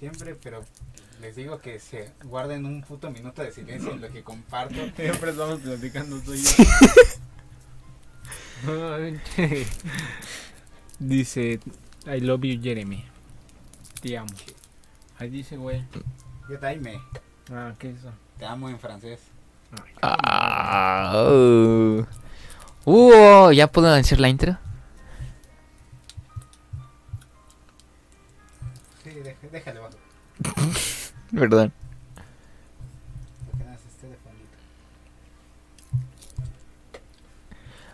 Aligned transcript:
Siempre, 0.00 0.34
pero 0.34 0.64
les 1.20 1.36
digo 1.36 1.60
que 1.60 1.78
se 1.78 2.10
guarden 2.24 2.64
un 2.64 2.80
puto 2.82 3.10
minuto 3.10 3.42
de 3.42 3.52
silencio 3.52 3.92
en 3.92 4.00
lo 4.00 4.10
que 4.10 4.22
comparto. 4.24 4.74
Siempre 4.96 5.30
estamos 5.30 5.60
platicando 5.60 6.18
tú 6.20 6.32
y 6.32 6.42
yo. 6.42 6.50
dice, 10.98 11.60
I 12.06 12.20
love 12.20 12.42
you, 12.42 12.60
Jeremy. 12.62 13.04
Te 14.00 14.16
amo. 14.16 14.32
Ahí 15.18 15.28
dice, 15.28 15.58
güey. 15.58 15.84
Yo 16.48 16.58
taime, 16.58 16.98
Ah, 17.52 17.74
¿qué 17.78 17.90
es 17.90 17.98
eso? 17.98 18.12
te 18.38 18.46
amo 18.46 18.70
en 18.70 18.78
francés. 18.78 19.20
Ah, 20.00 21.12
oh. 21.14 22.06
Uh, 22.86 23.52
¿ya 23.52 23.66
puedo 23.66 23.92
decir 23.92 24.18
la 24.18 24.30
intro? 24.30 24.56
Sí, 29.04 29.10
bajo. 29.10 29.79
Perdón. 31.34 31.72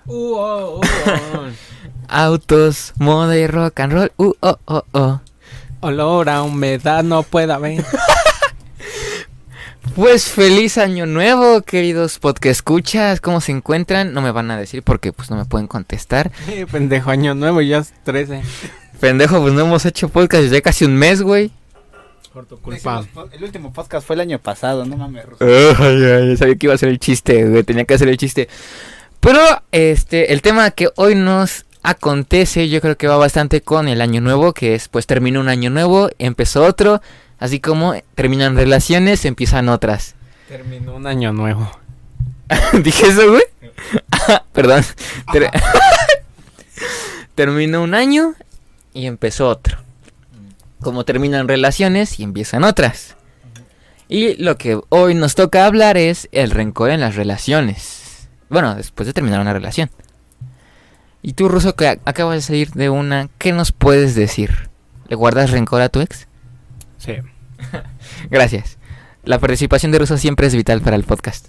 Uh, 0.06 0.34
oh, 0.36 0.80
oh, 0.80 0.80
oh. 1.34 1.48
Autos, 2.08 2.92
moda 2.96 3.36
y 3.36 3.46
rock 3.46 3.80
and 3.80 3.92
roll. 3.92 4.12
Uh, 4.16 4.32
oh, 4.40 4.58
oh, 4.66 4.84
oh. 4.92 5.20
Olor 5.80 6.28
a 6.28 6.42
humedad 6.42 7.02
no 7.02 7.22
puede 7.22 7.52
haber. 7.52 7.84
Pues 9.96 10.26
feliz 10.26 10.76
año 10.76 11.06
nuevo, 11.06 11.62
queridos 11.62 12.18
podcast 12.18 12.58
escuchas. 12.58 13.22
¿Cómo 13.22 13.40
se 13.40 13.52
encuentran? 13.52 14.12
No 14.12 14.20
me 14.20 14.30
van 14.30 14.50
a 14.50 14.58
decir 14.58 14.82
porque 14.82 15.10
pues 15.10 15.30
no 15.30 15.36
me 15.36 15.46
pueden 15.46 15.68
contestar. 15.68 16.30
Pendejo, 16.70 17.10
año 17.10 17.34
nuevo, 17.34 17.62
ya 17.62 17.78
es 17.78 17.94
13. 18.04 18.42
Pendejo, 19.00 19.40
pues 19.40 19.54
no 19.54 19.62
hemos 19.62 19.86
hecho 19.86 20.10
podcast 20.10 20.42
desde 20.42 20.60
casi 20.60 20.84
un 20.84 20.96
mes, 20.96 21.22
güey. 21.22 21.50
El 23.32 23.44
último 23.44 23.72
podcast 23.72 24.06
fue 24.06 24.14
el 24.14 24.20
año 24.20 24.38
pasado, 24.38 24.84
no 24.84 24.96
mames, 24.96 25.24
Ruso. 25.24 25.44
Ay, 25.44 26.04
ay, 26.04 26.36
sabía 26.36 26.56
que 26.56 26.66
iba 26.66 26.74
a 26.74 26.78
ser 26.78 26.88
el 26.90 26.98
chiste, 26.98 27.44
güey. 27.48 27.62
Tenía 27.62 27.84
que 27.84 27.94
hacer 27.94 28.08
el 28.08 28.16
chiste. 28.16 28.48
Pero, 29.20 29.40
este, 29.72 30.32
el 30.32 30.42
tema 30.42 30.70
que 30.70 30.88
hoy 30.96 31.14
nos 31.14 31.64
acontece, 31.82 32.68
yo 32.68 32.80
creo 32.80 32.96
que 32.96 33.06
va 33.06 33.16
bastante 33.16 33.60
con 33.60 33.88
el 33.88 34.00
año 34.00 34.20
nuevo, 34.20 34.52
que 34.52 34.74
es, 34.74 34.88
pues 34.88 35.06
terminó 35.06 35.40
un 35.40 35.48
año 35.48 35.70
nuevo, 35.70 36.10
empezó 36.18 36.64
otro, 36.64 37.00
así 37.38 37.60
como 37.60 37.94
terminan 38.14 38.56
relaciones, 38.56 39.24
empiezan 39.24 39.68
otras. 39.68 40.14
Terminó 40.48 40.94
un 40.94 41.06
año 41.06 41.32
nuevo. 41.32 41.70
¿Dije 42.82 43.06
eso, 43.08 43.30
güey? 43.30 43.42
Perdón. 44.52 44.84
Ter- 45.32 45.50
Terminó 47.34 47.82
un 47.82 47.94
año 47.94 48.34
y 48.94 49.06
empezó 49.06 49.48
otro. 49.48 49.78
Como 50.86 51.04
terminan 51.04 51.48
relaciones 51.48 52.20
y 52.20 52.22
empiezan 52.22 52.62
otras. 52.62 53.16
Y 54.08 54.40
lo 54.40 54.56
que 54.56 54.78
hoy 54.88 55.16
nos 55.16 55.34
toca 55.34 55.66
hablar 55.66 55.96
es 55.96 56.28
el 56.30 56.52
rencor 56.52 56.90
en 56.90 57.00
las 57.00 57.16
relaciones. 57.16 58.28
Bueno, 58.48 58.76
después 58.76 59.08
de 59.08 59.12
terminar 59.12 59.40
una 59.40 59.52
relación. 59.52 59.90
Y 61.22 61.32
tú, 61.32 61.48
Ruso, 61.48 61.74
que 61.74 61.88
acabas 61.88 62.36
de 62.36 62.42
salir 62.42 62.70
de 62.70 62.88
una, 62.88 63.28
¿qué 63.38 63.50
nos 63.50 63.72
puedes 63.72 64.14
decir? 64.14 64.70
¿Le 65.08 65.16
guardas 65.16 65.50
rencor 65.50 65.82
a 65.82 65.88
tu 65.88 66.00
ex? 66.00 66.28
Sí. 66.98 67.14
Gracias. 68.30 68.78
La 69.24 69.40
participación 69.40 69.90
de 69.90 69.98
Ruso 69.98 70.16
siempre 70.18 70.46
es 70.46 70.54
vital 70.54 70.82
para 70.82 70.94
el 70.94 71.02
podcast. 71.02 71.48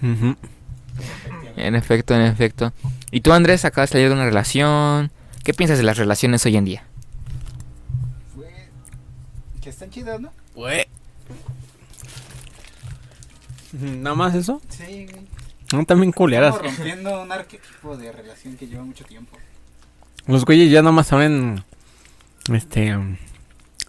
En 0.00 1.74
efecto, 1.74 2.14
en 2.14 2.20
efecto. 2.20 2.72
¿Y 3.10 3.20
tú, 3.20 3.32
Andrés, 3.32 3.64
acabas 3.64 3.90
de 3.90 3.94
salir 3.94 4.10
de 4.10 4.14
una 4.14 4.26
relación? 4.26 5.10
¿Qué 5.42 5.54
piensas 5.54 5.76
de 5.76 5.82
las 5.82 5.98
relaciones 5.98 6.46
hoy 6.46 6.56
en 6.56 6.64
día? 6.64 6.84
Fue... 8.34 8.48
Que 9.60 9.70
están 9.70 9.83
chidas, 9.94 10.20
¿no? 10.20 10.32
¿Nada 13.72 14.16
más 14.16 14.34
eso? 14.34 14.60
Sí, 14.68 15.06
güey. 15.10 15.26
No, 15.72 15.84
también 15.84 16.10
culeras. 16.10 16.54
Estamos 16.56 16.76
rompiendo 16.76 17.22
un 17.22 17.30
arquetipo 17.30 17.96
de 17.96 18.10
relación 18.10 18.56
que 18.56 18.66
lleva 18.66 18.82
mucho 18.82 19.04
tiempo. 19.04 19.36
Los 20.26 20.44
güeyes 20.44 20.70
ya 20.70 20.82
nada 20.82 20.92
más 20.92 21.06
saben. 21.06 21.64
Este. 22.52 22.96
um, 22.96 23.16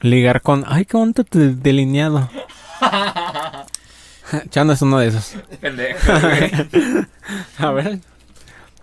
ligar 0.01 0.41
con. 0.41 0.63
Ay, 0.67 0.85
qué 0.85 0.95
bonito 0.95 1.23
tu 1.23 1.39
delineado. 1.59 2.29
Chano 4.49 4.73
es 4.73 4.81
uno 4.81 4.99
de 4.99 5.07
esos. 5.07 5.35
A 7.57 7.71
ver. 7.71 7.99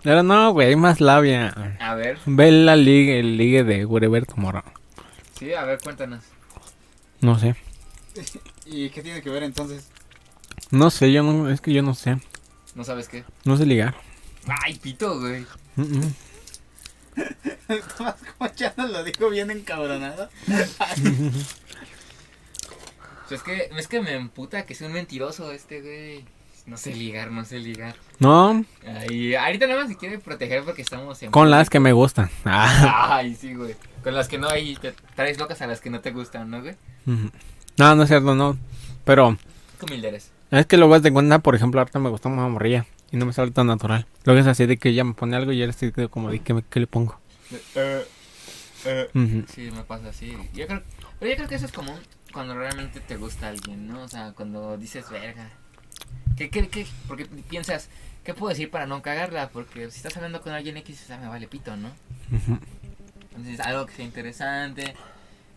Pero 0.03 0.23
no, 0.23 0.51
güey, 0.51 0.69
hay 0.69 0.75
más 0.75 0.99
labia. 0.99 1.77
A 1.79 1.95
ver, 1.95 2.17
Ve 2.25 2.51
la 2.51 2.75
ligue, 2.75 3.19
el 3.19 3.37
ligue 3.37 3.63
de 3.63 3.85
Wherever 3.85 4.25
Tomorrow. 4.25 4.63
sí, 5.39 5.53
a 5.53 5.63
ver, 5.63 5.79
cuéntanos. 5.81 6.23
No 7.23 7.39
sé. 7.39 7.55
¿Y 8.65 8.89
qué 8.89 9.01
tiene 9.01 9.21
que 9.21 9.29
ver 9.29 9.43
entonces? 9.43 9.87
No 10.71 10.91
sé, 10.91 11.11
yo 11.11 11.23
no. 11.23 11.49
Es 11.49 11.61
que 11.61 11.71
yo 11.71 11.81
no 11.81 11.95
sé. 11.95 12.17
¿No 12.75 12.83
sabes 12.83 13.07
qué? 13.07 13.23
No 13.45 13.55
sé 13.55 13.65
ligar. 13.65 13.95
Ay, 14.63 14.75
pito, 14.75 15.19
güey. 15.19 15.45
Mm, 15.77 15.99
mm. 15.99 16.15
Tomás, 17.97 18.15
como 18.37 18.53
ya 18.55 18.73
nos 18.75 18.91
lo 18.91 19.05
dijo 19.05 19.29
bien 19.29 19.51
encabronado. 19.51 20.29
es 23.29 23.41
que, 23.41 23.69
es 23.77 23.87
que 23.87 24.01
me 24.01 24.15
emputa 24.15 24.65
que 24.65 24.75
sea 24.75 24.87
un 24.87 24.93
mentiroso 24.93 25.53
este, 25.53 25.81
güey. 25.81 26.25
No 26.65 26.77
sé 26.77 26.95
ligar, 26.95 27.29
no 27.31 27.43
sé 27.43 27.59
ligar. 27.59 27.95
No, 28.19 28.63
Ay, 28.87 29.35
ahorita 29.35 29.67
nada 29.67 29.81
más 29.81 29.89
se 29.89 29.97
quiere 29.97 30.17
proteger 30.17 30.63
porque 30.63 30.81
estamos 30.81 31.21
en... 31.21 31.29
con 31.31 31.49
las 31.51 31.69
que 31.69 31.79
me 31.79 31.91
gustan. 31.91 32.29
Ah. 32.45 33.17
Ay, 33.17 33.35
sí, 33.35 33.53
güey. 33.53 33.75
Con 34.03 34.13
las 34.15 34.27
que 34.29 34.37
no 34.37 34.47
hay, 34.49 34.75
te 34.77 34.93
traes 35.15 35.37
locas 35.37 35.61
a 35.61 35.67
las 35.67 35.81
que 35.81 35.89
no 35.89 35.99
te 35.99 36.11
gustan, 36.11 36.49
¿no, 36.49 36.61
güey? 36.61 36.75
No, 37.77 37.95
no 37.95 38.03
es 38.03 38.09
cierto, 38.09 38.33
no. 38.35 38.57
Pero 39.03 39.37
Qué 39.79 39.85
humilde 39.85 40.07
eres. 40.09 40.31
es 40.51 40.65
que 40.65 40.77
luego 40.77 40.97
de 40.99 41.11
cuenta, 41.11 41.39
por 41.39 41.55
ejemplo, 41.55 41.81
ahorita 41.81 41.99
me 41.99 42.09
gusta 42.09 42.29
una 42.29 42.47
morrilla 42.47 42.85
y 43.11 43.17
no 43.17 43.25
me 43.25 43.33
sale 43.33 43.51
tan 43.51 43.67
natural. 43.67 44.05
Luego 44.23 44.39
es 44.39 44.47
así 44.47 44.65
de 44.65 44.77
que 44.77 44.89
ella 44.89 45.03
me 45.03 45.13
pone 45.13 45.35
algo 45.35 45.51
y 45.51 45.57
yo 45.57 45.65
estoy 45.65 45.91
como 46.09 46.29
de 46.31 46.39
que 46.39 46.53
me- 46.53 46.63
¿qué 46.63 46.79
le 46.79 46.87
pongo. 46.87 47.19
Ujú. 49.13 49.45
Sí, 49.53 49.69
me 49.71 49.83
pasa 49.83 50.09
así. 50.09 50.35
Yo 50.53 50.67
creo, 50.67 50.81
pero 51.19 51.29
yo 51.31 51.35
creo 51.37 51.47
que 51.49 51.55
eso 51.55 51.65
es 51.65 51.71
común 51.71 51.95
cuando 52.33 52.55
realmente 52.55 52.99
te 52.99 53.15
gusta 53.17 53.47
alguien, 53.49 53.87
¿no? 53.87 54.03
O 54.03 54.07
sea, 54.07 54.33
cuando 54.33 54.77
dices, 54.77 55.09
verga. 55.09 55.49
¿Qué, 56.37 56.49
qué, 56.49 56.67
qué? 56.67 56.87
Porque 57.07 57.25
piensas, 57.25 57.89
¿qué 58.23 58.33
puedo 58.33 58.49
decir 58.49 58.69
para 58.69 58.87
no 58.87 59.01
cagarla? 59.01 59.49
Porque 59.49 59.89
si 59.91 59.97
estás 59.97 60.15
hablando 60.17 60.41
con 60.41 60.53
alguien 60.53 60.77
X, 60.77 61.09
ah, 61.11 61.17
me 61.17 61.27
vale 61.27 61.47
pito, 61.47 61.75
¿no? 61.77 61.89
Entonces, 63.29 63.59
algo 63.59 63.85
que 63.85 63.93
sea 63.93 64.05
interesante. 64.05 64.95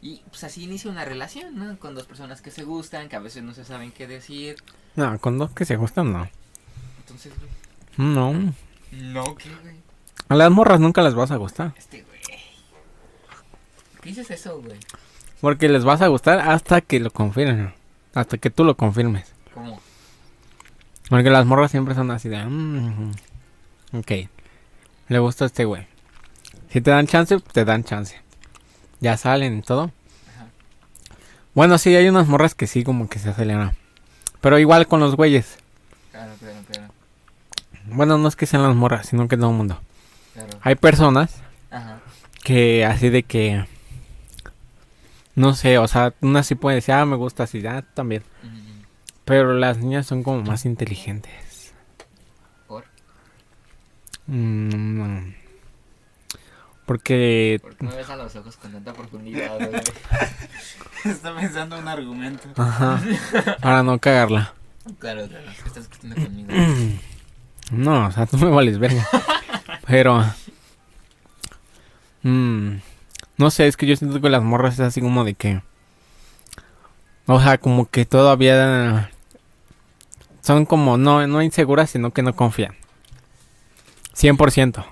Y 0.03 0.23
pues 0.29 0.45
así 0.45 0.65
inicia 0.65 0.91
una 0.91 1.05
relación, 1.05 1.56
¿no? 1.56 1.79
Con 1.79 1.95
dos 1.95 2.06
personas 2.06 2.41
que 2.41 2.51
se 2.51 2.65
gustan, 2.65 3.09
que 3.09 3.17
a 3.17 3.21
veces 3.21 3.43
no 3.43 3.55
se 3.55 3.65
saben 3.65 3.93
qué 3.93 4.06
decir. 4.06 4.56
No, 4.95 5.19
con 5.19 5.39
dos 5.39 5.51
que 5.53 5.65
se 5.65 5.77
gustan, 5.77 6.12
no. 6.12 6.29
Entonces, 6.99 7.33
güey. 7.39 7.51
No. 7.97 8.55
No, 8.93 9.35
¿qué, 9.37 9.51
güey? 9.62 9.77
A 10.29 10.35
las 10.35 10.51
morras 10.51 10.81
nunca 10.81 11.03
les 11.03 11.15
vas 11.15 11.31
a 11.31 11.37
gustar. 11.37 11.73
Este, 11.77 12.03
güey. 12.03 12.21
¿Por 13.93 14.01
¿Qué 14.03 14.09
dices 14.11 14.31
eso, 14.31 14.61
güey? 14.61 14.79
Porque 15.41 15.69
les 15.69 15.85
vas 15.85 16.03
a 16.03 16.09
gustar 16.09 16.41
hasta 16.41 16.81
que 16.81 17.01
lo 17.01 17.11
confirmen. 17.11 17.75
Hasta 18.15 18.39
que 18.39 18.51
tú 18.51 18.65
lo 18.65 18.77
confirmes. 18.77 19.33
¿Cómo? 19.55 19.81
Porque 21.09 21.31
las 21.31 21.47
morras 21.47 21.71
siempre 21.71 21.94
son 21.94 22.11
así 22.11 22.28
de... 22.28 22.44
"Mm, 22.44 23.11
ok. 23.93 24.12
Le 25.09 25.19
gusta 25.19 25.44
a 25.44 25.47
este 25.47 25.65
güey. 25.65 25.87
Si 26.71 26.81
te 26.81 26.91
dan 26.91 27.06
chance, 27.06 27.39
te 27.53 27.65
dan 27.65 27.84
chance. 27.84 28.21
Ya 29.00 29.17
salen 29.17 29.59
y 29.59 29.62
todo. 29.62 29.84
Ajá. 29.84 30.47
Bueno, 31.55 31.78
sí, 31.78 31.94
hay 31.94 32.09
unas 32.09 32.27
morras 32.27 32.55
que 32.55 32.67
sí 32.67 32.83
como 32.83 33.09
que 33.09 33.19
se 33.19 33.28
aceleran. 33.31 33.77
Pero 34.41 34.59
igual 34.59 34.87
con 34.89 35.00
los 35.00 35.15
güeyes. 35.17 35.59
Claro, 36.11 36.33
claro, 36.41 36.59
claro. 36.71 36.93
Bueno, 37.87 38.19
no 38.19 38.27
es 38.28 38.34
que 38.37 38.47
sean 38.47 38.65
las 38.65 38.75
morras, 38.75 39.06
sino 39.06 39.28
que 39.28 39.37
todo 39.37 39.50
el 39.50 39.56
mundo. 39.56 39.81
claro. 40.34 40.59
Hay 40.62 40.75
personas 40.75 41.37
Ajá. 41.71 42.00
que 42.43 42.84
así 42.84 43.11
de 43.11 43.23
que... 43.23 43.65
No 45.37 45.55
sé, 45.55 45.77
o 45.78 45.87
sea, 45.87 46.15
una 46.23 46.43
sí 46.43 46.55
puede 46.55 46.77
decir, 46.77 46.94
ah, 46.94 47.05
me 47.05 47.14
gusta 47.17 47.43
así, 47.44 47.61
ya 47.61 47.82
también. 47.82 48.23
Pero 49.26 49.55
las 49.55 49.78
niñas 49.78 50.06
son 50.06 50.23
como 50.23 50.43
más 50.43 50.64
inteligentes. 50.64 51.75
¿Por? 52.69 52.84
Mm. 54.28 55.34
Porque... 56.87 57.58
¿Por 57.61 57.76
qué 57.76 57.84
me 57.87 57.96
ves 57.96 58.08
a 58.08 58.14
los 58.14 58.37
ojos 58.37 58.56
con 58.56 58.70
tanta 58.70 58.93
profundidad, 58.93 59.56
güey? 59.58 59.82
Está 61.05 61.34
pensando 61.34 61.76
un 61.76 61.88
argumento. 61.88 62.49
Ajá. 62.56 63.02
Para 63.61 63.82
no 63.82 63.99
cagarla. 63.99 64.55
Claro, 65.00 65.26
claro. 65.26 65.44
¿Qué 65.44 65.69
estás 65.69 65.88
discutiendo 65.88 66.22
conmigo? 66.22 66.49
No, 67.72 68.06
o 68.06 68.12
sea, 68.12 68.26
tú 68.26 68.38
me 68.38 68.49
vales 68.49 68.79
verga. 68.79 69.05
Pero... 69.88 70.25
mm, 72.22 72.76
no 73.38 73.50
sé, 73.50 73.67
es 73.67 73.76
que 73.76 73.87
yo 73.87 73.96
siento 73.96 74.20
que 74.20 74.31
las 74.31 74.44
morras 74.44 74.75
es 74.75 74.81
así 74.81 75.00
como 75.00 75.25
de 75.25 75.34
que... 75.34 75.62
O 77.26 77.40
sea, 77.40 77.58
como 77.58 77.90
que 77.90 78.05
todavía... 78.05 79.11
Son 80.46 80.64
como 80.64 80.96
no, 80.96 81.26
no 81.26 81.43
inseguras, 81.43 81.90
sino 81.90 82.12
que 82.12 82.22
no 82.22 82.32
confían. 82.37 82.76
100%. 84.14 84.87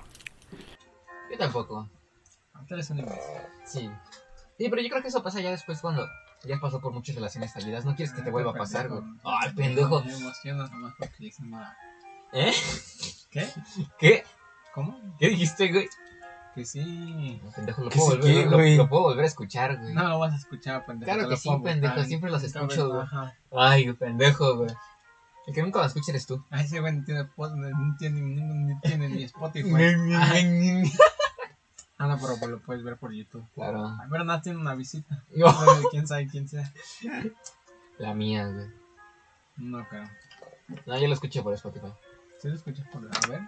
Yo 1.31 1.37
tampoco. 1.37 1.87
Eres 2.69 2.89
un. 2.89 3.05
Sí. 3.63 3.89
Sí, 4.57 4.69
pero 4.69 4.81
yo 4.81 4.89
creo 4.89 5.01
que 5.01 5.07
eso 5.07 5.23
pasa 5.23 5.39
ya 5.39 5.51
después 5.51 5.79
cuando 5.79 6.05
Ya 6.43 6.57
pasó 6.59 6.81
por 6.81 6.91
muchas 6.91 7.15
relaciones 7.15 7.53
fallidas. 7.53 7.85
No 7.85 7.95
quieres 7.95 8.13
que 8.13 8.21
te 8.21 8.31
vuelva 8.31 8.51
a 8.51 8.55
pasar, 8.55 8.89
güey. 8.89 8.99
Pendejo. 9.01 9.29
Ay, 9.29 9.53
pendejo. 9.53 10.03
Me 10.03 10.13
emociono 10.13 10.67
nomás 10.67 10.93
porque 10.99 11.15
dicen 11.19 11.49
nada. 11.51 11.77
¿Eh? 12.33 12.51
¿Qué? 13.31 13.47
¿Qué? 13.97 14.23
¿Cómo? 14.73 14.99
¿Qué 15.17 15.29
dijiste, 15.29 15.71
güey? 15.71 15.87
Que 16.53 16.65
sí. 16.65 17.41
Pendejo, 17.55 17.83
lo 17.83 17.89
Que 17.91 17.97
puedo, 17.97 18.11
sí, 18.11 18.17
volver, 18.17 18.33
¿qué, 18.43 18.49
lo- 18.49 18.57
güey? 18.57 18.75
lo, 18.75 18.89
puedo 18.89 19.03
volver 19.03 19.23
a 19.23 19.27
escuchar, 19.27 19.77
güey. 19.77 19.93
No 19.93 20.09
lo 20.09 20.19
vas 20.19 20.33
a 20.33 20.35
escuchar, 20.35 20.85
pendejo. 20.85 21.13
Claro 21.13 21.29
que 21.29 21.37
sí, 21.37 21.49
pendejo, 21.63 22.03
siempre 22.03 22.29
los 22.29 22.43
escucho, 22.43 22.89
güey. 22.89 23.03
Ajá. 23.03 23.33
Ay, 23.55 23.93
pendejo, 23.93 24.57
güey. 24.57 24.75
El 25.47 25.53
que 25.53 25.61
nunca 25.61 25.79
lo 25.79 25.85
escucha 25.85 26.11
eres 26.11 26.25
tú. 26.25 26.43
Ay, 26.49 26.65
ese 26.65 26.79
güey 26.79 26.93
no 26.97 27.03
tiene, 27.05 27.23
no 27.37 27.95
tiene, 27.99 28.21
no- 28.21 28.79
tiene 28.81 29.09
ni 29.09 29.23
Spotify. 29.23 29.69
Ah, 31.97 32.07
no, 32.07 32.17
pero 32.19 32.35
pues 32.37 32.51
lo 32.51 32.59
puedes 32.59 32.83
ver 32.83 32.97
por 32.97 33.13
YouTube. 33.13 33.45
Claro. 33.53 33.85
Ay, 34.01 34.07
pero 34.09 34.23
nada, 34.25 34.41
tiene 34.41 34.59
una 34.59 34.75
visita. 34.75 35.23
No 35.35 35.89
quién 35.91 36.07
sabe 36.07 36.27
quién 36.27 36.47
sea. 36.47 36.71
La 37.97 38.13
mía, 38.13 38.47
güey. 38.47 38.67
No, 39.57 39.85
pero. 39.89 40.03
No, 40.85 40.97
yo 40.99 41.07
lo 41.07 41.13
escuché 41.13 41.41
por 41.41 41.53
Spotify. 41.53 41.93
Si 42.41 42.49
lo 42.49 42.55
escuchas 42.55 42.85
por. 42.89 43.05
A 43.05 43.27
ver. 43.29 43.41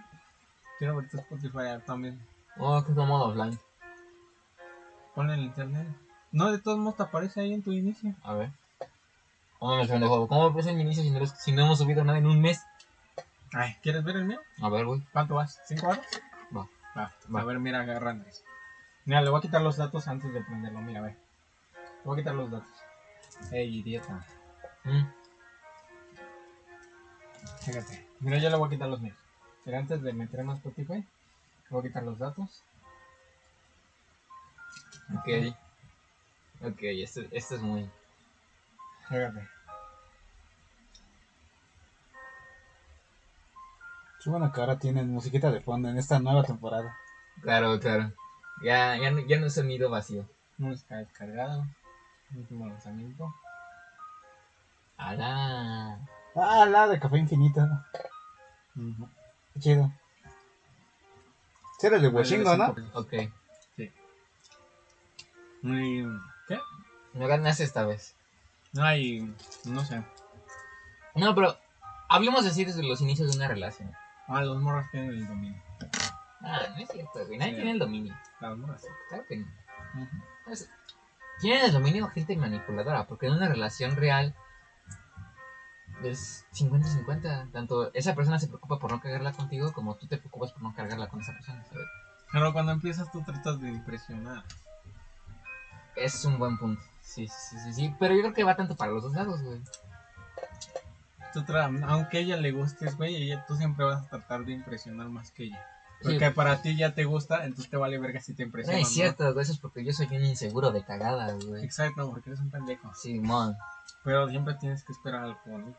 Quiero 0.78 0.96
ver 0.96 1.10
tu 1.10 1.18
Spotify 1.18 1.82
también. 1.84 2.18
Oh, 2.58 2.82
que 2.82 2.92
es 2.92 2.96
modo 2.96 3.26
offline. 3.28 3.58
Ponle 5.14 5.34
en 5.34 5.40
internet. 5.40 5.86
No, 6.32 6.50
de 6.50 6.58
todos 6.58 6.78
modos 6.78 6.96
te 6.96 7.02
aparece 7.02 7.40
ahí 7.40 7.52
en 7.52 7.62
tu 7.62 7.72
inicio. 7.72 8.14
A 8.22 8.34
ver. 8.34 8.52
¿Cómo 9.58 9.76
me 9.76 9.88
pendejo? 9.88 10.28
¿Cómo 10.28 10.48
me 10.48 10.54
puse 10.54 10.70
en 10.70 10.76
mi 10.76 10.82
inicio 10.82 11.02
si 11.02 11.10
no, 11.10 11.26
si 11.26 11.52
no 11.52 11.64
hemos 11.64 11.78
subido 11.78 12.04
nada 12.04 12.18
en 12.18 12.26
un 12.26 12.40
mes? 12.40 12.62
Ay, 13.52 13.76
¿quieres 13.82 14.04
ver 14.04 14.16
el 14.16 14.24
mío? 14.24 14.40
A 14.62 14.68
ver, 14.68 14.84
güey. 14.84 15.02
¿Cuánto 15.12 15.34
vas? 15.34 15.60
¿Cinco 15.66 15.88
horas? 15.88 16.06
Va. 16.56 16.68
Va. 16.96 17.12
Va. 17.34 17.40
A 17.40 17.44
ver, 17.44 17.58
mira, 17.58 17.80
agarra 17.80 18.10
Andrés. 18.10 18.44
Mira, 19.04 19.22
le 19.22 19.30
voy 19.30 19.38
a 19.38 19.42
quitar 19.42 19.62
los 19.62 19.76
datos 19.76 20.06
antes 20.06 20.32
de 20.32 20.42
prenderlo. 20.42 20.80
Mira, 20.80 21.00
a 21.00 21.02
ver. 21.02 21.16
Le 21.74 22.04
voy 22.04 22.14
a 22.14 22.20
quitar 22.20 22.34
los 22.34 22.50
datos. 22.50 22.68
Ey, 23.50 23.78
idiota. 23.78 24.24
Mm. 24.84 25.06
Fíjate. 27.60 28.06
Mira, 28.20 28.38
yo 28.38 28.50
le 28.50 28.56
voy 28.56 28.68
a 28.68 28.70
quitar 28.70 28.88
los 28.88 29.00
míos. 29.00 29.16
Pero 29.64 29.78
antes 29.78 30.02
de 30.02 30.12
meterme 30.12 30.52
a 30.52 30.56
Spotify, 30.56 30.94
le 30.94 31.70
voy 31.70 31.80
a 31.80 31.88
quitar 31.88 32.02
los 32.04 32.18
datos. 32.18 32.62
Ok. 35.18 35.54
Ok, 36.62 36.78
esto, 36.82 37.22
esto 37.30 37.54
es 37.56 37.62
muy. 37.62 37.90
Fíjate. 39.08 39.48
Qué 44.22 44.30
bueno 44.30 44.52
que 44.52 44.60
ahora 44.60 44.78
tienen 44.78 45.10
musiquita 45.10 45.50
de 45.50 45.60
fondo 45.60 45.88
en 45.88 45.96
esta 45.96 46.18
nueva 46.18 46.42
temporada. 46.42 46.96
Claro, 47.42 47.78
claro. 47.78 48.12
Ya, 48.62 48.96
ya, 48.96 49.10
no- 49.10 49.20
ya 49.20 49.38
no 49.38 49.46
es 49.46 49.54
sonido 49.54 49.88
vacío. 49.90 50.28
Música 50.58 50.96
descargada. 50.96 51.66
Último 52.34 52.66
lanzamiento. 52.66 53.32
¡Hala! 54.96 55.98
Ah, 56.34 56.66
la 56.66 56.88
de 56.88 56.98
café 56.98 57.16
infinito. 57.18 57.60
Ujú. 58.76 59.08
Qué 59.54 59.60
chido. 59.60 59.92
Sí, 61.78 61.86
eres 61.86 62.02
de 62.02 62.08
Washingo, 62.08 62.56
¿no? 62.56 62.74
Ok. 62.94 63.12
Y, 65.62 66.02
¿Qué? 66.46 66.58
No 67.14 67.26
ganaste 67.26 67.64
esta 67.64 67.84
vez. 67.84 68.14
Ay, 68.80 69.34
no 69.64 69.84
sé. 69.84 70.02
No, 71.14 71.34
pero 71.34 71.56
hablemos 72.08 72.44
así 72.46 72.64
desde 72.64 72.82
los 72.82 73.00
inicios 73.00 73.30
de 73.30 73.36
una 73.36 73.48
relación. 73.48 73.92
Ah, 74.26 74.42
los 74.42 74.60
morros 74.60 74.86
tienen 74.90 75.10
el 75.10 75.26
dominio. 75.26 75.62
Ah, 76.42 76.60
no 76.70 76.76
es 76.76 76.88
cierto, 76.90 77.26
güey. 77.26 77.38
Nadie 77.38 77.52
Sí. 77.52 77.56
tiene 77.56 77.70
el 77.72 77.78
dominio. 77.78 78.16
Las 78.40 78.56
morras. 78.56 78.82
sí. 78.82 78.88
Claro 79.08 79.24
que 79.28 79.36
no. 79.38 79.46
Ujú. 79.94 80.16
Pues, 80.44 80.70
tienen 81.40 81.64
el 81.64 81.72
dominio 81.72 82.08
gente 82.08 82.36
manipuladora, 82.36 83.06
porque 83.06 83.26
en 83.26 83.32
una 83.34 83.48
relación 83.48 83.96
real 83.96 84.34
es 86.04 86.46
50-50. 86.52 87.50
Tanto 87.52 87.92
esa 87.94 88.14
persona 88.14 88.38
se 88.38 88.46
preocupa 88.48 88.78
por 88.78 88.92
no 88.92 89.00
cargarla 89.00 89.32
contigo, 89.32 89.72
como 89.72 89.96
tú 89.96 90.06
te 90.06 90.18
preocupas 90.18 90.52
por 90.52 90.62
no 90.62 90.74
cargarla 90.74 91.08
con 91.08 91.20
esa 91.20 91.32
persona, 91.32 91.64
¿sabes? 91.64 91.86
Pero 92.30 92.52
cuando 92.52 92.72
empiezas 92.72 93.10
tú 93.10 93.22
tratas 93.24 93.60
de 93.60 93.70
impresionar. 93.70 94.44
Es 95.96 96.24
un 96.24 96.38
buen 96.38 96.58
punto. 96.58 96.82
Sí, 97.08 97.26
sí, 97.26 97.56
sí, 97.64 97.72
sí. 97.72 97.94
Pero 97.98 98.14
yo 98.14 98.20
creo 98.20 98.34
que 98.34 98.44
va 98.44 98.54
tanto 98.54 98.76
para 98.76 98.92
los 98.92 99.02
dos 99.02 99.14
lados, 99.14 99.42
güey. 99.42 99.60
Tú 101.32 101.42
aunque 101.86 102.18
a 102.18 102.20
ella 102.20 102.36
le 102.36 102.52
gustes, 102.52 102.96
güey, 102.96 103.16
ella, 103.16 103.44
tú 103.46 103.56
siempre 103.56 103.84
vas 103.84 104.04
a 104.04 104.08
tratar 104.08 104.44
de 104.44 104.52
impresionar 104.52 105.08
más 105.08 105.30
que 105.30 105.44
ella. 105.44 105.66
Sí. 106.00 106.04
Porque 106.10 106.30
para 106.30 106.60
ti 106.60 106.76
ya 106.76 106.94
te 106.94 107.04
gusta, 107.04 107.44
entonces 107.44 107.70
te 107.70 107.76
vale 107.76 107.98
verga 107.98 108.20
si 108.20 108.34
te 108.34 108.42
No 108.42 108.48
impresiona. 108.48 108.78
es 108.80 108.88
cierto, 108.88 109.32
güey. 109.32 109.42
Eso 109.42 109.52
es 109.52 109.58
porque 109.58 109.84
yo 109.84 109.92
soy 109.92 110.06
un 110.08 110.24
inseguro 110.24 110.70
de 110.70 110.84
cagada, 110.84 111.32
güey. 111.46 111.64
Exacto, 111.64 112.10
porque 112.10 112.30
eres 112.30 112.40
un 112.40 112.50
pendejo. 112.50 112.94
Sí, 112.94 113.18
mon. 113.18 113.56
Pero 114.04 114.28
siempre 114.28 114.54
tienes 114.54 114.84
que 114.84 114.92
esperar 114.92 115.24
algo 115.24 115.40
bonito. 115.46 115.78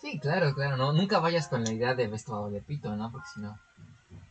Sí, 0.00 0.18
claro, 0.18 0.54
claro. 0.54 0.76
No, 0.76 0.92
nunca 0.92 1.18
vayas 1.18 1.48
con 1.48 1.62
la 1.62 1.72
idea 1.72 1.94
de 1.94 2.08
vestuario 2.08 2.50
de 2.50 2.62
pito, 2.62 2.96
¿no? 2.96 3.12
Porque 3.12 3.28
si 3.34 3.40
no. 3.40 3.58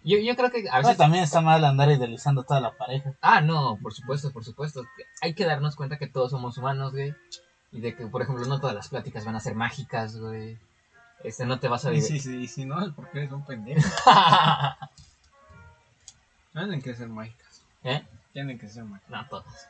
Yo, 0.07 0.17
yo 0.19 0.37
creo 0.37 0.49
que 0.49 0.63
a 0.71 0.77
veces. 0.77 0.95
también 0.95 1.25
está 1.25 1.41
mal 1.41 1.65
andar 1.65 1.91
idealizando 1.91 2.43
toda 2.43 2.61
la 2.61 2.71
pareja. 2.77 3.13
Ah, 3.21 3.41
no, 3.41 3.77
por 3.81 3.93
supuesto, 3.93 4.31
por 4.31 4.45
supuesto. 4.45 4.83
Hay 5.21 5.33
que 5.33 5.43
darnos 5.43 5.75
cuenta 5.75 5.97
que 5.97 6.07
todos 6.07 6.31
somos 6.31 6.57
humanos, 6.57 6.93
güey. 6.93 7.13
Y 7.73 7.81
de 7.81 7.93
que, 7.93 8.07
por 8.07 8.21
ejemplo, 8.21 8.45
no 8.45 8.61
todas 8.61 8.73
las 8.73 8.87
pláticas 8.87 9.25
van 9.25 9.35
a 9.35 9.41
ser 9.41 9.55
mágicas, 9.55 10.17
güey. 10.17 10.57
Este, 11.25 11.45
no 11.45 11.59
te 11.59 11.67
vas 11.67 11.83
a 11.83 11.91
Y 11.91 12.01
si, 12.01 12.21
si, 12.21 12.47
si 12.47 12.63
no, 12.63 12.81
es 12.85 12.93
porque 12.93 13.19
eres 13.19 13.33
un 13.33 13.43
pendejo. 13.43 13.81
Tienen 16.53 16.81
que 16.81 16.95
ser 16.95 17.09
mágicas. 17.09 17.63
¿Eh? 17.83 18.01
Tienen 18.31 18.57
que 18.57 18.69
ser 18.69 18.85
mágicas. 18.85 19.09
No, 19.11 19.27
todas. 19.27 19.67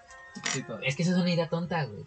Sí, 0.51 0.61
todo. 0.61 0.79
Es 0.81 0.95
que 0.95 1.01
esa 1.01 1.13
es 1.13 1.17
una 1.17 1.31
idea 1.31 1.49
tonta, 1.49 1.83
güey. 1.85 2.05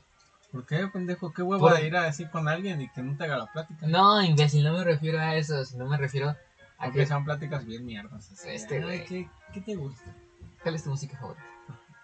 ¿Por 0.52 0.66
qué, 0.66 0.86
pendejo? 0.86 1.32
¿Qué 1.32 1.42
huevo 1.42 1.68
Por- 1.68 1.76
de 1.76 1.86
ir 1.86 1.96
a 1.96 2.02
decir 2.02 2.30
con 2.30 2.48
alguien 2.48 2.80
y 2.80 2.88
que 2.90 3.02
no 3.02 3.16
te 3.16 3.24
haga 3.24 3.38
la 3.38 3.46
plática? 3.46 3.86
No, 3.88 4.22
imbécil, 4.22 4.62
no 4.62 4.72
me 4.72 4.84
refiero 4.84 5.18
a 5.18 5.34
eso, 5.34 5.64
sino 5.64 5.86
me 5.86 5.96
refiero 5.96 6.30
a 6.30 6.36
Aunque 6.80 7.00
que... 7.00 7.06
sean 7.06 7.24
pláticas 7.24 7.64
bien 7.64 7.84
mierdas. 7.86 8.30
así. 8.32 8.48
Este, 8.48 8.80
güey. 8.80 9.04
¿qué, 9.04 9.28
¿Qué 9.52 9.60
te 9.60 9.74
gusta? 9.76 10.14
¿Cuál 10.62 10.74
es 10.74 10.84
tu 10.84 10.90
música 10.90 11.16
favorita? 11.18 11.44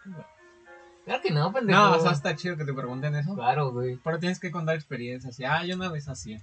Claro 1.04 1.22
que 1.22 1.30
no, 1.30 1.52
pendejo. 1.52 1.78
No, 1.78 1.92
o 1.92 2.00
sea, 2.00 2.10
está 2.10 2.34
chido 2.34 2.56
que 2.56 2.64
te 2.64 2.74
pregunten 2.74 3.14
eso. 3.14 3.36
Claro, 3.36 3.70
güey. 3.70 3.94
Pero 4.02 4.18
tienes 4.18 4.40
que 4.40 4.50
contar 4.50 4.74
experiencias. 4.74 5.38
Ah, 5.48 5.64
yo 5.64 5.76
una 5.76 5.88
vez 5.88 6.08
así. 6.08 6.36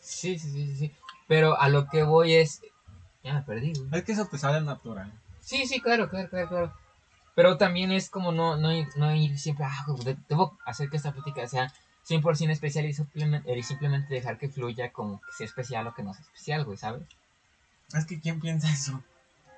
Sí, 0.00 0.36
sí, 0.40 0.50
sí, 0.50 0.66
sí, 0.66 0.76
sí. 0.76 0.92
Pero 1.28 1.56
a 1.60 1.68
lo 1.68 1.86
que 1.88 2.02
voy 2.02 2.34
es... 2.34 2.60
Ya 3.22 3.34
me 3.34 3.42
perdí, 3.42 3.74
güey. 3.74 3.88
Es 3.92 4.02
que 4.04 4.10
eso 4.10 4.26
te 4.26 4.38
sale 4.38 4.60
natural. 4.60 5.12
Sí, 5.40 5.68
sí, 5.68 5.80
claro, 5.80 6.08
claro, 6.10 6.28
claro, 6.28 6.48
claro. 6.48 6.72
Pero 7.36 7.56
también 7.56 7.92
es 7.92 8.10
como 8.10 8.32
no, 8.32 8.56
no, 8.56 8.72
ir, 8.72 8.88
no 8.96 9.14
ir 9.14 9.38
siempre, 9.38 9.66
ah, 9.68 9.84
güey, 9.86 10.02
de- 10.02 10.16
debo 10.28 10.58
hacer 10.64 10.90
que 10.90 10.96
esta 10.96 11.12
plática 11.12 11.46
sea 11.46 11.72
100% 12.08 12.50
especial 12.50 12.86
y 12.86 12.94
simplemente, 12.94 13.56
y 13.56 13.62
simplemente 13.62 14.14
dejar 14.14 14.38
que 14.38 14.48
fluya 14.48 14.90
como 14.92 15.20
que 15.20 15.32
sea 15.36 15.46
especial 15.46 15.86
o 15.86 15.94
que 15.94 16.02
no 16.02 16.14
sea 16.14 16.22
especial, 16.22 16.64
güey, 16.64 16.78
¿sabes? 16.78 17.02
Es 17.94 18.04
que 18.06 18.20
¿quién 18.20 18.40
piensa 18.40 18.70
eso? 18.70 19.02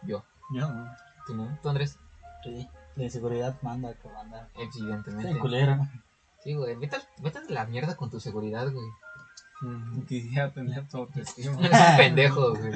Yo, 0.02 0.24
Yo 0.52 0.68
no. 0.68 0.96
tú 1.26 1.34
no, 1.34 1.58
tú 1.62 1.68
Andrés, 1.68 1.98
Sí, 2.42 2.68
la 2.96 3.04
inseguridad 3.04 3.54
manda 3.62 3.92
que 3.94 4.08
manda. 4.08 4.48
evidentemente. 4.56 5.32
Sí, 5.32 5.38
culero. 5.38 5.78
Sí, 6.42 6.54
güey, 6.54 6.74
vete, 6.76 6.96
vete 7.18 7.38
a 7.38 7.42
la 7.48 7.66
mierda 7.66 7.96
con 7.96 8.10
tu 8.10 8.18
seguridad, 8.18 8.66
güey. 8.72 8.86
Mm, 9.60 10.06
Quisiera 10.06 10.50
tener 10.50 10.88
tu 10.88 10.96
autoestima. 10.98 11.54
Eres 11.60 11.80
un 11.90 11.96
pendejo, 11.98 12.54
güey. 12.54 12.72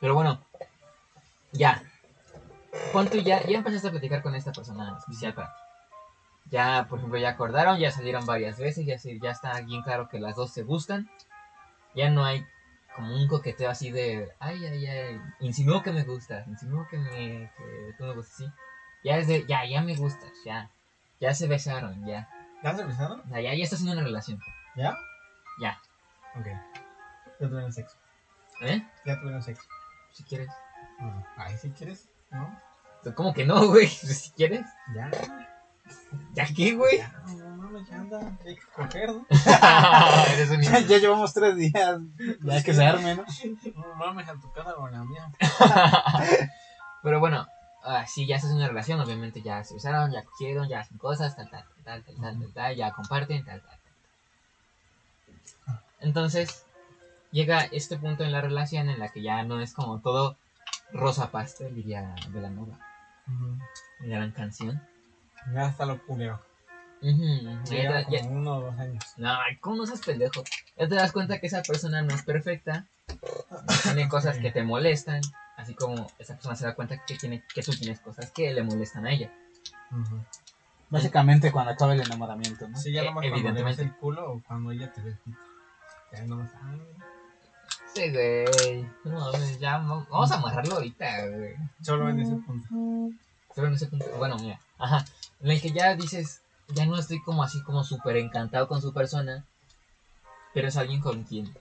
Pero 0.00 0.14
bueno, 0.14 0.40
ya. 1.52 1.82
Pon 2.92 3.06
tú 3.10 3.18
ya, 3.18 3.46
ya 3.46 3.58
empezaste 3.58 3.88
a 3.88 3.90
platicar 3.90 4.22
con 4.22 4.34
esta 4.34 4.50
persona 4.52 4.96
especial 4.98 5.34
para 5.34 5.48
ti. 5.48 5.61
Ya, 6.52 6.86
por 6.86 6.98
ejemplo, 6.98 7.18
ya 7.18 7.30
acordaron, 7.30 7.78
ya 7.78 7.90
salieron 7.90 8.26
varias 8.26 8.58
veces, 8.58 8.84
ya, 8.84 8.98
se, 8.98 9.18
ya 9.18 9.30
está 9.30 9.58
bien 9.62 9.80
claro 9.82 10.10
que 10.10 10.20
las 10.20 10.36
dos 10.36 10.52
se 10.52 10.62
gustan. 10.62 11.10
Ya 11.94 12.10
no 12.10 12.26
hay 12.26 12.46
como 12.94 13.16
un 13.16 13.26
coqueteo 13.26 13.70
así 13.70 13.90
de, 13.90 14.30
ay, 14.38 14.62
ay, 14.66 14.86
ay, 14.86 15.20
insinúo 15.40 15.82
que 15.82 15.92
me 15.92 16.04
gusta, 16.04 16.44
insinúo 16.46 16.86
que 16.90 16.98
me, 16.98 17.50
que 17.56 17.94
tú 17.96 18.04
me 18.04 18.14
gustas, 18.14 18.36
sí. 18.36 18.46
Ya 19.02 19.16
es 19.16 19.28
de, 19.28 19.46
ya, 19.46 19.64
ya 19.64 19.80
me 19.80 19.96
gustas, 19.96 20.30
ya. 20.44 20.70
Ya 21.20 21.32
se 21.32 21.48
besaron, 21.48 22.04
ya. 22.04 22.28
¿Ya 22.62 22.70
has 22.70 22.78
empezado? 22.78 23.22
O 23.24 23.28
sea, 23.28 23.40
ya, 23.40 23.54
ya 23.54 23.64
estás 23.64 23.78
haciendo 23.78 23.98
una 23.98 24.06
relación. 24.06 24.38
¿Ya? 24.76 24.94
Ya. 25.58 25.80
Ok. 26.38 26.46
Ya 27.40 27.48
tuvieron 27.48 27.72
sexo. 27.72 27.96
¿Eh? 28.60 28.86
Ya 29.06 29.18
tuvieron 29.18 29.42
sexo. 29.42 29.66
Si 30.12 30.22
quieres. 30.24 30.50
Ay, 31.36 31.56
si 31.56 31.70
quieres. 31.70 32.10
¿No? 32.30 32.60
¿Cómo 33.14 33.32
que 33.32 33.46
no, 33.46 33.68
güey? 33.68 33.86
Si 33.88 34.30
quieres. 34.32 34.66
Ya. 34.94 35.10
¿Ya 36.34 36.46
qué, 36.46 36.74
güey? 36.74 36.98
Ya, 36.98 37.12
no 37.36 37.56
mames, 37.56 37.88
ya 37.88 37.96
anda. 37.96 38.38
Hay 38.44 38.54
que 38.54 38.62
coger, 38.74 39.08
¿no? 39.10 39.26
Eres 40.32 40.50
un 40.50 40.62
Ya, 40.62 40.78
ya 40.80 40.98
llevamos 40.98 41.32
tres 41.32 41.56
días. 41.56 42.00
Ya 42.42 42.54
hay 42.54 42.62
que 42.62 42.74
se 42.74 42.84
arme, 42.84 43.14
¿no? 43.14 43.24
No 43.74 43.94
mames, 43.96 44.28
a 44.28 44.34
tu 44.34 44.50
casa 44.52 44.74
con 44.74 44.92
la 44.92 45.04
mía. 45.04 45.30
Pero 47.02 47.20
bueno, 47.20 47.46
ah, 47.84 48.06
sí, 48.06 48.26
ya 48.26 48.36
estás 48.36 48.50
en 48.50 48.58
una 48.58 48.68
relación, 48.68 49.00
obviamente 49.00 49.42
ya 49.42 49.62
se 49.64 49.74
besaron, 49.74 50.10
ya 50.12 50.24
cogieron, 50.24 50.68
ya 50.68 50.80
hacen 50.80 50.98
cosas, 50.98 51.36
tal, 51.36 51.50
tal, 51.50 51.64
tal, 51.84 52.02
tal, 52.02 52.16
tal, 52.20 52.38
tal, 52.38 52.52
tal, 52.52 52.76
ya 52.76 52.92
comparten, 52.92 53.44
tal, 53.44 53.60
tal, 53.60 53.78
tal. 55.66 55.76
Entonces, 56.00 56.64
llega 57.30 57.64
este 57.64 57.96
punto 57.96 58.24
en 58.24 58.32
la 58.32 58.40
relación 58.40 58.88
en 58.88 58.98
la 58.98 59.08
que 59.08 59.22
ya 59.22 59.42
no 59.42 59.60
es 59.60 59.74
como 59.74 60.00
todo 60.00 60.36
rosa 60.92 61.30
pastel, 61.30 61.74
diría 61.74 62.14
Belanova. 62.28 62.78
Una 64.00 64.16
gran 64.16 64.32
canción. 64.32 64.80
Ya 65.46 65.68
está 65.68 65.84
lo. 65.86 65.94
Ujú, 65.94 67.66
Sí, 67.66 67.76
ya 67.82 68.04
te- 68.04 68.12
ya- 68.12 68.20
como 68.22 68.30
uno 68.38 68.56
o 68.58 68.60
dos 68.60 68.78
años. 68.78 69.04
No, 69.16 69.36
¿cómo 69.60 69.76
no 69.76 69.86
seas 69.86 70.02
pendejo? 70.02 70.44
Ya 70.76 70.88
te 70.88 70.94
das 70.94 71.12
cuenta 71.12 71.40
que 71.40 71.48
esa 71.48 71.62
persona 71.62 72.02
no 72.02 72.14
es 72.14 72.22
perfecta. 72.22 72.86
Tiene 73.82 74.08
cosas 74.08 74.38
que 74.38 74.50
te 74.50 74.62
molestan. 74.62 75.20
Así 75.56 75.74
como 75.74 76.10
esa 76.18 76.34
persona 76.34 76.56
se 76.56 76.64
da 76.64 76.74
cuenta 76.74 76.96
que, 77.04 77.16
tiene, 77.16 77.42
que 77.54 77.62
tú 77.62 77.72
tienes 77.72 78.00
cosas 78.00 78.30
que 78.30 78.52
le 78.52 78.62
molestan 78.62 79.06
a 79.06 79.12
ella. 79.12 79.30
Básicamente 80.90 81.50
cuando 81.50 81.72
acaba 81.72 81.94
el 81.94 82.00
enamoramiento, 82.02 82.68
¿no? 82.68 82.78
Sí, 82.78 82.92
ya 82.92 83.02
Eh, 83.02 83.04
nomás 83.06 83.26
cuando 83.28 83.50
le 83.52 83.62
ves 83.62 83.78
el 83.78 83.92
culo 83.96 84.32
o 84.32 84.42
cuando 84.46 84.70
ella 84.70 84.92
te 84.92 85.02
ve. 85.02 85.16
Ya 86.12 86.22
nomás, 86.26 86.50
Sí, 87.94 88.10
güey. 88.10 88.86
No, 89.04 89.32
ya 89.58 89.78
va- 89.78 90.06
vamos 90.10 90.32
a 90.32 90.36
amarrarlo 90.36 90.76
ahorita, 90.76 91.26
güey. 91.28 91.54
solo 91.82 92.08
en 92.08 92.20
ese 92.20 92.36
punto. 92.36 92.68
Pero 93.54 93.66
en 93.68 93.74
ese 93.74 93.86
punto, 93.86 94.06
bueno, 94.16 94.38
mira, 94.38 94.58
ajá. 94.78 95.06
En 95.42 95.50
el 95.50 95.60
que 95.60 95.72
ya 95.72 95.94
dices, 95.94 96.40
ya 96.68 96.86
no 96.86 96.96
estoy 96.98 97.20
como 97.22 97.42
así 97.42 97.62
como 97.62 97.84
súper 97.84 98.16
encantado 98.16 98.68
con 98.68 98.80
su 98.80 98.92
persona. 98.92 99.44
Pero 100.54 100.68
es 100.68 100.76
alguien 100.76 101.00
con 101.00 101.24
quien. 101.24 101.52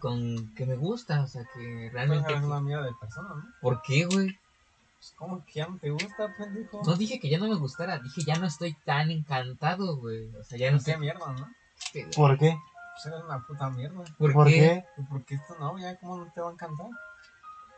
Con 0.00 0.54
que 0.54 0.64
me 0.64 0.76
gusta, 0.76 1.20
o 1.22 1.26
sea, 1.26 1.44
que 1.52 1.90
realmente. 1.92 2.32
es 2.32 2.42
una 2.42 2.60
mierda 2.60 2.84
de 2.86 2.94
persona, 2.98 3.28
¿no? 3.34 3.44
¿Por 3.60 3.82
qué, 3.82 4.06
güey? 4.06 4.28
Pues, 4.98 5.14
¿Cómo 5.16 5.44
que 5.44 5.52
ya 5.54 5.66
no 5.66 5.78
te 5.78 5.90
gusta, 5.90 6.34
pendejo? 6.38 6.82
No 6.86 6.96
dije 6.96 7.20
que 7.20 7.28
ya 7.28 7.38
no 7.38 7.48
me 7.48 7.56
gustara, 7.56 7.98
dije 7.98 8.22
ya 8.26 8.36
no 8.36 8.46
estoy 8.46 8.74
tan 8.84 9.10
encantado, 9.10 9.96
güey. 9.98 10.34
O 10.36 10.44
sea, 10.44 10.56
ya 10.58 10.70
no 10.70 10.76
Pues, 10.78 10.86
qué 10.86 10.92
sé. 10.92 10.98
mierda, 10.98 11.32
¿no? 11.32 11.48
qué, 11.92 12.02
güey. 12.04 12.14
¿Por 12.14 12.38
qué? 12.38 12.56
Pues 12.94 13.06
eres 13.14 13.24
una 13.24 13.46
puta 13.46 13.68
mierda. 13.70 14.04
¿Por, 14.18 14.32
¿Por 14.32 14.46
qué? 14.46 14.84
por 15.10 15.24
qué 15.24 15.34
esto 15.34 15.54
no? 15.58 15.78
Ya, 15.78 15.98
¿cómo 15.98 16.18
no 16.18 16.32
te 16.32 16.40
va 16.40 16.48
a 16.48 16.52
encantar? 16.52 16.86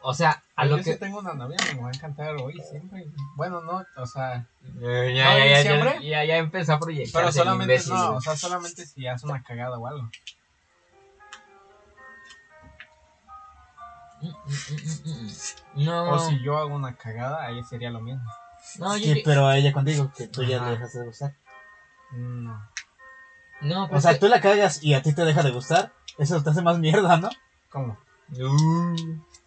O 0.05 0.13
sea, 0.15 0.43
a 0.57 0.65
Yo 0.67 0.77
lo 0.77 0.83
sí 0.83 0.91
que. 0.91 0.97
tengo 0.97 1.21
una 1.21 1.33
novia, 1.35 1.57
me 1.75 1.81
va 1.81 1.89
a 1.89 1.93
encantar 1.93 2.35
hoy 2.37 2.61
siempre. 2.69 3.07
Bueno, 3.37 3.61
no, 3.63 3.85
o 3.97 4.07
sea, 4.07 4.47
Eh, 4.81 5.11
¿No, 5.11 5.17
ya, 5.17 5.39
ya, 5.39 5.47
ya, 5.47 5.57
diciembre? 5.59 5.95
ya, 6.03 6.09
ya, 6.11 6.25
ya 6.25 6.37
empezó 6.39 6.73
a 6.75 6.79
proyectar. 6.81 7.23
pero 7.23 7.33
solamente 7.33 7.79
no, 7.89 8.15
o 8.17 8.21
sea, 8.21 8.37
solamente 8.37 8.85
si 8.87 9.07
hace 9.07 9.27
una 9.27 9.43
cagada 9.43 9.79
o 9.79 9.87
algo. 9.87 10.09
Mm, 14.21 15.85
No, 15.85 16.11
O 16.13 16.19
si 16.19 16.41
yo 16.43 16.57
hago 16.59 16.75
una 16.75 16.95
cagada, 16.97 17.45
ahí 17.45 17.63
sería 17.65 17.91
lo 17.91 18.01
mismo. 18.01 18.23
no, 18.79 18.97
yo, 18.97 19.15
Sí, 19.15 19.23
pero 19.25 19.47
a 19.47 19.57
ella 19.57 19.73
contigo, 19.73 20.13
que 20.17 20.27
tú 20.29 20.43
ya 20.45 20.63
le 20.65 20.71
dejas 20.73 20.93
de 20.93 21.05
gustar. 21.05 21.35
No. 22.13 22.69
no, 23.63 23.87
pero 23.87 23.99
O 23.99 24.01
sea, 24.01 24.13
es 24.13 24.17
que- 24.19 24.21
tú 24.21 24.29
la 24.29 24.41
cagas 24.41 24.83
y 24.83 24.95
a 24.95 25.03
ti 25.03 25.15
te 25.15 25.25
deja 25.25 25.43
de 25.43 25.51
gustar, 25.51 25.93
eso 26.19 26.43
te 26.43 26.51
hace 26.51 26.63
más 26.63 26.79
mierda, 26.79 27.17
¿no? 27.17 27.31
¿Cómo? 27.71 27.99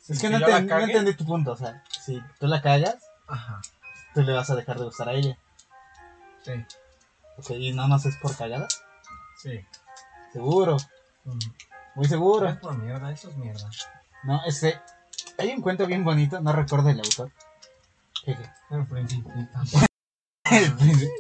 Es 0.08 0.20
que 0.20 0.30
no, 0.30 0.38
entendí 0.48 1.14
tu 1.16 1.26
punto, 1.26 1.54
o 1.54 1.58
sea, 1.58 1.84
si 1.90 2.22
tú 2.40 2.48
la 2.48 2.62
cagas, 2.62 2.98
Ajá, 3.28 3.60
tú 4.14 4.22
le 4.22 4.34
vas 4.34 4.50
a 4.50 4.56
dejar 4.56 4.78
de 4.78 4.86
gustar 4.86 5.10
a 5.10 5.14
ella. 5.14 5.38
sí, 6.44 6.52
Ok, 7.38 7.50
y 7.52 7.74
no 7.74 7.88
nos 7.88 8.06
es 8.06 8.16
por 8.18 8.36
cagada. 8.36 8.68
sí. 9.42 9.60
Seguro, 10.32 10.76
muy 11.96 12.06
seguro. 12.08 12.50
es 12.50 12.58
por 12.58 12.78
mierda, 12.78 13.10
eso 13.12 13.30
es 13.30 13.38
mierda. 13.38 13.70
No, 14.24 14.42
este, 14.46 14.80
hay 15.38 15.50
un 15.54 15.62
cuento 15.62 15.88
bien 15.88 16.04
bonito, 16.04 16.40
no 16.42 16.52
recuerdo 16.52 16.90
el 16.90 17.00
autor. 17.00 17.32
Jeje. 18.26 18.52
En 18.70 18.86
principio. 18.86 19.32
El 20.52 20.76
príncipe- 20.78 21.12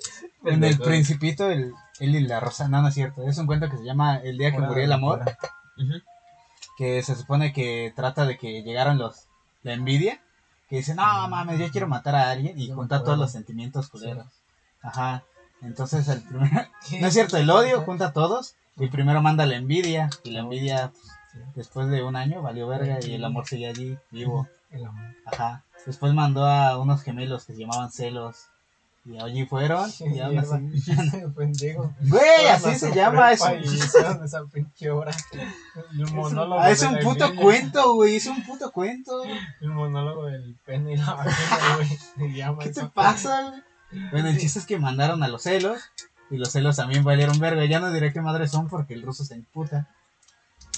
en 0.43 0.63
el 0.63 0.77
principito, 0.77 1.49
el, 1.49 1.73
él 1.99 2.15
y 2.15 2.19
la 2.27 2.39
rosa, 2.39 2.67
no, 2.67 2.81
no 2.83 2.89
es 2.89 2.93
cierto. 2.93 3.27
Es 3.27 3.37
un 3.39 3.47
cuento 3.47 3.67
que 3.69 3.77
se 3.77 3.83
llama 3.83 4.17
El 4.17 4.37
día 4.37 4.51
que 4.51 4.59
murió 4.59 4.83
el 4.83 4.91
amor. 4.91 5.21
Ujú. 5.77 5.93
Que 6.75 7.01
se 7.03 7.15
supone 7.15 7.53
que 7.53 7.93
trata 7.95 8.25
de 8.25 8.37
que 8.37 8.63
llegaron 8.63 8.97
los, 8.97 9.27
la 9.63 9.73
envidia, 9.73 10.21
que 10.69 10.77
dicen, 10.77 10.97
no 10.97 11.27
mames, 11.27 11.59
yo 11.59 11.69
quiero 11.71 11.87
matar 11.87 12.15
a 12.15 12.31
alguien 12.31 12.59
y 12.59 12.69
juntar 12.71 13.03
todos 13.03 13.17
los 13.17 13.31
sentimientos 13.31 13.89
culeros. 13.89 14.27
Ajá. 14.81 15.23
Entonces 15.61 16.07
el 16.07 16.21
primer, 16.21 16.69
no 17.01 17.07
es 17.07 17.13
cierto, 17.13 17.37
el 17.37 17.49
odio 17.49 17.81
junta 17.81 18.07
a 18.07 18.13
todos 18.13 18.55
y 18.77 18.87
primero 18.87 19.21
manda 19.21 19.45
la 19.45 19.55
envidia 19.55 20.09
y 20.23 20.31
la 20.31 20.41
envidia 20.41 20.91
pues, 20.91 21.55
después 21.55 21.87
de 21.89 22.03
un 22.03 22.15
año 22.15 22.41
valió 22.41 22.67
verga 22.67 22.99
y 23.01 23.13
el 23.13 23.23
amor 23.23 23.47
seguía 23.47 23.69
allí 23.69 23.97
vivo. 24.11 24.47
Ajá. 25.25 25.63
Después 25.85 26.13
mandó 26.13 26.45
a 26.45 26.77
unos 26.77 27.03
gemelos 27.03 27.45
que 27.45 27.53
se 27.53 27.59
llamaban 27.59 27.91
celos 27.91 28.47
y 29.05 29.19
allí 29.19 29.45
fueron 29.45 29.87
y 29.99 30.09
Mierda. 30.09 30.41
así. 30.41 30.91
Ese 30.91 31.29
pendejo. 31.29 31.93
Güey, 32.01 32.47
así 32.51 32.75
se 32.75 32.93
llama 32.93 33.31
eso. 33.31 33.53
y 33.53 33.77
esa 33.77 34.45
pinche 34.51 34.89
hora. 34.89 35.11
El 35.93 36.01
Es 36.01 36.11
un, 36.11 36.39
ah, 36.39 36.69
es 36.71 36.81
un 36.81 36.97
puto 36.99 37.35
cuento, 37.35 37.93
güey, 37.93 38.15
es 38.15 38.25
un 38.25 38.43
puto 38.43 38.71
cuento. 38.71 39.23
El 39.61 39.69
monólogo 39.69 40.25
del 40.25 40.55
pene 40.65 40.93
y 40.93 40.97
la 40.97 41.13
vagina, 41.13 41.75
güey. 41.75 41.87
Se 41.87 42.33
llama 42.33 42.63
¿Qué 42.63 42.69
te 42.71 42.85
pasa, 42.87 43.49
güey? 43.49 43.63
Bueno, 44.11 44.29
el 44.29 44.39
chiste 44.39 44.57
es 44.59 44.65
que 44.65 44.79
mandaron 44.79 45.21
a 45.21 45.27
los 45.27 45.43
celos 45.43 45.79
y 46.31 46.37
los 46.37 46.51
celos 46.51 46.75
también 46.75 47.03
valieron 47.03 47.37
verga. 47.39 47.63
Ya 47.65 47.79
no 47.79 47.91
diré 47.93 48.11
qué 48.11 48.21
madres 48.21 48.49
son 48.49 48.67
porque 48.67 48.95
el 48.95 49.03
ruso 49.03 49.23
se 49.23 49.35
imputa. 49.35 49.87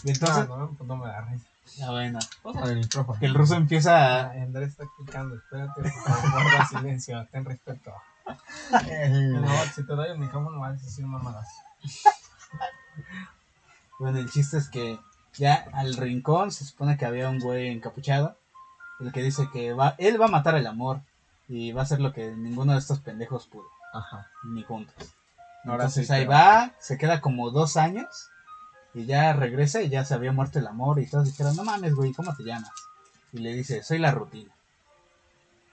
Y 0.03 0.09
entonces, 0.11 0.49
No, 0.49 0.57
no, 0.57 0.67
pues 0.77 0.85
no 0.87 0.97
me 0.97 1.07
da 1.07 1.21
risa. 1.21 1.47
ah, 1.83 1.91
bueno, 1.91 2.19
el 2.65 2.75
micrófono. 2.77 3.19
que 3.19 3.25
el 3.25 3.33
ruso 3.33 3.55
empieza 3.55 3.95
a... 3.97 4.21
Ah, 4.27 4.31
Andrés 4.43 4.71
está 4.71 4.83
explicando, 4.83 5.35
espérate, 5.35 5.81
por 5.81 5.91
favor, 5.91 6.67
silencio, 6.69 7.25
ten 7.31 7.45
respeto. 7.45 7.93
No, 9.31 9.47
si 9.75 9.83
te 9.85 9.93
doy 9.93 10.09
el 10.09 10.17
micrófono 10.17 10.59
vas 10.59 10.79
a 10.81 10.83
decir 10.83 11.05
mamadas. 11.05 11.47
Bueno, 13.99 14.19
el 14.19 14.29
chiste 14.29 14.57
es 14.57 14.69
que 14.69 14.99
ya 15.37 15.65
al 15.73 15.95
rincón 15.95 16.51
se 16.51 16.65
supone 16.65 16.97
que 16.97 17.05
había 17.07 17.29
un 17.29 17.39
güey 17.39 17.69
encapuchado. 17.69 18.37
El 18.99 19.11
que 19.11 19.23
dice 19.23 19.49
que 19.51 19.73
va, 19.73 19.95
él 19.97 20.21
va 20.21 20.25
a 20.25 20.29
matar 20.29 20.55
el 20.55 20.67
amor 20.67 21.01
y 21.47 21.71
va 21.71 21.81
a 21.81 21.83
hacer 21.83 21.99
lo 21.99 22.13
que 22.13 22.35
ninguno 22.35 22.73
de 22.73 22.77
estos 22.77 22.99
pendejos 22.99 23.47
pudo, 23.47 23.67
Ajá. 23.93 24.29
ni 24.43 24.61
juntos. 24.61 24.95
Ahora 25.63 25.85
Entonces 25.85 26.07
sí, 26.07 26.13
ahí 26.13 26.25
va, 26.25 26.73
se 26.79 26.99
queda 26.99 27.21
como 27.21 27.49
dos 27.49 27.75
años 27.75 28.29
y 28.93 29.05
ya 29.05 29.33
regresa 29.33 29.81
y 29.81 29.89
ya 29.89 30.05
se 30.05 30.13
había 30.13 30.31
muerto 30.31 30.59
el 30.59 30.67
amor 30.67 30.99
y 30.99 31.07
todos 31.07 31.25
dijeron, 31.25 31.55
no 31.55 31.63
mames, 31.63 31.95
güey, 31.95 32.13
¿cómo 32.13 32.35
te 32.35 32.43
llamas? 32.43 32.71
Y 33.33 33.39
le 33.39 33.53
dice, 33.53 33.81
soy 33.83 33.97
la 33.97 34.11
rutina. 34.11 34.53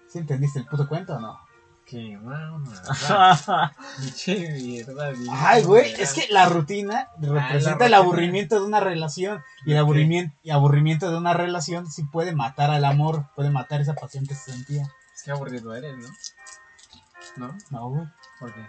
¿Sí 0.08 0.18
entendiste 0.18 0.58
el 0.58 0.66
puto 0.66 0.88
cuento 0.88 1.16
o 1.16 1.20
no? 1.20 1.38
Qué 1.86 2.16
mamada. 2.16 3.74
Pinche 3.98 4.50
mierda, 4.52 5.12
Ay, 5.30 5.62
güey, 5.64 5.92
es 5.98 6.14
que 6.14 6.26
la 6.30 6.48
rutina 6.48 7.10
representa 7.20 7.80
la 7.80 7.86
el 7.86 7.94
aburrimiento 7.94 8.58
de 8.58 8.66
una 8.66 8.80
relación. 8.80 9.42
Y 9.66 9.72
el 9.72 9.78
aburrimiento, 9.78 10.34
y 10.42 10.50
aburrimiento 10.50 11.10
de 11.10 11.18
una 11.18 11.34
relación 11.34 11.90
sí 11.90 12.04
puede 12.04 12.34
matar 12.34 12.70
al 12.70 12.84
amor, 12.84 13.26
puede 13.36 13.50
matar 13.50 13.82
esa 13.82 13.94
pasión 13.94 14.26
que 14.26 14.34
se 14.34 14.52
sentía. 14.52 14.90
Es 15.14 15.22
que 15.22 15.30
aburrido 15.30 15.74
eres, 15.74 15.94
¿no? 15.96 16.08
¿No? 17.36 17.58
No, 17.70 17.88
güey. 17.90 18.06
¿Por 18.40 18.54
qué? 18.54 18.66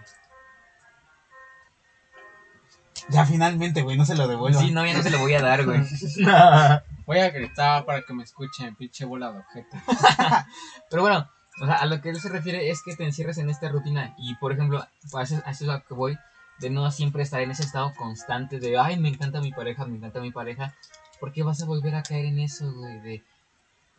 Ya 3.08 3.24
finalmente, 3.24 3.82
güey, 3.82 3.96
no 3.96 4.04
se 4.04 4.16
lo 4.16 4.26
devuelvan. 4.28 4.64
Sí, 4.64 4.72
no, 4.72 4.84
ya 4.84 4.94
no 4.94 5.02
se 5.02 5.10
lo 5.10 5.18
voy 5.18 5.34
a 5.34 5.40
dar, 5.40 5.64
güey. 5.64 5.80
Voy 7.06 7.20
a 7.20 7.30
gritar 7.30 7.84
para 7.84 8.02
que 8.02 8.12
me 8.12 8.24
escuchen, 8.24 8.74
pinche 8.74 9.04
bola 9.04 9.30
de 9.30 9.38
objeto. 9.38 9.76
Pero 10.90 11.02
bueno, 11.02 11.30
o 11.60 11.66
sea, 11.66 11.76
a 11.76 11.86
lo 11.86 12.00
que 12.00 12.10
él 12.10 12.20
se 12.20 12.28
refiere 12.28 12.70
es 12.70 12.82
que 12.82 12.94
te 12.94 13.04
encierras 13.04 13.38
en 13.38 13.48
esta 13.48 13.68
rutina. 13.68 14.14
Y 14.18 14.34
por 14.36 14.52
ejemplo, 14.52 14.80
a 14.80 15.22
eso, 15.22 15.42
es 15.46 15.60
lo 15.62 15.82
que 15.84 15.94
voy, 15.94 16.18
de 16.58 16.70
no 16.70 16.90
siempre 16.90 17.22
estar 17.22 17.40
en 17.40 17.50
ese 17.50 17.62
estado 17.62 17.94
constante 17.94 18.60
de, 18.60 18.78
ay, 18.78 18.98
me 18.98 19.08
encanta 19.08 19.40
mi 19.40 19.52
pareja, 19.52 19.86
me 19.86 19.96
encanta 19.96 20.20
mi 20.20 20.32
pareja. 20.32 20.74
Porque 21.18 21.42
vas 21.42 21.62
a 21.62 21.66
volver 21.66 21.94
a 21.94 22.02
caer 22.02 22.26
en 22.26 22.40
eso, 22.40 22.70
güey, 22.72 23.00
de... 23.00 23.24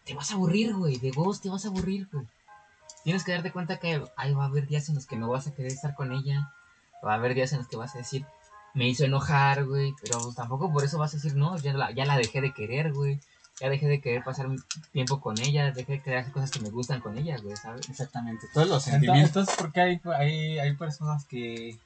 Te 0.05 0.13
vas 0.13 0.31
a 0.31 0.35
aburrir, 0.35 0.73
güey, 0.73 0.97
de 0.97 1.11
vos 1.11 1.41
te 1.41 1.49
vas 1.49 1.65
a 1.65 1.69
aburrir, 1.69 2.07
güey. 2.11 2.25
Tienes 3.03 3.23
que 3.23 3.31
darte 3.31 3.51
cuenta 3.51 3.77
que 3.77 4.03
ay, 4.15 4.33
va 4.33 4.43
a 4.43 4.47
haber 4.47 4.67
días 4.67 4.87
en 4.89 4.95
los 4.95 5.05
que 5.05 5.15
no 5.15 5.29
vas 5.29 5.47
a 5.47 5.53
querer 5.53 5.71
estar 5.71 5.95
con 5.95 6.11
ella. 6.11 6.51
Va 7.05 7.13
a 7.13 7.15
haber 7.15 7.33
días 7.33 7.51
en 7.53 7.59
los 7.59 7.67
que 7.67 7.77
vas 7.77 7.95
a 7.95 7.99
decir, 7.99 8.25
me 8.73 8.87
hizo 8.87 9.05
enojar, 9.05 9.65
güey. 9.65 9.93
Pero 10.01 10.33
tampoco 10.33 10.71
por 10.71 10.83
eso 10.83 10.97
vas 10.97 11.13
a 11.13 11.17
decir, 11.17 11.35
no, 11.35 11.57
ya 11.57 11.73
la, 11.73 11.91
ya 11.91 12.05
la 12.05 12.17
dejé 12.17 12.41
de 12.41 12.53
querer, 12.53 12.93
güey. 12.93 13.19
Ya 13.59 13.69
dejé 13.69 13.87
de 13.87 14.01
querer 14.01 14.23
pasar 14.23 14.47
tiempo 14.91 15.19
con 15.19 15.39
ella, 15.39 15.71
dejé 15.71 15.93
de 15.93 16.01
querer 16.01 16.19
hacer 16.19 16.31
cosas 16.31 16.51
que 16.51 16.59
me 16.59 16.69
gustan 16.69 17.01
con 17.01 17.17
ella, 17.17 17.37
güey, 17.41 17.55
¿sabes? 17.55 17.89
Exactamente, 17.89 18.45
todos 18.53 18.67
los 18.67 18.83
sentimientos. 18.83 19.29
entonces, 19.29 19.55
¿por 19.55 19.71
qué 19.71 19.81
hay, 19.81 20.01
hay, 20.15 20.59
hay 20.59 20.75
personas 20.75 21.25
que, 21.25 21.77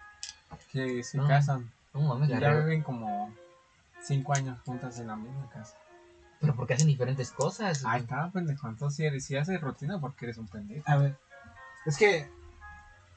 que 0.72 1.02
se 1.04 1.18
No. 1.18 1.28
casan 1.28 1.72
No 1.94 2.02
mames, 2.02 2.30
y 2.30 2.34
ya 2.40 2.54
viven 2.56 2.84
como 2.84 3.34
cinco 4.02 4.34
años 4.34 4.60
juntas 4.66 5.00
en 5.00 5.08
la 5.08 5.16
misma 5.16 5.50
casa? 5.50 5.76
Pero 6.42 6.56
porque 6.56 6.74
hacen 6.74 6.88
diferentes 6.88 7.32
cosas. 7.32 7.86
Ahí 7.86 8.02
está, 8.02 8.30
pendejo. 8.32 8.68
Entonces, 8.68 8.98
si, 8.98 9.06
eres, 9.06 9.26
si 9.26 9.38
haces 9.38 9.62
rutina, 9.62 10.00
porque 10.02 10.26
eres 10.26 10.38
un 10.40 10.48
pendejo. 10.48 10.84
A 10.90 10.98
ver, 10.98 11.16
es 11.86 11.98
que 11.98 12.28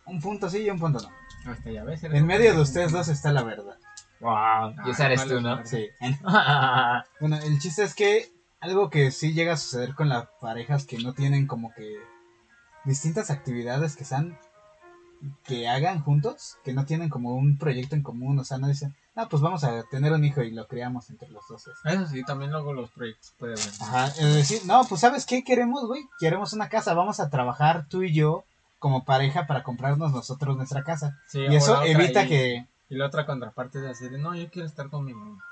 un 0.05 0.21
punto 0.21 0.49
sí 0.49 0.59
y 0.59 0.71
un 0.71 0.79
punto 0.79 1.01
no. 1.01 1.51
Hasta 1.51 1.71
ya 1.71 1.85
ves. 1.85 2.05
En 2.05 2.27
medio 2.27 2.55
de 2.55 2.61
ustedes 2.61 2.93
dos 2.93 3.09
está 3.09 3.33
la 3.33 3.43
verdad. 3.43 3.79
Wow. 4.21 4.75
Y 4.87 4.91
esa 4.91 5.07
eres 5.07 5.25
¿cuál 5.25 5.29
tú, 5.29 5.41
¿no? 5.41 5.67
Sí. 5.67 5.89
Bueno, 7.21 7.37
el 7.39 7.59
chiste 7.59 7.83
es 7.83 7.95
que 7.95 8.31
algo 8.65 8.89
que 8.91 9.11
sí 9.11 9.33
llega 9.35 9.53
a 9.55 9.57
suceder 9.59 9.95
con 9.95 10.09
las 10.09 10.27
parejas 10.41 10.87
que 10.87 10.99
no 10.99 11.13
tienen 11.13 11.47
como 11.47 11.73
que 11.75 11.97
distintas 12.85 13.31
actividades 13.31 13.95
que 13.97 14.05
sean 14.05 14.39
que 15.45 15.69
hagan 15.69 16.03
juntos, 16.03 16.57
que 16.65 16.75
no 16.75 16.85
tienen 16.85 17.09
como 17.09 17.35
un 17.35 17.57
proyecto 17.57 17.95
en 17.95 18.03
común, 18.03 18.39
o 18.39 18.45
sea, 18.45 18.59
no 18.59 18.67
dicen, 18.69 18.95
no, 19.15 19.27
pues 19.29 19.41
vamos 19.43 19.65
a 19.65 19.83
tener 19.85 20.13
un 20.13 20.23
hijo 20.25 20.43
y 20.43 20.51
lo 20.51 20.67
criamos 20.67 21.09
entre 21.09 21.29
los 21.31 21.43
dos. 21.49 21.67
este". 21.67 21.95
Eso 21.95 22.07
sí, 22.09 22.23
también 22.25 22.51
luego 22.51 22.73
los 22.75 22.91
proyectos 22.91 23.33
puede 23.39 23.55
haber. 23.55 23.67
Ajá, 23.81 24.07
es 24.09 24.35
decir, 24.35 24.61
no, 24.67 24.85
pues 24.87 25.01
¿sabes 25.01 25.25
qué 25.25 25.43
queremos, 25.43 25.87
güey? 25.87 26.03
Queremos 26.19 26.53
una 26.53 26.69
casa, 26.69 26.93
vamos 26.95 27.21
a 27.21 27.31
trabajar 27.31 27.87
tú 27.89 28.03
y 28.03 28.13
yo 28.13 28.45
como 28.79 29.05
pareja 29.05 29.47
para 29.47 29.63
comprarnos 29.63 30.13
nosotros 30.13 30.57
nuestra 30.57 30.85
casa. 30.85 31.19
Sí, 31.29 31.41
y 31.41 31.55
eso 31.57 31.83
evita 31.85 32.25
y- 32.25 32.29
que... 32.29 32.67
Y 32.91 32.97
la 32.97 33.07
otra 33.07 33.25
contraparte 33.25 33.79
es 33.79 33.85
decir, 33.85 34.13
no, 34.19 34.35
yo 34.35 34.51
quiero 34.51 34.69
estar 34.69 34.91
con 34.91 35.05
mi 35.07 35.15
mamá. 35.15 35.43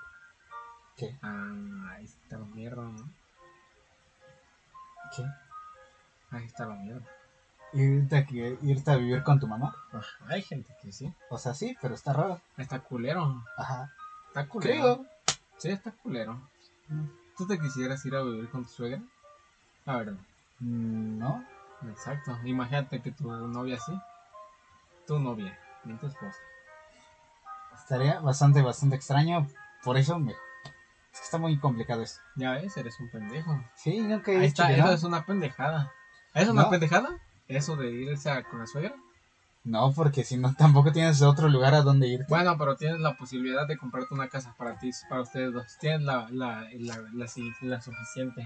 ¿Qué? 1.02 1.18
Ah, 1.20 1.94
ahí 1.96 2.04
está 2.04 2.38
la 2.38 2.44
mierda, 2.44 2.82
¿no? 2.84 3.10
¿Qué? 5.16 5.24
Ahí 6.30 6.44
está 6.44 6.64
la 6.64 6.76
mierda. 6.76 7.04
Irte, 7.72 8.24
que, 8.24 8.56
irte 8.62 8.90
a 8.92 8.96
vivir 8.98 9.24
con 9.24 9.40
tu 9.40 9.48
mamá. 9.48 9.74
Ah, 9.92 10.02
hay 10.28 10.42
gente 10.42 10.72
que 10.80 10.92
sí. 10.92 11.12
O 11.28 11.38
sea, 11.38 11.54
sí, 11.54 11.76
pero 11.82 11.96
está 11.96 12.12
raro. 12.12 12.40
Está 12.56 12.78
culero. 12.78 13.42
Ajá. 13.56 13.92
Está 14.28 14.46
culero. 14.46 14.80
Creo. 14.80 15.06
Sí, 15.56 15.70
está 15.70 15.90
culero. 15.90 16.40
¿Tú 17.36 17.48
te 17.48 17.58
quisieras 17.58 18.04
ir 18.06 18.14
a 18.14 18.22
vivir 18.22 18.48
con 18.48 18.62
tu 18.62 18.70
suegra? 18.70 19.02
La 19.84 19.96
verdad. 19.96 20.18
Mm, 20.60 21.18
¿No? 21.18 21.44
Exacto. 21.90 22.38
Imagínate 22.44 23.02
que 23.02 23.10
tu 23.10 23.28
novia 23.28 23.80
sí. 23.80 23.92
Tu 25.08 25.18
novia, 25.18 25.58
ni 25.82 25.96
tu 25.96 26.06
esposa. 26.06 26.38
Estaría 27.74 28.20
bastante, 28.20 28.62
bastante 28.62 28.94
extraño. 28.94 29.48
Por 29.82 29.96
eso 29.96 30.16
me... 30.20 30.32
Es 31.12 31.18
que 31.20 31.24
está 31.24 31.38
muy 31.38 31.58
complicado 31.58 32.02
esto. 32.02 32.20
Ya 32.36 32.52
ves, 32.52 32.76
eres 32.76 32.98
un 33.00 33.10
pendejo. 33.10 33.62
Sí, 33.76 34.00
nunca 34.00 34.32
he 34.32 34.38
Ahí 34.38 34.46
está, 34.46 34.68
que 34.68 34.74
eso 34.74 34.86
no. 34.86 34.92
es 34.92 35.02
una 35.04 35.26
pendejada. 35.26 35.92
¿Es 36.34 36.48
una 36.48 36.62
No. 36.62 36.70
pendejada? 36.70 37.18
¿Eso 37.48 37.76
de 37.76 37.90
irse 37.90 38.30
a- 38.30 38.42
con 38.44 38.60
la 38.60 38.66
suegra? 38.66 38.94
No, 39.64 39.92
porque 39.92 40.24
si 40.24 40.36
no, 40.38 40.54
tampoco 40.54 40.90
tienes 40.90 41.20
otro 41.22 41.48
lugar 41.48 41.74
a 41.74 41.82
donde 41.82 42.08
irte. 42.08 42.26
Bueno, 42.28 42.56
pero 42.58 42.76
tienes 42.76 42.98
la 43.00 43.16
posibilidad 43.16 43.66
de 43.68 43.76
comprarte 43.76 44.12
una 44.14 44.28
casa 44.28 44.54
para 44.56 44.78
ti, 44.78 44.90
para 45.08 45.20
ustedes 45.22 45.52
dos. 45.52 45.66
Tienes 45.78 46.02
la, 46.02 46.26
la, 46.30 46.66
la, 46.78 46.98
la, 47.12 47.28
si- 47.28 47.52
la 47.60 47.80
suficiente 47.80 48.44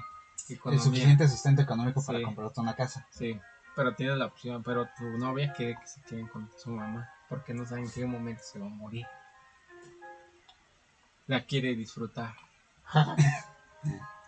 el 0.67 0.79
suficiente 0.81 1.27
sustento 1.29 1.63
económico 1.63 2.05
para 2.05 2.21
comprarte 2.23 2.61
una 2.61 2.75
casa. 2.75 3.07
Sí, 3.11 3.41
pero 3.75 3.95
tienes 3.95 4.19
la 4.19 4.27
opción. 4.27 4.63
Pero 4.63 4.87
tu 4.99 5.05
novia 5.17 5.53
quiere 5.55 5.77
que 5.81 5.87
se 5.87 6.03
queden 6.03 6.27
con 6.27 6.51
su 6.59 6.71
mamá 6.71 7.09
porque 7.31 7.55
no 7.55 7.65
sabe 7.65 7.83
en 7.83 7.91
qué 7.91 8.05
momento 8.05 8.43
se 8.45 8.59
va 8.59 8.67
a 8.67 8.71
morir. 8.71 9.07
La 11.27 11.45
quiere 11.45 11.75
disfrutar. 11.75 12.35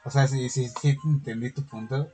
O 0.05 0.11
sea, 0.11 0.27
sí, 0.27 0.49
sí, 0.49 0.69
sí 0.81 0.97
entendí 1.05 1.51
tu 1.51 1.65
punto. 1.65 2.09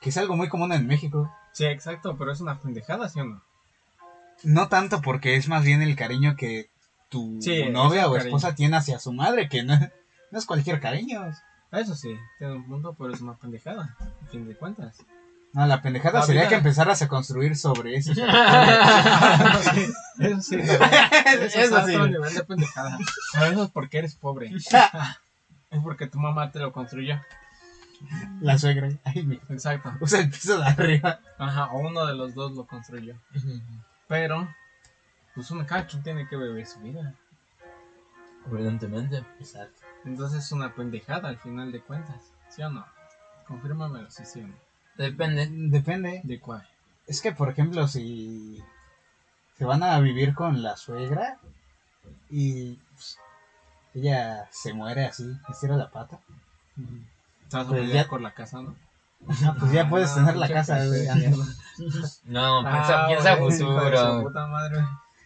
Que 0.00 0.10
es 0.10 0.16
algo 0.16 0.36
muy 0.36 0.48
común 0.48 0.72
en 0.72 0.86
México. 0.86 1.32
Sí, 1.52 1.64
exacto, 1.64 2.16
pero 2.16 2.32
es 2.32 2.40
una 2.40 2.58
pendejada, 2.58 3.08
¿sí 3.08 3.20
o 3.20 3.24
no? 3.24 3.42
No 4.44 4.68
tanto 4.68 5.00
porque 5.02 5.36
es 5.36 5.48
más 5.48 5.64
bien 5.64 5.82
el 5.82 5.96
cariño 5.96 6.36
que 6.36 6.70
tu 7.08 7.38
Sí, 7.42 7.64
novia 7.68 8.08
o 8.08 8.16
esposa 8.16 8.54
tiene 8.54 8.76
hacia 8.76 8.98
su 9.00 9.12
madre, 9.12 9.48
que 9.48 9.62
no, 9.62 9.78
no 10.30 10.38
es 10.38 10.46
cualquier 10.46 10.80
cariño. 10.80 11.22
Eso 11.72 11.94
sí, 11.94 12.16
tiene 12.38 12.54
un 12.54 12.64
punto, 12.66 12.94
pero 12.98 13.12
es 13.14 13.20
una 13.20 13.34
pendejada, 13.34 13.96
a 14.00 14.26
fin 14.30 14.46
de 14.48 14.56
cuentas. 14.56 14.96
No, 15.52 15.66
la 15.66 15.82
pendejada 15.82 16.20
La 16.20 16.26
sería 16.26 16.42
vida- 16.42 16.48
que 16.50 16.54
empezaras 16.56 17.02
a 17.02 17.08
construir 17.08 17.56
sobre 17.56 17.96
eso. 17.96 18.12
Eso 18.12 18.20
sí, 19.74 19.86
no, 20.18 20.26
eso, 20.38 20.54
es 20.56 21.56
Eso 21.56 21.86
sí. 21.86 21.96
nivel 21.96 22.34
de 22.34 22.44
pendejada. 22.44 22.98
Pero 23.32 23.46
eso 23.46 23.64
es 23.64 23.70
porque 23.70 23.98
eres 23.98 24.14
pobre. 24.14 24.52
Es 25.70 25.82
porque 25.82 26.06
tu 26.06 26.18
mamá 26.18 26.50
te 26.50 26.58
lo 26.58 26.72
construyó. 26.72 27.20
la 28.40 28.58
suegra. 28.58 28.90
Ay, 29.04 29.40
Exacto. 29.48 29.92
usa 30.00 30.20
el 30.20 30.30
piso 30.30 30.58
de 30.58 30.66
arriba. 30.66 31.20
Ajá, 31.38 31.66
o 31.72 31.78
uno 31.80 32.06
de 32.06 32.14
los 32.14 32.34
dos 32.34 32.52
lo 32.52 32.66
construyó. 32.66 33.14
Pero, 34.08 34.48
pues 35.34 35.50
uno, 35.50 35.66
cada 35.66 35.86
quien 35.86 36.02
tiene 36.02 36.26
que 36.26 36.36
vivir 36.36 36.66
su 36.66 36.80
vida. 36.80 37.14
Evidentemente. 38.50 39.24
Exacto. 39.38 39.82
Entonces 40.04 40.44
es 40.44 40.52
una 40.52 40.74
pendejada 40.74 41.28
al 41.28 41.38
final 41.38 41.70
de 41.72 41.80
cuentas. 41.80 42.32
¿Sí 42.48 42.62
o 42.62 42.70
no? 42.70 42.84
Confírmamelo, 43.46 44.10
sí, 44.10 44.24
sí 44.24 44.40
o 44.40 44.46
no. 44.46 44.54
Depende. 44.96 45.48
Depende. 45.50 46.20
¿De 46.24 46.40
cuál? 46.40 46.66
Es 47.06 47.20
que, 47.20 47.32
por 47.32 47.48
ejemplo, 47.50 47.86
si 47.86 48.62
se 49.56 49.64
van 49.64 49.82
a 49.82 49.98
vivir 50.00 50.34
con 50.34 50.62
la 50.62 50.76
suegra 50.76 51.38
y 52.30 52.74
pues, 52.94 53.18
ella 53.94 54.48
se 54.52 54.72
muere 54.72 55.06
así, 55.06 55.30
estira 55.48 55.76
la 55.76 55.90
pata, 55.90 56.18
a 57.52 57.64
Pues 57.64 57.92
ya- 57.92 58.06
por 58.08 58.20
la 58.20 58.32
casa, 58.32 58.62
¿no? 58.62 58.74
ah, 59.44 59.54
pues 59.58 59.72
ya 59.72 59.88
puedes 59.88 60.10
Ah, 60.12 60.14
tener 60.16 60.36
la 60.36 60.48
casa. 60.48 60.84
güey. 60.86 61.06
No, 62.24 62.60
Ah, 62.66 63.06
piensa, 63.08 63.34
güey, 63.36 63.52
su 63.58 63.66
futuro. 63.66 64.22
puta 64.22 64.46
madre. 64.46 64.78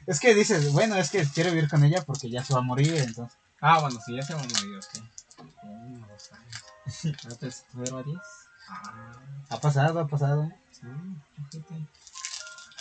Es 0.07 0.21
que 0.21 0.35
dices, 0.35 0.73
bueno, 0.73 0.97
es 0.97 1.11
que 1.11 1.25
quiero 1.25 1.51
vivir 1.51 1.69
con 1.69 1.83
ella 1.85 2.03
porque 2.05 2.29
ya 2.29 2.43
se 2.45 2.53
va 2.55 2.61
a 2.61 2.63
morir, 2.63 2.95
entonces. 2.97 3.37
Ah, 3.61 3.81
bueno, 3.81 3.99
si 4.05 4.15
ya 4.17 4.23
se 4.23 4.35
va 4.35 4.41
a 4.41 4.45
morir, 4.45 4.79
ok. 4.79 5.05
Uno, 5.65 6.07
dos 6.09 6.31
años. 6.33 7.17
¿Antes 7.25 7.65
tuvieron 7.73 8.01
a 8.01 8.03
10? 8.03 8.19
Ah, 8.69 9.13
Ha 9.51 9.61
pasado, 9.61 10.01
ha 10.01 10.07
pasado. 10.07 10.51
sí. 10.73 10.87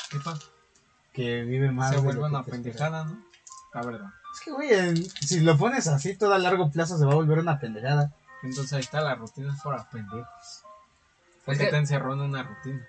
¿Qué 0.10 0.20
pasa? 0.20 0.42
Que 1.14 1.44
vive 1.44 1.72
más. 1.72 1.92
Se 1.92 1.98
vuelve 1.98 2.24
una 2.24 2.44
pendejada, 2.44 3.06
¿no? 3.06 3.18
La 3.74 3.82
verdad. 3.84 4.10
Es 4.34 4.40
que, 4.40 4.52
güey, 4.52 4.74
en- 4.74 5.06
si 5.10 5.40
lo 5.42 5.58
pones 5.58 5.88
así, 5.88 6.16
todo 6.18 6.34
a 6.34 6.40
largo 6.40 6.72
plazo 6.72 6.98
se 6.98 7.06
va 7.06 7.12
a 7.12 7.16
volver 7.16 7.40
una 7.40 7.60
pendejada. 7.60 8.12
Entonces 8.42 8.74
ahí 8.74 8.82
está, 8.82 9.02
la 9.02 9.16
rutina 9.16 9.54
es 9.54 9.62
para 9.62 9.90
pendejos. 9.90 10.26
Es 10.42 10.64
Porque 11.46 11.66
que- 11.66 11.72
te 11.72 11.78
encerró 11.78 12.14
en 12.14 12.22
una 12.22 12.44
rutina. 12.44 12.86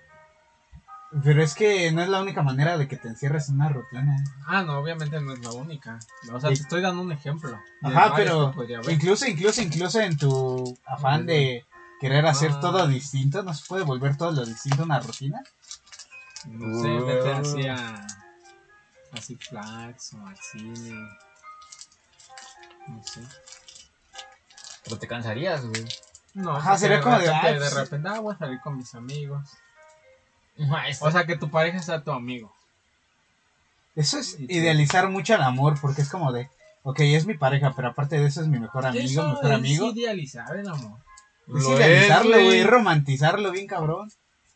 Pero 1.23 1.41
es 1.41 1.53
que 1.53 1.91
no 1.93 2.01
es 2.01 2.09
la 2.09 2.21
única 2.21 2.41
manera 2.43 2.77
de 2.77 2.87
que 2.89 2.97
te 2.97 3.07
encierres 3.07 3.47
en 3.47 3.55
una 3.55 3.69
rutina. 3.69 4.17
Ah, 4.47 4.63
no, 4.63 4.79
obviamente 4.79 5.21
no 5.21 5.31
es 5.33 5.39
la 5.39 5.51
única. 5.51 5.97
O 6.33 6.41
sea, 6.41 6.51
Y- 6.51 6.55
te 6.55 6.61
estoy 6.63 6.81
dando 6.81 7.01
un 7.03 7.11
ejemplo. 7.11 7.51
de 7.51 7.87
Ajá, 7.87 8.09
varios 8.09 8.15
pero 8.17 8.49
que 8.51 8.55
podría 8.57 8.77
haber. 8.79 8.91
incluso, 8.91 9.25
incluso, 9.27 9.61
incluso 9.61 10.01
en 10.01 10.17
tu 10.17 10.77
afán 10.85 11.25
de 11.25 11.63
querer 12.01 12.25
hacer 12.25 12.51
Ah. 12.55 12.59
todo 12.59 12.87
distinto, 12.87 13.43
¿no 13.43 13.53
se 13.53 13.65
puede 13.65 13.83
volver 13.83 14.17
todo 14.17 14.31
lo 14.31 14.45
distinto 14.45 14.83
una 14.83 14.99
rutina? 14.99 15.41
No 16.47 16.81
sé, 16.81 16.89
vete 16.89 17.31
así 17.31 17.67
a, 17.67 18.05
a 19.13 19.21
Six 19.21 19.47
Flags 19.49 20.13
o 20.15 20.27
al 20.27 20.37
cine. 20.37 20.99
No 22.87 23.03
sé. 23.03 23.21
Pero 24.83 24.97
te 24.99 25.07
cansarías, 25.07 25.65
güey. 25.65 25.85
No, 26.33 26.57
Ajá, 26.57 26.77
sería 26.77 26.97
de 26.97 27.03
como 27.03 27.17
de, 27.17 27.25
repente, 27.25 27.47
"Ay, 27.47 27.53
de 27.53 27.59
pues- 27.59 27.73
repente, 27.73 28.09
ah, 28.09 28.19
voy 28.19 28.35
a 28.35 28.37
salir 28.37 28.59
con 28.61 28.77
mis 28.77 28.93
amigos. 28.93 29.49
O 31.01 31.11
sea, 31.11 31.25
que 31.25 31.37
tu 31.37 31.49
pareja 31.49 31.81
sea 31.81 32.03
tu 32.03 32.11
amigo. 32.11 32.53
Eso 33.95 34.17
es 34.19 34.33
Y 34.39 34.47
tú- 34.47 34.53
idealizar 34.53 35.09
mucho 35.09 35.33
el 35.35 35.41
amor, 35.41 35.79
porque 35.81 36.01
es 36.01 36.09
como 36.09 36.31
de, 36.33 36.49
ok, 36.83 36.99
es 37.01 37.25
mi 37.25 37.35
pareja, 37.35 37.73
pero 37.75 37.89
aparte 37.89 38.17
de 38.19 38.25
eso 38.25 38.41
es 38.41 38.47
mi 38.47 38.59
mejor 38.59 38.85
amigo, 38.85 39.05
Eso 39.05 39.27
mejor 39.29 39.45
es 39.45 39.51
amigo. 39.51 39.91
idealizar 39.91 40.55
el 40.55 40.67
amor. 40.67 40.99
Es 41.47 41.63
Lo 41.63 41.75
idealizarlo, 41.77 42.31
güey. 42.31 42.59
es 42.59 42.67
romantizarlo 42.67 43.51
bien 43.51 43.67
cabrón. 43.67 44.11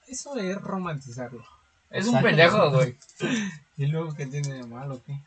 Eso 0.07 0.35
es 0.37 0.55
romantizarlo. 0.61 1.43
es 1.91 2.05
un 2.07 2.21
pendejo, 2.21 2.71
güey. 2.71 2.97
¿Y 3.77 3.85
luego 3.87 4.13
qué 4.13 4.25
tiene 4.27 4.53
de 4.53 4.63
malo? 4.63 5.01
¿Qué? 5.05 5.19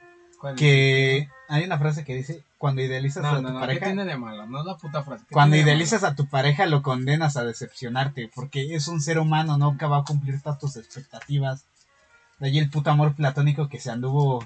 Que 0.57 1.28
hay 1.48 1.64
una 1.64 1.78
frase 1.78 2.05
que 2.05 2.14
dice, 2.14 2.42
cuando 2.59 2.83
idealizas 2.83 3.22
No, 3.22 3.28
a 3.28 3.33
no, 3.33 3.38
tu 3.38 3.42
no, 3.48 3.55
¿qué 3.55 3.61
pareja, 3.61 3.87
tiene 3.87 4.05
de 4.05 4.16
malo? 4.16 4.46
No 4.46 4.61
es 4.61 4.66
la 4.66 4.76
puta 4.76 5.02
frase. 5.02 5.24
¿qué 5.28 5.33
cuando 5.33 5.57
idealizas 5.57 6.02
a 6.05 6.14
tu 6.14 6.26
pareja 6.26 6.66
lo 6.66 6.83
condenas 6.83 7.37
a 7.37 7.44
decepcionarte, 7.44 8.31
porque 8.35 8.74
es 8.74 8.88
un 8.88 9.00
ser 9.00 9.18
humano, 9.18 9.57
nunca 9.59 9.87
va 9.87 9.98
a 9.98 10.05
cumplir 10.05 10.40
todas 10.40 10.59
tus 10.59 10.76
expectativas. 10.76 11.64
De 12.38 12.48
ahí 12.48 12.59
el 12.59 12.70
puto 12.70 12.90
amor 12.90 13.14
platónico 13.14 13.68
que 13.68 13.78
se 13.81 13.90
anduvo 13.90 14.44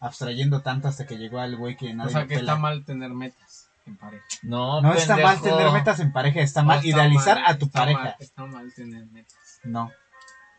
abstrayendo 0.00 0.60
tanto 0.62 0.88
hasta 0.88 1.06
que 1.06 1.18
llegó 1.18 1.38
al 1.40 1.56
güey 1.56 1.76
que 1.76 1.92
nadie 1.94 2.08
O 2.10 2.12
sea, 2.12 2.22
que 2.22 2.36
pela. 2.36 2.52
está 2.52 2.56
mal 2.56 2.84
tener 2.84 3.10
metas 3.10 3.68
en 3.86 3.96
pareja. 3.96 4.24
No, 4.42 4.80
No 4.80 4.92
está 4.94 5.16
mal 5.16 5.40
tener 5.40 5.70
metas 5.72 6.00
en 6.00 6.12
pareja, 6.12 6.40
está 6.40 6.62
mal 6.62 6.78
está 6.78 6.88
idealizar 6.88 7.40
mal- 7.40 7.52
a 7.54 7.58
tu 7.58 7.66
está 7.66 7.78
pareja. 7.80 8.02
mal- 8.02 8.16
está 8.18 8.44
mal 8.46 8.72
tener 8.74 9.06
metas. 9.06 9.34
No. 9.64 9.90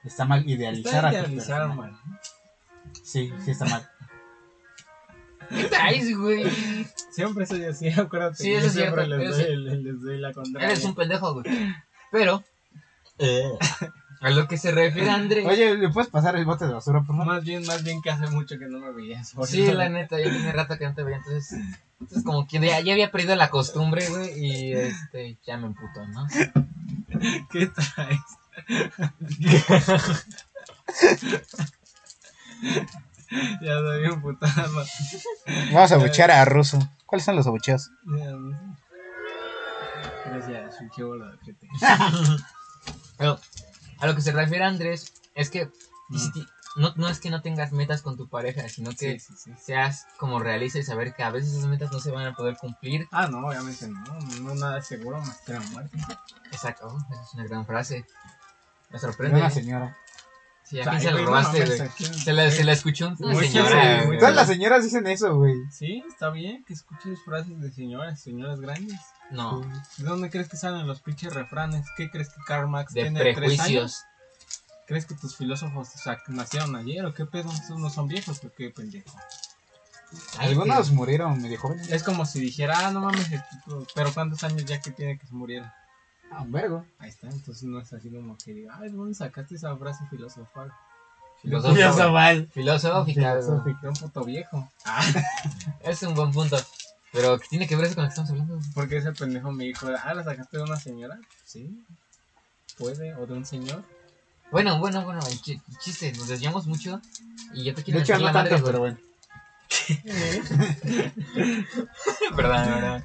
Está 0.04 0.24
mal 0.26 0.48
idealizar 0.50 1.06
Está 1.14 1.64
a 1.66 1.68
tu 1.70 1.74
mal. 1.76 2.00
Sí, 3.04 3.32
sí 3.44 3.52
está 3.52 3.66
mal. 3.66 3.88
¿Qué 5.50 5.64
traes, 5.66 6.18
güey? 6.18 6.46
Siempre 7.12 7.46
soy 7.46 7.66
así, 7.66 7.90
acuérdate. 7.98 8.44
Sí, 8.44 8.52
yo 8.52 8.58
eso 8.58 8.68
es 8.68 8.74
siempre 8.74 9.06
cierto, 9.06 9.18
Les 9.18 9.30
eso 9.30 9.48
doy, 9.48 9.58
les, 9.58 9.80
les 9.80 10.02
doy 10.02 10.18
la 10.20 10.34
contraria. 10.34 10.70
Eres 10.70 10.84
un 10.86 10.96
pendejo, 10.96 11.34
güey. 11.34 11.46
Pero, 12.12 12.44
a 14.22 14.30
lo 14.32 14.48
que 14.48 14.58
se 14.58 14.72
refiere 14.72 15.10
André. 15.10 15.46
Oye, 15.46 15.76
¿le 15.78 15.90
puedes 15.90 16.10
pasar 16.10 16.36
el 16.36 16.46
bote 16.46 16.66
de 16.66 16.74
basura, 16.74 17.00
por 17.00 17.16
favor? 17.16 17.36
Más 17.36 17.44
bien, 17.44 17.66
más 17.66 17.84
bien 17.84 18.02
que 18.02 18.10
hace 18.10 18.28
mucho 18.28 18.58
que 18.58 18.68
no 18.68 18.80
me 18.80 18.92
veías. 18.92 19.34
Sí, 19.46 19.72
la 19.72 19.90
neta, 19.90 20.20
ya 20.20 20.30
tiene 20.30 20.52
rato 20.52 20.78
que 20.78 20.86
no 20.86 20.94
te 20.94 21.04
veía, 21.04 21.18
entonces. 21.18 21.60
Entonces, 22.00 22.24
como 22.24 22.48
que 22.48 22.60
ya, 22.60 22.80
ya 22.80 22.94
había 22.94 23.12
perdido 23.12 23.36
la 23.36 23.50
costumbre, 23.50 24.08
güey, 24.10 24.32
y 24.38 24.74
este, 24.74 25.38
ya 25.46 25.58
me 25.58 25.68
emputo, 25.68 26.08
¿no? 26.08 26.28
¿Qué 27.52 27.68
traes? 27.68 28.20
ya 33.62 33.74
doy 33.76 34.06
un 34.08 34.22
putazo. 34.22 34.86
Vamos 35.74 35.92
a 35.92 35.96
abuchear 35.96 36.32
a 36.32 36.46
Russo. 36.46 36.80
¿Cuáles 37.06 37.26
son 37.26 37.36
los 37.36 37.48
abucheos? 37.48 37.90
Gracias, 40.26 40.80
un 40.82 40.90
qué 40.96 41.04
bola 41.04 41.38
que 41.44 41.54
te. 41.54 41.68
Pero, 43.18 43.40
a 44.00 44.08
lo 44.08 44.16
que 44.16 44.22
se 44.22 44.32
refiere 44.32 44.64
Andrés, 44.64 45.14
es 45.36 45.50
que 45.50 45.66
ti- 46.34 46.48
no, 46.76 46.94
no 46.96 47.10
es 47.10 47.20
que 47.20 47.30
no 47.30 47.42
tengas 47.42 47.72
metas 47.72 48.02
con 48.02 48.16
tu 48.16 48.30
pareja, 48.30 48.68
sino 48.70 48.92
que 48.92 49.20
Sí, 49.20 49.20
sí, 49.20 49.34
sí. 49.38 49.54
seas 49.60 50.06
como 50.18 50.40
realista 50.40 50.78
y 50.80 50.84
saber 50.84 51.14
que 51.14 51.24
a 51.24 51.32
veces 51.32 51.54
esas 51.54 51.66
metas 51.68 51.92
no 51.92 52.00
se 52.00 52.12
van 52.12 52.28
a 52.28 52.34
poder 52.36 52.58
cumplir. 52.58 53.08
Ah, 53.12 53.28
no, 53.28 53.46
obviamente 53.48 53.88
no. 53.88 54.04
No 54.42 54.56
nada 54.56 54.80
es 54.80 54.88
seguro 54.88 55.20
más 55.20 55.38
que 55.46 55.54
la 55.54 55.60
muerte. 55.62 55.98
Exacto, 56.52 56.88
oh, 56.88 57.14
esa 57.14 57.24
es 57.24 57.34
una 57.34 57.44
gran 57.46 57.66
frase. 57.66 58.06
Me 58.90 58.94
De 58.94 59.00
sorprende. 59.00 59.38
una 59.38 59.48
¿eh? 59.48 59.52
señora. 59.52 59.98
Sí, 60.70 60.78
O 60.80 60.82
¿a 60.82 61.00
sea, 61.00 61.90
quién 61.98 62.14
se 62.14 62.32
la, 62.32 62.52
se 62.52 62.64
la 62.64 62.74
escuchó 62.74 63.08
una 63.20 63.34
Muy 63.34 63.48
señora, 63.48 63.70
sí, 63.70 63.96
güey. 63.96 64.08
muy 64.08 64.18
Todas 64.20 64.36
las 64.36 64.48
señoras 64.48 64.84
dicen 64.84 65.08
eso, 65.08 65.36
güey. 65.36 65.56
Sí, 65.72 66.04
está 66.08 66.30
bien 66.30 66.64
que 66.64 66.74
escuches 66.74 67.20
frases 67.26 67.60
de 67.60 67.72
señoras, 67.72 68.22
señoras 68.22 68.60
grandes. 68.60 69.00
No, 69.32 69.62
¿De 69.98 70.04
dónde 70.06 70.30
crees 70.30 70.48
que 70.48 70.58
salen 70.58 70.86
los 70.86 71.02
pinches 71.02 71.34
refranes? 71.34 71.88
¿Qué 71.98 72.12
crees 72.12 72.30
que 72.30 72.42
Karl 72.46 72.68
Marx 72.68 72.94
de 72.94 73.02
tiene 73.02 73.20
tres 73.20 73.36
años? 73.38 73.58
prejuicios. 73.58 74.04
¿Crees 74.86 75.06
que 75.08 75.16
tus 75.16 75.36
filósofos 75.36 75.90
o 75.94 75.98
sea, 75.98 76.20
nacieron 76.28 76.76
ayer 76.76 77.04
o 77.06 77.14
qué 77.14 77.26
pedo? 77.26 77.50
¿Esos 77.52 77.80
no 77.80 77.90
son 77.90 78.08
viejos 78.08 78.44
o 78.44 78.52
qué 78.52 78.70
pendejo? 78.70 79.16
Ay, 80.38 80.50
Algunos 80.50 80.92
murieron 80.92 81.40
medio 81.42 81.60
jóvenes. 81.60 81.92
Es 81.92 82.04
como 82.04 82.26
si 82.26 82.40
dijera, 82.40 82.88
ah, 82.88 82.92
no 82.92 83.02
mames, 83.02 83.28
pero 83.94 84.12
¿cuántos 84.14 84.44
años 84.44 84.66
ya 84.66 84.80
que 84.82 84.92
tiene 84.92 85.18
que 85.18 85.28
se 85.28 85.34
muriera? 85.34 85.76
Ah, 86.32 86.42
un 86.42 86.52
vergo. 86.52 86.86
Ahí 87.00 87.10
está, 87.10 87.28
entonces 87.28 87.64
no 87.64 87.80
es 87.80 87.92
así 87.94 88.10
como 88.10 88.38
que 88.38 88.54
diga, 88.54 88.76
ay, 88.80 88.90
¿de 88.90 88.96
dónde 88.98 89.16
sacaste 89.16 89.56
esa 89.56 89.76
frase 89.78 90.04
filosofal? 90.10 90.72
Filosofal. 91.42 92.50
Filosófica. 92.54 93.22
Filosófica. 93.40 93.90
Un 93.90 93.96
puto 93.96 94.24
viejo. 94.26 94.70
Es 95.82 96.04
un 96.04 96.14
buen 96.14 96.32
punto. 96.32 96.58
Pero 97.12 97.40
¿qué 97.40 97.48
tiene 97.50 97.68
que 97.68 97.76
ver 97.76 97.86
eso 97.86 97.96
con 97.96 98.04
lo 98.04 98.10
que 98.10 98.14
estamos 98.14 98.30
hablando? 98.32 98.60
Porque 98.76 98.98
ese 98.98 99.12
pendejo 99.14 99.52
me 99.52 99.64
dijo, 99.64 99.88
ah, 100.04 100.14
¿la 100.14 100.24
sacaste 100.24 100.58
de 100.58 100.64
una 100.64 100.76
señora? 100.78 101.18
Sí. 101.46 101.84
¿Puede? 102.78 103.16
¿O 103.16 103.26
de 103.26 103.34
un 103.34 103.46
señor? 103.46 103.84
Bueno, 104.52 104.78
bueno, 104.80 105.04
bueno, 105.04 105.20
el 105.28 105.42
chi- 105.42 105.62
chiste, 105.80 106.12
nos 106.14 106.28
desviamos 106.28 106.68
mucho 106.68 107.02
y 107.54 107.64
yo 107.64 107.74
te 107.74 107.82
De 107.82 107.86
quiero 107.86 108.00
hecho, 108.02 108.14
mentar 108.14 108.20
no 108.20 108.26
la 108.26 108.34
tanto, 108.50 108.66
pero 108.66 108.80
bueno. 108.80 108.98
Perdón, 112.36 112.66
perdón. 112.66 113.04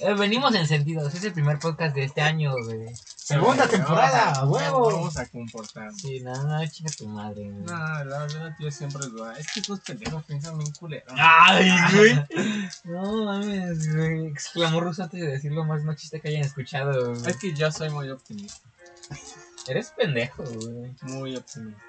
Eh, 0.00 0.14
venimos 0.14 0.54
en 0.54 0.66
sentidos, 0.66 1.12
es 1.14 1.24
el 1.24 1.32
primer 1.32 1.58
podcast 1.58 1.94
de 1.94 2.04
este 2.04 2.20
año, 2.20 2.52
güey. 2.64 2.86
Segunda 3.16 3.64
Pero, 3.66 3.78
temporada, 3.78 4.32
vamos 4.36 4.62
a- 4.62 4.68
a 4.68 4.72
huevo. 4.72 4.90
Vamos 4.92 5.16
a 5.18 5.26
comportarnos. 5.26 6.00
Sí, 6.00 6.20
no, 6.20 6.32
no, 6.44 6.66
chica 6.68 6.90
tu 6.96 7.08
madre, 7.08 7.42
güey. 7.50 7.64
No, 7.64 8.04
la 8.04 8.18
verdad, 8.20 8.54
tío, 8.56 8.70
siempre 8.70 9.00
es 9.06 9.12
verdad. 9.12 9.38
Es 9.38 9.52
que 9.52 9.60
estos 9.60 9.80
pendejos 9.80 10.24
piensan 10.24 10.56
bien 10.58 10.72
culero. 10.72 11.06
Ay, 11.16 11.70
güey. 11.94 12.24
No 12.84 13.24
mames, 13.24 13.94
güey. 13.94 14.26
Exclamó 14.28 14.80
Ruso 14.80 15.02
antes 15.02 15.20
de 15.20 15.26
decir 15.26 15.52
lo 15.52 15.64
más 15.64 15.82
machista 15.84 16.18
que 16.20 16.28
hayan 16.28 16.42
escuchado, 16.42 17.14
güey. 17.14 17.26
Es 17.30 17.36
que 17.36 17.52
yo 17.54 17.70
soy 17.72 17.90
muy 17.90 18.08
optimista. 18.10 18.68
Eres 19.66 19.90
pendejo, 19.90 20.44
güey. 20.44 20.94
Muy 21.02 21.36
optimista. 21.36 21.82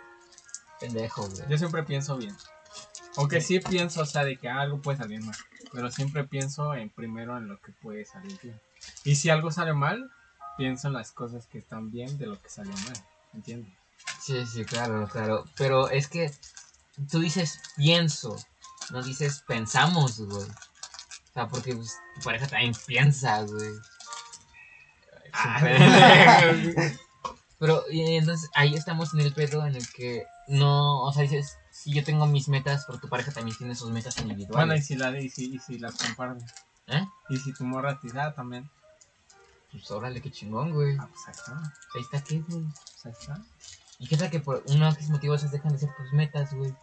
Pendejo, 0.80 1.28
güey. 1.30 1.44
Yo 1.48 1.58
siempre 1.58 1.84
pienso 1.84 2.18
bien. 2.18 2.36
Aunque 3.18 3.42
sí 3.42 3.60
pienso, 3.60 4.02
o 4.02 4.06
sea, 4.06 4.24
de 4.24 4.38
que 4.38 4.50
algo 4.50 4.82
puede 4.82 4.98
salir 4.98 5.22
mal. 5.22 5.36
Pero 5.72 5.92
siempre 5.92 6.24
pienso 6.24 6.74
en 6.74 6.90
primero 6.90 7.38
en 7.38 7.48
lo 7.48 7.60
que 7.60 7.72
puede 7.72 8.06
salir 8.06 8.40
bien. 8.42 8.60
Y 9.04 9.16
si 9.16 9.30
algo 9.30 9.52
sale 9.52 9.74
mal, 9.74 10.12
pienso 10.58 10.88
en 10.88 10.94
las 10.94 11.12
cosas 11.12 11.48
que 11.48 11.60
están 11.60 11.92
bien 11.92 12.18
de 12.18 12.28
lo 12.28 12.42
que 12.42 12.50
salió 12.50 12.74
mal. 12.74 13.04
¿Entiendes? 13.34 13.74
Sí, 14.22 14.46
sí, 14.46 14.66
claro, 14.66 15.08
claro. 15.08 15.46
Pero 15.58 15.90
es 15.90 16.08
que 16.08 16.32
tú 17.10 17.20
dices 17.20 17.60
pienso, 17.76 18.36
no 18.92 19.04
dices 19.04 19.44
pensamos, 19.48 20.20
güey. 20.20 20.44
O 20.44 21.34
sea, 21.34 21.48
porque 21.48 21.76
pues, 21.76 21.98
tu 22.16 22.22
pareja 22.22 22.48
también 22.48 22.74
piensa, 22.88 23.44
güey. 23.44 23.72
Ah, 25.34 25.62
Pero 27.60 27.84
y 27.92 28.16
entonces 28.16 28.50
ahí 28.56 28.74
estamos 28.74 29.14
en 29.14 29.20
el 29.20 29.34
pedo 29.34 29.66
en 29.66 29.76
el 29.76 29.88
que 29.92 30.26
no, 30.48 31.04
o 31.04 31.14
sea, 31.14 31.24
dices, 31.24 31.59
si 31.80 31.94
yo 31.94 32.04
tengo 32.04 32.28
mis 32.28 32.50
metas, 32.50 32.84
pero 32.86 33.00
tu 33.00 33.08
pareja 33.08 33.32
también 33.32 33.56
tiene 33.58 33.74
sus 33.74 33.90
metas 33.90 34.14
Bueno, 34.16 34.28
y 34.28 34.32
individuales. 34.34 34.86
si, 34.86 34.98
la, 34.98 35.18
y, 35.18 35.30
si, 35.30 35.56
y 35.56 35.60
si 35.60 35.80
las 35.80 35.96
comparten. 35.96 36.46
¿Eh? 36.88 37.08
Y 37.30 37.38
si 37.38 37.54
tu 37.54 37.64
morra 37.64 37.98
te 38.02 38.10
ah, 38.20 38.34
también. 38.36 38.70
Pues 39.72 39.90
órale, 39.90 40.22
qué 40.22 40.30
chingón, 40.30 40.74
güey. 40.74 40.98
Ah, 41.00 41.08
pues 41.10 41.26
ahí 41.28 41.34
está. 41.34 41.74
Ahí 41.96 42.02
está, 42.02 42.22
¿qué, 42.22 42.42
güey? 42.42 42.66
Pues 42.66 43.06
ahí 43.06 43.14
está. 43.18 43.42
¿Y 43.98 44.08
qué 44.08 44.18
tal 44.18 44.30
que 44.30 44.42
por 44.42 44.62
uno 44.68 44.92
de 44.92 45.00
esos 45.00 45.10
motivos 45.10 45.40
esas 45.40 45.54
dejan 45.54 45.72
de 45.72 45.78
ser 45.78 45.96
tus 45.96 46.12
metas, 46.12 46.54
güey? 46.54 46.74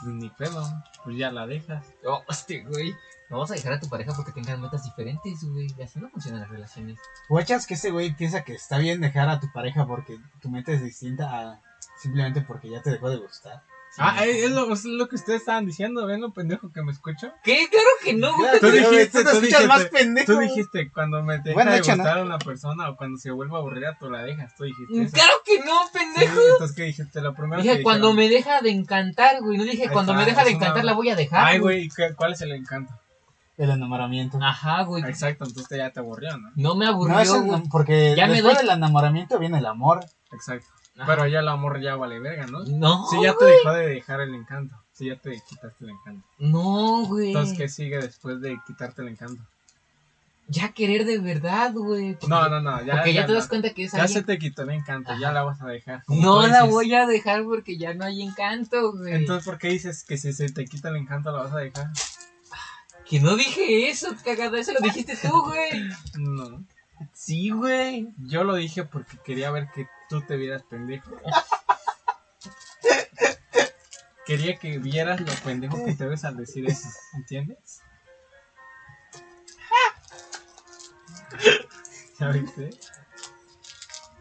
Pues 0.00 0.14
ni 0.14 0.28
pedo. 0.30 0.64
Pues 1.02 1.16
ya 1.16 1.32
la 1.32 1.48
dejas. 1.48 1.84
Oh, 2.06 2.22
hostia, 2.28 2.64
güey. 2.68 2.94
No 3.30 3.40
vas 3.40 3.50
a 3.50 3.54
dejar 3.54 3.72
a 3.72 3.80
tu 3.80 3.88
pareja 3.88 4.12
porque 4.14 4.30
tengan 4.30 4.60
metas 4.60 4.84
diferentes, 4.84 5.42
güey. 5.42 5.66
Y 5.76 5.82
así 5.82 5.98
no 5.98 6.10
funcionan 6.10 6.42
las 6.42 6.50
relaciones. 6.50 7.00
Guachas 7.28 7.66
que 7.66 7.74
ese 7.74 7.90
güey 7.90 8.14
piensa 8.14 8.44
que 8.44 8.54
está 8.54 8.78
bien 8.78 9.00
dejar 9.00 9.28
a 9.30 9.40
tu 9.40 9.50
pareja 9.52 9.84
porque 9.84 10.20
tu 10.40 10.48
mente 10.48 10.74
es 10.74 10.82
distinta 10.82 11.40
a 11.40 11.60
simplemente 11.98 12.42
porque 12.42 12.70
ya 12.70 12.82
te 12.82 12.90
dejó 12.90 13.10
de 13.10 13.16
gustar. 13.16 13.64
Ah, 13.98 14.24
eh, 14.26 14.44
es 14.44 14.50
lo, 14.50 14.72
es 14.72 14.84
lo 14.84 15.08
que 15.08 15.14
ustedes 15.16 15.40
estaban 15.40 15.66
diciendo, 15.66 16.04
¿ven 16.06 16.20
lo 16.20 16.32
pendejo 16.32 16.72
que 16.72 16.82
me 16.82 16.90
escucho? 16.92 17.32
¿Qué? 17.44 17.68
Claro 17.70 17.86
que 18.02 18.14
no, 18.14 18.34
güey. 18.34 18.42
Claro, 18.50 18.58
Tú 18.60 18.70
dijiste, 18.70 19.06
tú 19.06 19.18
te 19.18 19.22
tú 19.24 19.28
escuchas 19.30 19.40
dijiste, 19.42 19.66
más 19.68 19.84
pendejo. 19.86 20.32
Tú 20.32 20.38
dijiste, 20.40 20.90
cuando 20.92 21.22
me 21.22 21.38
deja 21.38 21.54
Bueno, 21.54 21.70
de 21.72 21.78
hecho, 21.78 21.94
gustar 21.94 22.16
¿no? 22.18 22.22
una 22.24 22.38
persona 22.38 22.88
o 22.90 22.96
cuando 22.96 23.18
se 23.18 23.30
vuelve 23.30 23.56
aburrida, 23.56 23.96
tú 23.98 24.10
la 24.10 24.22
dejas. 24.22 24.54
Tú 24.56 24.64
dijiste 24.64 25.02
eso. 25.02 25.12
Claro 25.14 25.32
que 25.44 25.58
no, 25.60 25.72
Sí, 25.92 25.98
pendejo. 25.98 26.40
entonces, 26.52 26.76
¿qué 26.76 26.82
dijiste? 26.84 27.20
Lo 27.20 27.34
primero 27.34 27.62
Dije, 27.62 27.76
que 27.78 27.82
cuando 27.82 28.08
dijeron. 28.12 28.30
me 28.30 28.34
deja 28.36 28.60
de 28.62 28.70
encantar, 28.70 29.40
güey. 29.40 29.58
No 29.58 29.64
dije, 29.64 29.82
Ahí 29.84 29.88
cuando 29.88 30.14
me 30.14 30.24
deja 30.24 30.42
de 30.44 30.50
una- 30.50 30.56
encantar 30.56 30.84
la 30.84 30.92
voy 30.94 31.10
a 31.10 31.16
dejar. 31.16 31.44
Ay, 31.44 31.58
güey, 31.60 31.88
¿qué- 31.88 32.14
¿cuál 32.16 32.32
es 32.32 32.40
el 32.40 32.52
encanto? 32.52 32.92
El 33.56 33.70
enamoramiento. 33.70 34.38
Ajá, 34.42 34.82
güey. 34.82 35.04
Exacto, 35.04 35.44
entonces 35.44 35.78
ya 35.78 35.90
te 35.90 36.00
aburrió, 36.00 36.36
¿no? 36.36 36.50
No 36.56 36.74
me 36.74 36.86
No, 36.86 36.90
aburrió, 36.92 37.20
es 37.20 37.32
el- 37.32 37.42
güey. 37.42 37.62
porque 37.70 38.14
Ya 38.16 38.26
me 38.26 38.32
después 38.32 38.56
doy- 38.56 38.66
del 38.66 38.76
enamoramiento 38.76 39.38
viene 39.38 39.58
el 39.58 39.66
amor. 39.66 40.04
Exacto. 40.32 40.66
Ajá. 40.96 41.06
Pero 41.06 41.26
ya 41.26 41.40
el 41.40 41.48
amor 41.48 41.80
ya 41.80 41.96
vale 41.96 42.20
verga, 42.20 42.46
¿no? 42.46 42.64
No, 42.64 43.06
Si 43.08 43.20
ya 43.22 43.32
te 43.32 43.44
güey. 43.44 43.56
dejó 43.56 43.72
de 43.72 43.86
dejar 43.88 44.20
el 44.20 44.34
encanto. 44.34 44.76
Si 44.92 45.06
ya 45.06 45.16
te 45.16 45.32
quitaste 45.48 45.84
el 45.84 45.90
encanto. 45.90 46.26
No, 46.38 47.04
güey. 47.06 47.28
Entonces, 47.28 47.58
¿qué 47.58 47.68
sigue 47.68 47.98
después 47.98 48.40
de 48.40 48.56
quitarte 48.66 49.02
el 49.02 49.08
encanto? 49.08 49.42
Ya 50.46 50.72
querer 50.72 51.04
de 51.06 51.18
verdad, 51.18 51.72
güey. 51.72 52.12
Porque- 52.12 52.28
No, 52.28 52.48
no, 52.48 52.60
no. 52.60 52.84
Ya, 52.84 52.92
Porque 52.96 53.14
ya, 53.14 53.22
ya 53.22 53.26
te 53.26 53.32
das 53.32 53.48
cuenta 53.48 53.70
que 53.70 53.84
es 53.84 53.92
Ya 53.92 54.06
se 54.06 54.22
te 54.22 54.38
quitó 54.38 54.62
el 54.62 54.70
encanto, 54.70 55.10
ya 55.18 55.28
Ajá. 55.28 55.32
la 55.32 55.42
vas 55.42 55.60
a 55.62 55.66
dejar. 55.66 56.02
No 56.06 56.46
la 56.46 56.64
voy 56.64 56.94
a 56.94 57.06
dejar 57.06 57.44
porque 57.44 57.76
ya 57.78 57.94
no 57.94 58.04
hay 58.04 58.22
encanto, 58.22 58.92
güey. 58.92 59.14
Entonces, 59.14 59.44
¿por 59.46 59.58
qué 59.58 59.68
dices 59.68 60.04
que 60.04 60.16
si 60.18 60.32
se 60.32 60.50
te 60.50 60.66
quita 60.66 60.90
el 60.90 60.96
encanto 60.96 61.32
la 61.32 61.44
vas 61.44 61.52
a 61.54 61.58
dejar? 61.58 61.88
Que 63.08 63.20
no 63.20 63.36
dije 63.36 63.88
eso, 63.88 64.14
cagada. 64.24 64.58
Eso 64.60 64.72
lo 64.72 64.80
dijiste 64.80 65.16
tú, 65.16 65.42
güey. 65.44 65.88
No. 66.18 66.62
Sí, 67.12 67.50
güey. 67.50 68.08
Yo 68.18 68.44
lo 68.44 68.54
dije 68.54 68.84
porque 68.84 69.16
quería 69.24 69.50
ver 69.50 69.68
que 69.74 69.86
tú 70.08 70.22
te 70.22 70.36
vieras 70.36 70.62
pendejo. 70.62 71.10
Quería 74.26 74.56
que 74.56 74.78
vieras 74.78 75.20
lo 75.20 75.32
pendejo 75.44 75.84
que 75.84 75.94
te 75.94 76.06
ves 76.06 76.24
al 76.24 76.36
decir 76.36 76.66
eso, 76.66 76.88
¿entiendes? 77.14 77.82
¿Ya 82.18 82.28
viste? 82.28 82.70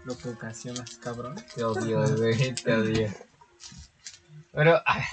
Lo 0.03 0.17
que 0.17 0.29
ocasionas, 0.29 0.97
cabrón. 0.97 1.35
Te 1.55 1.63
odio, 1.63 2.05
güey. 2.17 2.53
Te 2.55 2.73
odio. 2.73 3.13
Pero, 4.51 4.75
a. 4.85 5.05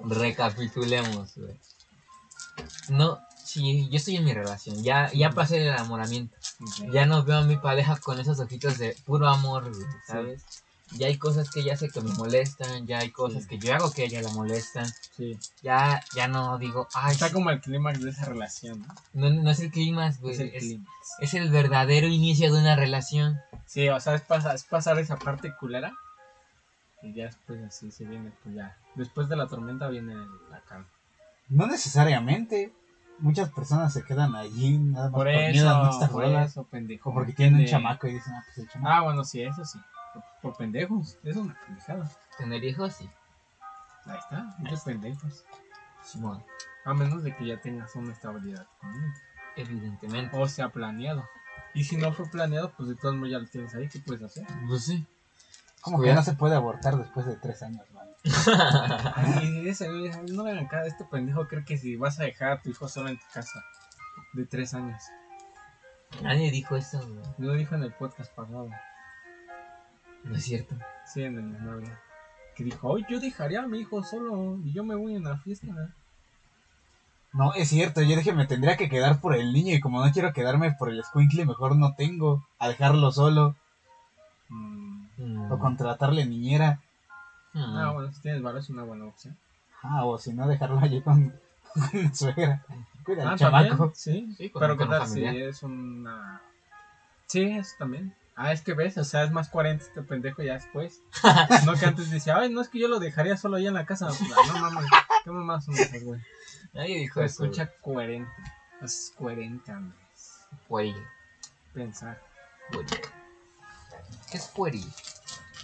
Recapitulemos, 0.00 1.34
güey. 1.36 1.58
No, 2.90 3.18
si 3.54 3.88
yo 3.88 3.96
estoy 3.96 4.16
en 4.16 4.24
mi 4.24 4.32
relación, 4.34 4.82
ya, 4.82 5.10
ya 5.12 5.30
pasé 5.30 5.58
el 5.58 5.68
enamoramiento. 5.68 6.36
Ya 6.92 7.06
no 7.06 7.22
veo 7.24 7.38
a 7.38 7.42
mi 7.42 7.56
pareja 7.56 7.96
con 7.98 8.18
esos 8.18 8.40
ojitos 8.40 8.78
de 8.78 8.96
puro 9.04 9.28
amor, 9.28 9.70
¿sabes? 10.06 10.44
Ya 10.96 11.06
hay 11.06 11.16
cosas 11.16 11.50
que 11.50 11.62
ya 11.64 11.76
sé 11.76 11.88
que 11.88 12.00
me 12.00 12.12
molestan, 12.12 12.86
ya 12.86 12.98
hay 12.98 13.10
cosas 13.10 13.44
Sí. 13.44 13.48
que 13.48 13.58
yo 13.58 13.74
hago 13.74 13.90
que 13.92 14.02
a 14.02 14.04
ella 14.06 14.22
la 14.22 14.30
molestan. 14.30 14.86
Sí. 15.16 15.38
Ya, 15.62 16.02
ya 16.14 16.28
no 16.28 16.58
digo, 16.58 16.86
ay, 16.94 17.12
Está 17.12 17.32
como 17.32 17.50
el 17.50 17.60
clímax 17.60 18.00
de 18.02 18.10
esa 18.10 18.26
relación, 18.26 18.80
¿no? 19.14 19.30
no, 19.30 19.42
no 19.42 19.50
es 19.50 19.60
el 19.60 19.70
clímax, 19.70 20.20
güey. 20.20 20.34
Es 20.34 20.40
el 20.40 20.48
Es, 20.54 20.62
clímax. 20.64 20.90
es 21.20 21.34
el 21.34 21.50
verdadero 21.50 22.06
inicio 22.08 22.52
de 22.52 22.60
una 22.60 22.76
relación. 22.76 23.40
Sí, 23.66 23.88
o 23.88 23.98
sea, 23.98 24.14
es 24.14 24.22
pasar, 24.22 24.54
es 24.54 24.64
pasar 24.64 24.98
esa 24.98 25.16
parte 25.16 25.54
culera. 25.58 25.94
Y 27.02 27.12
ya 27.14 27.24
después 27.26 27.62
así 27.64 27.90
se 27.90 28.04
viene, 28.04 28.32
pues 28.42 28.54
ya. 28.54 28.76
Después 28.94 29.28
de 29.28 29.36
la 29.36 29.46
tormenta 29.46 29.88
viene 29.88 30.14
la 30.50 30.60
calma. 30.60 30.86
No 31.48 31.66
necesariamente. 31.66 32.72
Muchas 33.18 33.50
personas 33.50 33.92
se 33.92 34.02
quedan 34.04 34.34
allí 34.34 34.76
nada 34.78 35.06
más 35.06 35.12
Por 35.14 35.26
por, 35.26 35.34
miedo 35.34 35.68
a 35.84 35.88
eso, 35.90 36.00
por 36.10 36.24
solas. 36.24 36.50
eso, 36.50 36.64
pendejo. 36.64 37.10
O 37.10 37.14
porque 37.14 37.32
tienen 37.32 37.60
un 37.60 37.66
chamaco 37.66 38.06
y 38.08 38.14
dicen, 38.14 38.32
ah, 38.34 38.42
pues 38.44 38.58
el 38.58 38.68
chamaco. 38.68 38.94
Ah, 38.94 39.00
bueno, 39.02 39.24
sí, 39.24 39.42
eso 39.42 39.64
sí. 39.64 39.78
Por, 40.12 40.22
por 40.42 40.56
pendejos. 40.56 41.16
Eso 41.22 41.30
es 41.30 41.36
una 41.36 41.56
pendejada. 41.66 42.10
Tener 42.38 42.62
hijos, 42.64 42.94
sí. 42.94 43.08
Ahí 44.06 44.18
está, 44.18 44.54
muchos 44.58 44.80
pendejos. 44.82 45.44
Simón, 46.02 46.42
A 46.84 46.92
menos 46.92 47.22
de 47.22 47.34
que 47.34 47.46
ya 47.46 47.60
tengas 47.60 47.94
una 47.96 48.12
estabilidad 48.12 48.66
económica. 48.78 49.20
evidentemente. 49.56 50.36
O 50.38 50.46
sea 50.48 50.68
planeado. 50.68 51.24
Y 51.72 51.84
si 51.84 51.96
no 51.96 52.12
fue 52.12 52.26
planeado, 52.28 52.72
pues 52.76 52.88
de 52.90 52.96
todos 52.96 53.14
modos 53.14 53.30
ya 53.30 53.38
lo 53.38 53.46
tienes 53.46 53.74
ahí. 53.74 53.88
¿Qué 53.88 54.00
puedes 54.00 54.22
hacer? 54.22 54.46
Pues 54.68 54.84
sí. 54.84 55.06
Como 55.80 55.96
que 55.98 56.02
Cuidado. 56.02 56.20
no 56.20 56.24
se 56.24 56.34
puede 56.34 56.54
abortar 56.56 56.96
después 56.96 57.26
de 57.26 57.36
tres 57.36 57.62
años, 57.62 57.84
ese, 59.66 59.88
no 60.32 60.44
le 60.44 60.50
hagan 60.52 60.66
caso. 60.66 60.86
Este 60.86 61.04
pendejo 61.04 61.46
cree 61.46 61.64
que 61.64 61.78
si 61.78 61.96
vas 61.96 62.18
a 62.20 62.24
dejar 62.24 62.52
a 62.52 62.60
tu 62.60 62.70
hijo 62.70 62.88
solo 62.88 63.08
en 63.08 63.18
tu 63.18 63.24
casa. 63.32 63.62
De 64.32 64.46
tres 64.46 64.74
años. 64.74 65.02
Nadie 66.22 66.50
dijo 66.50 66.76
eso, 66.76 66.98
güey. 67.06 67.24
Lo 67.38 67.52
dijo 67.54 67.74
en 67.74 67.82
el 67.82 67.92
podcast 67.92 68.32
pasado. 68.34 68.68
No 70.24 70.36
es 70.36 70.44
cierto. 70.44 70.76
Sí, 71.06 71.22
en 71.22 71.38
el 71.38 71.64
Navidad. 71.64 71.98
Que 72.56 72.64
dijo, 72.64 72.88
hoy 72.88 73.04
yo 73.10 73.20
dejaría 73.20 73.62
a 73.62 73.66
mi 73.66 73.80
hijo 73.80 74.02
solo 74.02 74.58
y 74.64 74.72
yo 74.72 74.84
me 74.84 74.94
voy 74.94 75.16
en 75.16 75.24
la 75.24 75.36
fiesta. 75.38 75.66
No, 77.32 77.52
es 77.54 77.68
cierto, 77.68 78.00
yo 78.00 78.16
dije 78.16 78.32
me 78.32 78.46
tendría 78.46 78.76
que 78.76 78.88
quedar 78.88 79.20
por 79.20 79.34
el 79.34 79.52
niño 79.52 79.74
y 79.74 79.80
como 79.80 80.04
no 80.04 80.12
quiero 80.12 80.32
quedarme 80.32 80.70
por 80.72 80.88
el 80.88 81.02
squinkle, 81.02 81.44
mejor 81.44 81.74
no 81.76 81.94
tengo. 81.94 82.46
A 82.58 82.68
dejarlo 82.68 83.10
solo 83.12 83.56
Mm, 84.48 85.06
Mm. 85.16 85.50
o 85.52 85.58
contratarle 85.58 86.26
niñera. 86.26 86.80
Ah, 87.54 87.90
bueno, 87.92 88.10
si 88.12 88.20
tienes 88.20 88.42
varo 88.42 88.58
es 88.58 88.68
una 88.70 88.82
buena 88.82 89.04
opción. 89.06 89.36
Ah, 89.82 90.04
o 90.04 90.18
si 90.18 90.32
no, 90.32 90.48
dejarlo 90.48 90.78
allí 90.80 91.00
con, 91.02 91.38
con 91.74 92.14
suegra. 92.14 92.64
Cuida 93.04 93.32
Ah, 93.32 93.36
chamaco. 93.36 93.68
también, 93.68 93.94
sí. 93.94 94.34
Sí, 94.36 94.52
Pero 94.58 94.76
qué 94.76 94.86
tal 94.86 95.06
si 95.06 95.24
es 95.24 95.62
una... 95.62 96.40
Sí, 97.26 97.42
eso 97.44 97.74
también. 97.78 98.14
Ah, 98.36 98.52
es 98.52 98.62
que 98.62 98.74
ves, 98.74 98.98
o 98.98 99.04
sea, 99.04 99.22
es 99.24 99.30
más 99.30 99.48
coherente 99.48 99.84
este 99.84 100.02
pendejo 100.02 100.42
ya 100.42 100.54
después. 100.54 101.00
no 101.66 101.74
que 101.74 101.86
antes 101.86 102.10
decía, 102.10 102.36
ay, 102.38 102.50
no 102.52 102.60
es 102.60 102.68
que 102.68 102.80
yo 102.80 102.88
lo 102.88 102.98
dejaría 102.98 103.36
solo 103.36 103.56
ahí 103.56 103.66
en 103.66 103.74
la 103.74 103.86
casa. 103.86 104.08
No 104.08 104.60
mames, 104.60 104.90
qué 105.22 105.30
mamás 105.30 105.64
son 105.64 105.74
esas, 105.74 106.02
güey. 106.02 106.20
Nadie 106.72 106.98
dijo 106.98 107.20
Se 107.20 107.26
eso. 107.26 107.44
escucha 107.44 107.70
coherente. 107.80 108.30
Es 108.82 109.12
coherente, 109.16 109.70
Andrés. 109.70 110.40
Pueril. 110.66 110.96
Pensar. 111.72 112.20
Pueril. 112.72 112.90
¿Qué 114.30 114.36
es 114.38 114.46
pueril? 114.48 114.84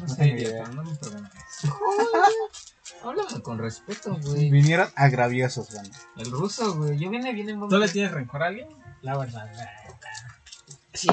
No, 0.08 0.14
sé, 0.14 0.26
idiota, 0.28 0.68
no 0.70 0.82
me 0.84 0.94
preguntes. 0.96 1.32
Háblame 3.04 3.40
con 3.42 3.58
respeto, 3.58 4.16
güey. 4.22 4.50
Vinieron 4.50 4.88
agraviosos, 4.94 5.72
banda. 5.74 5.96
El 6.16 6.30
ruso, 6.30 6.74
güey. 6.76 6.98
Yo 6.98 7.08
viene 7.10 7.32
bien 7.32 7.48
en 7.48 7.68
¿Tú 7.68 7.78
le 7.78 7.88
tienes 7.88 8.12
rencor 8.12 8.42
a 8.42 8.46
alguien? 8.48 8.68
La 9.02 9.16
verdad. 9.16 9.50
Sí. 10.92 11.08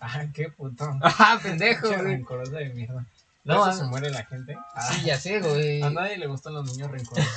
Ah, 0.00 0.24
qué 0.34 0.50
puto. 0.50 0.94
Ajá, 1.00 1.38
pendejo, 1.42 1.88
güey. 1.88 2.00
rencoroso 2.02 2.52
de 2.52 2.68
mierda. 2.70 3.06
No, 3.44 3.72
se 3.72 3.84
muere 3.84 4.10
la 4.10 4.24
gente. 4.24 4.56
Ah, 4.74 4.92
Sí, 4.92 5.04
ya 5.04 5.18
sé, 5.18 5.40
güey. 5.40 5.80
A 5.82 5.90
nadie 5.90 6.18
le 6.18 6.26
gustan 6.26 6.54
los 6.54 6.70
niños 6.70 6.90
rencorosos. 6.90 7.32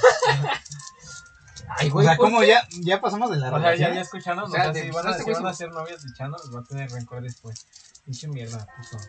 Ay, 1.77 1.89
O 1.89 1.93
güey. 1.93 2.05
sea, 2.05 2.15
¿por 2.17 2.25
como 2.27 2.41
qué? 2.41 2.47
ya, 2.49 2.67
ya 2.81 3.01
pasamos 3.01 3.31
de 3.31 3.37
la 3.37 3.47
O 3.47 3.51
sea, 3.51 3.59
ya, 3.59 3.65
relación. 3.71 3.93
ya 3.95 4.01
escucharon, 4.01 4.39
o 4.43 4.47
O 4.47 4.49
sea, 4.49 4.63
sea, 4.63 4.71
de- 4.73 4.81
si 4.83 4.91
van 4.91 5.07
a, 5.07 5.11
este 5.11 5.23
si 5.23 5.29
güey 5.31 5.35
van 5.43 5.47
a 5.47 5.53
se- 5.53 5.57
ser 5.57 5.71
novios 5.71 6.03
de 6.03 6.13
Chano, 6.13 6.37
les 6.43 6.55
va 6.55 6.59
a 6.59 6.63
tener 6.63 6.91
rencor 6.91 7.21
después. 7.23 7.65
Pinche 8.05 8.27
mierda, 8.27 8.67
puto. 8.77 9.03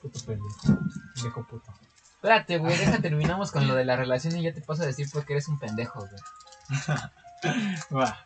Puto 0.00 0.20
pendejo. 0.24 0.78
Viejo 1.22 1.46
puto. 1.46 1.72
Espérate, 2.14 2.58
güey. 2.58 2.76
Deja, 2.76 2.98
terminamos 2.98 3.52
con 3.52 3.66
lo 3.68 3.74
de 3.74 3.84
la 3.84 3.96
relación 3.96 4.36
y 4.36 4.42
ya 4.42 4.52
te 4.52 4.60
paso 4.60 4.82
a 4.82 4.86
decir 4.86 5.08
porque 5.12 5.34
eres 5.34 5.48
un 5.48 5.58
pendejo, 5.58 6.00
güey. 6.00 6.22
Va. 7.94 8.18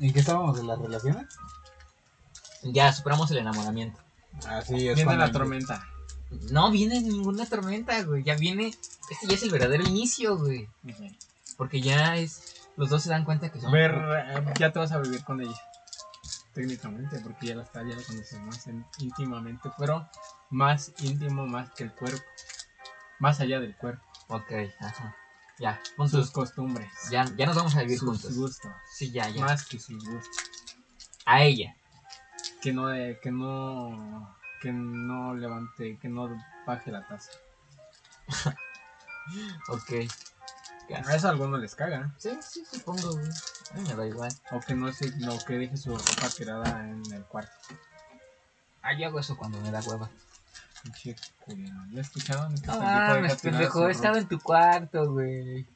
¿En 0.00 0.12
qué 0.12 0.20
estábamos 0.20 0.56
de 0.56 0.64
las 0.64 0.78
relaciones? 0.78 1.26
Ya 2.62 2.92
superamos 2.92 3.30
el 3.30 3.38
enamoramiento. 3.38 4.00
Así 4.48 4.88
es. 4.88 4.96
Viene 4.96 5.16
la 5.16 5.30
tormenta. 5.30 5.86
No 6.50 6.70
viene 6.70 7.00
ninguna 7.00 7.46
tormenta, 7.46 8.02
güey. 8.02 8.24
Ya 8.24 8.36
viene. 8.36 8.68
Este 9.10 9.26
ya 9.26 9.34
es 9.34 9.42
el 9.42 9.50
verdadero 9.50 9.84
inicio, 9.84 10.38
güey. 10.38 10.68
Porque 11.56 11.80
ya 11.80 12.16
es. 12.16 12.56
Los 12.76 12.90
dos 12.90 13.02
se 13.02 13.10
dan 13.10 13.24
cuenta 13.24 13.50
que 13.52 13.60
son. 13.60 13.70
Ver, 13.70 13.92
eh, 13.92 14.44
ya 14.58 14.72
te 14.72 14.78
vas 14.78 14.92
a 14.92 14.98
vivir 14.98 15.22
con 15.24 15.40
ella. 15.40 15.60
Técnicamente, 16.54 17.18
porque 17.20 17.46
ya 17.46 17.54
la 17.56 17.62
está, 17.62 17.80
ya 17.82 17.96
la 17.96 18.02
conoces 18.02 18.38
más 18.40 18.66
en- 18.66 18.84
íntimamente, 18.98 19.70
pero 19.78 20.08
más 20.50 20.92
íntimo 21.00 21.46
más 21.46 21.70
que 21.72 21.84
el 21.84 21.92
cuerpo. 21.92 22.22
Más 23.18 23.40
allá 23.40 23.58
del 23.60 23.74
cuerpo. 23.76 24.04
Ok, 24.28 24.50
ajá. 24.80 25.16
Ya, 25.58 25.80
Sus 25.84 25.94
puntos. 25.96 26.30
costumbres. 26.30 26.90
Ya, 27.10 27.24
ya 27.36 27.46
nos 27.46 27.56
vamos 27.56 27.74
a 27.76 27.82
vivir 27.82 27.98
sus 27.98 28.08
juntos. 28.08 28.36
gustos. 28.36 28.72
Sí, 28.92 29.10
ya, 29.12 29.28
ya. 29.28 29.44
Más 29.44 29.64
que 29.66 29.78
sus 29.78 30.04
gustos. 30.04 30.36
A 31.24 31.42
ella. 31.42 31.76
Que 32.60 32.72
no, 32.72 32.92
eh, 32.92 33.18
que 33.22 33.30
no, 33.30 34.36
que 34.60 34.72
no 34.72 35.34
levante, 35.34 35.98
que 36.00 36.08
no 36.08 36.28
baje 36.66 36.90
la 36.90 37.06
taza. 37.06 37.30
Ok. 39.68 39.92
A 41.06 41.14
eso 41.14 41.28
a 41.28 41.30
algunos 41.30 41.60
les 41.60 41.74
caga. 41.74 42.12
Sí, 42.18 42.30
sí, 42.42 42.64
supongo, 42.70 43.12
güey. 43.12 43.30
Me 43.74 43.94
da 43.94 44.06
igual. 44.06 44.32
O 44.50 44.60
que 44.60 44.74
no 44.74 44.92
se, 44.92 45.10
no, 45.18 45.38
que 45.44 45.54
deje 45.58 45.76
su 45.76 45.96
ropa 45.96 46.28
tirada 46.36 46.88
en 46.88 47.02
el 47.12 47.24
cuarto. 47.24 47.52
Ah, 48.82 48.92
yo 48.98 49.06
hago 49.06 49.20
eso 49.20 49.36
cuando 49.36 49.60
me 49.60 49.70
da 49.70 49.80
hueva. 49.80 50.10
Pinche 50.82 51.14
culero. 51.44 51.76
¿Ya 51.92 52.00
escucharon? 52.00 52.52
Este 52.54 52.66
No 52.66 52.78
mames, 52.80 53.36
tirada 53.40 53.58
pendejo. 53.58 53.88
estado 53.88 54.18
en 54.18 54.28
tu 54.28 54.40
cuarto, 54.40 55.12
güey. 55.12 55.66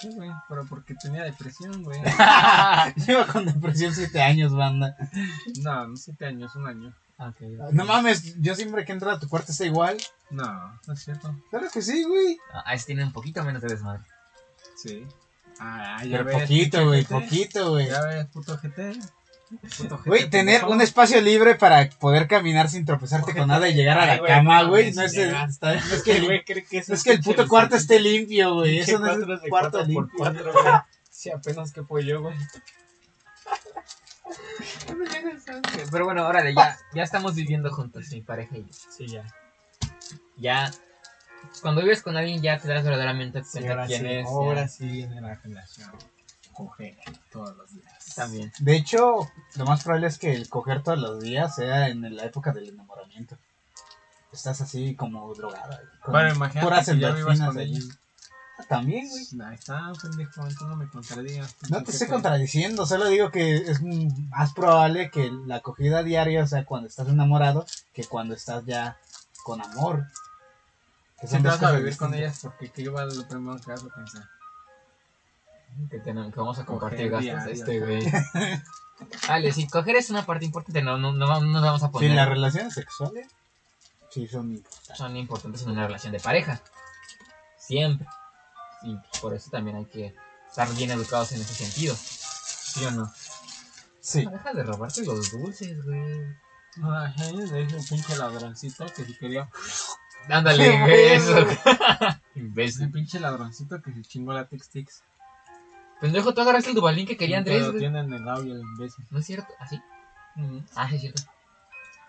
¿Qué, 0.00 0.08
güey? 0.10 0.30
Pero 0.48 0.64
porque 0.66 0.94
tenía 0.94 1.24
depresión, 1.24 1.82
güey. 1.82 2.00
Lleva 3.06 3.26
con 3.26 3.44
depresión 3.46 3.94
7 3.94 4.22
años, 4.22 4.54
banda. 4.54 4.96
No, 5.62 5.88
no 5.88 5.96
siete 5.96 6.26
años, 6.26 6.54
un 6.54 6.66
año. 6.68 6.94
No 7.72 7.84
mames, 7.84 8.40
yo 8.40 8.54
siempre 8.54 8.84
que 8.84 8.92
entro 8.92 9.10
a 9.10 9.20
tu 9.20 9.28
cuarto 9.28 9.52
está 9.52 9.66
igual. 9.66 9.98
No, 10.30 10.78
no 10.86 10.92
es 10.94 11.04
cierto. 11.04 11.34
Claro 11.50 11.68
que 11.70 11.82
sí, 11.82 12.04
güey. 12.04 12.38
Ah, 12.52 12.72
ese 12.74 12.86
tiene 12.86 13.04
un 13.04 13.12
poquito 13.12 13.42
menos 13.44 13.60
de 13.60 13.68
desmadre. 13.68 14.02
Sí. 14.76 15.06
Ah, 15.62 16.02
ya 16.04 16.18
Pero 16.18 16.24
ves, 16.24 16.40
poquito, 16.40 16.86
güey, 16.86 17.04
poquito, 17.04 17.70
güey. 17.70 17.86
Ya 17.86 18.02
ves, 18.02 18.26
puto 18.28 18.56
GT. 18.56 18.98
Puto 19.76 19.98
GT, 19.98 20.06
Güey, 20.06 20.30
tener 20.30 20.64
un 20.64 20.80
espacio 20.80 21.20
libre 21.20 21.54
para 21.54 21.90
poder 21.90 22.28
caminar 22.28 22.70
sin 22.70 22.86
tropezarte 22.86 23.34
con 23.34 23.48
nada 23.48 23.68
y 23.68 23.74
llegar 23.74 23.98
a 23.98 24.06
la 24.06 24.22
cama, 24.22 24.62
güey. 24.62 24.90
No 24.92 25.02
es, 25.02 25.12
Que 25.12 27.12
el 27.12 27.20
puto 27.20 27.46
cuarto 27.46 27.76
esté 27.76 28.00
limpio, 28.00 28.54
güey. 28.54 28.78
Eso 28.78 28.98
no 28.98 29.12
es 29.12 29.18
un 29.18 29.38
cuarto 29.50 29.84
limpio. 29.84 30.32
Sí, 31.10 31.30
apenas 31.30 31.72
que 31.72 31.82
fue 31.82 32.06
yo, 32.06 32.22
güey. 32.22 32.36
Pero 35.92 36.06
bueno, 36.06 36.26
órale, 36.26 36.54
ya, 36.54 36.78
ya 36.94 37.02
estamos 37.02 37.34
viviendo 37.34 37.70
juntos, 37.70 38.06
mi 38.12 38.22
pareja 38.22 38.56
y 38.56 38.62
yo. 38.62 38.72
Sí, 38.72 39.08
ya. 39.08 39.26
Ya. 40.38 40.70
Cuando 41.62 41.82
vives 41.82 42.02
con 42.02 42.16
alguien 42.16 42.40
ya 42.42 42.58
te 42.58 42.68
das 42.68 42.84
verdaderamente 42.84 43.42
Sí, 43.44 43.60
cuenta 43.60 43.86
quién 43.86 44.00
sí, 44.02 44.06
es. 44.08 44.24
ya. 44.24 44.30
ahora 44.30 44.68
sí 44.68 44.86
viene 44.86 45.20
la 45.20 45.34
relación. 45.34 45.90
Coger 46.52 46.96
todos 47.32 47.56
los 47.56 47.72
días. 47.72 48.14
También. 48.14 48.52
De 48.58 48.76
hecho, 48.76 49.30
lo 49.56 49.64
más 49.64 49.82
probable 49.82 50.08
es 50.08 50.18
que 50.18 50.34
el 50.34 50.48
coger 50.48 50.82
todos 50.82 50.98
los 50.98 51.20
días 51.20 51.54
sea 51.54 51.88
en 51.88 52.14
la 52.14 52.24
época 52.24 52.52
del 52.52 52.68
enamoramiento. 52.68 53.36
Estás 54.32 54.60
así 54.60 54.94
como 54.94 55.32
drogada. 55.34 55.80
con 56.02 56.12
Bueno, 56.12 56.34
imagínate 56.34 56.66
puras 56.66 56.86
que 56.86 56.98
ya 56.98 57.10
vivas 57.10 57.40
con 57.40 57.58
ella. 57.58 57.80
Ah, 58.58 58.64
También, 58.68 59.08
güey. 59.08 59.48
Ahí 59.48 59.54
está, 59.54 59.90
pendejo, 60.00 60.46
tú 60.58 60.66
no 60.66 60.76
me 60.76 60.88
contradigas. 60.88 61.56
No 61.70 61.82
te 61.82 61.90
estoy 61.92 62.08
contradiciendo, 62.08 62.84
solo 62.86 63.06
digo 63.08 63.30
que 63.30 63.56
es 63.56 63.80
más 63.82 64.52
probable 64.52 65.10
que 65.10 65.30
la 65.46 65.56
acogida 65.56 66.02
diaria, 66.02 66.44
o 66.44 66.46
sea, 66.46 66.64
cuando 66.66 66.86
estás 66.88 67.08
enamorado, 67.08 67.64
que 67.94 68.04
cuando 68.04 68.34
estás 68.34 68.64
ya 68.66 68.98
con 69.44 69.62
amor. 69.62 70.06
Que 71.20 71.26
Si 71.26 71.34
son 71.34 71.42
te 71.42 71.48
dos 71.48 71.60
vas 71.60 71.72
a 71.72 71.76
vivir 71.76 71.96
con 71.96 72.14
ellas, 72.14 72.38
porque 72.42 72.70
¿qué 72.70 72.88
va 72.88 73.04
lo 73.04 73.28
primero 73.28 73.58
que 73.60 73.70
vas 73.70 73.84
a 73.84 73.88
pensar? 73.94 74.22
Que, 75.90 75.98
tenemos, 76.00 76.32
que 76.32 76.40
vamos 76.40 76.58
a 76.58 76.64
Coger 76.64 76.80
compartir 76.80 77.10
gastos 77.10 77.44
diario, 77.44 77.52
este, 77.52 77.80
güey. 77.80 78.12
Vale, 79.28 79.52
sí, 79.52 79.66
coger 79.68 79.96
es 79.96 80.10
una 80.10 80.26
parte 80.26 80.44
importante, 80.44 80.82
no, 80.82 80.98
no, 80.98 81.12
no, 81.12 81.26
no 81.26 81.40
nos 81.40 81.62
vamos 81.62 81.82
a 81.82 81.86
Sí, 81.86 81.92
poner. 81.92 82.10
las 82.12 82.28
relaciones 82.28 82.74
sexuales 82.74 83.28
sí 84.10 84.26
son 84.26 84.52
importantes. 84.52 84.96
son 84.98 85.16
importantes 85.16 85.62
en 85.62 85.70
una 85.70 85.86
relación 85.86 86.12
de 86.12 86.20
pareja. 86.20 86.60
Siempre. 87.58 88.06
Y 88.82 88.96
por 89.20 89.32
eso 89.34 89.50
también 89.50 89.76
hay 89.76 89.84
que 89.86 90.14
estar 90.48 90.68
bien 90.74 90.90
educados 90.90 91.32
en 91.32 91.40
ese 91.40 91.54
sentido. 91.54 91.94
¿Sí 91.96 92.84
o 92.84 92.90
no? 92.90 93.12
Sí. 94.00 94.24
No 94.24 94.32
dejas 94.32 94.54
de 94.56 94.62
robarte 94.64 95.04
los 95.04 95.30
dulces, 95.30 95.84
güey. 95.84 96.36
Ajá, 96.82 97.12
de 97.26 97.62
ese 97.62 97.76
pinche 97.88 98.16
ladroncito 98.16 98.84
que 98.86 99.04
si 99.04 99.16
quería. 99.16 99.48
Ándale, 100.28 100.80
güey, 100.80 101.06
eso. 101.14 101.38
Ese 101.38 101.58
Imbécil. 102.34 102.90
pinche 102.92 103.18
ladroncito 103.20 103.80
que 103.82 103.92
se 103.92 104.02
chingó 104.02 104.32
la 104.32 104.46
Textix. 104.46 105.02
Pendejo, 106.00 106.32
tú 106.32 106.40
agarraste 106.40 106.70
el 106.70 106.76
dubalín 106.76 107.06
que 107.06 107.16
quería 107.16 107.38
Andrés, 107.38 107.62
Lo 107.62 107.68
güey. 107.68 107.80
tiene 107.80 108.00
en 108.00 108.12
el 108.12 108.26
audio 108.28 108.54
el 108.54 108.60
imbécil. 108.60 109.04
¿No 109.10 109.18
es 109.18 109.26
cierto? 109.26 109.52
¿Así? 109.58 109.80
Ah, 110.74 110.88
sí, 110.88 110.94
es 110.96 111.00
cierto. 111.02 111.22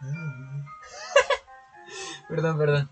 Perdón, 2.30 2.58
perdón. 2.58 2.90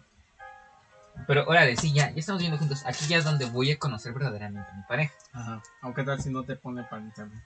Pero 1.27 1.45
órale, 1.47 1.75
sí, 1.77 1.93
ya, 1.93 2.09
ya 2.11 2.19
estamos 2.19 2.41
viendo 2.41 2.57
juntos. 2.57 2.83
Aquí 2.85 3.05
ya 3.07 3.17
es 3.17 3.23
donde 3.25 3.45
voy 3.45 3.71
a 3.71 3.77
conocer 3.79 4.13
verdaderamente 4.13 4.69
a 4.71 4.75
mi 4.75 4.83
pareja. 4.83 5.13
Ajá. 5.33 5.61
Aunque 5.81 6.03
tal 6.03 6.21
si 6.21 6.29
no 6.29 6.43
te 6.43 6.55
pone 6.55 6.83
para 6.83 7.01
internet. 7.01 7.43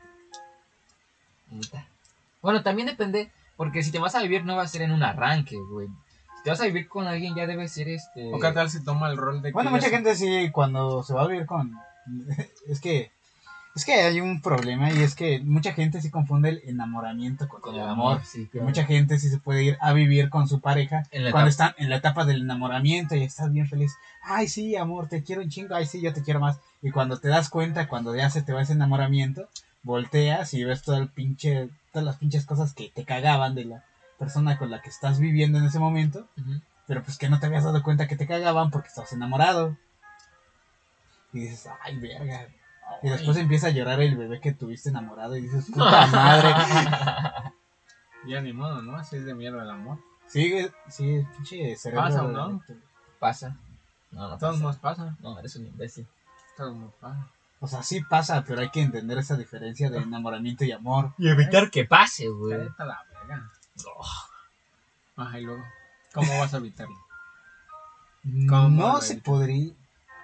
Neta. 1.49 1.85
Bueno, 2.41 2.63
también 2.63 2.87
depende, 2.87 3.31
porque 3.55 3.83
si 3.83 3.91
te 3.91 3.99
vas 3.99 4.15
a 4.15 4.21
vivir 4.21 4.43
no 4.45 4.55
va 4.55 4.63
a 4.63 4.67
ser 4.67 4.81
en 4.83 4.91
un 4.91 5.03
arranque, 5.03 5.55
güey. 5.71 5.87
Te 6.43 6.49
vas 6.49 6.59
a 6.61 6.65
vivir 6.65 6.87
con 6.89 7.07
alguien 7.07 7.35
ya 7.35 7.47
debe 7.47 7.67
ser 7.69 7.87
este... 7.89 8.33
O 8.33 8.39
qué 8.39 8.51
tal 8.51 8.69
si 8.69 8.83
toma 8.83 9.09
el 9.09 9.17
rol 9.17 9.41
de 9.41 9.49
que 9.49 9.53
Bueno, 9.53 9.71
mucha 9.71 9.89
gente 9.89 10.15
sí, 10.15 10.49
cuando 10.51 11.01
se 11.03 11.13
va 11.13 11.23
a 11.23 11.27
vivir 11.27 11.45
con... 11.45 11.71
Es 12.67 12.79
que... 12.81 13.11
Es 13.75 13.85
que 13.85 13.93
hay 13.93 14.21
un 14.21 14.39
problema 14.39 14.91
y 14.91 15.01
es 15.01 15.15
que 15.15 15.39
mucha 15.39 15.73
gente 15.73 15.99
sí 15.99 16.11
confunde 16.11 16.49
el 16.49 16.61
enamoramiento 16.65 17.47
con, 17.47 17.59
Con 17.59 17.73
el 17.73 17.81
amor. 17.81 18.17
amor, 18.17 18.25
sí, 18.25 18.45
claro. 18.51 18.67
mucha 18.67 18.85
gente 18.85 19.17
sí 19.17 19.29
se 19.29 19.39
puede 19.39 19.63
ir 19.63 19.77
a 19.81 19.93
vivir 19.93 20.29
con 20.29 20.47
su 20.47 20.61
pareja 20.61 21.07
cuando 21.09 21.29
etapa- 21.29 21.47
están 21.47 21.73
en 21.79 21.89
la 21.89 21.95
etapa 21.95 22.23
del 22.23 22.41
enamoramiento 22.43 23.15
y 23.15 23.23
estás 23.23 23.51
bien 23.51 23.67
feliz. 23.67 23.91
Ay, 24.21 24.47
sí, 24.47 24.75
amor, 24.75 25.07
te 25.09 25.23
quiero 25.23 25.41
un 25.41 25.49
chingo. 25.49 25.73
Ay, 25.73 25.87
sí, 25.87 26.01
yo 26.01 26.13
te 26.13 26.21
quiero 26.21 26.39
más. 26.39 26.59
Y 26.83 26.91
cuando 26.91 27.17
te 27.19 27.29
das 27.29 27.49
cuenta, 27.49 27.87
cuando 27.87 28.15
ya 28.15 28.29
se 28.29 28.43
te 28.43 28.53
va 28.53 28.61
ese 28.61 28.73
enamoramiento, 28.73 29.49
volteas 29.81 30.53
y 30.53 30.63
ves 30.63 30.83
todo 30.83 30.97
el 30.97 31.09
pinche, 31.09 31.69
todas 31.91 32.05
las 32.05 32.17
pinches 32.17 32.45
cosas 32.45 32.73
que 32.73 32.91
te 32.93 33.05
cagaban 33.05 33.55
de 33.55 33.65
la 33.65 33.83
persona 34.23 34.57
con 34.57 34.71
la 34.71 34.81
que 34.81 34.89
estás 34.89 35.19
viviendo 35.19 35.57
en 35.57 35.65
ese 35.65 35.79
momento, 35.79 36.27
pero 36.87 37.03
pues 37.03 37.17
que 37.17 37.29
no 37.29 37.39
te 37.39 37.47
habías 37.47 37.63
dado 37.63 37.83
cuenta 37.83 38.07
que 38.07 38.15
te 38.15 38.27
cagaban 38.27 38.71
porque 38.71 38.87
estabas 38.87 39.11
enamorado. 39.13 39.77
Y 41.33 41.41
dices, 41.41 41.67
ay, 41.83 41.99
verga. 41.99 42.47
Y 43.01 43.09
después 43.09 43.37
empieza 43.37 43.67
a 43.67 43.71
llorar 43.71 43.99
el 44.01 44.15
bebé 44.15 44.39
que 44.39 44.53
tuviste 44.53 44.89
enamorado 44.89 45.35
y 45.35 45.41
dices, 45.41 45.65
puta 45.65 46.07
madre. 46.11 46.53
Ya 48.25 48.39
ni 48.39 48.53
modo, 48.53 48.81
¿no? 48.81 48.95
Así 48.95 49.17
es 49.17 49.25
de 49.25 49.33
mierda 49.33 49.63
el 49.63 49.69
amor. 49.69 49.99
Sí, 50.27 50.65
sí, 50.87 51.27
pinche 51.35 51.75
cerebro. 51.75 52.05
Pasa, 52.05 52.21
¿no? 52.23 52.63
Pasa. 53.19 53.57
No, 54.11 54.29
no 54.29 54.37
Todos 54.37 54.61
nos 54.61 54.77
pasa. 54.77 55.17
No, 55.19 55.37
eres 55.37 55.57
un 55.57 55.65
imbécil. 55.65 56.07
Todos 56.55 56.73
nos 56.73 56.93
pasa. 56.93 57.27
O 57.59 57.67
sea, 57.67 57.83
sí 57.83 58.01
pasa, 58.01 58.43
pero 58.47 58.61
hay 58.61 58.69
que 58.69 58.81
entender 58.81 59.17
esa 59.17 59.35
diferencia 59.35 59.89
de 59.89 59.97
enamoramiento 59.97 60.63
y 60.63 60.71
amor. 60.71 61.13
Y 61.17 61.29
evitar 61.29 61.69
que 61.69 61.85
pase, 61.85 62.29
güey. 62.29 62.57
La 62.77 63.05
verga. 63.09 63.51
Ajá, 65.15 65.39
y 65.39 65.43
luego. 65.43 65.63
¿Cómo 66.13 66.37
vas 66.39 66.53
a 66.53 66.57
evitarlo? 66.57 66.95
¿Cómo 68.49 68.69
No 68.69 69.01
se 69.01 69.17
podría 69.17 69.73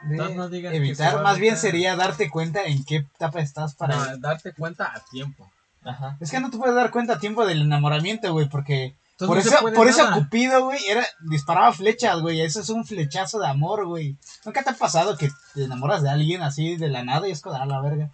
no 0.03 0.45
evitar, 0.45 1.21
más 1.21 1.39
bien 1.39 1.57
sería 1.57 1.95
darte 1.95 2.29
cuenta 2.29 2.63
en 2.63 2.83
qué 2.85 2.97
etapa 2.97 3.39
estás 3.41 3.75
para... 3.75 3.95
No, 3.95 4.17
darte 4.17 4.53
cuenta 4.53 4.93
a 4.93 4.99
tiempo. 5.11 5.49
Ajá. 5.83 6.17
Es 6.19 6.31
que 6.31 6.39
no 6.39 6.49
te 6.49 6.57
puedes 6.57 6.75
dar 6.75 6.91
cuenta 6.91 7.13
a 7.13 7.19
tiempo 7.19 7.45
del 7.45 7.61
enamoramiento, 7.61 8.31
güey, 8.31 8.47
porque... 8.47 8.95
Entonces 9.19 9.53
por 9.53 9.73
no 9.73 9.73
eso, 9.73 9.75
por 9.75 9.87
eso. 9.87 10.13
Cupido, 10.13 10.63
güey, 10.63 10.79
era, 10.87 11.05
disparaba 11.19 11.73
flechas, 11.73 12.21
güey. 12.21 12.39
Eso 12.39 12.61
es 12.61 12.69
un 12.69 12.85
flechazo 12.85 13.37
de 13.37 13.49
amor, 13.49 13.85
güey. 13.85 14.15
¿Nunca 14.45 14.63
te 14.63 14.69
ha 14.69 14.73
pasado 14.73 15.17
que 15.17 15.29
te 15.53 15.65
enamoras 15.65 16.01
de 16.01 16.09
alguien 16.09 16.41
así 16.41 16.77
de 16.77 16.87
la 16.87 17.03
nada 17.03 17.27
y 17.27 17.31
es 17.31 17.41
como, 17.41 17.57
a 17.57 17.65
la 17.65 17.81
verga? 17.81 18.11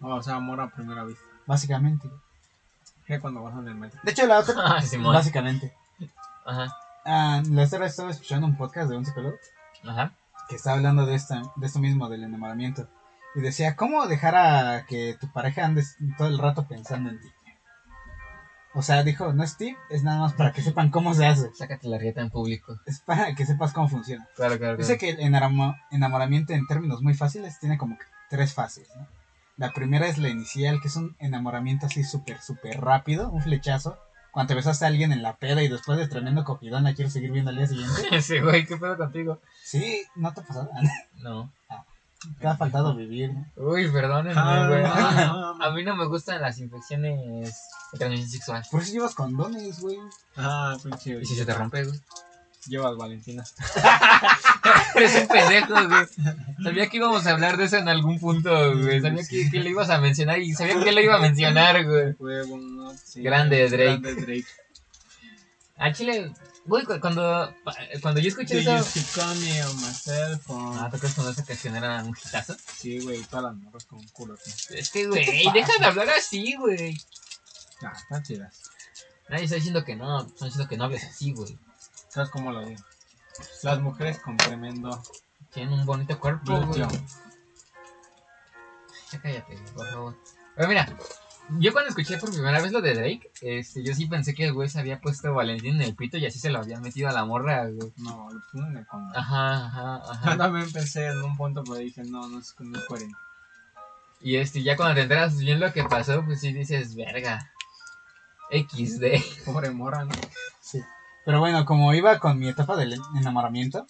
O 0.00 0.22
sea, 0.22 0.36
amor 0.36 0.62
a 0.62 0.70
primera 0.70 1.04
vista. 1.04 1.22
Básicamente. 1.44 2.08
Que 3.10 3.20
cuando 3.20 3.42
vas 3.42 3.54
en 3.58 3.66
el 3.66 3.74
metro. 3.74 4.00
De 4.04 4.12
hecho, 4.12 4.24
la 4.26 4.38
otra... 4.38 4.54
Ah, 4.76 4.82
Simón. 4.82 5.12
básicamente. 5.14 5.74
Ajá. 6.46 6.76
Ah, 7.04 7.42
la 7.50 7.64
otra 7.64 7.80
vez 7.80 7.90
estaba 7.90 8.10
escuchando 8.10 8.46
un 8.46 8.56
podcast 8.56 8.88
de 8.88 8.96
un 8.96 9.04
psicólogo 9.04 9.34
Ajá. 9.84 10.12
que 10.48 10.54
estaba 10.56 10.76
hablando 10.76 11.06
de, 11.06 11.16
esta, 11.16 11.42
de 11.56 11.66
esto 11.66 11.80
mismo, 11.80 12.08
del 12.08 12.22
enamoramiento. 12.22 12.88
Y 13.34 13.40
decía, 13.40 13.74
¿cómo 13.74 14.06
dejar 14.06 14.36
a 14.36 14.86
que 14.86 15.16
tu 15.20 15.30
pareja 15.32 15.64
ande 15.64 15.82
todo 16.18 16.28
el 16.28 16.38
rato 16.38 16.66
pensando 16.68 17.10
en 17.10 17.20
ti? 17.20 17.28
O 18.74 18.82
sea, 18.82 19.02
dijo, 19.02 19.32
no 19.32 19.42
es 19.42 19.56
tip, 19.56 19.76
es 19.90 20.04
nada 20.04 20.20
más 20.20 20.34
para 20.34 20.52
que 20.52 20.62
sepan 20.62 20.90
cómo 20.90 21.12
se 21.14 21.26
hace. 21.26 21.52
Sácate 21.54 21.88
la 21.88 21.98
rieta 21.98 22.20
en 22.20 22.30
público. 22.30 22.78
Es 22.86 23.00
para 23.00 23.34
que 23.34 23.44
sepas 23.44 23.72
cómo 23.72 23.88
funciona. 23.88 24.28
Claro, 24.36 24.56
claro. 24.58 24.76
Dice 24.76 24.96
que 24.98 25.10
el 25.10 25.18
enamo- 25.18 25.76
enamoramiento 25.90 26.52
en 26.52 26.64
términos 26.68 27.02
muy 27.02 27.14
fáciles 27.14 27.58
tiene 27.58 27.76
como 27.76 27.98
que 27.98 28.04
tres 28.28 28.54
fases, 28.54 28.88
¿no? 28.96 29.08
La 29.60 29.72
primera 29.74 30.06
es 30.08 30.16
la 30.16 30.30
inicial, 30.30 30.80
que 30.80 30.88
es 30.88 30.96
un 30.96 31.14
enamoramiento 31.18 31.84
así 31.84 32.02
súper, 32.02 32.40
súper 32.40 32.80
rápido, 32.80 33.28
un 33.28 33.42
flechazo. 33.42 33.98
Cuando 34.32 34.48
te 34.48 34.54
besaste 34.54 34.86
a 34.86 34.88
alguien 34.88 35.12
en 35.12 35.22
la 35.22 35.36
peda 35.36 35.62
y 35.62 35.68
después 35.68 35.98
de 35.98 36.08
tremendo 36.08 36.44
cogidón 36.44 36.84
la 36.84 36.94
quieres 36.94 37.12
seguir 37.12 37.30
viendo 37.30 37.50
al 37.50 37.58
día 37.58 37.66
siguiente. 37.66 38.22
Sí, 38.22 38.40
güey, 38.40 38.64
¿qué 38.64 38.78
pedo 38.78 38.96
contigo? 38.96 39.38
Sí, 39.62 40.02
¿no 40.16 40.32
te 40.32 40.40
ha 40.40 40.44
pasado? 40.44 40.70
No. 41.18 41.52
Te 42.38 42.48
ha 42.48 42.56
faltado 42.56 42.94
vivir, 42.94 43.34
¿no? 43.34 43.46
Uy, 43.56 43.90
perdónenme, 43.90 44.34
Ah, 44.40 44.66
güey. 44.66 44.82
ah, 44.86 45.54
A 45.60 45.70
mí 45.72 45.84
no 45.84 45.94
me 45.94 46.06
gustan 46.06 46.40
las 46.40 46.58
infecciones 46.58 47.20
de 47.92 47.98
transmisión 47.98 48.30
sexual. 48.30 48.62
Por 48.70 48.80
eso 48.80 48.92
llevas 48.92 49.14
condones, 49.14 49.78
güey. 49.80 49.98
Ah, 50.38 50.74
pinche. 50.82 51.20
¿Y 51.20 51.24
si 51.26 51.34
se 51.36 51.44
te 51.44 51.52
rompe, 51.52 51.84
güey? 51.84 52.00
Llevas 52.66 52.96
Valentina. 52.96 53.42
Eres 54.94 55.14
un 55.22 55.28
pendejo, 55.28 55.74
güey. 55.88 56.06
Sabía 56.62 56.88
que 56.88 56.96
íbamos 56.98 57.26
a 57.26 57.30
hablar 57.30 57.56
de 57.56 57.64
eso 57.64 57.76
en 57.78 57.88
algún 57.88 58.18
punto, 58.18 58.50
güey. 58.76 59.00
Sabía 59.00 59.22
que, 59.28 59.50
que 59.50 59.60
lo 59.60 59.68
ibas 59.70 59.88
a 59.90 59.98
mencionar 59.98 60.40
y 60.40 60.52
sabía 60.52 60.82
que 60.82 60.92
lo 60.92 61.00
iba 61.00 61.16
a 61.16 61.20
mencionar, 61.20 61.84
güey. 61.86 62.14
Huevo, 62.18 62.58
no, 62.58 62.94
sí. 63.02 63.22
Grande 63.22 63.68
Drake. 63.68 63.84
Grande 64.00 64.14
Drake. 64.14 64.46
A 65.78 65.92
Chile, 65.92 66.30
güey, 66.66 66.84
cu- 66.84 67.00
cuando, 67.00 67.54
cuando 68.02 68.20
yo 68.20 68.28
escuché 68.28 68.56
Do 68.56 68.76
you 68.76 68.84
eso. 68.84 69.00
phone? 70.44 70.78
Ah, 70.78 70.88
¿tú 70.92 70.98
crees 70.98 71.14
cuando 71.14 71.32
esa 71.32 71.44
canción 71.44 71.74
era 71.76 72.04
un 72.04 72.14
hitazo? 72.14 72.54
Sí, 72.76 72.98
güey, 73.00 73.22
todas 73.24 73.44
las 73.46 73.54
morras 73.54 73.86
con 73.86 74.06
culo. 74.08 74.36
tío. 74.36 74.76
Es 74.76 74.90
que, 74.90 75.06
güey, 75.06 75.24
deja 75.54 75.72
de 75.78 75.86
hablar 75.86 76.10
así, 76.10 76.54
güey. 76.56 76.98
Ah, 77.82 77.92
están 77.96 78.22
chidas. 78.22 78.60
Nadie 79.30 79.44
está 79.44 79.56
diciendo 79.56 79.82
que 79.84 79.96
no, 79.96 80.26
están 80.26 80.48
diciendo 80.48 80.68
que 80.68 80.76
no 80.76 80.84
hables 80.84 81.04
así, 81.04 81.32
güey. 81.32 81.56
¿Sabes 82.10 82.30
cómo 82.30 82.52
lo 82.52 82.64
digo? 82.64 82.82
Las 83.62 83.80
mujeres 83.80 84.18
con 84.18 84.36
tremendo 84.36 85.02
Tienen 85.52 85.72
un 85.72 85.86
bonito 85.86 86.18
cuerpo, 86.18 86.60
glúteo. 86.60 86.88
Ya 89.12 89.20
cállate, 89.20 89.54
güey, 89.56 89.74
por 89.74 89.90
favor. 89.90 90.16
Pero 90.56 90.68
mira, 90.68 90.86
yo 91.58 91.72
cuando 91.72 91.88
escuché 91.88 92.18
por 92.18 92.30
primera 92.30 92.60
vez 92.60 92.72
lo 92.72 92.80
de 92.80 92.94
Drake, 92.94 93.30
este, 93.40 93.82
yo 93.82 93.94
sí 93.94 94.06
pensé 94.06 94.34
que 94.34 94.44
el 94.44 94.52
güey 94.52 94.68
se 94.68 94.78
había 94.78 95.00
puesto 95.00 95.32
Valentín 95.32 95.76
en 95.76 95.82
el 95.82 95.96
pito 95.96 96.16
y 96.18 96.26
así 96.26 96.38
se 96.38 96.50
lo 96.50 96.58
había 96.58 96.78
metido 96.80 97.08
a 97.08 97.12
la 97.12 97.24
morra, 97.24 97.66
güey. 97.66 97.92
No, 97.96 98.28
lo 98.30 98.40
ponen 98.52 98.74
de 98.74 98.86
condón. 98.86 99.16
Ajá, 99.16 99.66
ajá, 99.66 100.02
Yo 100.04 100.10
ajá. 100.12 100.36
también 100.36 100.70
pensé 100.70 101.06
en 101.06 101.22
un 101.22 101.36
punto, 101.36 101.62
pero 101.64 101.76
dije, 101.76 102.02
no, 102.04 102.28
no 102.28 102.40
es, 102.40 102.54
no 102.58 102.78
es 102.78 102.84
coherente. 102.84 103.16
Y 104.20 104.36
este, 104.36 104.62
ya 104.62 104.76
cuando 104.76 104.96
te 104.96 105.02
enteras 105.02 105.38
bien 105.38 105.60
lo 105.60 105.72
que 105.72 105.82
pasó, 105.84 106.24
pues 106.24 106.40
sí 106.40 106.52
dices, 106.52 106.94
verga. 106.94 107.50
XD. 108.50 109.44
Pobre 109.44 109.70
morra, 109.70 110.04
¿no? 110.04 110.12
Sí. 110.60 110.80
Pero 111.30 111.38
bueno, 111.38 111.64
como 111.64 111.94
iba 111.94 112.18
con 112.18 112.40
mi 112.40 112.48
etapa 112.48 112.74
del 112.74 113.00
enamoramiento, 113.14 113.86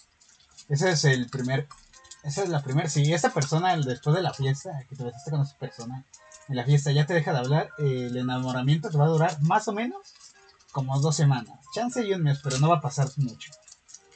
ese 0.69 0.91
es 0.91 1.05
el 1.05 1.27
primer. 1.27 1.67
Esa 2.21 2.43
es 2.43 2.49
la 2.49 2.61
primera. 2.61 2.87
Si 2.87 3.11
esta 3.11 3.31
persona, 3.31 3.75
después 3.77 4.15
de 4.15 4.21
la 4.21 4.31
fiesta, 4.31 4.83
que 4.87 4.95
te 4.95 5.03
besaste 5.03 5.31
con 5.31 5.41
esa 5.41 5.57
persona, 5.57 6.05
en 6.49 6.55
la 6.55 6.63
fiesta 6.65 6.91
ya 6.91 7.07
te 7.07 7.15
deja 7.15 7.33
de 7.33 7.39
hablar, 7.39 7.69
el 7.79 8.15
enamoramiento 8.15 8.91
te 8.91 8.97
va 8.99 9.05
a 9.05 9.07
durar 9.07 9.41
más 9.41 9.67
o 9.67 9.73
menos 9.73 10.13
como 10.71 10.99
dos 10.99 11.15
semanas. 11.15 11.57
Chance 11.73 12.05
y 12.05 12.13
un 12.13 12.21
mes, 12.21 12.41
pero 12.43 12.59
no 12.59 12.69
va 12.69 12.75
a 12.75 12.81
pasar 12.81 13.07
mucho. 13.17 13.51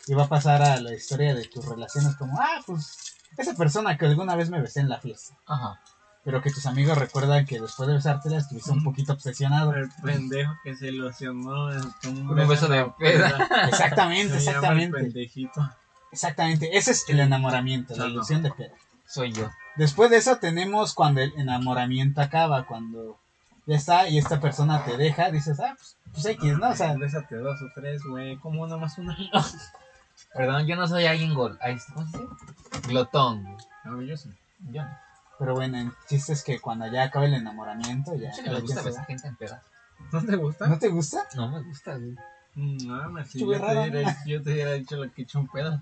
Y 0.06 0.14
va 0.14 0.26
a 0.26 0.30
pasar 0.30 0.62
a 0.62 0.80
la 0.80 0.94
historia 0.94 1.34
de 1.34 1.46
tus 1.46 1.66
relaciones 1.66 2.16
como, 2.18 2.40
ah, 2.40 2.62
pues, 2.68 3.16
esa 3.38 3.56
persona 3.56 3.98
que 3.98 4.06
alguna 4.06 4.36
vez 4.36 4.52
me 4.52 4.62
besé 4.62 4.82
en 4.82 4.90
la 4.90 5.00
fiesta. 5.00 5.36
Ajá. 5.48 5.82
Pero 6.26 6.42
que 6.42 6.52
tus 6.52 6.66
amigos 6.66 6.98
recuerdan 6.98 7.46
que 7.46 7.62
después 7.62 7.88
de 7.88 7.94
besártela 7.94 8.38
estuviste 8.38 8.72
un 8.72 8.84
poquito 8.84 9.14
obsesionado. 9.14 9.74
El 9.74 9.90
pendejo 10.04 10.54
que 10.64 10.76
se 10.76 10.88
ilusionó 10.88 11.70
con 12.02 12.18
un, 12.18 12.40
Un 12.40 12.48
beso 12.48 12.68
de 12.68 12.84
peda. 13.00 13.48
Exactamente, 13.70 14.40
Se 14.40 14.52
llama 14.52 14.70
el 14.72 14.80
exactamente. 14.82 14.98
pendejito. 14.98 15.72
Exactamente, 16.12 16.78
ese 16.78 16.92
es 16.92 17.06
el 17.10 17.20
enamoramiento, 17.20 17.96
la 17.96 18.08
ilusión 18.08 18.42
de 18.42 18.52
pedo. 18.52 18.74
Soy 19.08 19.32
yo. 19.34 19.50
Después 19.76 20.10
de 20.10 20.18
eso 20.18 20.38
tenemos 20.38 20.94
cuando 20.96 21.22
el 21.22 21.32
enamoramiento 21.38 22.22
acaba, 22.22 22.66
cuando 22.66 23.20
ya 23.68 23.76
está 23.76 24.08
y 24.10 24.18
esta 24.18 24.40
persona 24.40 24.84
te 24.84 24.98
deja, 24.98 25.30
dices, 25.30 25.60
ah, 25.60 25.76
pues, 25.78 25.96
pues 26.14 26.26
X, 26.26 26.58
¿no? 26.58 26.70
O 26.70 26.76
sea, 26.76 26.94
Bésate 26.96 27.36
dos 27.36 27.62
o 27.62 27.66
tres, 27.76 28.02
güey. 28.04 28.38
¿Cómo 28.38 28.66
nomás 28.66 28.98
una? 28.98 29.16
Perdón, 30.34 30.66
yo 30.66 30.76
no 30.76 30.88
soy 30.88 31.06
alguien 31.06 31.34
gol. 31.34 31.58
ay, 31.62 31.78
¿Cómo 31.94 32.08
se 32.08 32.18
dice? 32.18 32.88
Glotón. 32.88 33.44
No, 33.84 34.02
yo 34.02 34.16
sí. 34.18 34.30
Yo 34.72 34.84
no. 34.84 34.98
Pero 35.38 35.54
bueno, 35.54 35.78
el 35.80 35.92
chiste 36.08 36.34
es 36.34 36.44
que 36.44 36.60
cuando 36.60 36.88
ya 36.88 37.04
acaba 37.04 37.26
el 37.26 37.34
enamoramiento, 37.34 38.16
ya 38.16 38.32
cada 38.32 38.54
me 38.54 38.62
gusta 38.62 38.82
va. 38.82 39.04
gente 39.06 39.28
en 39.28 39.36
pedas. 39.36 39.62
¿No 40.12 40.24
te 40.26 40.36
gusta? 40.36 40.68
¿No 40.68 40.80
te 40.80 40.88
gusta? 40.90 41.28
No 41.36 41.50
me 41.50 41.62
gusta, 41.64 41.96
güey. 41.96 42.16
Mm, 42.56 42.88
No, 42.88 43.10
me 43.10 43.26
si 43.26 43.40
yo, 43.40 43.46
te 43.48 43.58
hubiera, 43.58 43.88
¿no? 44.04 44.16
yo 44.26 44.42
te 44.44 44.52
hubiera 44.54 44.72
dicho 44.74 44.96
lo 44.98 45.12
que 45.12 45.22
he 45.22 45.24
hecho 45.26 45.40
un 45.40 45.48
pedo. 45.48 45.82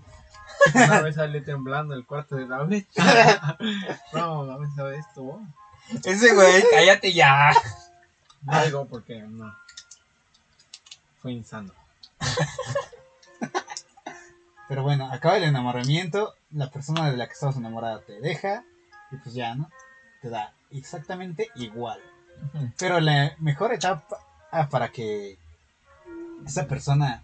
Una 0.76 1.02
vez 1.02 1.16
salí 1.16 1.42
temblando 1.42 1.94
el 1.94 2.06
cuarto 2.06 2.36
de 2.36 2.48
David. 2.48 2.86
no, 4.13 4.44
no 4.46 4.60
me 4.60 4.68
sabes 4.76 5.06
esto. 5.06 5.39
Ese 6.04 6.34
güey, 6.34 6.63
cállate 6.72 7.13
ya. 7.13 7.52
No 8.44 8.63
digo 8.66 8.86
porque 8.88 9.22
no. 9.22 9.56
Fue 11.22 11.32
insano. 11.32 11.72
Pero 14.68 14.84
bueno, 14.84 15.12
acaba 15.12 15.38
el 15.38 15.44
enamoramiento, 15.44 16.34
la 16.52 16.70
persona 16.72 17.12
de 17.12 17.18
la 17.18 17.28
que 17.28 17.34
estabas 17.34 17.58
enamorada 17.58 18.02
te 18.02 18.20
deja 18.20 18.63
y 19.13 19.17
pues 19.17 19.36
ya, 19.36 19.56
¿no? 19.56 19.69
Te 20.21 20.30
da 20.30 20.54
exactamente 20.71 21.49
igual. 21.56 21.99
Pero 22.78 22.99
la 22.99 23.34
mejor 23.39 23.73
etapa 23.73 24.17
ah, 24.52 24.67
para 24.69 24.89
que 24.91 25.38
esa 26.45 26.67
persona, 26.67 27.23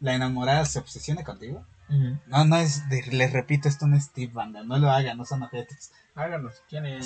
la 0.00 0.14
enamorada, 0.14 0.64
se 0.64 0.78
obsesione 0.78 1.24
contigo. 1.24 1.64
No, 2.26 2.44
no 2.44 2.56
es, 2.56 2.88
de- 2.88 3.02
les 3.12 3.32
repito, 3.32 3.68
esto 3.68 3.86
no 3.86 3.96
es 3.96 4.10
tip, 4.10 4.32
banda, 4.32 4.64
no 4.64 4.76
lo 4.78 4.90
hagan, 4.90 5.16
no 5.18 5.24
son 5.24 5.42
objetos. 5.42 5.90
Háganlo 6.14 6.50
si 6.50 6.58
quieren. 6.68 7.02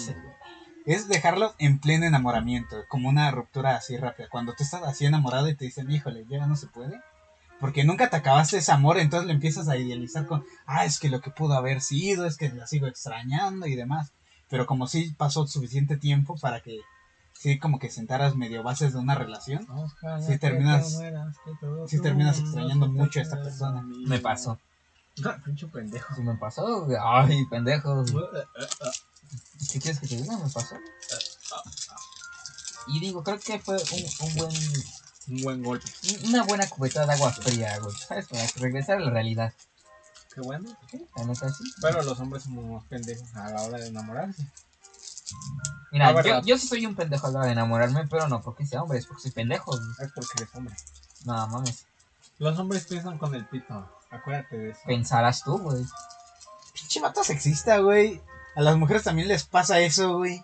Es 0.86 1.08
dejarlo 1.08 1.54
en 1.58 1.78
pleno 1.78 2.06
enamoramiento, 2.06 2.84
como 2.88 3.08
una 3.10 3.30
ruptura 3.30 3.76
así 3.76 3.96
rápida. 3.98 4.28
Cuando 4.30 4.54
tú 4.54 4.62
estás 4.64 4.82
así 4.84 5.04
enamorado 5.04 5.48
y 5.48 5.54
te 5.54 5.66
dicen, 5.66 5.90
híjole, 5.90 6.24
ya 6.28 6.46
no 6.46 6.56
se 6.56 6.66
puede. 6.68 7.00
Porque 7.60 7.84
nunca 7.84 8.08
te 8.08 8.16
acabaste 8.16 8.56
ese 8.56 8.72
amor, 8.72 8.98
entonces 8.98 9.26
le 9.26 9.34
empiezas 9.34 9.68
a 9.68 9.76
idealizar 9.76 10.26
con, 10.26 10.42
ah, 10.64 10.86
es 10.86 10.98
que 10.98 11.10
lo 11.10 11.20
que 11.20 11.30
pudo 11.30 11.52
haber 11.54 11.82
sido, 11.82 12.24
es 12.24 12.38
que 12.38 12.48
la 12.48 12.66
sigo 12.66 12.86
extrañando 12.86 13.66
y 13.66 13.74
demás. 13.76 14.12
Pero 14.50 14.66
como 14.66 14.86
sí 14.88 15.14
pasó 15.16 15.46
suficiente 15.46 15.96
tiempo 15.96 16.36
para 16.36 16.60
que 16.60 16.80
sí 17.32 17.58
como 17.58 17.78
que 17.78 17.88
sentaras 17.88 18.34
medio 18.36 18.62
bases 18.62 18.92
de 18.92 18.98
una 18.98 19.14
relación, 19.14 19.64
Ojalá 19.70 20.20
Sí 20.20 20.38
terminas- 20.38 20.90
te 20.90 20.96
mueras, 20.96 21.36
sí 21.86 22.00
terminas 22.02 22.38
extrañando 22.40 22.86
mucho 22.88 23.20
a 23.20 23.22
esta 23.22 23.40
persona. 23.42 23.82
Me 23.82 24.18
pasó. 24.18 24.58
Ah, 25.24 25.36
pinche 25.44 25.66
pendejo. 25.68 26.14
Sí 26.14 26.22
me 26.22 26.34
pasó. 26.36 26.86
Ay, 27.02 27.44
pendejo. 27.46 28.04
¿Qué 29.72 29.78
quieres 29.78 30.00
que 30.00 30.08
te 30.08 30.16
diga? 30.16 30.36
Me 30.36 30.50
pasó. 30.50 30.76
Y 32.88 32.98
digo, 33.00 33.22
creo 33.22 33.38
que 33.38 33.58
fue 33.60 33.76
un, 33.76 34.28
un 34.28 34.34
buen, 34.34 34.52
Un 35.28 35.42
buen 35.42 35.62
golpe. 35.62 35.86
una 36.24 36.42
buena 36.44 36.68
cubetada 36.68 37.06
de 37.06 37.12
agua 37.12 37.32
fría, 37.32 37.78
güey. 37.78 37.94
¿Sabes? 37.96 38.26
Para 38.26 38.46
regresar 38.56 38.96
a 38.96 39.00
la 39.00 39.10
realidad. 39.10 39.52
Qué 40.34 40.40
bueno. 40.40 40.68
¿Sí? 40.90 41.06
La 41.16 41.24
neta, 41.24 41.48
sí. 41.48 41.64
Pero 41.82 42.02
los 42.02 42.18
hombres 42.20 42.44
somos 42.44 42.64
unos 42.64 42.84
pendejos 42.84 43.34
a 43.34 43.50
la 43.50 43.62
hora 43.62 43.78
de 43.78 43.88
enamorarse. 43.88 44.46
Mira, 45.92 46.12
La 46.12 46.22
yo, 46.22 46.40
yo 46.42 46.58
sí 46.58 46.66
soy 46.66 46.86
un 46.86 46.94
pendejo 46.94 47.26
a 47.26 47.30
la 47.30 47.38
hora 47.38 47.46
de 47.46 47.52
enamorarme, 47.52 48.06
pero 48.08 48.28
no 48.28 48.40
porque 48.40 48.66
sea 48.66 48.82
hombre, 48.82 48.98
es 48.98 49.06
porque 49.06 49.22
soy 49.22 49.30
pendejo. 49.32 49.74
Es 49.74 50.12
porque 50.12 50.30
eres 50.36 50.54
hombre. 50.54 50.74
No 51.24 51.46
mames. 51.48 51.86
Los 52.38 52.58
hombres 52.58 52.86
piensan 52.86 53.18
con 53.18 53.34
el 53.34 53.46
pito. 53.46 53.88
Acuérdate 54.10 54.56
de 54.56 54.70
eso. 54.70 54.80
Pensarás 54.86 55.44
tú, 55.44 55.58
güey. 55.58 55.84
Pinche 56.74 57.00
vato 57.00 57.22
sexista, 57.22 57.78
güey. 57.78 58.20
A 58.56 58.62
las 58.62 58.76
mujeres 58.76 59.04
también 59.04 59.28
les 59.28 59.44
pasa 59.44 59.80
eso, 59.80 60.16
güey. 60.16 60.42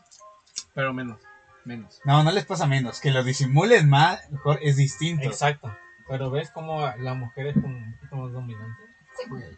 Pero 0.75 0.93
menos, 0.93 1.19
menos. 1.65 2.01
No, 2.05 2.23
no 2.23 2.31
les 2.33 2.45
pasa 2.45 2.67
menos. 2.67 3.01
Que 3.01 3.11
lo 3.11 3.25
disimulen 3.25 3.89
más, 3.89 4.31
mejor 4.31 4.59
es 4.63 4.77
distinto. 4.77 5.25
Exacto. 5.25 5.75
Pero 6.09 6.31
ves 6.31 6.51
como 6.51 6.87
la 6.99 7.15
mujer 7.15 7.49
es 7.49 7.55
como 7.55 7.77
un 7.77 7.95
poquito 7.97 8.17
más 8.17 8.33
dominante. 8.33 8.83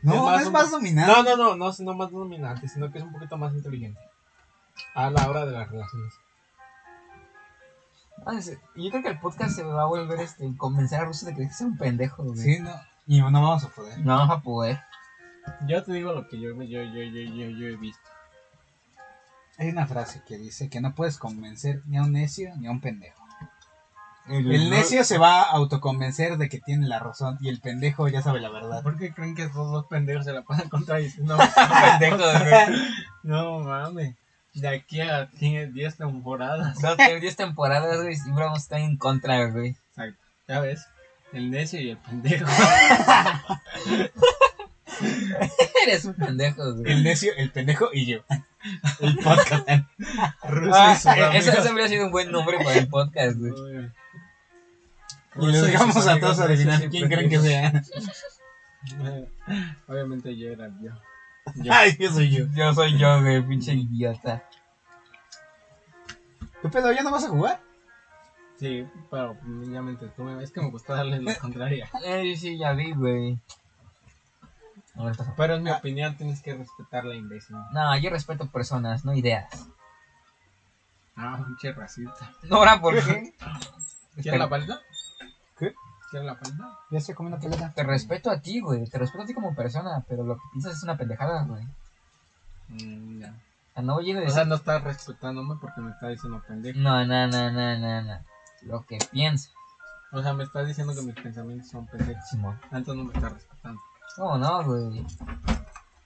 No, 0.03 0.13
Es 0.13 0.19
no 0.21 0.25
más 0.27 0.41
es 0.41 0.47
un- 0.47 0.53
más 0.53 0.71
dominante. 0.71 1.13
No, 1.13 1.23
no, 1.23 1.37
no, 1.37 1.57
no, 1.57 1.73
no 1.79 1.95
más 1.95 2.11
dominante, 2.11 2.69
sino 2.69 2.91
que 2.91 2.99
es 2.99 3.05
un 3.05 3.13
poquito 3.13 3.37
más 3.37 3.53
inteligente. 3.55 4.01
A 4.95 5.11
la 5.11 5.29
hora 5.29 5.45
de 5.47 5.53
las 5.53 5.69
relaciones. 5.71 6.15
Ah. 8.27 8.39
Yo 8.77 8.91
creo 8.91 9.03
que 9.03 9.09
el 9.09 9.19
podcast 9.21 9.57
se 9.57 9.63
va 9.63 9.83
a 9.83 9.87
volver 9.87 10.21
este, 10.21 10.55
convencer 10.57 11.01
a 11.01 11.05
Russo 11.05 11.27
de 11.27 11.35
que 11.35 11.49
sea 11.51 11.67
un 11.67 11.77
pendejo, 11.79 12.25
güey. 12.25 12.39
Sí, 12.39 12.59
no. 12.61 12.73
Y 13.07 13.21
no 13.21 13.31
vamos 13.31 13.65
a 13.65 13.69
poder. 13.69 13.99
No 14.01 14.17
vamos 14.17 14.37
a 14.39 14.43
poder. 14.43 14.81
Yo 15.67 15.83
te 15.83 15.93
digo 15.93 16.13
lo 16.13 16.29
que 16.29 16.39
yo, 16.39 16.51
yo, 16.51 16.63
yo, 16.63 17.03
yo, 17.03 17.23
yo, 17.23 17.49
yo 17.51 17.67
he 17.69 17.77
visto. 17.77 18.03
Hay 19.57 19.71
una 19.71 19.87
frase 19.87 20.23
que 20.27 20.37
dice 20.37 20.69
que 20.69 20.81
no 20.81 20.95
puedes 20.95 21.17
convencer 21.19 21.83
ni 21.87 21.97
a 21.97 22.03
un 22.03 22.13
necio 22.13 22.55
ni 22.59 22.67
a 22.67 22.71
un 22.71 22.81
pendejo. 22.81 23.18
El 24.31 24.71
necio 24.71 25.05
se 25.05 25.19
va 25.19 25.43
a 25.43 25.51
autoconvencer 25.51 26.37
de 26.37 26.49
que 26.49 26.61
tiene 26.61 26.87
la 26.87 26.99
razón 26.99 27.39
y 27.41 27.49
el 27.49 27.61
pendejo 27.61 28.09
ya 28.09 28.23
sabe 28.23 28.41
la 28.41 28.51
verdad. 28.51 28.83
¿Por 28.83 28.99
qué 28.99 29.13
creen 29.13 29.35
que 29.35 29.45
esos 29.45 29.71
dos 29.71 29.87
pendejos 29.87 30.25
se 30.25 30.33
la 30.33 30.43
pasan 30.43 30.69
contradiciendo? 30.69 31.37
pendejo, 32.01 32.17
güey. 32.19 32.81
no 33.23 33.61
mames. 33.61 34.15
De 34.55 34.69
aquí 34.69 35.01
a 35.01 35.27
10 35.27 35.97
temporadas. 35.97 36.79
Tener 36.97 37.21
10 37.21 37.37
temporadas, 37.37 38.03
güey, 38.03 38.17
siempre 38.17 38.45
vamos 38.45 38.59
a 38.59 38.63
estar 38.63 38.81
en 38.81 38.97
contra, 38.97 39.51
güey. 39.51 39.77
Exacto. 39.91 40.19
Ya 40.49 40.61
ves. 40.61 40.85
El 41.33 41.51
necio 41.51 41.81
y 41.81 41.91
el 41.91 41.99
pendejo. 41.99 42.47
Eres 45.87 46.05
un 46.07 46.15
pendejo, 46.15 46.75
güey. 46.75 46.93
El 46.93 47.05
necio, 47.05 47.33
el 47.37 47.51
pendejo 47.51 47.91
y 47.93 48.07
yo. 48.07 48.19
El 49.01 49.17
podcast. 49.17 49.69
Ruso 50.49 50.75
Ah, 50.75 50.99
y 51.33 51.37
eso, 51.37 51.53
eso 51.53 51.69
habría 51.69 51.89
sido 51.89 52.07
un 52.07 52.11
buen 52.11 52.33
nombre 52.33 52.57
para 52.59 52.79
el 52.79 52.89
podcast, 52.89 53.39
güey. 53.39 53.53
Y 55.41 55.47
Ruso 55.47 55.65
dejamos 55.65 56.07
a 56.07 56.21
todos 56.21 56.41
a 56.41 56.45
adivinar 56.45 56.89
quién 56.89 57.09
creen 57.09 57.31
que 57.31 57.39
sea. 57.39 57.83
Obviamente 59.89 60.37
yo 60.37 60.51
era 60.51 60.69
yo. 60.81 60.93
Yo. 61.57 61.73
Ay, 61.73 61.97
yo 61.99 62.13
soy 62.13 62.31
yo. 62.31 62.47
Yo 62.55 62.75
soy 62.75 62.99
yo, 62.99 63.21
güey, 63.21 63.43
pinche 63.43 63.73
idiota. 63.73 64.45
¿Qué 66.63 66.69
pedo? 66.69 66.93
¿Ya 66.93 67.03
no 67.03 67.11
vas 67.11 67.25
a 67.25 67.29
jugar? 67.29 67.61
Sí, 68.59 68.85
pero 69.11 69.37
ya 69.71 69.83
me 69.83 69.93
entretuve. 69.93 70.43
Es 70.43 70.51
que 70.51 70.61
me 70.61 70.71
gusta 70.71 70.95
darle 70.97 71.23
la 71.23 71.35
contraria. 71.37 71.89
Eh, 72.05 72.37
sí, 72.37 72.59
ya 72.59 72.73
vi, 72.73 72.93
güey. 72.93 73.39
Pero 75.37 75.55
en 75.55 75.63
mi 75.63 75.71
opinión 75.71 76.17
tienes 76.17 76.43
que 76.43 76.55
respetar 76.55 77.05
la 77.05 77.15
imbécil. 77.15 77.57
No, 77.73 77.97
yo 77.99 78.11
respeto 78.11 78.49
personas, 78.49 79.05
no 79.05 79.15
ideas. 79.15 79.69
Ah, 81.15 81.41
pinche 81.47 81.73
racista. 81.73 82.33
No, 82.45 82.57
ahora, 82.57 82.81
¿por 82.81 82.95
qué? 82.95 83.33
¿Quieres 84.23 84.41
la 84.41 84.49
paleta? 84.49 84.81
¿Quieres 86.11 86.27
la 86.27 86.39
paleta? 86.39 86.79
Ya 86.91 86.99
estoy 86.99 87.15
comiendo 87.15 87.39
pelota. 87.39 87.73
Te 87.75 87.83
respeto 87.83 88.31
a 88.31 88.41
ti, 88.41 88.61
güey. 88.61 88.89
Te 88.89 88.99
respeto 88.99 89.25
a 89.25 89.27
ti 89.27 89.35
como 89.35 89.55
persona, 89.55 90.05
pero 90.09 90.25
lo 90.25 90.37
que 90.37 90.43
piensas 90.53 90.77
es 90.77 90.83
una 90.83 90.97
pendejada, 90.97 91.45
güey. 91.45 91.67
Mm, 92.69 93.21
ya. 93.21 93.35
O 93.75 93.81
sea, 93.81 93.83
no 93.83 93.93
a 93.93 94.27
O 94.27 94.31
sea, 94.31 94.45
no 94.45 94.55
estás 94.57 94.83
respetándome 94.83 95.57
porque 95.61 95.81
me 95.81 95.91
estás 95.91 96.11
diciendo 96.11 96.43
pendejo. 96.47 96.79
No, 96.79 97.05
no, 97.05 97.27
no, 97.27 97.51
no, 97.51 97.79
no, 97.79 98.03
no. 98.03 98.19
Lo 98.63 98.83
que 98.83 98.99
piensas, 99.13 99.53
O 100.13 100.23
sea, 100.23 100.33
me 100.33 100.45
estás 100.45 100.67
diciendo 100.67 100.95
que 100.95 101.03
mis 101.03 101.15
pensamientos 101.15 101.69
son 101.69 101.87
pendejos. 101.87 102.29
Simón. 102.29 102.59
Antes 102.71 102.95
no 102.95 103.05
me 103.05 103.13
estás 103.13 103.33
respetando. 103.33 103.81
¿Cómo 104.17 104.39
no, 104.39 104.65
güey? 104.65 105.07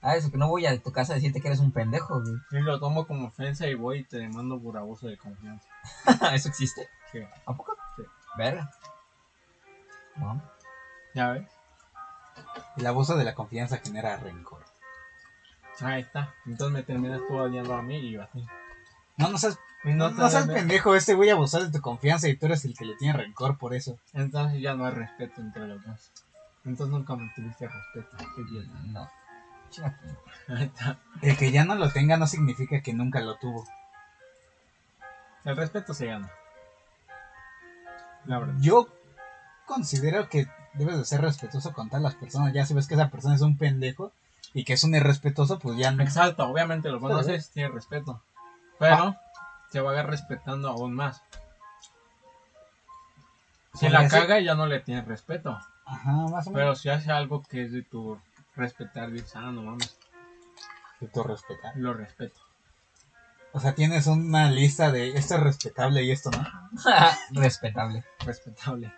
Ah, 0.03 0.17
eso 0.17 0.31
que 0.33 0.37
no 0.37 0.49
voy 0.49 0.67
a 0.67 0.83
tu 0.83 0.91
casa 0.91 1.13
a 1.13 1.17
decirte 1.17 1.41
que 1.41 1.47
eres 1.47 1.61
un 1.61 1.71
pendejo, 1.71 2.21
güey. 2.21 2.35
Y 2.51 2.61
lo 2.61 2.81
tomo 2.81 3.07
como 3.07 3.29
ofensa 3.29 3.69
y 3.69 3.75
voy 3.75 4.01
y 4.01 4.05
te 4.05 4.19
demando 4.19 4.61
por 4.61 4.77
abuso 4.77 5.07
de 5.07 5.17
confianza. 5.17 5.69
¿Eso 6.35 6.49
existe? 6.49 6.89
Sí. 7.13 7.21
¿A 7.47 7.55
poco? 7.55 7.77
Sí. 7.97 8.03
Verga. 8.37 8.71
Bueno, 10.17 10.43
¿Ya 11.15 11.33
ves? 11.33 11.49
El 12.77 12.87
abuso 12.87 13.17
de 13.17 13.25
la 13.25 13.35
confianza 13.35 13.79
genera 13.79 14.17
rencor. 14.17 14.65
Ahí 15.81 16.03
está. 16.03 16.35
Entonces 16.47 16.73
me 16.73 16.83
terminas 16.83 17.21
tú 17.29 17.37
odiando 17.37 17.75
a 17.75 17.83
mí 17.83 17.97
y 17.97 18.13
yo 18.13 18.23
a 18.23 18.27
ti. 18.27 18.45
No, 19.17 19.29
no 19.29 19.39
seas, 19.39 19.59
no, 19.85 20.11
no 20.11 20.31
seas 20.31 20.47
pendejo. 20.47 20.95
Este 20.95 21.15
güey 21.15 21.31
abusar 21.31 21.63
de 21.63 21.71
tu 21.71 21.81
confianza 21.81 22.29
y 22.29 22.37
tú 22.37 22.47
eres 22.47 22.65
el 22.65 22.77
que 22.77 22.85
le 22.85 22.97
tiene 22.97 23.19
rencor 23.19 23.59
por 23.59 23.75
eso. 23.75 23.99
Entonces 24.13 24.61
ya 24.61 24.75
no 24.75 24.87
hay 24.87 24.93
respeto 24.93 25.41
entre 25.41 25.67
los 25.67 25.85
dos. 25.85 26.13
Entonces 26.65 26.93
nunca 26.93 27.17
me 27.17 27.31
tuviste 27.35 27.69
respeto. 27.69 28.17
No. 28.87 29.09
Ahí 30.49 30.65
está. 30.65 30.99
El 31.21 31.37
que 31.37 31.51
ya 31.51 31.65
no 31.65 31.75
lo 31.75 31.91
tenga 31.91 32.17
no 32.17 32.27
significa 32.27 32.81
que 32.81 32.93
nunca 32.93 33.21
lo 33.21 33.37
tuvo. 33.37 33.67
El 35.45 35.57
respeto 35.57 35.93
se 35.95 36.07
gana. 36.07 36.31
La 38.27 38.39
verdad. 38.39 38.55
Yo 38.61 38.89
considero 39.67 40.29
que 40.29 40.47
debes 40.75 40.99
de 40.99 41.05
ser 41.05 41.21
respetuoso 41.21 41.73
con 41.73 41.89
todas 41.89 42.03
las 42.03 42.15
personas. 42.15 42.53
Ya 42.53 42.67
si 42.67 42.75
ves 42.75 42.87
que 42.87 42.95
esa 42.95 43.11
persona 43.11 43.35
es 43.35 43.43
un 43.43 43.57
pendejo 43.57 44.13
y 44.55 44.65
que 44.65 44.75
es 44.75 44.85
un 44.85 44.95
irrespetuoso, 44.95 45.59
pues 45.59 45.77
ya 45.79 45.91
no. 45.91 46.03
Exacto, 46.03 46.47
obviamente 46.47 46.91
lo 46.91 47.01
conoces, 47.01 47.51
tiene 47.51 47.69
respeto. 47.69 48.23
Pero 48.79 49.17
se 49.71 49.81
va 49.81 49.93
a 49.93 50.01
ir 50.01 50.07
respetando 50.07 50.69
aún 50.69 50.95
más. 50.95 51.23
Si 53.75 53.89
la 53.89 54.07
caga 54.09 54.39
ya 54.41 54.55
no 54.55 54.67
le 54.67 54.81
tienes 54.81 55.07
respeto. 55.07 55.59
Ajá, 55.87 56.13
más 56.31 56.47
o 56.47 56.53
Pero 56.53 56.75
si 56.75 56.91
hace 56.91 57.11
algo 57.11 57.43
que 57.43 57.65
es 57.65 57.73
de 57.73 57.83
tu 57.83 58.19
respetar, 58.55 59.11
dices, 59.11 59.35
ah, 59.35 59.51
no 59.51 59.63
mames, 59.63 59.97
De 61.01 61.09
tu 61.09 61.23
respetar. 61.23 61.77
lo 61.77 61.95
respeto. 61.95 62.39
O 63.53 63.61
sea, 63.61 63.75
tienes 63.75 64.07
una 64.07 64.51
lista 64.51 64.91
de 64.91 65.11
esto 65.11 65.35
es 65.35 65.41
respetable 65.41 66.03
y 66.03 66.11
esto 66.11 66.31
no. 66.31 66.47
Respetable. 67.33 68.05
Respetable. 68.25 68.93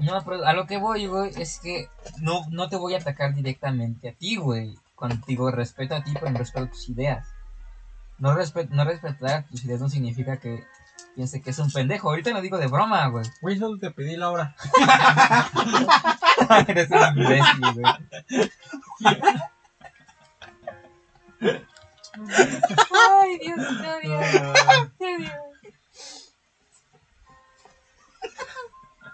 No, 0.00 0.22
pero 0.24 0.44
a 0.46 0.52
lo 0.52 0.66
que 0.66 0.76
voy, 0.78 1.06
güey, 1.06 1.32
es 1.40 1.58
que 1.60 1.88
no, 2.20 2.44
no 2.50 2.68
te 2.68 2.76
voy 2.76 2.94
a 2.94 2.98
atacar 2.98 3.34
directamente 3.34 4.08
a 4.10 4.12
ti, 4.12 4.36
güey. 4.36 4.76
Cuando 4.94 5.16
te 5.16 5.24
digo 5.28 5.50
respeto 5.50 5.94
a 5.94 6.02
ti, 6.04 6.12
pero 6.14 6.30
no 6.30 6.38
respeto 6.38 6.68
tus 6.68 6.88
ideas. 6.88 7.26
No, 8.18 8.32
respe- 8.34 8.68
no 8.70 8.84
respetar 8.84 9.46
tus 9.48 9.64
ideas 9.64 9.80
no 9.80 9.88
significa 9.90 10.38
que 10.38 10.64
piense 11.14 11.42
que 11.42 11.50
es 11.50 11.58
un 11.58 11.70
pendejo. 11.70 12.08
Ahorita 12.08 12.30
lo 12.30 12.40
digo 12.40 12.56
de 12.58 12.66
broma, 12.66 13.06
güey. 13.08 13.24
Güey, 13.42 13.58
solo 13.58 13.78
te 13.78 13.90
pedí 13.90 14.16
la 14.16 14.30
hora. 14.30 14.54
Eres 16.68 16.90
un 16.90 17.18
imbécil, 17.18 17.72
güey. 17.74 17.94
Ay, 22.12 23.38
Dios 23.38 23.58
mío, 23.80 23.98
Dios. 24.02 24.26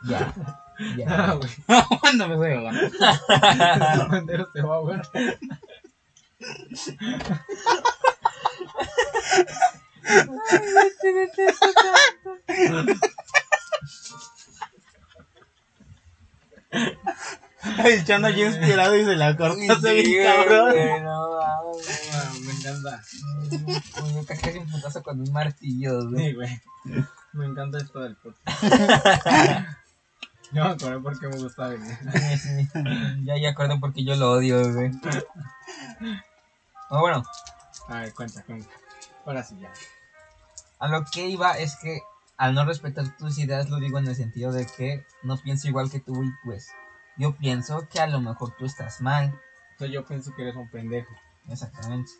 Ya, 0.05 0.33
Ah, 0.37 0.62
ya. 0.97 1.35
güey. 1.35 1.51
¿Cuándo 2.01 2.29
me 2.29 2.35
ahogar? 2.35 2.75
Este 2.85 4.07
pendejo 4.11 4.49
se 4.53 4.63
va 4.63 4.75
a 4.75 4.77
ahogar. 4.77 5.03
El 17.85 18.05
chano 18.05 18.27
aquí 18.27 18.43
inspirado 18.43 18.97
y 18.97 19.05
se 19.05 19.17
la 19.17 19.37
corta. 19.37 19.81
se 19.81 19.95
bien 19.95 20.25
cabrón. 20.25 20.75
no. 21.05 21.39
Ah, 21.41 22.33
me 22.45 22.53
encanta. 22.53 23.03
Me 24.15 24.25
casi 24.25 24.59
un 24.59 24.71
putazo 24.71 25.03
con 25.03 25.21
un 25.21 25.33
martillo, 25.33 26.09
güey. 26.09 26.27
Sí, 26.27 26.33
güey. 26.35 26.61
Me 27.33 27.47
encanta 27.47 27.79
esto 27.79 28.01
del 28.01 28.17
podcast. 28.17 28.63
Yo 30.55 30.65
me 30.65 30.71
acordé 30.71 31.01
porque 31.01 31.29
me 31.29 31.37
gusta 31.39 31.69
venir. 31.69 31.99
Sí. 32.39 32.69
Ya, 33.25 33.39
ya 33.39 33.51
acuerdo 33.51 33.81
porque 33.81 34.05
yo 34.05 34.17
lo 34.17 34.33
odio, 34.33 34.73
güey. 34.73 34.91
Ah, 36.91 37.01
bueno, 37.01 37.23
A 37.89 38.01
ver, 38.01 38.13
cuenta, 38.15 38.43
cuenta. 38.43 38.69
Ahora 39.25 39.43
sí 39.43 39.57
ya. 39.59 39.73
a 40.79 40.89
lo 40.89 41.05
que 41.05 41.29
iba 41.29 41.57
es 41.59 41.77
que 41.77 42.01
al 42.37 42.55
no 42.55 42.65
respetar 42.65 43.17
tus 43.17 43.39
ideas 43.39 43.71
lo 43.71 43.79
digo 43.79 43.99
en 43.99 44.09
el 44.09 44.17
sentido 44.17 44.53
de 44.53 44.67
que 44.67 45.07
no 45.23 45.37
pienso 45.39 45.69
igual 45.69 45.91
que 45.91 46.01
tú 46.01 46.23
y 46.23 46.31
pues 46.45 46.71
yo 47.17 47.35
pienso 47.37 47.89
que 47.89 48.01
a 48.01 48.07
lo 48.07 48.21
mejor 48.21 48.55
tú 48.59 48.65
estás 48.67 49.01
mal. 49.01 49.33
Entonces 49.73 49.95
yo 49.95 50.05
pienso 50.05 50.35
que 50.35 50.43
eres 50.43 50.57
un 50.57 50.69
pendejo. 50.71 51.15
Exactamente. 51.49 52.11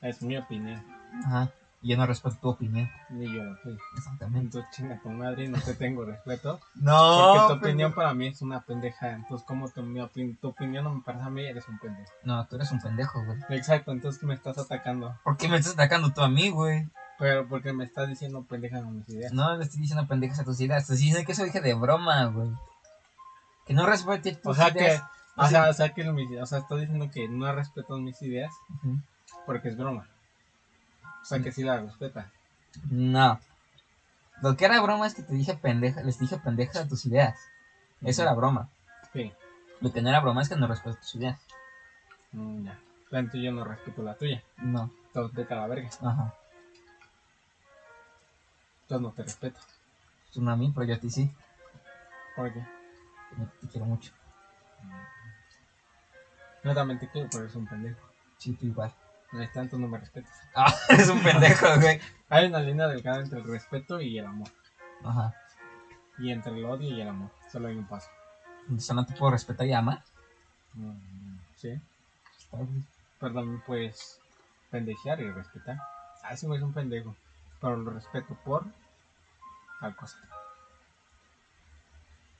Es 0.00 0.20
mi 0.22 0.36
opinión. 0.36 0.82
Ajá. 1.24 1.52
Y 1.84 1.88
yo 1.90 1.96
no 1.98 2.06
respeto 2.06 2.38
tu 2.40 2.48
opinión. 2.48 2.90
Y 3.10 3.24
yo 3.30 3.42
soy. 3.62 3.76
Exactamente. 3.98 4.46
Entonces 4.46 4.70
chinga 4.74 4.98
tu 5.02 5.10
madre 5.10 5.44
y 5.44 5.48
no 5.48 5.60
te 5.60 5.74
tengo 5.74 6.06
respeto. 6.06 6.58
No. 6.76 7.34
Porque 7.36 7.54
tu 7.60 7.66
opinión 7.66 7.92
para 7.92 8.14
mí 8.14 8.28
es 8.28 8.40
una 8.40 8.62
pendeja. 8.62 9.10
Entonces, 9.12 9.46
como 9.46 9.68
tu, 9.68 9.82
mi 9.82 10.00
opin- 10.00 10.38
tu 10.40 10.48
opinión 10.48 10.84
no 10.84 10.94
me 10.94 11.02
parece 11.02 11.24
a 11.24 11.28
mí, 11.28 11.44
eres 11.44 11.68
un 11.68 11.78
pendejo. 11.78 12.10
No, 12.22 12.46
tú 12.46 12.56
eres 12.56 12.72
un 12.72 12.80
pendejo, 12.80 13.22
güey. 13.26 13.38
Exacto, 13.50 13.92
entonces 13.92 14.22
me 14.22 14.32
estás 14.32 14.56
atacando. 14.56 15.14
¿Por 15.24 15.36
qué 15.36 15.46
me 15.46 15.58
estás 15.58 15.74
atacando 15.74 16.10
tú 16.10 16.22
a 16.22 16.28
mí, 16.30 16.48
güey? 16.48 16.88
Pero 17.18 17.46
porque 17.46 17.74
me 17.74 17.84
estás 17.84 18.08
diciendo 18.08 18.42
pendeja 18.48 18.78
con 18.82 18.96
mis 18.96 19.08
ideas. 19.10 19.32
No 19.34 19.54
le 19.54 19.64
estoy 19.64 19.82
diciendo 19.82 20.06
pendejas 20.08 20.40
a 20.40 20.44
tus 20.44 20.58
ideas. 20.62 20.86
Te 20.86 20.94
estoy 20.94 21.06
diciendo 21.08 21.26
que 21.26 21.32
eso 21.32 21.44
dije 21.44 21.60
de 21.60 21.74
broma, 21.74 22.24
güey. 22.26 22.48
Que 23.66 23.74
no 23.74 23.84
respete 23.84 24.32
tus 24.36 24.52
O 24.52 24.54
sea 24.54 24.72
que, 24.72 24.78
ideas. 24.80 25.02
o 25.36 25.46
sea, 25.48 25.68
o 25.68 25.72
sea 25.74 25.90
que 25.90 26.02
mis- 26.10 26.40
o 26.40 26.46
sea, 26.46 26.60
estás 26.60 26.80
diciendo 26.80 27.10
que 27.12 27.28
no 27.28 27.52
respetas 27.54 27.98
mis 27.98 28.20
ideas 28.22 28.52
porque 29.44 29.68
es 29.68 29.76
broma. 29.76 30.08
O 31.24 31.26
sea 31.26 31.40
que 31.40 31.52
sí 31.52 31.64
la 31.64 31.80
respeta. 31.80 32.30
No. 32.90 33.40
Lo 34.42 34.58
que 34.58 34.66
era 34.66 34.78
broma 34.82 35.06
es 35.06 35.14
que 35.14 35.22
te 35.22 35.32
dije 35.32 35.54
pendeja, 35.54 36.02
les 36.02 36.18
dije 36.18 36.36
pendeja 36.36 36.80
a 36.80 36.86
tus 36.86 37.06
ideas. 37.06 37.40
Eso 38.02 38.20
era 38.20 38.34
broma. 38.34 38.68
Sí. 39.14 39.32
Lo 39.80 39.90
que 39.90 40.02
no 40.02 40.10
era 40.10 40.20
broma 40.20 40.42
es 40.42 40.50
que 40.50 40.56
no 40.56 40.66
respetas 40.66 41.00
tus 41.00 41.14
ideas. 41.14 41.40
Mm, 42.32 42.66
ya. 42.66 42.78
Entonces 43.10 43.40
yo 43.42 43.52
no 43.52 43.64
respeto 43.64 44.02
la 44.02 44.16
tuya. 44.16 44.42
No. 44.58 44.90
Entonces 45.06 45.34
vete 45.34 45.54
a 45.54 45.56
la 45.56 45.66
verga. 45.66 45.88
Ajá. 46.02 46.34
Entonces 48.82 49.00
no 49.00 49.12
te 49.12 49.22
respeto. 49.22 49.60
Tú 50.30 50.42
no 50.42 50.50
a 50.50 50.56
mí, 50.56 50.70
pero 50.74 50.86
yo 50.86 50.94
a 50.94 50.98
ti 50.98 51.08
sí. 51.08 51.32
¿Por 52.36 52.52
qué? 52.52 52.60
Yo 53.38 53.46
te 53.62 53.68
quiero 53.68 53.86
mucho. 53.86 54.12
No 56.64 56.74
también 56.74 56.98
te 56.98 57.08
quiero, 57.08 57.30
pero 57.30 57.44
eres 57.44 57.56
un 57.56 57.66
pendejo. 57.66 58.00
Sí, 58.36 58.52
tú 58.52 58.66
igual. 58.66 58.92
No 59.34 59.42
es 59.42 59.52
tanto, 59.52 59.76
no 59.78 59.88
me 59.88 59.98
respetas. 59.98 60.32
Ah, 60.54 60.72
eres 60.88 61.08
un 61.08 61.20
pendejo, 61.22 61.66
güey. 61.80 62.00
Hay 62.28 62.46
una 62.46 62.60
línea 62.60 62.86
delgada 62.86 63.18
entre 63.20 63.40
el 63.40 63.44
respeto 63.44 64.00
y 64.00 64.18
el 64.18 64.26
amor. 64.26 64.48
Ajá. 65.04 65.34
Y 66.18 66.30
entre 66.30 66.52
el 66.52 66.64
odio 66.64 66.88
y 66.88 67.00
el 67.00 67.08
amor. 67.08 67.30
Solo 67.50 67.68
hay 67.68 67.76
un 67.76 67.86
paso. 67.86 68.08
Entonces 68.62 68.94
no 68.94 69.04
te 69.04 69.14
puedo 69.14 69.32
respetar 69.32 69.66
y 69.66 69.72
amar. 69.72 70.02
Mm, 70.74 71.38
Sí. 71.56 71.80
Está 72.38 72.56
bien. 72.58 72.86
Pero 73.18 73.34
también 73.34 73.60
puedes 73.66 74.20
pendejear 74.70 75.20
y 75.20 75.30
respetar. 75.30 75.78
Ah, 76.22 76.32
ese 76.34 76.46
güey 76.46 76.58
es 76.58 76.64
un 76.64 76.72
pendejo. 76.72 77.14
Pero 77.60 77.76
lo 77.76 77.90
respeto 77.90 78.34
por 78.44 78.64
tal 79.80 79.96
cosa. 79.96 80.16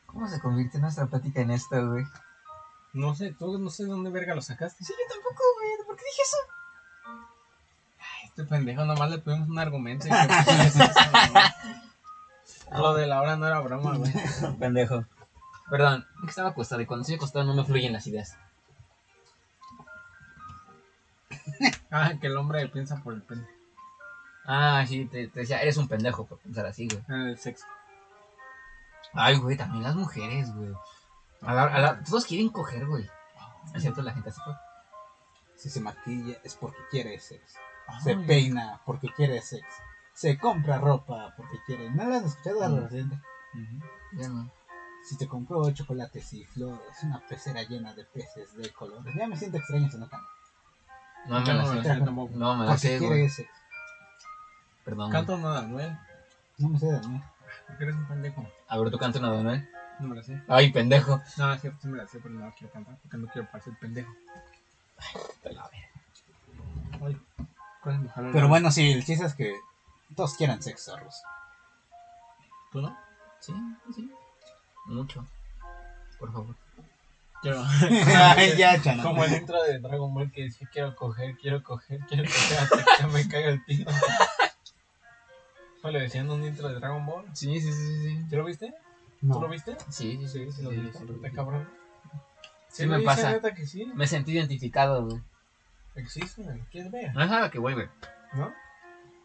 ¿Cómo 0.07 0.29
se 0.29 0.41
convierte 0.41 0.79
nuestra 0.79 1.07
plática 1.07 1.41
en 1.41 1.51
esto, 1.51 1.91
güey? 1.91 2.05
No 2.93 3.15
sé, 3.15 3.33
tú 3.33 3.59
no 3.59 3.71
sé 3.71 3.85
dónde 3.85 4.11
verga 4.11 4.35
lo 4.37 4.43
sacaste. 4.43 4.85
Sí, 4.85 4.93
yo 4.93 5.13
tampoco, 5.15 5.43
güey. 5.59 5.87
¿Por 5.87 5.97
qué 5.97 6.05
dije 6.05 6.23
eso? 6.23 6.37
Este 8.25 8.45
pendejo 8.45 8.85
nomás 8.85 9.11
le 9.11 9.19
pedimos 9.19 9.49
un 9.49 9.59
argumento. 9.59 10.07
Y 10.07 10.11
que 10.11 10.17
pues, 10.45 10.77
eso, 10.77 10.85
¿no? 12.73 12.79
Lo 12.79 12.95
de 12.95 13.07
la 13.07 13.21
hora 13.21 13.37
no 13.37 13.47
era 13.47 13.61
broma, 13.61 13.97
güey. 13.97 14.13
pendejo. 14.59 15.05
Perdón, 15.71 16.05
es 16.17 16.21
que 16.25 16.31
estaba 16.31 16.51
acostado 16.51 16.81
y 16.83 16.87
cuando 16.87 17.03
estoy 17.03 17.17
acostado 17.17 17.45
no 17.45 17.55
me 17.55 17.65
fluyen 17.65 17.93
las 17.93 18.07
ideas. 18.07 18.37
Ah, 21.91 22.13
que 22.21 22.27
el 22.27 22.37
hombre 22.37 22.67
piensa 22.69 22.97
por 23.03 23.15
el 23.15 23.23
pendejo. 23.23 23.51
Ah, 24.47 24.85
sí, 24.87 25.05
te, 25.07 25.29
te 25.29 25.41
decía, 25.41 25.61
eres 25.63 25.77
un 25.77 25.87
pendejo 25.89 26.27
por 26.27 26.39
pensar 26.39 26.67
así, 26.67 26.89
güey. 26.89 27.03
En 27.09 27.29
el 27.29 27.39
sexo. 27.39 27.65
Ay, 29.13 29.37
güey, 29.39 29.57
también 29.57 29.85
las 29.85 29.95
mujeres, 29.95 30.53
güey. 30.55 30.73
A 31.43 31.55
la- 31.55 31.63
a 31.65 31.79
la- 31.79 32.03
todos 32.03 32.27
quieren 32.27 32.49
coger, 32.49 32.85
güey. 32.87 33.09
Es 33.75 33.83
cierto, 33.83 34.03
la 34.03 34.13
gente 34.13 34.31
así 34.31 34.41
fue. 34.45 34.55
Si 35.57 35.71
se 35.71 35.81
maquilla 35.81 36.37
es 36.43 36.55
porque 36.55 36.79
quiere 36.91 37.19
sexo. 37.19 37.59
Se 38.03 38.17
peina 38.17 38.81
porque 38.85 39.09
quiere 39.09 39.41
sexo. 39.41 39.83
Se 40.13 40.39
compra 40.39 40.79
ropa 40.79 41.35
porque 41.37 41.59
quiere. 41.67 41.91
¿No 41.91 42.05
lo 42.05 42.15
has 42.15 42.25
escuchado 42.25 42.65
a 42.65 42.69
Mm. 42.69 43.81
Ya 44.19 44.29
no. 44.29 44.51
Si 45.05 45.17
te 45.17 45.29
compró 45.29 45.71
chocolates 45.71 46.33
y 46.33 46.45
flores, 46.45 47.03
una 47.05 47.25
pecera 47.25 47.63
llena 47.63 47.95
de 47.95 48.05
peces 48.05 48.57
de 48.57 48.73
colores. 48.73 49.15
Ya 49.15 49.29
me 49.29 49.37
siento 49.37 49.59
extraño 49.59 49.89
nota. 49.97 50.21
No 51.27 51.39
la 51.39 51.55
no 51.55 51.63
me 51.63 51.69
sé. 51.69 51.89
la 51.89 51.95
sé 51.95 52.01
tampoco. 52.05 52.33
No 52.35 52.57
me 52.57 52.67
la 52.67 52.77
sé, 52.77 52.99
güey. 52.99 53.31
Perdón. 54.85 55.13
Canto 55.13 55.37
una 55.37 55.53
de 55.53 55.59
Anuel. 55.59 55.99
No 56.59 56.69
me 56.69 56.79
sé 56.79 56.87
de 56.87 57.09
mí. 57.09 57.23
Porque 57.67 57.85
eres 57.85 57.97
un 57.97 58.07
pendejo. 58.07 58.47
A 58.69 58.79
ver, 58.79 58.91
tú 58.91 58.99
canta 58.99 59.19
una 59.19 59.31
de 59.31 59.37
Manuel. 59.37 59.69
No 60.01 60.09
me 60.09 60.17
la 60.17 60.23
sé. 60.23 60.43
Ay, 60.49 60.73
pendejo. 60.73 61.23
No, 61.37 61.53
es 61.53 61.61
cierto, 61.61 61.81
sí 61.83 61.89
me 61.89 61.99
la 61.99 62.07
sé, 62.07 62.19
pero 62.21 62.35
no 62.35 62.45
la 62.45 62.53
quiero 62.53 62.73
cantar 62.73 62.99
porque 63.01 63.17
no 63.17 63.29
quiero 63.29 63.51
parecer 63.51 63.75
pendejo. 63.81 64.13
Ay, 67.03 67.21
¿cuál 67.83 67.95
es 67.97 68.01
mi 68.01 68.09
jalo? 68.09 68.31
Pero 68.33 68.49
bueno, 68.49 68.71
sí, 68.71 68.93
el 68.93 69.05
chiste 69.05 69.27
es 69.27 69.35
que 69.35 69.55
todos 70.17 70.35
quieren 70.35 70.63
sexo, 70.63 70.97
Rus. 70.99 71.15
¿Tú 72.73 72.81
no? 72.81 72.97
Sí, 73.41 73.53
sí. 73.95 74.11
Mucho. 74.87 75.27
Por 76.19 76.33
favor. 76.33 76.55
Ay, 78.37 78.57
ya, 78.57 78.81
chano. 78.81 79.03
Como 79.03 79.23
el 79.23 79.35
intro 79.35 79.63
de 79.63 79.79
Dragon 79.79 80.15
Ball 80.15 80.33
que 80.33 80.45
decía 80.45 80.67
quiero 80.73 80.97
coger, 80.97 81.37
quiero 81.37 81.63
coger, 81.63 82.01
quiero 82.09 82.25
coger 82.25 82.59
hasta 82.59 82.85
que 82.97 83.07
me 83.09 83.29
caiga 83.29 83.51
el 83.51 83.63
pito. 83.65 83.91
¿Fue 85.83 85.93
lo 85.93 85.99
decían 85.99 86.31
un 86.31 86.43
intro 86.43 86.69
de 86.69 86.77
Dragon 86.77 87.05
Ball? 87.05 87.27
Sí, 87.35 87.61
sí, 87.61 87.71
sí, 87.71 88.03
sí. 88.03 88.27
¿Sí 88.31 88.37
lo 88.37 88.45
viste? 88.45 88.75
No. 89.21 89.35
¿Tú 89.35 89.41
lo 89.43 89.49
viste? 89.49 89.77
Sí, 89.91 90.17
sí, 90.23 90.27
sí. 90.29 90.47
Sí, 90.47 90.53
sí, 90.53 90.63
lo 90.63 90.71
sí, 90.71 90.77
viste. 90.77 90.99
sí, 91.01 91.13
Está 91.17 91.29
sí. 91.29 91.35
cabrón. 91.37 91.69
Sí 91.71 91.84
lo 92.83 92.93
me 92.93 92.99
dice, 92.99 93.07
pasa. 93.07 93.31
neta 93.33 93.55
que 93.55 93.67
sí. 93.67 93.87
Me 93.95 94.07
sentí 94.07 94.33
identificado, 94.33 95.07
güey. 95.07 95.23
Existe, 95.95 96.43
¿quieres 96.71 96.91
ver? 96.91 97.15
No 97.15 97.23
es 97.23 97.31
algo 97.31 97.51
que 97.51 97.59
voy, 97.59 97.75
güey. 97.75 97.89
¿No? 98.33 98.53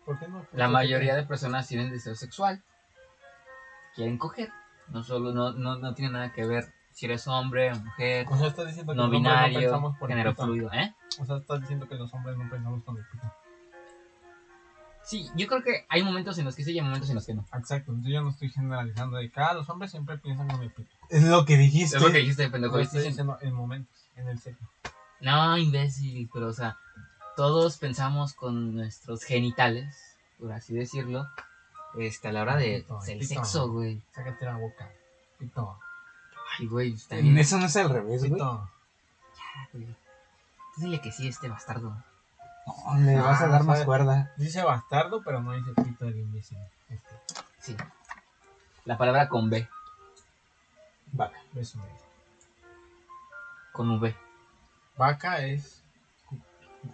¿Por 0.06 0.20
qué 0.20 0.28
no? 0.28 0.45
La 0.54 0.68
mayoría 0.68 1.16
de 1.16 1.24
personas 1.24 1.68
tienen 1.68 1.89
deseo 1.91 2.16
sexual. 2.16 2.62
Quieren 3.95 4.18
coger. 4.18 4.52
No 4.88 5.04
solo, 5.04 5.32
no, 5.32 5.52
no, 5.52 5.78
no 5.78 5.93
tiene 5.93 6.12
nada 6.12 6.32
que 6.32 6.45
ver 6.45 6.72
si 6.91 7.06
eres 7.06 7.28
hombre 7.28 7.72
o 7.72 7.76
mujer, 7.76 8.26
O 8.30 8.38
sea, 8.38 8.47
estás 8.47 8.68
diciendo 8.68 8.91
que 8.91 8.97
no 8.97 9.04
los 9.04 9.14
hombres 9.14 9.22
binario, 9.22 9.60
pensamos 9.60 9.97
por 9.97 10.10
el 10.10 10.18
género 10.18 10.32
pito. 10.32 10.43
fluido, 10.45 10.74
¿eh? 10.74 10.95
O 11.20 11.26
sea, 11.26 11.38
estás 11.38 11.62
diciendo 11.62 11.88
que 11.88 11.95
los 11.95 12.14
hombres 12.14 12.38
no 12.38 12.50
pensamos 12.50 12.84
con 12.84 12.97
el 12.97 13.06
pito. 13.06 13.34
Sí, 15.10 15.28
yo 15.36 15.47
creo 15.47 15.64
que 15.64 15.88
hay 15.89 16.03
momentos 16.03 16.38
en 16.38 16.45
los 16.45 16.55
que 16.55 16.64
sí 16.64 16.72
y 16.72 16.78
hay 16.78 16.86
momentos 16.86 17.10
en 17.10 17.16
los 17.16 17.26
que 17.26 17.34
no. 17.34 17.43
Exacto, 17.53 17.89
entonces 17.89 18.14
yo 18.14 18.22
no 18.22 18.30
estoy 18.30 18.51
generalizando 18.51 19.18
de 19.18 19.32
ah, 19.38 19.55
los 19.55 19.68
hombres 19.68 19.89
siempre 19.89 20.20
piensan 20.20 20.47
con 20.47 20.62
el 20.62 20.70
pito. 20.70 20.91
Es 21.10 21.24
lo 21.24 21.45
que 21.45 21.57
dijiste. 21.57 21.97
Es 21.97 22.03
lo 22.03 22.12
que 22.12 22.20
dijiste, 22.20 22.47
pendejo. 22.47 22.78
¿viste? 22.78 22.99
estoy 22.99 23.10
diciendo 23.10 23.39
en 23.41 23.53
momentos, 23.53 24.05
en 24.18 24.28
el 24.28 24.38
sexo. 24.38 24.64
No, 25.20 25.57
imbécil, 25.57 26.30
pero 26.32 26.49
o 26.49 26.53
sea, 26.53 26.78
todos 27.36 27.78
pensamos 27.78 28.34
con 28.34 28.76
nuestros 28.76 29.24
genitales, 29.24 29.97
por 30.38 30.51
así 30.51 30.76
decirlo, 30.76 31.28
este, 31.97 32.28
a 32.28 32.32
la 32.32 32.43
hora 32.43 32.55
de 32.57 32.82
Pito, 32.82 32.99
del 32.99 33.18
pito. 33.18 33.34
sexo, 33.34 33.72
güey. 33.72 34.03
Sácate 34.14 34.45
la 34.45 34.57
boca. 34.57 34.91
Pito. 35.39 35.80
Ay, 36.60 36.68
güey, 36.68 36.93
está 36.93 37.16
bien. 37.16 37.36
Eso 37.36 37.57
no 37.57 37.66
es 37.66 37.76
al 37.78 37.89
revés, 37.89 38.20
güey. 38.20 38.34
Pito. 38.34 38.70
güey. 39.74 39.88
Dile 40.78 41.01
que 41.01 41.12
sí, 41.12 41.28
este 41.28 41.49
bastardo. 41.49 41.97
No, 42.88 42.98
le 43.00 43.20
vas 43.20 43.42
a 43.42 43.46
Ah, 43.46 43.48
dar 43.48 43.64
más 43.64 43.78
sabe. 43.78 43.86
cuerda. 43.86 44.32
Dice 44.38 44.64
bastardo, 44.64 45.22
pero 45.24 45.42
no 45.42 45.54
dice 45.54 45.72
pito 45.84 46.06
del 46.06 46.18
imbécil. 46.20 46.58
Este, 46.90 47.10
Sí. 47.60 47.78
La 48.86 48.98
palabra 48.98 49.28
con 49.30 49.50
B, 49.50 49.68
Vaca. 51.12 51.38
beso. 51.54 51.80
con 53.74 53.90
V. 53.92 54.16
Vaca 54.98 55.40
es. 55.46 55.84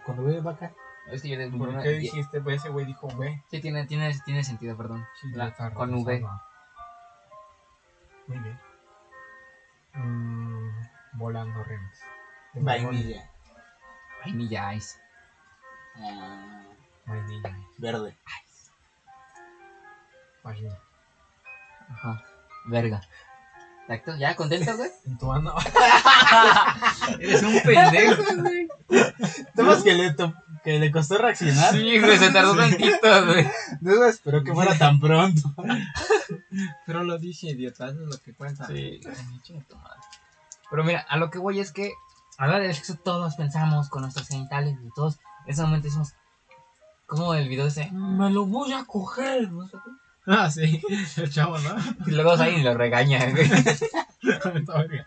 Cuando 0.04 0.24
ve 0.24 0.40
vaca, 0.40 0.72
Es 1.10 1.22
que 1.22 1.28
yo 1.28 1.38
de- 1.38 1.48
¿Por 1.50 1.68
una- 1.68 1.82
qué 1.82 1.90
di- 1.90 1.98
dijiste? 2.00 2.40
Pues 2.40 2.56
ese 2.56 2.68
güey 2.70 2.84
dijo 2.86 3.06
B. 3.16 3.42
Sí, 3.50 3.60
tiene, 3.60 3.86
tiene, 3.86 4.12
tiene 4.24 4.42
sentido, 4.44 4.76
perdón. 4.76 5.04
Sí, 5.20 5.28
La- 5.32 5.48
está 5.48 5.72
con 5.72 5.94
V. 5.94 6.26
Muy 8.26 8.38
bien. 8.38 8.60
Mm, 9.94 10.70
volando. 11.14 11.64
De 11.64 12.60
vainilla. 12.62 13.30
Vainilla 14.24 14.74
Ice. 14.74 14.98
Ah, 15.98 16.62
Vainilla. 17.06 17.56
verde. 17.78 18.16
Vagina. 20.42 20.74
Ajá. 21.90 22.22
Verga. 22.66 23.00
Exacto. 23.82 24.16
¿Ya 24.16 24.34
contento, 24.34 24.76
güey? 24.76 24.90
En 25.06 25.18
tu 25.18 25.32
ano. 25.32 25.54
Eres 27.20 27.42
un 27.42 27.60
pendejo, 27.62 28.22
güey. 28.42 28.68
Temas 29.54 29.82
que 29.82 29.94
le, 29.94 30.12
to- 30.12 30.34
que 30.64 30.78
le 30.80 30.90
costó 30.90 31.18
reaccionar. 31.18 31.72
Sí, 31.72 31.98
güey, 32.00 32.18
se 32.18 32.30
tardó 32.32 32.56
tantito, 32.56 33.26
güey. 33.26 33.48
No 33.80 34.04
espero 34.04 34.42
que 34.42 34.52
fuera 34.52 34.76
tan 34.76 34.98
pronto. 35.00 35.42
Pero 36.86 37.04
lo 37.04 37.18
dije, 37.18 37.48
idiota, 37.50 37.86
eso 37.88 38.02
es 38.02 38.08
lo 38.08 38.18
que 38.22 38.34
cuenta. 38.34 38.66
Sí. 38.66 39.00
Pero 40.70 40.82
mira, 40.84 41.06
a 41.08 41.16
lo 41.16 41.30
que 41.30 41.38
voy 41.38 41.60
es 41.60 41.70
que 41.70 41.92
a 42.38 42.46
la 42.48 42.56
hora 42.56 42.64
del 42.64 42.74
sexo 42.74 42.96
todos 42.96 43.36
pensamos 43.36 43.88
con 43.88 44.02
nuestros 44.02 44.26
genitales 44.28 44.76
y 44.84 44.88
todos 44.94 45.18
ese 45.46 45.62
momento 45.62 45.84
decimos, 45.86 46.14
como 47.06 47.34
el 47.34 47.48
video 47.48 47.64
dice, 47.66 47.90
me 47.92 48.30
lo 48.30 48.46
voy 48.46 48.72
a 48.72 48.84
coger, 48.84 49.50
no. 49.50 49.68
Ah, 50.26 50.50
sí. 50.50 50.82
El 51.16 51.30
chavo, 51.30 51.56
¿no? 51.58 51.76
Y 52.06 52.10
luego 52.10 52.32
alguien 52.32 52.64
lo 52.64 52.74
regaña, 52.74 53.30
güey. 53.30 53.48
Verga. 54.66 55.06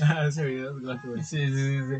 ah, 0.00 0.26
ese 0.26 0.44
video 0.44 0.76
es 0.76 0.82
gratuito. 0.82 1.22
Sí, 1.24 1.46
sí, 1.46 1.54
sí, 1.54 1.78
sí. 1.80 1.96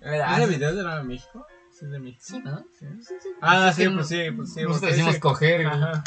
Mira, 0.00 0.36
¿Ese 0.36 0.46
video 0.46 0.70
es 0.70 0.76
de 0.76 1.02
México? 1.04 1.46
Sí, 1.78 1.86
de 1.86 1.98
México. 1.98 2.22
Sí, 2.24 2.38
¿no? 2.40 2.58
Sí. 2.78 2.86
Sí, 3.02 3.14
sí. 3.22 3.28
Ah, 3.40 3.72
sí, 3.74 3.88
pues 3.88 4.08
sí, 4.08 4.30
pues 4.30 4.52
sí. 4.54 4.62
Nosotros 4.62 4.90
decimos 4.90 5.10
ese- 5.12 5.20
coger, 5.20 5.64
güey. 5.68 5.82
Ajá. 5.82 6.04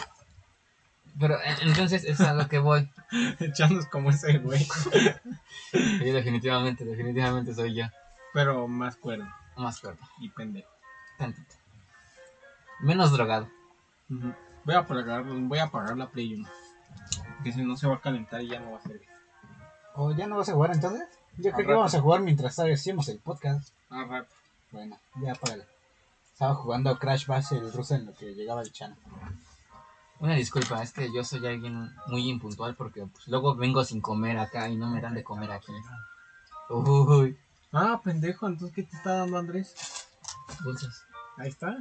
Pero 1.19 1.35
eh, 1.35 1.55
entonces 1.61 2.03
es 2.03 2.19
a 2.21 2.33
lo 2.33 2.47
que 2.47 2.59
voy. 2.59 2.89
Echándose 3.39 3.89
como 3.89 4.09
ese 4.09 4.37
güey. 4.39 4.67
Sí, 5.71 6.05
definitivamente, 6.11 6.85
definitivamente 6.85 7.53
soy 7.53 7.75
yo. 7.75 7.85
Pero 8.33 8.67
más 8.67 8.95
cuerdo 8.95 9.25
Más 9.55 9.79
fuerte, 9.79 10.03
y 10.19 10.29
pendejo. 10.29 10.69
tantito. 11.17 11.55
Menos 12.81 13.11
drogado. 13.11 13.49
Voy 14.09 14.75
a 14.75 14.79
apagar, 14.79 15.23
voy 15.23 15.57
a 15.59 15.63
apagar 15.63 15.97
la 15.97 16.09
Play 16.09 16.35
1. 16.35 16.47
Que 17.43 17.51
si 17.51 17.63
no 17.63 17.75
se 17.75 17.87
va 17.87 17.95
a 17.95 18.01
calentar 18.01 18.41
y 18.41 18.49
ya 18.49 18.59
no 18.59 18.71
va 18.73 18.77
a 18.77 18.81
servir. 18.81 19.07
¿O 19.95 20.11
ya 20.11 20.27
no 20.27 20.37
vas 20.37 20.49
a 20.49 20.53
jugar 20.53 20.71
entonces? 20.73 21.07
Yo 21.37 21.51
creo 21.53 21.67
que 21.67 21.73
vamos 21.73 21.95
a 21.95 22.01
jugar 22.01 22.21
mientras 22.21 22.57
hacemos 22.59 23.07
el 23.09 23.19
podcast. 23.19 23.73
Ah, 23.89 24.05
rato. 24.07 24.33
Bueno, 24.71 24.97
ya 25.21 25.31
apágale. 25.31 25.65
Estaba 26.33 26.53
jugando 26.55 26.97
Crash 26.99 27.25
Bash 27.25 27.53
el 27.53 27.71
ruso 27.73 27.95
en 27.95 28.05
lo 28.05 28.13
que 28.13 28.35
llegaba 28.35 28.61
el 28.61 28.71
chano. 28.71 28.95
Una 30.19 30.33
disculpa, 30.35 30.81
es 30.81 30.91
que 30.93 31.11
yo 31.13 31.23
soy 31.23 31.45
alguien 31.45 31.91
muy 32.07 32.27
impuntual 32.29 32.75
porque 32.75 33.05
pues, 33.05 33.27
luego 33.27 33.55
vengo 33.55 33.83
sin 33.83 34.01
comer 34.01 34.37
acá 34.39 34.67
y 34.67 34.75
no 34.75 34.87
me 34.87 34.99
dan 35.01 35.13
de 35.13 35.23
comer 35.23 35.51
aquí. 35.51 35.71
Uy, 36.69 37.37
Ah, 37.79 38.01
pendejo, 38.03 38.47
entonces 38.47 38.75
¿qué 38.75 38.83
te 38.83 38.95
está 38.95 39.17
dando 39.17 39.37
Andrés? 39.37 39.75
dulces. 40.63 41.03
Ahí 41.37 41.49
está. 41.49 41.77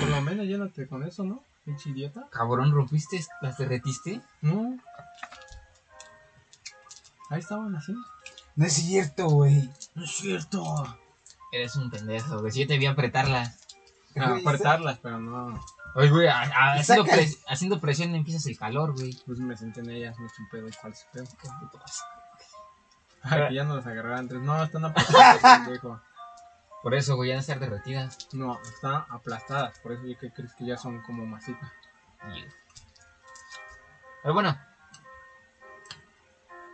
Por 0.00 0.08
lo 0.08 0.20
menos 0.20 0.46
llénate 0.46 0.86
con 0.88 1.02
eso, 1.04 1.22
¿no? 1.24 1.42
Pinche 1.64 1.90
idiota. 1.90 2.26
Cabrón, 2.30 2.72
¿rompiste? 2.72 3.24
¿Las 3.40 3.56
derretiste? 3.58 4.20
No. 4.40 4.76
Ahí 7.30 7.40
estaban 7.40 7.74
así. 7.76 7.94
No 8.56 8.66
es 8.66 8.72
cierto, 8.72 9.26
güey. 9.28 9.68
No 9.94 10.04
es 10.04 10.10
cierto. 10.10 10.62
Eres 11.52 11.76
un 11.76 11.90
pendejo, 11.90 12.38
güey. 12.40 12.52
Si 12.52 12.60
yo 12.60 12.66
te 12.66 12.78
vi 12.78 12.86
apretarlas. 12.86 13.58
Ah, 14.16 14.30
Güey, 14.30 14.40
apretarlas, 14.40 14.98
pero 15.02 15.20
no. 15.20 15.60
Oye, 15.94 16.10
güey, 16.10 16.26
a- 16.28 16.40
a- 16.40 16.72
haciendo, 16.74 17.04
Saca- 17.04 17.16
pres- 17.16 17.38
haciendo 17.48 17.80
presión 17.80 18.14
empiezas 18.14 18.46
el 18.46 18.58
calor, 18.58 18.92
güey. 18.94 19.14
Pues 19.26 19.38
me 19.38 19.56
senté 19.56 19.80
en 19.80 19.90
ellas, 19.90 20.18
me 20.18 20.26
eché 20.26 20.42
un 20.42 20.48
pedo 20.48 20.68
y 20.68 20.72
falso 20.72 21.04
pedo. 21.12 21.24
Qué 21.40 21.48
puto 21.60 21.80
asco. 21.84 22.06
Ay, 23.30 23.48
que 23.48 23.54
ya 23.54 23.64
no 23.64 23.76
las 23.76 23.86
agarraba 23.86 24.18
Andrés. 24.18 24.42
No, 24.42 24.62
están 24.62 24.84
aplastadas, 24.84 25.38
pendejo. 25.64 26.00
Por 26.82 26.94
eso, 26.94 27.16
güey, 27.16 27.30
ya 27.30 27.34
de 27.34 27.40
estar 27.40 27.58
derretidas. 27.58 28.28
No, 28.32 28.60
están 28.62 29.04
aplastadas. 29.10 29.78
Por 29.80 29.92
eso 29.92 30.04
yo 30.06 30.16
que 30.18 30.32
crees 30.32 30.54
que 30.54 30.66
ya 30.66 30.76
son 30.76 31.02
como 31.02 31.26
masita. 31.26 31.72
Pero 34.22 34.34
bueno. 34.34 34.56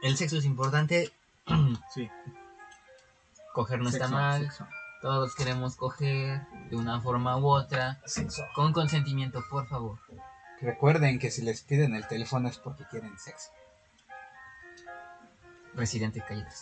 El 0.03 0.17
sexo 0.17 0.37
es 0.39 0.45
importante. 0.45 1.13
Sí. 1.95 2.11
Coger 3.53 3.81
no 3.81 3.91
está 3.91 4.09
mal. 4.09 4.43
sexo. 4.43 4.67
Todos 5.03 5.35
queremos 5.35 5.77
coger 5.77 6.47
de 6.71 6.77
una 6.77 7.01
forma 7.01 7.37
u 7.37 7.47
otra. 7.47 8.01
Sexo. 8.07 8.43
Con 8.55 8.73
consentimiento, 8.73 9.43
por 9.51 9.67
favor. 9.67 9.99
Recuerden 10.61 11.19
que 11.19 11.31
si 11.31 11.43
les 11.43 11.63
piden 11.63 11.95
el 11.95 12.07
teléfono 12.07 12.49
es 12.49 12.59
porque 12.59 12.85
quieren 12.91 13.19
sexo. 13.19 13.51
Residente, 15.75 16.23
cállate. 16.27 16.55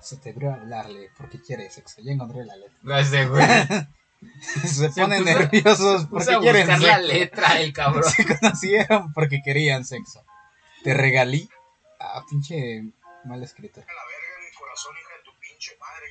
Se 0.00 0.16
te 0.18 0.32
vio 0.32 0.52
hablarle 0.52 1.10
porque 1.16 1.40
quiere 1.40 1.70
sexo. 1.70 2.00
Ya 2.02 2.12
encontré 2.12 2.44
la 2.44 2.56
letra. 2.56 2.78
Gracias, 2.82 3.28
güey. 3.28 3.46
Se 4.64 4.88
ponen 4.90 5.22
puso- 5.22 5.38
nerviosos 5.38 6.06
porque 6.06 6.34
a 6.34 6.38
quieren 6.40 6.66
buscar 6.66 6.80
la 6.80 6.96
sexo. 6.96 7.12
letra, 7.12 7.60
el 7.60 7.72
cabrón. 7.72 8.04
Se 8.10 8.38
conocieron 8.38 9.12
porque 9.12 9.42
querían 9.42 9.84
sexo. 9.84 10.24
Te 10.82 10.94
regalí. 10.94 11.48
Ah, 12.00 12.22
pinche 12.28 12.82
mal 13.24 13.42
escrito. 13.42 13.80
la 13.80 13.86
verga 13.86 14.38
en 14.38 14.44
mi 14.50 14.56
corazón, 14.56 14.92
hija 15.00 15.16
de 15.16 15.22
tu 15.24 15.38
pinche 15.40 15.76
madre. 15.78 16.06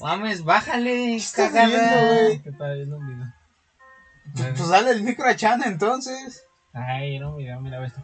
Mames, 0.00 0.44
bájale, 0.44 1.16
estás 1.16 1.50
cagada. 1.52 1.66
viendo, 1.66 2.14
güey? 2.22 2.42
¿Qué 2.42 2.52
tal? 2.52 2.76
viendo 2.76 2.96
un 2.98 3.06
video. 3.08 4.54
Pues 4.56 4.68
dale 4.68 4.90
el 4.92 5.02
micro 5.02 5.26
a 5.26 5.34
Chana 5.34 5.66
entonces. 5.66 6.44
Ay, 6.86 7.16
era 7.16 7.28
un 7.28 7.36
video, 7.36 7.60
mira 7.60 7.84
esto. 7.84 8.00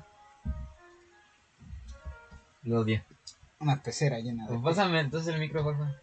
Lo 2.63 2.81
odio. 2.81 3.03
Una 3.61 3.81
pecera 3.83 4.19
llena 4.19 4.47
de. 4.47 4.59
Pues 4.59 4.77
pásame 4.77 5.01
entonces 5.01 5.33
el 5.35 5.41
micro, 5.41 5.63
por 5.63 5.77
favor. 5.77 6.01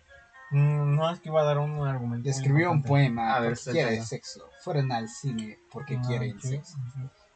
Mm, 0.51 0.95
no, 0.95 1.09
es 1.11 1.19
que 1.19 1.29
iba 1.29 1.41
a 1.41 1.45
dar 1.45 1.57
un 1.59 1.87
argumento. 1.87 2.29
Escribió 2.29 2.71
un 2.71 2.83
poema 2.83 3.35
A 3.35 3.39
ver, 3.39 3.53
porque 3.55 3.71
quiere 3.71 4.01
sexo. 4.03 4.47
Fueron 4.61 4.91
al 4.91 5.07
cine 5.09 5.57
porque 5.71 5.97
Ah, 5.97 6.01
quieren 6.05 6.37
¿qué? 6.39 6.47
sexo. 6.47 6.77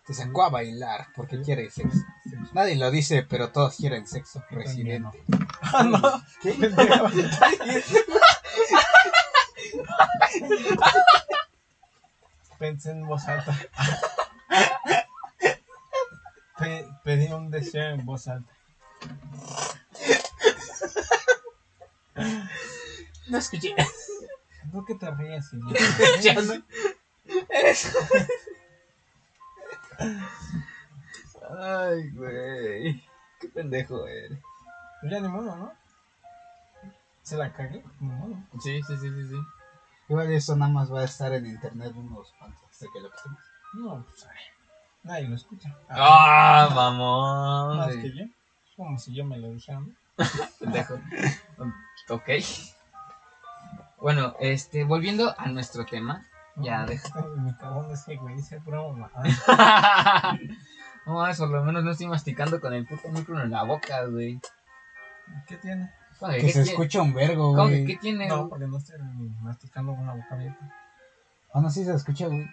Te 0.06 0.14
sacó 0.14 0.44
a 0.44 0.50
bailar 0.50 1.08
porque 1.16 1.42
quiere 1.42 1.70
sexo. 1.72 1.98
Nadie 2.54 2.76
lo 2.76 2.92
dice, 2.92 3.24
pero 3.24 3.52
todos 3.52 3.76
quieren 3.78 4.06
sexo. 4.08 4.44
Residente. 4.50 5.24
Ah, 5.74 5.84
no. 5.84 6.00
¿Qué? 6.44 6.54
Pensé 12.60 12.92
en 12.92 13.08
voz 13.08 13.28
alta. 13.28 13.58
Pe- 16.58 16.88
pedí 17.04 17.28
un 17.32 17.50
deseo 17.52 17.90
en 17.90 18.06
voz 18.06 18.28
alta. 18.28 18.52
No 23.28 23.38
escuché. 23.38 23.76
¿Por 24.72 24.86
qué 24.86 24.96
te 24.96 25.12
ríes, 25.12 25.50
Ya 26.22 26.32
idiota? 26.34 26.42
no. 26.42 26.64
Ay, 31.60 32.10
güey. 32.12 33.04
Qué 33.40 33.48
pendejo 33.50 34.08
eres. 34.08 34.40
Pues 35.02 35.12
ya 35.12 35.20
ni 35.20 35.28
modo, 35.28 35.56
¿no? 35.56 35.74
Se 37.22 37.36
la 37.38 37.52
cagué, 37.54 37.84
ni 38.00 38.08
modo. 38.08 38.36
Sí, 38.62 38.82
sí, 38.88 38.98
sí, 38.98 39.10
sí, 39.10 39.30
sí. 39.30 39.36
Igual 40.10 40.32
eso 40.32 40.56
nada 40.56 40.72
más 40.72 40.92
va 40.94 41.02
a 41.02 41.06
estar 41.06 41.34
en 41.34 41.46
internet 41.48 41.92
unos 41.96 42.32
cuantos 42.38 42.64
hasta 42.70 42.86
que 42.94 43.00
lo 43.00 43.10
quitemos. 43.12 43.40
No, 43.74 44.06
pues 44.06 44.26
ay, 44.26 44.38
nadie 45.06 45.28
lo 45.30 45.36
escucha. 45.36 45.76
Ah, 45.90 46.70
mamón. 46.74 47.78
Más 47.78 47.96
que 47.96 48.12
yo. 48.12 48.24
Es 48.24 48.76
como 48.76 48.98
si 48.98 49.14
yo 49.14 49.26
me 49.26 49.38
lo 49.38 49.50
dijera, 49.50 49.80
¿no? 49.80 49.94
Pendejo. 50.60 51.00
Ok. 52.10 52.30
Bueno, 54.02 54.36
este, 54.40 54.84
volviendo 54.84 55.34
a 55.38 55.48
nuestro 55.48 55.86
tema. 55.86 56.26
Ya, 56.58 56.86
deja. 56.86 57.22
Mi 57.38 57.54
cabrón 57.56 57.92
ese 57.92 58.16
güey 58.16 58.36
dice 58.36 58.60
pura 58.62 58.82
mamada. 58.82 59.24
No, 61.06 61.28
eso, 61.28 61.46
por 61.46 61.58
lo 61.58 61.64
menos 61.64 61.84
no 61.84 61.92
estoy 61.92 62.08
masticando 62.08 62.60
con 62.60 62.74
el 62.74 62.88
puto 62.88 63.08
micro 63.10 63.40
en 63.40 63.52
la 63.52 63.62
boca, 63.62 64.06
güey. 64.06 64.40
¿Qué 65.48 65.56
tiene? 65.58 65.92
Que 66.20 66.38
¿qué 66.38 66.48
se 66.48 66.64
tiene? 66.64 66.70
escucha 66.72 67.02
un 67.04 67.14
vergo, 67.14 67.54
¿Cómo 67.54 67.68
que 67.70 67.84
güey. 67.84 67.86
qué 67.86 67.98
tiene? 67.98 68.28
No, 68.28 68.50
porque 68.50 68.66
no 68.66 68.80
estoy 68.80 68.98
masticando 69.42 69.96
con 69.96 70.08
la 70.08 70.14
boca 70.14 70.34
abierta. 70.34 70.74
Ah, 71.54 71.62
no, 71.62 71.70
sí 71.70 71.86
se 71.86 71.94
escucha, 71.94 72.26
güey. 72.26 72.50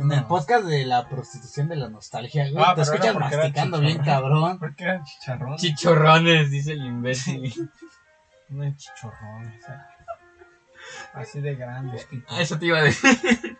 En 0.00 0.08
No. 0.08 0.14
el 0.14 0.24
podcast 0.24 0.64
de 0.64 0.84
la 0.86 1.08
prostitución 1.08 1.68
de 1.68 1.76
la 1.76 1.88
nostalgia, 1.88 2.50
güey. 2.50 2.64
Ah, 2.64 2.74
te 2.74 2.80
pero 2.80 2.82
escuchas 2.84 3.04
era 3.06 3.14
porque 3.14 3.34
era 3.34 3.42
masticando 3.44 3.80
bien 3.80 3.98
chicharrón. 3.98 4.22
cabrón. 4.30 4.58
Porque 4.58 4.84
eran 4.84 5.04
chicharrones. 5.04 5.60
Chichorrones, 5.60 6.50
dice 6.50 6.72
el 6.72 6.84
imbécil. 6.86 7.70
No 8.48 8.64
hay 8.64 8.74
chicharrones. 8.76 9.62
eh. 9.68 9.80
Así 11.14 11.40
de 11.40 11.54
grandes, 11.54 12.08
tipo. 12.08 12.34
Eso 12.36 12.58
te 12.58 12.66
iba 12.66 12.78
a 12.78 12.82
decir. 12.82 13.56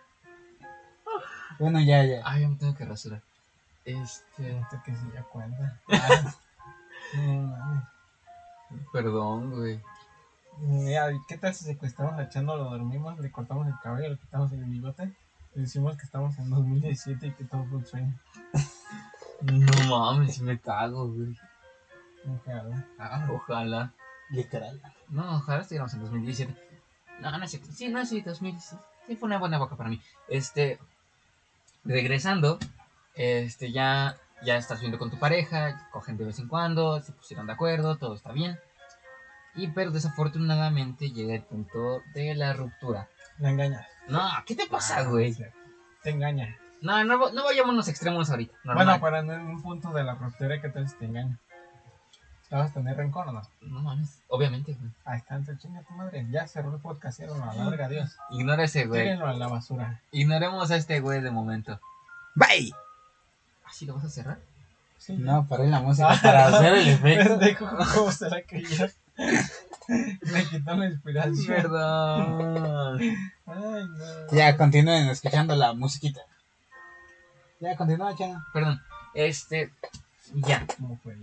Bueno, 1.61 1.79
ya, 1.81 2.03
ya. 2.05 2.23
Ay, 2.25 2.41
ya 2.43 2.49
me 2.49 2.57
tengo 2.57 2.75
que 2.75 2.85
rasurar. 2.85 3.23
Este. 3.85 4.59
Este 4.59 4.81
que 4.85 4.93
sí 4.93 5.05
ya 5.15 5.23
cuenta. 5.25 5.79
Ah, 5.93 6.35
no 7.15 7.43
mames. 7.43 7.85
Perdón, 8.93 9.51
güey. 9.53 9.81
Mira, 10.59 11.09
¿qué 11.29 11.39
tal 11.39 11.55
si 11.55 11.65
secuestramos 11.65 12.19
a 12.19 12.29
Chano, 12.29 12.57
lo 12.57 12.65
dormimos, 12.65 13.19
le 13.21 13.31
cortamos 13.31 13.67
el 13.69 13.75
cabello, 13.83 14.09
le 14.11 14.19
quitamos 14.19 14.51
el 14.53 14.65
bigote? 14.65 15.13
Decimos 15.55 15.97
que 15.97 16.05
estamos 16.05 16.39
en 16.39 16.51
2017 16.51 17.27
y 17.27 17.33
que 17.33 17.45
todo 17.45 17.65
fue 17.65 17.79
un 17.79 17.87
sueño. 17.87 18.15
No 19.43 19.73
mames, 19.89 20.35
si 20.35 20.43
me 20.43 20.59
cago, 20.59 21.09
güey. 21.09 21.37
Ojalá. 22.29 22.87
Ah, 22.99 23.29
ojalá. 23.33 23.93
Literal. 24.31 24.81
No, 25.09 25.37
ojalá 25.37 25.63
estuviéramos 25.63 25.93
en 25.95 26.01
2017. 26.01 26.55
No, 27.21 27.37
no 27.37 27.45
es 27.45 27.51
cierto. 27.51 27.73
Sí, 27.73 27.89
no, 27.89 28.05
sí, 28.05 28.21
2017. 28.21 28.83
Sí, 29.07 29.17
fue 29.17 29.27
una 29.27 29.39
buena 29.39 29.57
época 29.57 29.77
para 29.77 29.91
mí. 29.91 30.01
Este. 30.29 30.79
Regresando. 31.85 32.59
Este, 33.15 33.73
ya. 33.73 34.17
Ya 34.43 34.57
estás 34.57 34.81
viendo 34.81 34.99
con 34.99 35.11
tu 35.11 35.19
pareja. 35.19 35.89
Cogen 35.91 36.17
de 36.17 36.27
vez 36.27 36.39
en 36.39 36.49
cuando. 36.49 37.01
Se 37.01 37.13
pusieron 37.13 37.47
de 37.47 37.55
acuerdo. 37.55 37.97
Todo 37.97 38.15
está 38.15 38.33
bien. 38.33 38.59
Y 39.55 39.69
pero 39.69 39.91
desafortunadamente 39.91 41.11
llega 41.11 41.35
el 41.35 41.43
punto 41.43 42.03
de 42.15 42.35
la 42.35 42.53
ruptura. 42.53 43.09
La 43.41 43.51
engañas. 43.51 43.87
No, 44.09 44.29
¿qué 44.47 44.55
te 44.55 44.67
pasa, 44.67 44.99
Ah, 44.99 45.03
güey? 45.05 45.35
Te 46.03 46.11
engaña. 46.11 46.57
No, 46.83 47.05
no, 47.05 47.31
no 47.31 47.45
vayámonos 47.45 47.89
extremos 47.89 48.31
ahorita. 48.31 48.55
Normal. 48.65 48.85
Bueno, 48.87 49.01
para 49.01 49.19
en 49.21 49.31
un 49.31 49.63
punto 49.63 49.91
de 49.93 50.03
la 50.05 50.15
ruptura, 50.15 50.61
¿qué 50.61 50.69
tal 50.69 50.89
si 50.89 50.97
te 50.97 51.05
engaña? 51.07 51.39
¿Te 52.49 52.57
vas 52.57 52.71
a 52.71 52.75
tener 52.75 52.97
rencor 52.97 53.29
o 53.29 53.33
no? 53.33 53.43
No 53.61 53.81
mames, 53.81 54.23
obviamente, 54.29 54.73
güey. 54.73 54.91
Ahí 55.05 55.19
está, 55.19 55.37
entonces 55.37 55.63
chinga 55.63 55.83
tu 55.83 55.93
madre. 55.95 56.27
Ya 56.31 56.47
cerró 56.49 56.75
el 56.75 56.81
podcast, 56.81 57.19
ciérrenlo 57.19 57.49
a 57.49 57.55
la 57.55 57.69
verga, 57.71 57.87
adiós. 57.87 58.17
Ignora 58.31 58.65
ese 58.65 58.87
güey. 58.87 59.03
Tírenlo 59.03 59.27
a 59.27 59.35
la 59.35 59.47
basura. 59.47 60.01
Ignoremos 60.11 60.71
a 60.71 60.77
este 60.77 60.99
güey 61.01 61.21
de 61.21 61.31
momento. 61.31 61.79
Bye. 62.35 62.73
¿Así 63.65 63.87
lo 63.87 63.95
vas 63.95 64.05
a 64.07 64.11
cerrar? 64.11 64.39
Sí. 64.99 65.13
No, 65.17 65.47
paré 65.47 65.69
la 65.69 65.81
música 65.83 66.09
para 66.23 66.47
hacer 66.49 66.75
el 66.75 66.89
efecto. 66.89 67.67
¿cómo 67.95 68.11
será 68.11 68.43
que 68.43 68.65
ya? 68.65 68.91
Me 70.33 70.45
quitó 70.45 70.77
la 70.77 70.87
inspiración. 70.87 71.47
Perdón. 71.47 73.01
Ay, 73.01 73.17
no. 73.47 74.33
Ya, 74.33 74.57
continúen 74.57 75.09
escuchando 75.09 75.57
la 75.57 75.73
musiquita. 75.73 76.21
Ya, 77.59 77.77
continúa, 77.77 78.17
Chana. 78.17 78.47
Perdón. 78.53 78.81
Este. 79.15 79.73
Ya. 80.33 80.65
¿Cómo 80.79 80.99
fue? 81.03 81.17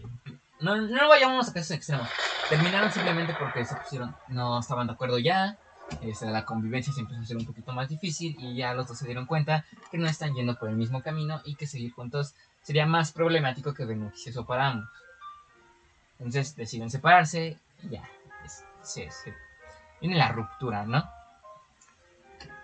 No, 0.59 0.76
no 0.76 1.07
vayamos 1.07 1.47
a 1.47 1.53
casos 1.53 1.72
extremos. 1.72 2.07
Terminaron 2.49 2.91
simplemente 2.91 3.34
porque 3.39 3.63
se 3.65 3.76
pusieron. 3.76 4.15
No 4.28 4.59
estaban 4.59 4.88
de 4.88 4.93
acuerdo 4.93 5.18
ya. 5.18 5.57
este, 6.01 6.26
la 6.26 6.43
convivencia 6.43 6.91
se 6.91 7.01
empezó 7.01 7.20
a 7.20 7.24
hacer 7.24 7.38
un 7.38 7.45
poquito 7.45 7.72
más 7.72 7.88
difícil 7.88 8.36
y 8.39 8.55
ya 8.55 8.74
los 8.74 8.88
dos 8.88 8.97
se 8.97 9.05
dieron 9.05 9.26
cuenta 9.26 9.65
que 9.91 9.97
no 9.97 10.07
están 10.07 10.34
yendo 10.34 10.57
por 10.57 10.70
el 10.70 10.76
mismo 10.76 11.01
camino 11.01 11.41
y 11.45 11.55
que 11.55 11.68
seguir 11.68 11.93
juntos 11.93 12.34
sería 12.61 12.86
más 12.86 13.13
problemático 13.13 13.74
que 13.74 13.86
beneficioso 13.86 14.45
para 14.45 14.68
ambos. 14.68 14.89
Entonces 16.20 16.55
deciden 16.55 16.89
separarse 16.89 17.57
y 17.84 17.89
ya, 17.89 18.03
se, 18.88 19.09
se- 19.11 19.33
viene 20.01 20.15
la 20.17 20.29
ruptura, 20.31 20.83
¿no? 20.85 21.03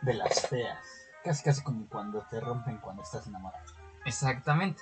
De 0.02 0.14
las 0.14 0.48
feas. 0.48 0.78
Casi, 1.24 1.44
casi 1.44 1.62
como 1.64 1.88
cuando 1.88 2.26
te 2.30 2.40
rompen 2.40 2.78
cuando 2.78 3.04
estás 3.04 3.28
enamorado. 3.28 3.64
Exactamente. 4.06 4.82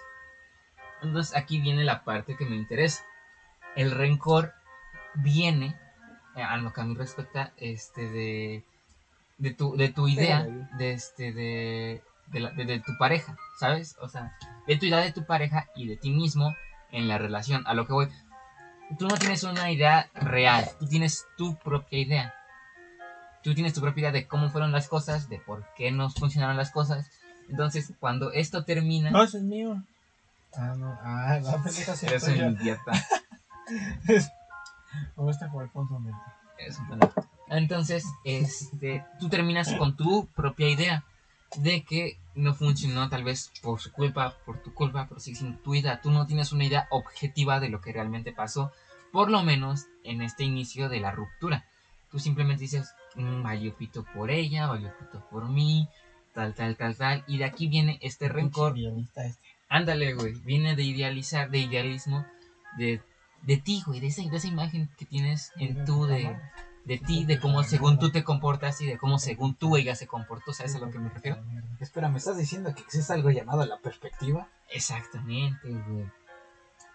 Entonces 1.02 1.36
aquí 1.36 1.60
viene 1.62 1.84
la 1.84 2.04
parte 2.04 2.36
que 2.36 2.46
me 2.46 2.56
interesa. 2.56 3.04
El 3.76 3.92
rencor 3.92 4.54
viene, 5.16 5.80
eh, 6.36 6.44
a 6.44 6.58
lo 6.58 6.74
que 6.74 6.82
a 6.82 6.84
mí 6.84 6.96
respecta, 6.96 7.52
este 7.58 8.10
de, 8.10 8.66
de 9.38 9.54
tu, 9.54 9.76
de 9.78 9.90
tu 9.90 10.08
idea, 10.08 10.44
de 10.78 10.94
este 10.94 11.32
de, 11.32 12.04
de, 12.28 12.40
la- 12.40 12.52
de- 12.52 12.66
de 12.66 12.80
tu 12.80 12.98
pareja, 12.98 13.36
¿sabes? 13.60 13.96
O 14.02 14.08
sea, 14.10 14.36
de 14.68 14.78
tu 14.78 14.86
idea 14.86 15.00
de 15.00 15.12
tu 15.12 15.26
pareja 15.26 15.68
y 15.76 15.88
de 15.88 15.96
ti 15.98 16.10
mismo 16.12 16.56
en 16.92 17.08
la 17.08 17.18
relación. 17.18 17.64
A 17.68 17.74
lo 17.74 17.86
que 17.88 17.94
voy, 17.94 18.10
tú 18.98 19.08
no 19.08 19.16
tienes 19.18 19.44
una 19.44 19.72
idea 19.72 20.10
real, 20.14 20.70
tú 20.80 20.88
tienes 20.88 21.26
tu 21.38 21.56
propia 21.58 22.00
idea. 22.00 22.34
Tú 23.44 23.56
tienes 23.56 23.74
tu 23.74 23.82
propia 23.82 24.02
idea 24.02 24.12
de 24.12 24.28
cómo 24.28 24.50
fueron 24.50 24.72
las 24.72 24.88
cosas, 24.88 25.28
de 25.28 25.40
por 25.40 25.66
qué 25.76 25.92
no 25.92 26.10
funcionaron 26.10 26.58
las 26.58 26.72
cosas. 26.72 27.10
Entonces, 27.50 27.92
cuando 28.00 28.32
esto 28.32 28.64
termina, 28.64 29.10
No, 29.10 29.24
ese 29.24 29.38
es 29.38 29.44
mío. 29.44 29.82
Ah, 30.54 30.76
no. 30.78 30.98
Ah, 31.02 31.40
la 31.42 31.64
pendeja 31.64 31.96
sí 31.96 32.06
eres 32.06 32.24
un 32.24 32.36
idiota. 32.36 32.92
Me 34.08 35.24
gusta 35.24 35.50
jugar 35.50 35.72
con 35.72 35.88
su 35.88 35.98
mente. 36.00 36.20
Eres 36.58 36.78
un 36.78 36.90
pendejo. 36.90 37.26
Entonces, 37.48 38.06
este, 38.24 39.04
tú 39.20 39.30
terminas 39.30 39.74
con 39.74 39.96
tu 39.96 40.28
propia 40.28 40.70
idea 40.70 41.04
de 41.58 41.84
que 41.84 42.18
no 42.36 42.54
funcionó 42.54 43.10
tal 43.10 43.24
vez 43.24 43.52
por 43.62 43.80
su 43.80 43.92
culpa, 43.92 44.36
por 44.46 44.60
tu 44.60 44.74
culpa, 44.74 45.08
pero 45.08 45.20
sigue 45.20 45.38
siendo 45.38 45.60
tu 45.60 45.76
idea. 45.76 46.02
Tú 46.02 46.12
no 46.12 46.26
tienes 46.26 46.52
una 46.52 46.66
idea 46.66 46.88
objetiva 46.90 47.60
de 47.60 47.70
lo 47.70 47.82
que 47.82 47.92
realmente 47.92 48.32
pasó, 48.32 48.72
por 49.12 49.30
lo 49.30 49.44
menos 49.44 49.88
en 50.04 50.22
este 50.22 50.44
inicio 50.44 50.88
de 50.90 51.00
la 51.02 51.12
ruptura. 51.12 51.66
Tú 52.10 52.20
simplemente 52.20 52.62
dices, 52.62 52.94
"Mm, 53.16 53.44
valió 53.44 53.76
pito 53.76 54.06
por 54.14 54.32
ella, 54.32 54.68
valió 54.68 54.92
pito 54.98 55.26
por 55.30 55.50
mí, 55.50 55.88
tal, 56.34 56.54
tal, 56.54 56.76
tal, 56.76 56.96
tal. 56.96 57.24
Y 57.28 57.38
de 57.38 57.46
aquí 57.46 57.68
viene 57.68 58.00
este 58.02 58.30
rencor 58.30 58.76
este. 58.78 59.36
Ándale, 59.70 60.14
güey. 60.14 60.34
Viene 60.34 60.76
de 60.76 60.84
idealizar, 60.84 61.50
de 61.50 61.60
idealismo, 61.60 62.26
de, 62.78 63.02
de 63.44 63.58
ti, 63.58 63.82
güey. 63.86 64.00
De 64.00 64.08
esa, 64.08 64.22
de 64.22 64.36
esa 64.36 64.48
imagen 64.48 64.90
que 64.98 65.06
tienes 65.06 65.52
en 65.58 65.86
tú, 65.86 66.06
de, 66.06 66.38
de 66.86 66.98
ti, 66.98 67.26
de 67.26 67.40
cómo 67.40 67.64
según 67.64 68.00
tú 68.00 68.12
te 68.12 68.24
comportas 68.24 68.82
y 68.82 68.86
de 68.88 68.98
cómo 68.98 69.20
según 69.20 69.56
tú 69.56 69.78
ella 69.78 69.96
se 69.96 70.08
comportó. 70.08 70.54
¿Sabes 70.54 70.76
a 70.76 70.80
lo 70.80 70.90
que 70.90 71.00
me 71.00 71.10
refiero? 71.10 71.38
Espera, 71.80 72.10
¿me 72.10 72.18
estás 72.18 72.38
diciendo 72.38 72.74
que 72.76 72.82
existe 72.82 73.14
algo 73.14 73.30
llamado 73.30 73.66
la 73.66 73.78
perspectiva? 73.78 74.48
Exactamente, 74.70 75.70
güey. 75.70 76.06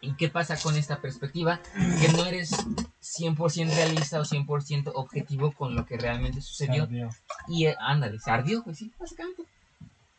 ¿Y 0.03 0.15
qué 0.15 0.29
pasa 0.29 0.57
con 0.63 0.77
esta 0.77 1.01
perspectiva? 1.01 1.61
Que 2.01 2.09
no 2.13 2.27
eres 2.27 2.51
100% 3.01 3.75
realista 3.75 4.21
o 4.21 4.25
100% 4.25 4.93
objetivo 4.95 5.53
con 5.53 5.75
lo 5.75 5.87
que 5.87 5.97
realmente 5.97 6.41
sucedió. 6.43 6.85
Ardió. 6.85 7.09
Y 7.49 7.67
eh, 7.67 7.77
ándale, 7.81 8.19
se 8.21 8.31
ardió, 8.31 8.63
pues 8.63 8.79
sí, 8.79 8.93
básicamente. 9.01 9.43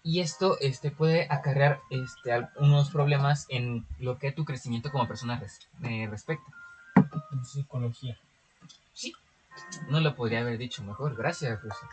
Y 0.04 0.22
esto 0.22 0.58
este, 0.62 0.90
puede 0.90 1.28
acarrear 1.30 1.82
este, 1.90 2.32
al- 2.32 2.50
unos 2.60 2.90
problemas 2.90 3.46
en 3.50 3.86
lo 4.00 4.18
que 4.18 4.32
tu 4.32 4.46
crecimiento 4.46 4.92
como 4.92 5.08
persona 5.08 5.38
res- 5.40 5.68
eh, 5.84 6.08
respecta. 6.10 6.52
En 7.32 7.46
psicología. 7.46 8.18
No 9.90 10.00
lo 10.00 10.16
podría 10.16 10.42
haber 10.42 10.58
dicho 10.58 10.84
mejor, 10.84 11.16
gracias, 11.16 11.62
Ruso. 11.62 11.88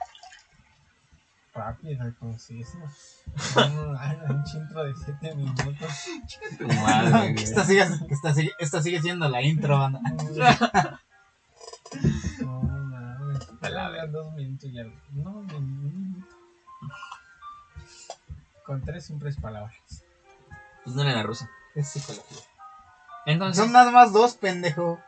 Rápido, 1.54 2.12
conciso. 2.18 2.78
Un 4.28 4.44
chintro 4.44 4.84
de 4.84 4.94
7 4.94 5.34
minutos. 5.36 6.06
Tu 6.58 6.66
madre, 6.66 7.34
que 7.34 7.44
esta 7.44 7.64
sigue, 7.64 7.86
que 8.08 8.14
esta 8.14 8.34
sigue, 8.34 8.50
esta 8.58 8.82
sigue 8.82 9.00
siendo 9.00 9.28
la 9.28 9.40
intro, 9.42 9.78
banda. 9.78 10.00
No 12.40 12.60
mames. 12.60 13.48
A 13.62 13.68
la 13.68 13.94
Ya 13.94 14.06
dos 14.06 14.32
minutos 14.32 14.72
ya. 14.72 14.82
No, 15.12 15.30
un 15.30 15.82
minuto. 15.82 16.36
Con 18.66 18.82
tres 18.82 19.04
simples 19.04 19.36
palabras. 19.36 19.76
Pues 20.82 20.96
no 20.96 21.02
era 21.02 21.12
la 21.12 21.22
rusa. 21.22 21.48
Es 21.76 21.88
psicología. 21.88 22.38
Entonces, 23.26 23.62
Son 23.62 23.72
nada 23.72 23.92
más 23.92 24.12
dos, 24.12 24.34
pendejo. 24.34 24.98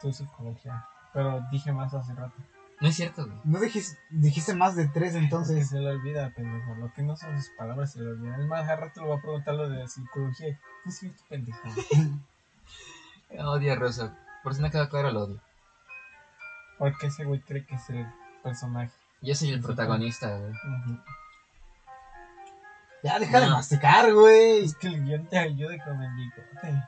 Tu 0.00 0.12
psicología. 0.12 0.86
Pero 1.16 1.40
dije 1.50 1.72
más 1.72 1.94
hace 1.94 2.12
rato. 2.12 2.34
no 2.78 2.88
es 2.88 2.94
cierto, 2.94 3.24
güey. 3.24 3.38
No 3.44 3.58
dijiste, 3.58 3.98
dijiste 4.10 4.54
más 4.54 4.76
de 4.76 4.86
tres 4.88 5.14
Entonces 5.24 5.70
se 5.70 5.78
le 5.80 5.88
olvida, 5.92 6.28
pendejo. 6.36 6.74
Lo 6.74 6.92
que 6.92 7.02
no 7.02 7.16
son 7.16 7.34
sus 7.42 7.48
palabras 7.56 7.92
se 7.92 8.00
le 8.02 8.10
olvida. 8.10 8.36
Es 8.36 8.44
más, 8.46 8.64
hace 8.64 8.76
rato 8.76 9.00
le 9.00 9.06
voy 9.06 9.16
a 9.16 9.22
preguntar 9.22 9.54
lo 9.54 9.66
de 9.70 9.88
psicología. 9.88 10.60
¿Qué 10.84 10.90
es 10.90 11.02
esto, 11.02 11.24
pendejo? 11.30 11.58
Odio 13.38 13.72
a 13.72 13.76
Ruso. 13.76 14.12
Por 14.42 14.54
si 14.54 14.60
no 14.60 14.70
quedó 14.70 14.90
claro, 14.90 15.10
lo 15.10 15.22
odio. 15.24 15.40
Porque 16.78 17.06
ese 17.06 17.24
güey 17.24 17.40
cree 17.40 17.64
que 17.64 17.76
es 17.76 17.88
el 17.88 18.06
personaje. 18.42 18.92
Yo 19.22 19.34
soy 19.34 19.52
el 19.52 19.62
protagonista, 19.62 20.36
güey. 20.36 20.52
Ya 23.02 23.18
deja 23.18 23.40
de 23.40 23.46
No. 23.46 23.52
masticar, 23.56 24.12
güey. 24.12 24.66
Es 24.66 24.76
que 24.76 24.88
el 24.88 25.02
guion 25.02 25.26
te 25.28 25.38
ayuda 25.38 25.82
con 25.82 26.02
el 26.02 26.14
bigote. 26.14 26.82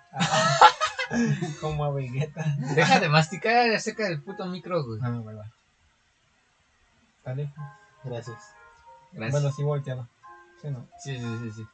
Como 1.61 1.85
a 1.85 1.91
Vegeta. 1.93 2.45
Deja 2.75 3.01
de 3.01 3.09
masticar 3.09 3.71
acerca 3.71 4.05
del 4.09 4.21
puto 4.23 4.45
micro, 4.47 4.85
güey. 4.85 5.01
Ah, 5.03 5.11
bueno. 5.11 5.43
Está 7.19 7.35
lejos. 7.35 7.55
Gracias. 8.05 8.55
Gracias. 9.13 9.33
Bueno, 9.43 9.51
sí 9.57 9.63
volteado. 9.63 10.09
Sí, 10.61 10.69
no. 10.71 10.87
Sí, 10.99 11.17
sí, 11.19 11.39
sí, 11.43 11.51
sí. 11.53 11.67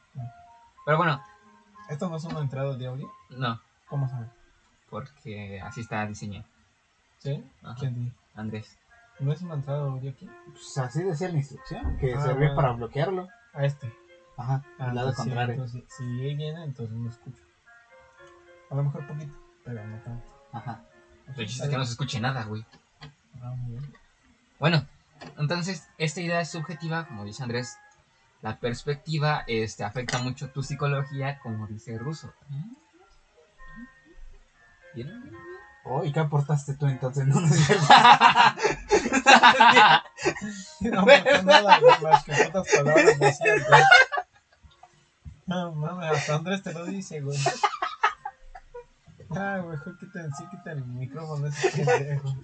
Pero 0.85 0.97
bueno, 0.97 1.21
¿Esto 1.89 2.09
no 2.09 2.15
es 2.17 2.23
una 2.23 2.39
entrada 2.39 2.75
de 2.75 2.87
audio? 2.87 3.11
no, 3.29 3.59
¿Cómo 3.87 4.07
sabe? 4.09 4.27
porque 4.89 5.59
así 5.61 5.81
está 5.81 6.05
diseñado. 6.07 6.45
¿Sí? 7.19 7.43
Ajá. 7.63 7.75
¿Quién 7.79 7.95
dijo? 8.05 8.15
Andrés. 8.35 8.77
¿No 9.19 9.31
es 9.33 9.41
una 9.41 9.55
entrada 9.55 9.83
de 9.83 9.89
audio 9.91 10.11
aquí? 10.11 10.29
Pues 10.51 10.77
así 10.77 11.03
decía 11.03 11.29
la 11.29 11.37
instrucción, 11.37 11.97
que 11.97 12.13
Ah, 12.13 12.21
servía 12.21 12.47
bueno. 12.49 12.55
para 12.55 12.71
bloquearlo. 12.73 13.27
A 13.53 13.65
este. 13.65 13.91
Ajá, 14.37 14.63
Ah, 14.79 14.89
al 14.89 14.95
lado 14.95 15.07
pues 15.09 15.17
sí, 15.17 15.23
contrario. 15.23 15.53
entonces, 15.55 15.83
si 15.95 16.03
él 16.03 16.37
viene, 16.37 16.63
entonces 16.63 16.95
no 16.95 17.09
escucho. 17.09 17.43
A 18.75 18.79
lo 18.79 18.83
mejor 18.83 19.07
poquito, 19.07 19.33
pero 19.63 19.87
no 19.87 19.97
tanto. 19.99 20.27
Ajá. 20.51 20.81
El 21.37 21.47
chiste 21.47 21.63
es 21.63 21.69
que 21.69 21.77
no 21.77 21.85
se 21.85 21.91
escuche 21.91 22.19
nada, 22.19 22.43
güey. 22.43 22.65
Ah, 23.41 23.51
muy 23.51 23.71
bien. 23.71 23.93
Bueno, 24.59 24.85
entonces, 25.37 25.87
esta 25.97 26.19
idea 26.19 26.41
es 26.41 26.49
subjetiva, 26.49 27.07
como 27.07 27.23
dice 27.23 27.41
Andrés. 27.41 27.77
La 28.41 28.57
perspectiva 28.57 29.45
este, 29.47 29.85
afecta 29.85 30.17
mucho 30.17 30.49
tu 30.49 30.61
psicología, 30.61 31.39
como 31.39 31.67
dice 31.67 31.97
Russo. 31.97 32.33
¿Vieron? 34.93 35.31
Oh, 35.85 36.03
¿y 36.03 36.11
qué 36.11 36.19
aportaste 36.19 36.73
tú 36.73 36.87
entonces? 36.87 37.25
No, 37.27 37.39
no 37.39 37.47
es 37.47 37.65
cierto. 37.65 37.85
No 40.81 40.99
aportó 40.99 41.43
nada 41.43 41.79
más 42.01 42.25
que 42.25 42.33
putas 42.33 42.67
palabras. 42.75 43.39
No 45.45 45.71
mames, 45.73 46.11
hasta 46.11 46.35
Andrés 46.35 46.61
te 46.61 46.73
lo 46.73 46.85
dice, 46.85 47.21
güey. 47.21 47.39
Ah, 49.35 49.61
mejor 49.67 49.97
quita, 49.97 50.23
sí, 50.37 50.45
quita 50.49 50.71
el 50.71 50.85
micrófono 50.85 51.47
ese 51.47 51.69
pendejo. 51.69 52.35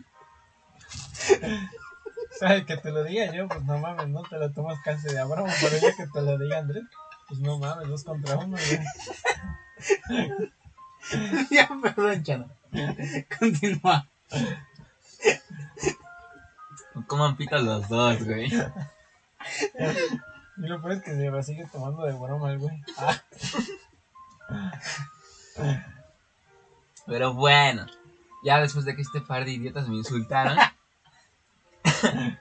¿Sabes 2.40 2.66
que 2.66 2.78
te 2.78 2.92
lo 2.92 3.04
diga 3.04 3.32
yo? 3.32 3.48
Pues 3.48 3.64
no 3.64 3.78
mames, 3.78 4.10
no 4.10 4.24
te 4.24 4.38
lo 4.38 4.52
tomas 4.52 4.80
casi 4.84 5.08
de 5.08 5.20
abramo, 5.20 5.48
pero 5.62 5.78
ya 5.78 5.96
que 5.96 6.08
te 6.08 6.22
lo 6.22 6.38
diga 6.38 6.58
Andrés, 6.58 6.84
pues 7.28 7.40
no 7.40 7.60
mames, 7.60 7.88
dos 7.88 8.04
contra 8.04 8.38
uno, 8.38 8.58
güey. 8.58 8.80
ya, 11.52 11.70
perdón, 11.82 12.24
Chano. 12.24 12.50
Continúa. 13.40 14.08
Coman 17.08 17.38
pita 17.38 17.60
los 17.60 17.88
dos, 17.88 18.24
güey. 18.24 18.52
Y 20.58 20.68
lo 20.68 20.82
peor 20.82 20.94
es 20.94 21.04
que 21.04 21.16
se 21.16 21.32
la 21.32 21.44
sigue 21.44 21.66
tomando 21.72 22.06
de 22.06 22.14
broma 22.14 22.52
el 22.52 22.60
güey. 22.60 22.84
Pero 27.12 27.34
bueno, 27.34 27.86
ya 28.42 28.62
después 28.62 28.86
de 28.86 28.96
que 28.96 29.02
este 29.02 29.20
par 29.20 29.44
de 29.44 29.52
idiotas 29.52 29.86
me 29.90 29.98
insultaron, 29.98 30.58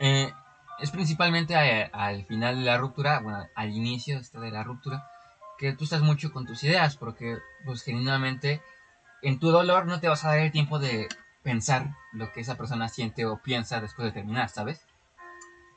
eh, 0.00 0.32
es 0.80 0.90
principalmente 0.90 1.54
a- 1.54 1.86
al 1.92 2.24
final 2.24 2.56
de 2.56 2.62
la 2.64 2.78
ruptura, 2.78 3.20
bueno, 3.20 3.46
al 3.54 3.70
inicio 3.70 4.20
de 4.20 4.50
la 4.50 4.64
ruptura, 4.64 5.08
que 5.56 5.72
tú 5.72 5.84
estás 5.84 6.02
mucho 6.02 6.32
con 6.32 6.46
tus 6.46 6.64
ideas, 6.64 6.96
porque 6.96 7.38
pues 7.64 7.84
genuinamente 7.84 8.60
en 9.22 9.38
tu 9.38 9.50
dolor 9.52 9.86
no 9.86 10.00
te 10.00 10.08
vas 10.08 10.24
a 10.24 10.30
dar 10.30 10.40
el 10.40 10.50
tiempo 10.50 10.80
de 10.80 11.08
pensar 11.44 11.94
lo 12.12 12.32
que 12.32 12.40
esa 12.40 12.56
persona 12.56 12.88
siente 12.88 13.24
o 13.24 13.40
piensa 13.40 13.80
después 13.80 14.06
de 14.06 14.12
terminar, 14.12 14.48
¿sabes? 14.48 14.80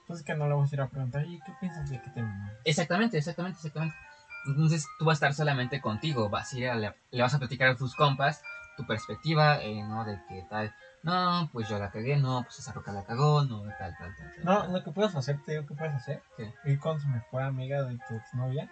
Entonces 0.01 0.25
que 0.25 0.33
no 0.33 0.47
le 0.47 0.53
vamos 0.55 0.71
a 0.71 0.75
ir 0.75 0.81
a 0.81 0.87
preguntar, 0.87 1.27
¿y 1.27 1.39
qué 1.41 1.51
piensas 1.59 1.87
de 1.91 2.01
que 2.01 2.09
terminó? 2.09 2.49
Exactamente, 2.65 3.19
exactamente, 3.19 3.57
exactamente. 3.59 3.95
Entonces 4.45 4.87
tú 4.97 5.05
vas 5.05 5.13
a 5.15 5.27
estar 5.27 5.33
solamente 5.33 5.81
contigo, 5.81 6.29
vas 6.29 6.53
a 6.53 6.57
ir 6.57 6.69
a 6.69 6.75
la- 6.75 6.95
le 7.11 7.21
vas 7.21 7.33
a 7.33 7.39
platicar 7.39 7.69
a 7.69 7.75
tus 7.75 7.95
compas 7.95 8.41
tu 8.77 8.85
perspectiva, 8.85 9.61
eh, 9.61 9.83
¿no? 9.83 10.05
De 10.05 10.17
que 10.29 10.41
tal, 10.49 10.73
no, 11.03 11.49
pues 11.51 11.67
yo 11.67 11.77
la 11.77 11.91
cagué, 11.91 12.15
no, 12.15 12.43
pues 12.43 12.59
esa 12.59 12.71
roca 12.71 12.93
la 12.93 13.03
cagó, 13.03 13.43
no, 13.43 13.61
tal, 13.77 13.93
tal, 13.97 14.15
tal. 14.15 14.31
tal. 14.35 14.45
No, 14.45 14.67
lo 14.67 14.83
que 14.83 14.91
puedes 14.91 15.13
hacer, 15.15 15.37
te 15.43 15.51
digo 15.51 15.65
que 15.67 15.75
puedes 15.75 15.93
hacer. 15.93 16.23
¿Qué? 16.37 16.53
Ir 16.63 16.79
con 16.79 16.99
su 17.01 17.07
mejor 17.09 17.41
amiga 17.43 17.83
de 17.83 17.97
tu 18.07 18.15
exnovia 18.15 18.69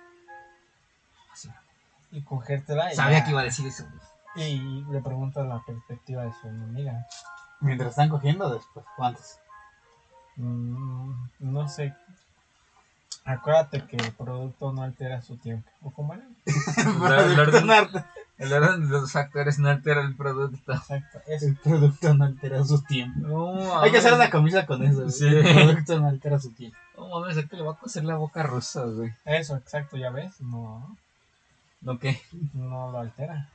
Sí. 1.34 1.50
y 2.12 2.22
cogértela. 2.24 2.94
y 2.94 2.96
Sabía 2.96 3.20
ya- 3.20 3.26
que 3.26 3.32
iba 3.32 3.42
a 3.42 3.44
decir 3.44 3.68
eso. 3.68 3.86
Y 4.36 4.86
le 4.90 5.02
preguntas 5.02 5.46
la 5.46 5.62
perspectiva 5.66 6.24
de 6.24 6.32
su 6.42 6.48
amiga. 6.48 7.06
Mientras 7.60 7.90
están 7.90 8.08
cogiendo 8.10 8.50
después. 8.54 8.86
¿o 8.98 9.04
antes? 9.04 9.40
Mm, 10.38 11.12
no 11.40 11.68
sé. 11.68 11.94
Acuérdate 13.28 13.86
que 13.86 13.98
el 13.98 14.14
producto 14.14 14.72
no 14.72 14.84
altera 14.84 15.22
su 15.22 15.36
tiempo. 15.36 15.70
¿O 15.82 15.92
cómo 15.92 16.14
era? 16.14 16.26
el, 16.78 17.38
orden, 17.38 17.70
el 18.38 18.54
orden 18.54 18.88
de 18.88 18.88
los 18.88 19.12
factores 19.12 19.60
no 19.60 19.68
altera 19.68 20.02
el 20.02 20.16
producto. 20.16 20.72
Exacto. 20.72 21.20
Eso. 21.28 21.48
El 21.48 21.58
producto 21.58 22.14
no 22.14 22.24
altera 22.24 22.64
su 22.64 22.82
tiempo. 22.84 23.28
No, 23.28 23.82
Hay 23.82 23.92
que 23.92 23.98
hacer 23.98 24.14
una 24.14 24.30
camisa 24.30 24.66
con 24.66 24.82
eso. 24.82 25.10
Sí. 25.10 25.28
El 25.28 25.44
producto 25.44 26.00
no 26.00 26.08
altera 26.08 26.40
su 26.40 26.54
tiempo. 26.54 26.78
No 26.96 27.10
mames, 27.10 27.36
es 27.36 27.50
que 27.50 27.58
le 27.58 27.64
va 27.64 27.74
a 27.74 27.76
coser 27.76 28.06
la 28.06 28.16
boca 28.16 28.44
rusa, 28.44 28.86
güey. 28.86 29.14
Eso, 29.26 29.58
exacto, 29.58 29.98
ya 29.98 30.10
ves. 30.10 30.40
No, 30.40 30.96
¿No 31.82 32.00
qué? 32.00 32.22
no 32.54 32.92
lo 32.92 33.00
altera. 33.00 33.50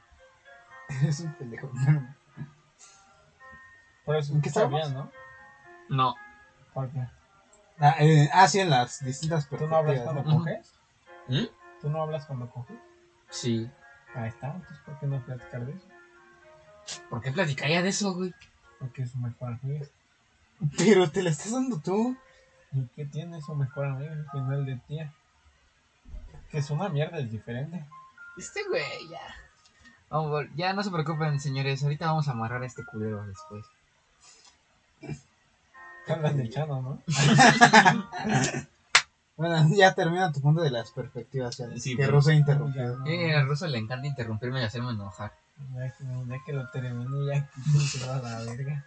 Es 1.03 1.21
un 1.21 1.33
pendejo. 1.33 1.71
Por 4.05 4.17
eso 4.17 4.35
¿En 4.35 4.43
qué 4.43 4.49
está 4.51 4.67
bien, 4.67 4.93
¿no? 4.93 5.11
No. 5.89 6.15
Porque 6.75 7.07
Ah, 7.85 7.97
eh, 7.99 8.31
ah, 8.33 8.47
sí, 8.47 8.61
en 8.61 8.71
las 8.71 9.05
distintas 9.05 9.49
tú 9.49 9.67
no 9.67 9.75
hablas 9.75 10.03
cuando 10.03 10.23
coges. 10.23 10.73
¿Mm? 11.27 11.47
Tú 11.81 11.91
no 11.91 12.01
hablas 12.01 12.27
cuando 12.27 12.49
coges. 12.49 12.77
Sí. 13.29 13.69
Ahí 14.15 14.29
está. 14.29 14.53
Entonces, 14.53 14.79
¿por 14.87 15.01
qué 15.01 15.07
no 15.09 15.21
platicar 15.25 15.67
de 15.67 15.73
eso? 15.73 15.89
¿Por 17.11 17.21
qué 17.21 17.33
platicaría 17.33 17.83
de 17.83 17.89
eso, 17.89 18.15
güey? 18.15 18.33
Porque 18.79 19.03
es 19.03 19.11
su 19.11 19.19
mejor 19.19 19.59
amiga. 19.61 19.85
Pero 20.79 21.11
te 21.11 21.25
la 21.25 21.31
estás 21.31 21.51
dando 21.51 21.81
tú. 21.81 22.17
¿Y 22.71 22.87
qué 22.95 23.05
tiene 23.05 23.43
su 23.43 23.53
mejor 23.57 23.87
amiga 23.87 24.13
al 24.13 24.31
final 24.31 24.65
de 24.65 24.77
tía? 24.87 25.13
Que 26.53 26.59
es 26.59 26.71
una 26.71 26.89
mierda, 26.89 27.19
es 27.19 27.33
diferente. 27.33 27.85
Este 28.39 28.61
güey, 28.69 29.09
ya. 29.11 29.35
Vamos, 30.09 30.45
ya 30.55 30.73
no 30.73 30.85
se 30.85 30.91
preocupen, 30.93 31.41
señores. 31.41 31.83
Ahorita 31.83 32.07
vamos 32.07 32.29
a 32.29 32.31
amarrar 32.31 32.63
a 32.63 32.67
este 32.67 32.85
culero 32.85 33.27
después. 33.27 33.67
Hablan 36.09 36.37
de 36.37 36.49
Chano, 36.51 36.83
¿no? 36.83 37.03
Bueno, 39.35 39.67
ya 39.75 39.95
termina 39.95 40.31
tu 40.31 40.41
punto 40.41 40.61
de 40.63 40.71
las 40.71 40.91
perspectivas. 40.93 41.57
Ya, 41.57 41.67
Sí, 41.79 41.97
que 41.97 42.03
pero- 42.05 42.13
Russo 42.19 42.31
interrumpió. 42.33 42.99
No, 42.99 43.07
Eh, 43.07 43.35
al 43.35 43.49
ruso 43.49 43.67
le 43.67 43.79
encanta 43.79 44.07
interrumpirme 44.07 44.61
y 44.61 44.65
hacerme 44.65 44.91
enojar. 44.93 45.33
ya, 45.75 45.91
que, 45.97 46.05
ya 46.29 46.37
que 46.45 46.53
lo 46.53 46.69
terminé, 46.71 47.27
ya 47.35 47.49
se 47.81 48.07
va 48.07 48.17
a 48.17 48.21
la 48.23 48.39
verga. 48.53 48.85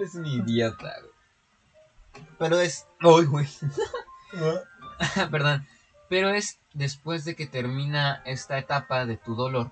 Es 0.00 0.14
un 0.14 0.26
idiota, 0.26 0.90
güey. 1.00 2.24
Pero 2.38 2.58
es. 2.60 2.86
Uy, 3.04 3.26
güey. 3.26 3.46
Perdón. 5.30 5.66
Pero 6.08 6.30
es 6.30 6.58
después 6.72 7.24
de 7.24 7.36
que 7.36 7.46
termina 7.46 8.22
esta 8.24 8.58
etapa 8.58 9.06
de 9.06 9.16
tu 9.16 9.34
dolor, 9.36 9.70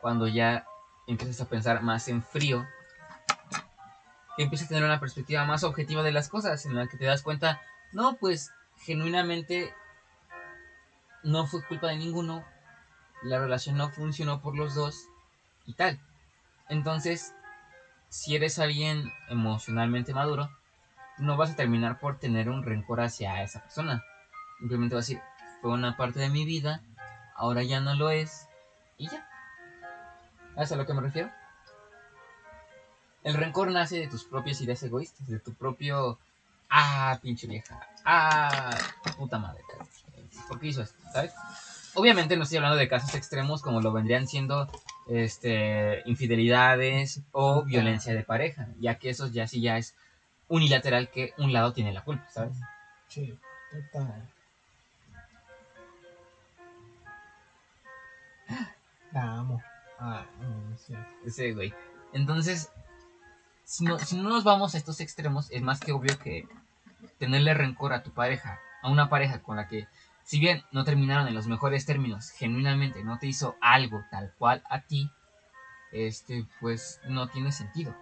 cuando 0.00 0.28
ya 0.28 0.66
empiezas 1.06 1.40
a 1.40 1.48
pensar 1.48 1.82
más 1.82 2.08
en 2.08 2.22
frío, 2.22 2.66
que 4.36 4.42
empiezas 4.42 4.66
a 4.66 4.68
tener 4.70 4.84
una 4.84 5.00
perspectiva 5.00 5.44
más 5.44 5.64
objetiva 5.64 6.02
de 6.02 6.12
las 6.12 6.28
cosas, 6.28 6.66
en 6.66 6.74
la 6.74 6.86
que 6.86 6.96
te 6.96 7.04
das 7.04 7.22
cuenta, 7.22 7.60
no, 7.92 8.16
pues 8.16 8.52
genuinamente 8.78 9.72
no 11.22 11.46
fue 11.46 11.64
culpa 11.64 11.88
de 11.88 11.96
ninguno, 11.96 12.44
la 13.22 13.38
relación 13.38 13.76
no 13.76 13.90
funcionó 13.90 14.40
por 14.40 14.56
los 14.56 14.74
dos 14.74 15.08
y 15.66 15.74
tal. 15.74 15.98
Entonces, 16.68 17.34
si 18.08 18.36
eres 18.36 18.58
alguien 18.58 19.12
emocionalmente 19.28 20.14
maduro, 20.14 20.50
no 21.18 21.36
vas 21.36 21.52
a 21.52 21.56
terminar 21.56 21.98
por 21.98 22.18
tener 22.18 22.48
un 22.48 22.62
rencor 22.62 23.00
hacia 23.00 23.42
esa 23.42 23.62
persona. 23.62 24.04
Simplemente 24.58 24.94
vas 24.94 25.04
a 25.04 25.08
decir, 25.08 25.22
fue 25.62 25.72
una 25.72 25.96
parte 25.96 26.20
de 26.20 26.28
mi 26.28 26.44
vida, 26.44 26.82
ahora 27.36 27.62
ya 27.62 27.80
no 27.80 27.94
lo 27.94 28.10
es, 28.10 28.48
y 28.98 29.08
ya. 29.08 29.28
¿Sabes 30.54 30.72
a 30.72 30.76
lo 30.76 30.86
que 30.86 30.94
me 30.94 31.00
refiero? 31.00 31.30
El 33.24 33.34
rencor 33.34 33.70
nace 33.70 33.98
de 33.98 34.06
tus 34.06 34.24
propias 34.24 34.60
ideas 34.60 34.82
egoístas, 34.82 35.26
de 35.26 35.38
tu 35.38 35.54
propio, 35.54 36.18
ah, 36.68 37.18
pinche 37.22 37.46
vieja, 37.46 37.80
ah, 38.04 38.70
puta 39.16 39.38
madre. 39.38 39.62
¿por 40.46 40.60
qué 40.60 40.68
hizo 40.68 40.82
esto? 40.82 40.98
¿Sabes? 41.10 41.32
Obviamente 41.94 42.36
no 42.36 42.42
estoy 42.42 42.58
hablando 42.58 42.76
de 42.76 42.86
casos 42.86 43.14
extremos 43.14 43.62
como 43.62 43.80
lo 43.80 43.92
vendrían 43.92 44.28
siendo 44.28 44.68
este, 45.08 46.02
infidelidades 46.04 47.22
o 47.32 47.62
violencia 47.62 48.12
de 48.12 48.24
pareja, 48.24 48.68
ya 48.78 48.96
que 48.96 49.08
eso 49.08 49.28
ya 49.28 49.46
sí 49.46 49.62
ya 49.62 49.78
es 49.78 49.94
unilateral 50.48 51.08
que 51.08 51.32
un 51.38 51.54
lado 51.54 51.72
tiene 51.72 51.94
la 51.94 52.02
culpa, 52.02 52.28
¿sabes? 52.30 52.58
Sí, 53.08 53.38
puta. 53.72 54.28
La 59.12 59.22
amo. 59.22 59.62
Ah, 59.98 60.26
no. 60.40 60.76
Ese 61.24 61.52
güey. 61.52 61.72
Entonces, 62.12 62.70
si 63.64 63.84
no, 63.84 63.98
si 63.98 64.16
no 64.16 64.28
nos 64.28 64.44
vamos 64.44 64.74
a 64.74 64.78
estos 64.78 65.00
extremos, 65.00 65.50
es 65.50 65.62
más 65.62 65.80
que 65.80 65.92
obvio 65.92 66.18
que 66.18 66.46
tenerle 67.18 67.54
rencor 67.54 67.92
a 67.92 68.02
tu 68.02 68.12
pareja, 68.12 68.60
a 68.82 68.90
una 68.90 69.08
pareja 69.08 69.42
con 69.42 69.56
la 69.56 69.68
que, 69.68 69.88
si 70.22 70.38
bien 70.38 70.62
no 70.72 70.84
terminaron 70.84 71.28
en 71.28 71.34
los 71.34 71.46
mejores 71.46 71.86
términos, 71.86 72.30
genuinamente 72.30 73.02
no 73.04 73.18
te 73.18 73.26
hizo 73.26 73.56
algo 73.60 74.04
tal 74.10 74.32
cual 74.38 74.62
a 74.68 74.82
ti, 74.82 75.10
este, 75.92 76.46
pues 76.60 77.00
no 77.08 77.28
tiene 77.28 77.52
sentido. 77.52 77.94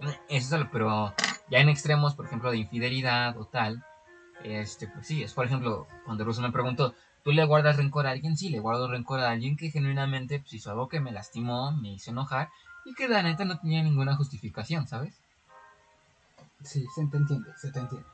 Eso 0.00 0.18
es 0.28 0.52
algo, 0.52 0.70
pero 0.72 1.14
ya 1.50 1.58
en 1.58 1.68
extremos, 1.68 2.14
por 2.14 2.26
ejemplo, 2.26 2.50
de 2.50 2.58
infidelidad 2.58 3.38
o 3.38 3.46
tal, 3.46 3.84
este, 4.42 4.88
pues 4.88 5.06
sí, 5.06 5.22
es 5.22 5.32
por 5.32 5.46
ejemplo, 5.46 5.86
cuando 6.04 6.24
Russo 6.24 6.42
me 6.42 6.52
preguntó, 6.52 6.94
¿tú 7.22 7.32
le 7.32 7.44
guardas 7.44 7.76
rencor 7.76 8.06
a 8.06 8.10
alguien? 8.10 8.36
Sí, 8.36 8.50
le 8.50 8.58
guardo 8.58 8.88
rencor 8.88 9.20
a 9.20 9.30
alguien 9.30 9.56
que 9.56 9.70
genuinamente 9.70 10.40
pues, 10.40 10.54
hizo 10.54 10.70
algo 10.70 10.88
que 10.88 11.00
me 11.00 11.12
lastimó, 11.12 11.72
me 11.72 11.92
hizo 11.92 12.10
enojar 12.10 12.50
y 12.84 12.94
que 12.94 13.08
la 13.08 13.22
neta 13.22 13.44
no 13.44 13.58
tenía 13.58 13.82
ninguna 13.82 14.16
justificación, 14.16 14.86
¿sabes? 14.86 15.14
Sí, 16.62 16.86
se 16.94 17.06
te 17.06 17.16
entiende, 17.16 17.50
se 17.60 17.70
te 17.70 17.78
entiende. 17.80 18.06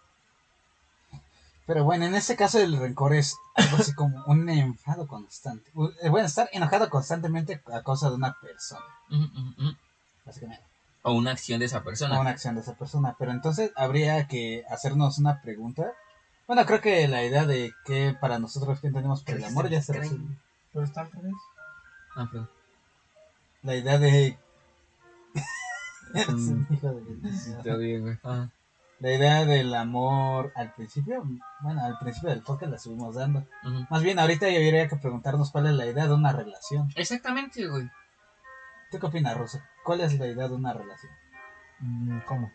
Pero 1.67 1.85
bueno, 1.85 2.05
en 2.05 2.15
este 2.17 2.35
caso 2.37 2.59
el 2.59 2.77
rencor 2.77 3.15
es 3.15 3.37
algo 3.55 3.77
así 3.77 3.93
como 3.95 4.25
un 4.27 4.49
enfado 4.49 5.07
constante. 5.07 5.71
Eh, 6.03 6.09
Bueno, 6.09 6.27
estar 6.27 6.49
enojado 6.53 6.91
constantemente 6.91 7.63
a 7.73 7.83
causa 7.83 8.09
de 8.09 8.17
una 8.17 8.35
persona, 8.41 8.85
Ujú, 9.11 9.23
ujú, 9.23 9.51
ujú. 9.57 9.77
básicamente. 10.25 10.65
O 11.03 11.13
una 11.13 11.31
acción 11.31 11.61
de 11.61 11.67
esa 11.67 11.83
persona. 11.83 12.19
O 12.19 12.21
una 12.21 12.31
acción 12.31 12.57
de 12.57 12.63
esa 12.63 12.75
persona. 12.75 13.15
Pero 13.19 13.31
entonces 13.31 13.71
habría 13.77 14.27
que 14.27 14.65
hacernos 14.69 15.19
una 15.19 15.41
pregunta. 15.43 15.93
Bueno, 16.49 16.67
creo 16.67 16.81
que 16.81 17.07
la 17.07 17.23
idea 17.25 17.47
de 17.47 17.73
que 17.85 18.17
para 18.21 18.39
nosotros 18.41 18.81
que 18.81 18.89
entendemos 18.89 19.23
por 19.23 19.37
el 19.37 19.45
amor 19.45 19.69
ya 19.69 19.81
se 19.81 19.93
resuelve. 19.93 20.37
Pero 20.73 20.85
está 20.85 21.03
al 21.03 21.13
revés. 21.13 21.35
Ah, 22.17 22.27
perdón. 22.31 22.51
La 23.63 23.77
idea 23.77 23.99
de... 23.99 24.39
Mm. 26.29 26.51
un 26.51 26.67
hijo 26.71 26.89
de- 26.93 27.29
Está 27.29 27.77
bien, 27.77 28.03
güey. 28.03 28.19
Ajá. 28.23 28.51
La 28.99 29.13
idea 29.15 29.45
del 29.47 29.75
amor 29.75 30.53
al 30.57 30.75
principio, 30.75 31.25
bueno, 31.63 31.83
al 31.85 31.99
principio 31.99 32.29
del 32.31 32.43
podcast 32.43 32.71
la 32.71 32.77
estuvimos 32.77 33.15
dando. 33.15 33.47
Más 33.89 34.03
bien, 34.03 34.19
ahorita 34.19 34.47
ya 34.51 34.57
habría 34.57 34.89
que 34.89 34.97
preguntarnos 34.97 35.51
cuál 35.53 35.67
es 35.69 35.73
la 35.73 35.87
idea 35.87 36.07
de 36.07 36.13
una 36.13 36.33
relación. 36.33 36.89
Exactamente, 36.97 37.67
güey. 37.67 37.89
¿Tú 38.91 38.99
qué 38.99 39.07
opinas, 39.07 39.37
Rosa? 39.39 39.65
¿Cuál 39.85 40.03
es 40.03 40.19
la 40.19 40.27
idea 40.27 40.49
de 40.49 40.55
una 40.55 40.75
relación? 40.75 41.13
Mm, 41.79 42.19
¿Cómo? 42.27 42.51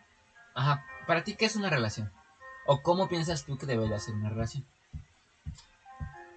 Ajá. 0.54 0.84
¿Para 1.08 1.24
ti 1.24 1.34
qué 1.34 1.46
es 1.46 1.56
una 1.56 1.68
relación? 1.70 2.12
¿O 2.66 2.80
cómo 2.82 3.08
piensas 3.08 3.44
tú 3.44 3.58
que 3.58 3.66
debería 3.66 3.98
ser 3.98 4.14
una 4.14 4.28
relación? 4.28 4.64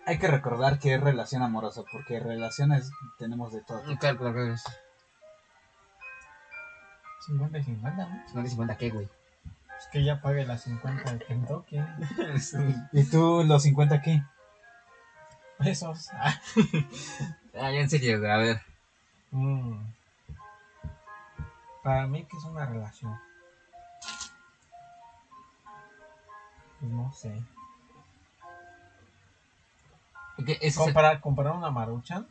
Hay 0.07 0.17
que 0.17 0.27
recordar 0.27 0.79
que 0.79 0.95
es 0.95 1.01
relación 1.01 1.43
amorosa, 1.43 1.83
porque 1.91 2.19
relaciones 2.19 2.89
tenemos 3.19 3.53
de 3.53 3.61
todo. 3.61 3.83
Claro, 3.99 4.17
claro, 4.17 4.33
claro. 4.33 4.55
50 7.25 7.57
y 7.59 7.63
50, 7.63 8.05
¿no? 8.05 8.27
50 8.27 8.49
50 8.49 8.77
qué, 8.77 8.89
güey. 8.89 9.07
Es 9.77 9.87
que 9.91 10.03
ya 10.03 10.21
pague 10.21 10.45
las 10.45 10.63
50 10.63 11.13
de 11.13 11.19
Kentucky. 11.25 11.77
¿Y 12.91 13.03
tú 13.05 13.43
los 13.45 13.63
50 13.63 14.01
qué? 14.01 14.23
Pesos. 15.57 16.09
Ah. 17.61 17.71
Ya 17.71 17.79
en 17.81 17.89
serio, 17.89 18.19
güey. 18.19 18.31
A 18.31 18.37
ver. 18.37 18.61
Mm. 19.31 19.81
Para 21.83 22.07
mí, 22.07 22.25
¿qué 22.29 22.37
es 22.37 22.43
una 22.45 22.65
relación? 22.65 23.19
Pues 26.79 26.91
no 26.91 27.11
sé. 27.11 27.41
Ese 30.37 30.57
es 30.67 30.77
el- 30.77 30.83
Comparar, 30.83 31.19
comparar 31.19 31.53
una 31.53 31.71
maruchan, 31.71 32.27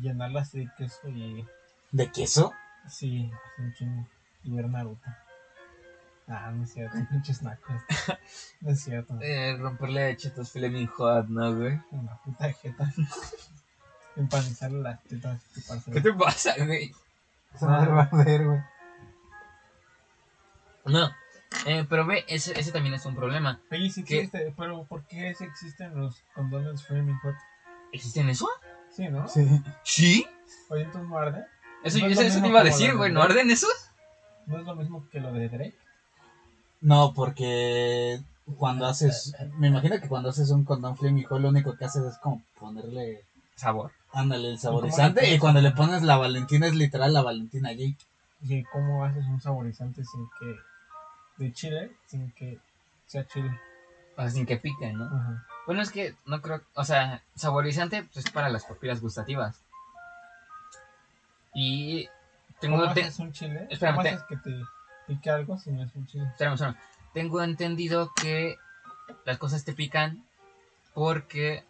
llenarla 0.00 0.40
así 0.42 0.60
de 0.60 0.70
queso 0.78 1.08
y. 1.08 1.46
¿De 1.90 2.10
queso? 2.10 2.52
Sí, 2.88 3.30
así 3.30 3.62
un 3.62 3.74
chingo. 3.74 4.06
Y 4.44 4.52
ver 4.54 4.68
Naruto. 4.68 5.08
Ah, 6.28 6.50
no 6.52 6.62
es 6.64 6.72
cierto, 6.72 6.96
pinches 7.10 7.42
nacos. 7.42 7.82
No 8.60 8.70
es 8.70 8.80
cierto. 8.82 9.18
Eh, 9.20 9.56
romperle 9.58 10.16
chetos 10.16 10.52
Fleming 10.52 10.86
Hot, 10.86 11.26
¿no, 11.28 11.54
güey? 11.56 11.80
Una 11.90 12.16
puta 12.22 12.52
jeta. 12.52 12.92
empanizarle 14.16 14.80
las 14.82 15.02
tetas. 15.04 15.42
¿Qué 15.92 16.00
te 16.00 16.12
pasa, 16.12 16.54
güey? 16.64 16.92
Madre 17.60 17.90
va 17.90 18.02
a 18.02 18.24
ver, 18.24 18.44
güey. 18.44 18.60
No, 20.84 21.10
eh, 21.66 21.84
pero 21.88 22.06
ve, 22.06 22.24
ese, 22.28 22.58
ese 22.58 22.72
también 22.72 22.94
es 22.94 23.04
un 23.06 23.14
problema. 23.14 23.60
Oye, 23.70 23.90
sí 23.90 24.02
¿Qué? 24.04 24.22
existe, 24.22 24.54
pero 24.56 24.84
¿por 24.84 25.04
qué 25.06 25.30
existen 25.30 25.94
los 25.98 26.22
condones 26.34 26.82
Flaming 26.84 27.18
Hot? 27.18 27.34
¿Existen 27.92 28.28
eso? 28.28 28.48
Sí, 28.90 29.08
¿no? 29.08 29.28
Sí. 29.28 29.62
¿Sí? 29.84 30.26
Oye, 30.68 30.84
entonces 30.84 31.08
no 31.10 31.18
arde. 31.18 31.44
Eso, 31.84 31.98
No 31.98 32.06
es 32.06 32.12
eso, 32.12 32.22
eso 32.22 32.40
te 32.40 32.48
iba 32.48 32.60
a 32.60 32.64
decir, 32.64 32.96
güey. 32.96 33.10
de 33.10 33.14
¿No 33.14 33.22
arden 33.22 33.50
esos? 33.50 33.89
¿No 34.46 34.58
es 34.58 34.66
lo 34.66 34.74
mismo 34.74 35.08
que 35.10 35.20
lo 35.20 35.32
de 35.32 35.48
Drake? 35.48 35.78
No, 36.80 37.12
porque 37.14 38.20
cuando 38.56 38.86
haces. 38.86 39.34
Me 39.58 39.68
imagino 39.68 40.00
que 40.00 40.08
cuando 40.08 40.30
haces 40.30 40.50
un 40.50 40.64
condón 40.64 40.96
Flaming 40.96 41.24
Hot, 41.24 41.40
lo 41.40 41.48
único 41.48 41.76
que 41.76 41.84
haces 41.84 42.04
es 42.04 42.18
como 42.18 42.42
ponerle. 42.58 43.24
Sabor. 43.54 43.92
Ándale, 44.12 44.50
el 44.50 44.58
saborizante. 44.58 45.32
Y 45.32 45.38
cuando 45.38 45.60
le 45.60 45.70
pones 45.72 46.02
la 46.02 46.16
Valentina, 46.16 46.66
es 46.66 46.74
literal 46.74 47.12
la 47.12 47.22
Valentina 47.22 47.68
allí. 47.68 47.96
¿Y 48.42 48.62
cómo 48.64 49.04
haces 49.04 49.24
un 49.26 49.40
saborizante 49.40 50.02
sin 50.04 50.28
que... 50.38 50.56
de 51.36 51.52
chile, 51.52 51.92
sin 52.06 52.32
que 52.32 52.58
sea 53.06 53.26
chile? 53.26 53.50
O 54.16 54.22
sea, 54.22 54.30
sin 54.30 54.46
que 54.46 54.56
piquen, 54.56 54.98
¿no? 54.98 55.04
Ajá. 55.04 55.46
Bueno, 55.66 55.82
es 55.82 55.90
que 55.90 56.16
no 56.26 56.40
creo. 56.40 56.62
O 56.74 56.84
sea, 56.84 57.22
saborizante 57.36 58.02
pues, 58.02 58.24
es 58.24 58.32
para 58.32 58.48
las 58.48 58.64
papilas 58.64 59.00
gustativas. 59.00 59.62
Y. 61.54 62.08
Tengo. 62.60 62.78
¿Cómo 62.80 62.92
te- 62.94 63.02
haces 63.02 63.18
un 63.18 63.32
chile? 63.32 63.66
Espérame, 63.70 63.94
¿Cómo 63.96 64.02
te- 64.02 64.08
haces 64.10 64.24
que 64.28 64.36
te 64.36 64.62
pique 65.06 65.30
algo 65.30 65.58
si 65.58 65.70
no 65.72 65.82
es 65.84 65.94
un 65.94 66.06
chile? 66.06 66.26
espérame, 66.32 66.54
espérame. 66.54 66.76
Tengo 67.14 67.42
entendido 67.42 68.12
que 68.14 68.56
las 69.24 69.38
cosas 69.38 69.64
te 69.64 69.72
pican 69.72 70.24
porque 70.94 71.64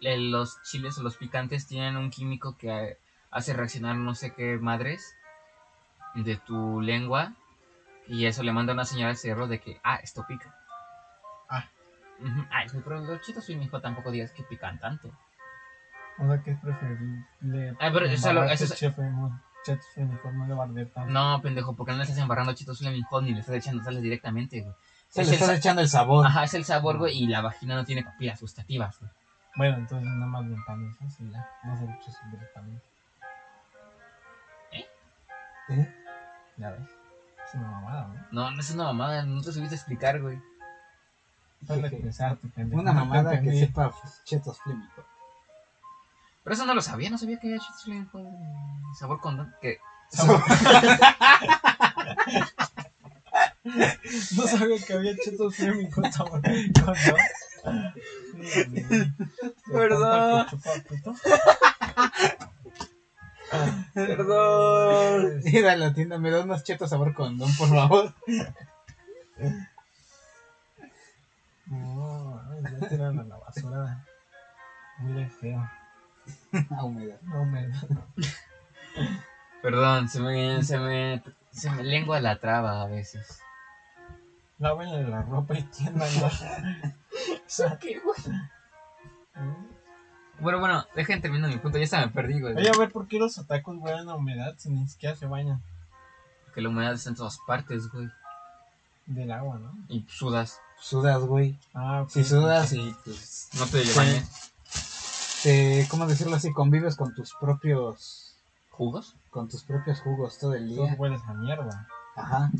los 0.00 0.62
chiles 0.62 0.96
o 0.98 1.02
los 1.02 1.16
picantes 1.16 1.66
tienen 1.66 1.96
un 1.96 2.10
químico 2.10 2.56
que 2.56 2.98
hace 3.30 3.52
reaccionar 3.54 3.96
no 3.96 4.14
sé 4.14 4.32
qué 4.32 4.56
madres 4.58 5.14
de 6.14 6.36
tu 6.36 6.80
lengua 6.80 7.32
y 8.06 8.26
eso 8.26 8.42
le 8.42 8.52
manda 8.52 8.72
una 8.72 8.84
señal 8.84 9.10
al 9.10 9.16
cerebro 9.16 9.48
de 9.48 9.58
que, 9.60 9.80
ah, 9.82 9.96
esto 9.96 10.24
pica. 10.26 10.54
Ah. 11.50 11.68
Ujú. 12.20 12.44
Ay, 12.50 12.68
pero 12.84 13.00
los 13.00 13.20
chitos 13.22 13.44
soy 13.44 13.56
mi 13.56 13.64
hijo 13.64 13.80
tampoco 13.80 14.10
digas 14.10 14.30
que 14.32 14.42
pican 14.44 14.78
tanto. 14.78 15.10
O 16.18 16.26
sea, 16.26 16.42
que 16.42 16.52
es 16.52 16.60
preferible... 16.60 17.76
Ah, 17.78 17.90
pero 17.92 18.06
eso 18.06 18.26
lo- 18.32 18.40
embarrarte 18.40 18.64
eso 18.64 18.72
es- 18.72 18.80
chef 19.66 19.84
Flaming 19.94 20.18
Hot, 20.18 20.32
no 20.32 20.46
le 20.46 20.54
barder 20.54 20.88
tanto. 20.90 21.10
No, 21.10 21.42
pendejo, 21.42 21.74
porque 21.74 21.92
no 21.92 21.98
le 21.98 22.04
estás 22.04 22.18
embarrando 22.18 22.52
chitos 22.54 22.78
Flaming 22.78 23.04
Hot 23.04 23.24
ni 23.24 23.34
le 23.34 23.40
estás 23.40 23.56
echando 23.56 23.82
sales 23.82 24.02
directamente, 24.02 24.62
güey. 24.62 24.74
Se 25.08 25.22
Es 25.22 25.28
le 25.28 25.34
el 25.34 25.40
estás 25.42 25.58
echando 25.58 25.82
el 25.82 25.88
sabor. 25.88 26.26
Ajá, 26.26 26.44
es 26.44 26.54
el 26.54 26.64
sabor, 26.64 26.98
güey, 26.98 27.18
y 27.18 27.26
la 27.26 27.40
vagina 27.40 27.74
no 27.74 27.84
tiene 27.84 28.04
papilas 28.04 28.40
gustativas, 28.40 28.98
güey. 29.00 29.10
Bueno, 29.56 29.76
entonces 29.78 30.06
nada 30.06 30.26
más 30.26 30.44
lo 30.44 30.54
empanizas 30.54 31.20
y 31.20 31.30
ya. 31.30 31.48
No 31.64 31.76
se 31.76 31.84
lo 31.84 31.92
echas 31.92 32.18
directamente. 32.30 32.84
¿Eh? 35.68 35.94
Ya 36.58 36.70
ves. 36.70 36.88
Es 37.48 37.54
una 37.54 37.70
mamada, 37.70 38.08
¿no? 38.08 38.26
No, 38.30 38.50
no 38.50 38.60
es 38.60 38.70
una 38.70 38.84
mamada, 38.84 39.22
no 39.24 39.42
te 39.42 39.52
subiste 39.52 39.74
a 39.74 39.78
explicar, 39.78 40.20
güey. 40.20 40.38
Para 41.66 41.80
expresarte, 41.88 42.48
pendejo. 42.48 42.80
Una 42.80 42.92
mamada 42.92 43.40
que 43.40 43.58
sepa 43.58 43.92
chetos 44.24 44.58
Flaming 44.60 44.88
Hot. 44.96 45.15
Pero 46.46 46.54
eso 46.54 46.64
no 46.64 46.72
lo 46.74 46.80
sabía, 46.80 47.10
no 47.10 47.18
sabía 47.18 47.40
que 47.40 47.48
había 47.48 47.58
chitos 47.58 47.82
Flaming 47.82 48.06
Hot, 48.06 48.22
güey. 48.22 48.36
Sabor 48.96 49.20
condón, 49.20 49.52
que... 49.60 49.78
No 54.36 54.46
sabía 54.46 54.78
que 54.78 54.92
había 54.92 55.16
chetos 55.16 55.56
Flaming 55.56 55.90
Hot 55.90 56.12
sabor 56.12 56.40
condón. 56.40 56.94
Perdón. 59.72 60.46
Perdón. 63.92 65.40
Ir 65.46 65.66
a 65.66 65.74
la 65.74 65.92
tienda, 65.94 66.20
me 66.20 66.30
da 66.30 66.44
unos 66.44 66.62
chetos 66.62 66.90
sabor 66.90 67.12
condón, 67.12 67.50
por 67.56 67.70
favor. 67.70 68.14
No, 71.66 72.40
ya 72.62 72.88
tiran 72.88 73.18
a 73.18 73.24
la 73.24 73.36
basura. 73.36 74.06
Muy 75.00 75.26
feo. 75.26 75.68
A 76.70 76.84
humedad. 76.84 77.20
No 77.22 77.44
me 77.44 77.68
Perdón, 79.62 80.08
se 80.08 80.20
me, 80.20 80.62
se 80.62 80.78
me, 80.78 81.22
se 81.50 81.70
me 81.70 81.82
lengua 81.82 82.20
la 82.20 82.38
traba 82.38 82.82
a 82.82 82.86
veces. 82.86 83.40
Lávenle 84.58 85.02
la 85.08 85.22
ropa 85.22 85.58
y 85.58 85.62
tiéndanla. 85.64 86.30
¿Qué, 87.80 87.98
güey? 87.98 88.40
Bueno, 90.40 90.60
bueno, 90.60 90.84
dejen 90.94 91.20
terminar 91.20 91.50
mi 91.50 91.56
punto, 91.58 91.78
ya 91.78 91.86
se 91.86 91.96
me 91.98 92.08
perdí, 92.08 92.40
güey. 92.40 92.54
Oye, 92.54 92.68
a 92.68 92.78
ver, 92.78 92.90
¿por 92.92 93.08
qué 93.08 93.18
los 93.18 93.38
atacos 93.38 93.76
huelen 93.78 94.08
a 94.08 94.14
humedad 94.14 94.54
si 94.58 94.68
ni 94.70 94.86
siquiera 94.86 95.16
se 95.16 95.26
bañan 95.26 95.62
Que 96.54 96.60
la 96.60 96.68
humedad 96.68 96.92
está 96.92 97.10
en 97.10 97.16
todas 97.16 97.38
partes, 97.46 97.88
güey. 97.90 98.08
del 99.06 99.30
agua, 99.32 99.58
no? 99.58 99.72
Y 99.88 100.04
sudas. 100.08 100.60
Sudas, 100.78 101.20
güey. 101.22 101.58
Ah, 101.74 102.02
ok. 102.02 102.10
Si 102.10 102.24
sudas 102.24 102.72
y 102.74 102.94
pues. 103.04 103.48
No 103.58 103.64
te 103.66 103.82
Sí. 103.82 103.98
bañas. 103.98 104.52
Te- 105.42 105.86
¿Cómo 105.90 106.06
decirlo 106.06 106.36
así? 106.36 106.52
Convives 106.52 106.96
con 106.96 107.14
tus 107.14 107.34
propios. 107.34 108.34
¿Jugos? 108.70 109.14
Con 109.30 109.48
tus 109.48 109.64
propios 109.64 110.00
jugos 110.00 110.38
todo 110.38 110.54
el 110.54 110.68
Entonces 110.70 110.90
día. 110.92 111.00
hueles 111.00 111.22
a 111.26 111.32
mierda. 111.34 111.86
Ajá. 112.14 112.50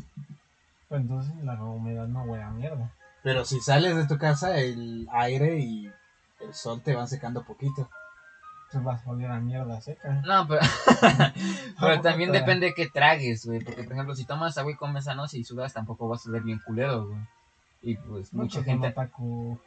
Pues 0.89 1.01
entonces 1.01 1.35
la 1.43 1.61
humedad 1.63 2.07
no 2.07 2.23
huele 2.23 2.43
a 2.43 2.49
mierda. 2.49 2.91
Pero 3.23 3.45
si 3.45 3.59
sales 3.59 3.95
de 3.95 4.07
tu 4.07 4.17
casa, 4.17 4.57
el 4.57 5.07
aire 5.11 5.59
y 5.59 5.91
el 6.39 6.53
sol 6.53 6.81
te 6.81 6.95
van 6.95 7.07
secando 7.07 7.43
poquito. 7.43 7.89
Entonces 8.67 8.83
vas 8.83 9.05
a 9.05 9.09
oler 9.11 9.29
a 9.31 9.39
mierda 9.39 9.79
seca. 9.81 10.21
No, 10.25 10.47
pero, 10.47 10.61
pero 11.79 12.01
también 12.01 12.31
te- 12.31 12.39
depende 12.39 12.67
de 12.67 12.73
qué 12.73 12.87
tragues, 12.89 13.45
güey. 13.45 13.63
Porque, 13.63 13.83
por 13.83 13.93
ejemplo, 13.93 14.15
si 14.15 14.25
tomas 14.25 14.57
agua 14.57 14.71
y 14.71 14.75
comes 14.75 15.05
sano, 15.05 15.25
y 15.31 15.43
sudas, 15.43 15.73
tampoco 15.73 16.07
vas 16.07 16.25
a 16.27 16.31
ver 16.31 16.41
bien 16.43 16.59
culero, 16.65 17.07
güey. 17.07 17.19
Y 17.81 17.95
pues 17.95 18.33
No, 18.33 18.43
mucha 18.43 18.63
gente... 18.63 18.87
Un 18.87 18.91
ataco 18.91 19.59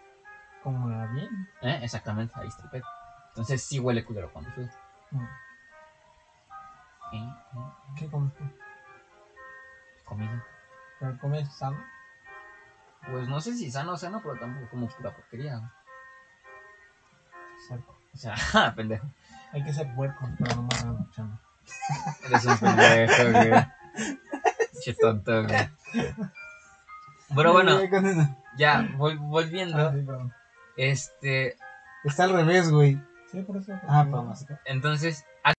como 0.64 0.88
bien. 1.12 1.28
¿Eh? 1.62 1.80
Exactamente, 1.82 2.32
ahí 2.36 2.48
está 2.48 2.64
el 2.64 2.70
pedo. 2.70 2.84
Entonces 3.40 3.62
sí 3.62 3.78
huele 3.80 4.04
culero 4.04 4.30
cuando 4.32 4.52
sudas. 4.54 4.76
Mm. 5.10 5.24
¿Eh? 7.12 7.34
¿Qué 7.96 8.08
comes 8.08 8.34
tú? 8.34 8.44
Comida. 10.04 10.44
¿Pero 10.98 11.18
comes 11.18 11.52
sano? 11.54 11.82
Pues 13.10 13.26
no 13.28 13.40
sé 13.40 13.54
si 13.54 13.70
sano 13.70 13.92
o 13.92 13.96
sano, 13.96 14.20
pero 14.22 14.38
tampoco 14.38 14.68
como 14.70 14.88
pura 14.88 15.14
porquería. 15.14 15.72
Puerco. 17.68 17.96
O 18.14 18.16
sea, 18.16 18.34
pendejo. 18.76 19.06
Hay 19.52 19.64
que 19.64 19.72
ser 19.72 19.92
puerco, 19.94 20.28
pero 20.38 20.56
no 20.56 20.62
más 20.62 21.10
chama. 21.12 21.40
Eres 22.26 22.44
un 22.44 22.58
pendejo, 22.58 23.32
güey. 23.32 23.66
Che 24.82 24.94
tonto, 24.94 25.44
güey. 25.44 25.70
Pero 27.34 27.52
bueno, 27.52 27.80
Ya 28.56 28.82
vol- 28.82 29.18
volviendo. 29.18 29.78
Ah, 29.78 29.92
sí. 29.94 30.06
Este, 30.76 31.56
Está 32.04 32.24
al 32.24 32.32
revés, 32.32 32.70
güey. 32.70 33.00
Sí, 33.30 33.42
por 33.42 33.56
eso. 33.58 33.72
Ah, 33.86 34.04
vamos. 34.08 34.44
entonces, 34.64 35.24
a- 35.44 35.52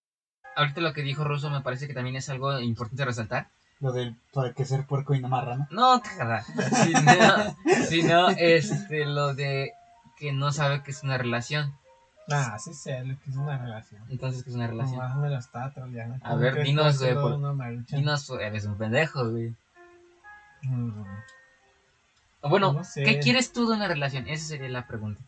ahorita 0.55 0.81
lo 0.81 0.93
que 0.93 1.01
dijo 1.03 1.23
Russo 1.23 1.49
me 1.49 1.61
parece 1.61 1.87
que 1.87 1.93
también 1.93 2.15
es 2.15 2.29
algo 2.29 2.59
importante 2.59 3.05
resaltar. 3.05 3.47
Lo 3.79 3.91
del 3.91 4.15
para 4.33 4.53
que 4.53 4.63
ser 4.65 4.85
puerco 4.85 5.15
y 5.15 5.19
no 5.21 5.27
marrano. 5.27 5.67
No, 5.71 6.01
cagada. 6.01 6.43
Sino, 6.43 7.55
sino, 7.89 8.29
este, 8.29 9.05
lo 9.05 9.33
de 9.33 9.71
que 10.17 10.31
no 10.33 10.51
sabe 10.51 10.83
que 10.83 10.91
es 10.91 11.01
una 11.03 11.17
relación. 11.17 11.73
Ah, 12.29 12.57
sí 12.59 12.73
sé 12.75 13.03
lo 13.03 13.19
que 13.19 13.29
es 13.31 13.35
una 13.35 13.57
relación. 13.57 14.03
Entonces, 14.09 14.43
¿qué 14.43 14.51
es 14.51 14.55
una 14.55 14.67
relación? 14.67 14.97
Nomás 14.99 15.17
me 15.17 15.29
lo 15.29 15.37
está 15.37 15.71
troleando. 15.73 16.15
A 16.17 16.29
¿Cómo 16.29 16.37
ver, 16.41 16.53
que 16.55 16.63
dinos, 16.63 16.99
güey, 16.99 17.13
por-? 17.15 17.85
Dinos, 17.87 18.29
eres 18.39 18.65
un 18.65 18.77
pendejo, 18.77 19.29
güey. 19.31 19.55
Mm, 20.61 21.03
Bueno, 22.43 22.73
No 22.73 22.83
sé. 22.83 23.03
¿qué 23.03 23.19
quieres 23.19 23.51
tú 23.51 23.67
de 23.67 23.75
una 23.75 23.87
relación? 23.87 24.27
Esa 24.27 24.45
sería 24.45 24.69
la 24.69 24.85
pregunta. 24.85 25.21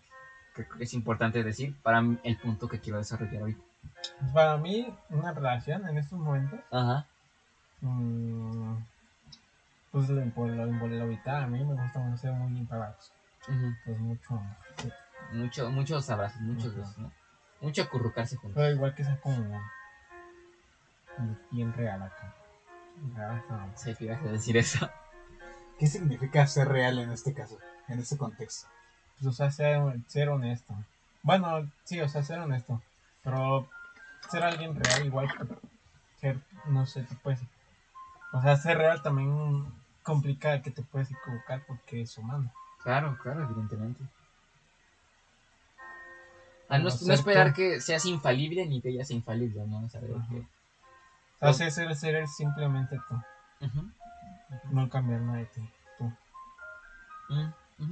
Que 0.56 0.66
es 0.80 0.94
importante 0.94 1.44
decir 1.44 1.76
para 1.82 2.00
el 2.24 2.38
punto 2.38 2.68
que 2.68 2.80
quiero 2.80 3.00
desarrollar 3.00 3.42
ahorita. 3.42 3.62
Para 4.34 4.58
mí, 4.58 4.96
una 5.10 5.32
relación 5.34 5.88
en 5.88 5.98
estos 5.98 6.20
momentos, 6.20 6.60
Ajá. 6.72 7.08
mm, 7.82 8.76
pues 9.92 10.10
lo, 10.10 10.22
impo- 10.24 10.48
lo, 10.48 10.68
impo- 10.68 10.88
lo 10.90 11.08
vital. 11.08 11.44
A 11.44 11.48
mí 11.48 11.64
me 11.64 11.74
gusta 11.74 12.00
mucho 12.00 12.18
ser 12.22 12.32
muy 12.34 12.58
impagados. 12.60 13.12
Pues 13.86 14.00
mucho 14.00 14.34
amor. 14.36 14.56
sí. 14.78 14.92
Mucho, 15.34 15.70
muchos 15.72 16.10
abrazos, 16.10 16.42
muchos 16.42 16.76
besos, 16.76 16.98
¿no? 17.00 17.12
Mucho 17.62 17.82
acurrucarse 17.84 18.36
juntos. 18.36 18.56
Pero 18.56 18.76
igual 18.76 18.94
que 18.94 19.04
sea 19.04 19.20
como 19.20 19.60
bien 21.52 21.74
real 21.74 22.02
acá. 22.04 22.34
No. 23.50 23.72
Sí, 23.76 23.96
que 23.96 24.06
ibas 24.06 24.22
a 24.22 24.28
decir 24.32 24.58
eso. 24.58 24.90
¿Qué 25.80 25.88
significa 25.88 26.46
ser 26.48 26.68
real 26.68 27.00
en 27.00 27.12
este 27.12 27.34
caso? 27.34 27.58
En 27.88 28.00
este 28.00 28.18
contexto. 28.18 28.68
Pues, 29.20 29.28
o 29.28 29.32
sea, 29.32 29.52
ser, 29.52 29.82
ser 30.08 30.30
honesto. 30.30 30.74
Bueno, 31.22 31.70
sí, 31.84 32.00
o 32.02 32.10
sea, 32.10 32.24
ser 32.24 32.40
honesto. 32.40 32.82
Pero 33.24 33.70
ser 34.30 34.44
alguien 34.44 34.76
real, 34.76 35.06
igual 35.06 35.28
que 35.28 35.46
ser, 36.20 36.40
no 36.66 36.86
sé, 36.86 37.04
te 37.04 37.16
puedes. 37.16 37.40
O 38.34 38.42
sea, 38.42 38.56
ser 38.58 38.78
real 38.78 39.02
también 39.02 39.66
complica 40.02 40.62
que 40.62 40.72
te 40.72 40.82
puedes 40.82 41.10
equivocar 41.12 41.64
porque 41.68 42.02
es 42.02 42.18
humano. 42.18 42.52
Claro, 42.84 43.18
claro, 43.22 43.44
evidentemente. 43.44 44.04
A 46.70 46.78
no, 46.78 46.90
no 46.90 47.14
esperar 47.14 47.54
que 47.54 47.80
seas 47.80 48.06
infalible 48.06 48.66
ni 48.66 48.82
que 48.82 48.90
ella 48.90 49.06
sea 49.06 49.16
infalible, 49.16 49.66
¿no? 49.68 49.86
O 49.86 49.90
sea, 49.90 50.02
de 50.02 50.08
que- 50.08 50.48
O 51.40 51.54
sea, 51.54 51.70
ser, 51.70 51.96
ser 51.96 52.28
simplemente 52.28 53.00
tú. 53.08 53.22
No 54.72 54.90
cambiar 54.90 55.22
nada 55.22 55.38
de 55.40 55.46
ti. 55.46 55.70
Tú. 55.98 56.12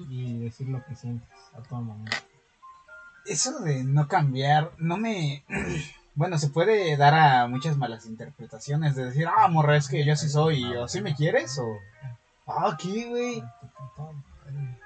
Y 0.10 0.40
decir 0.40 0.68
lo 0.70 0.84
que 0.86 0.96
sientes 0.96 1.30
a 1.54 1.62
todo 1.62 1.82
momento. 1.82 2.18
Eso 3.26 3.60
de 3.60 3.84
no 3.84 4.08
cambiar, 4.08 4.72
no 4.78 4.98
me... 4.98 5.44
Bueno, 6.14 6.38
se 6.38 6.50
puede 6.50 6.98
dar 6.98 7.14
a 7.14 7.48
muchas 7.48 7.78
malas 7.78 8.06
interpretaciones 8.06 8.98
de 8.98 9.06
decir, 9.06 9.28
ah, 9.28 9.48
morra, 9.48 9.78
es 9.78 9.88
que 9.88 10.06
yo 10.06 10.14
sí 10.18 10.28
soy, 10.28 10.66
o 10.76 10.86
sí 10.90 11.00
me 11.00 11.16
quieres, 11.16 11.58
o... 11.58 11.78
Ah, 12.46 12.78
¿qué, 12.78 13.08
güey? 13.08 13.44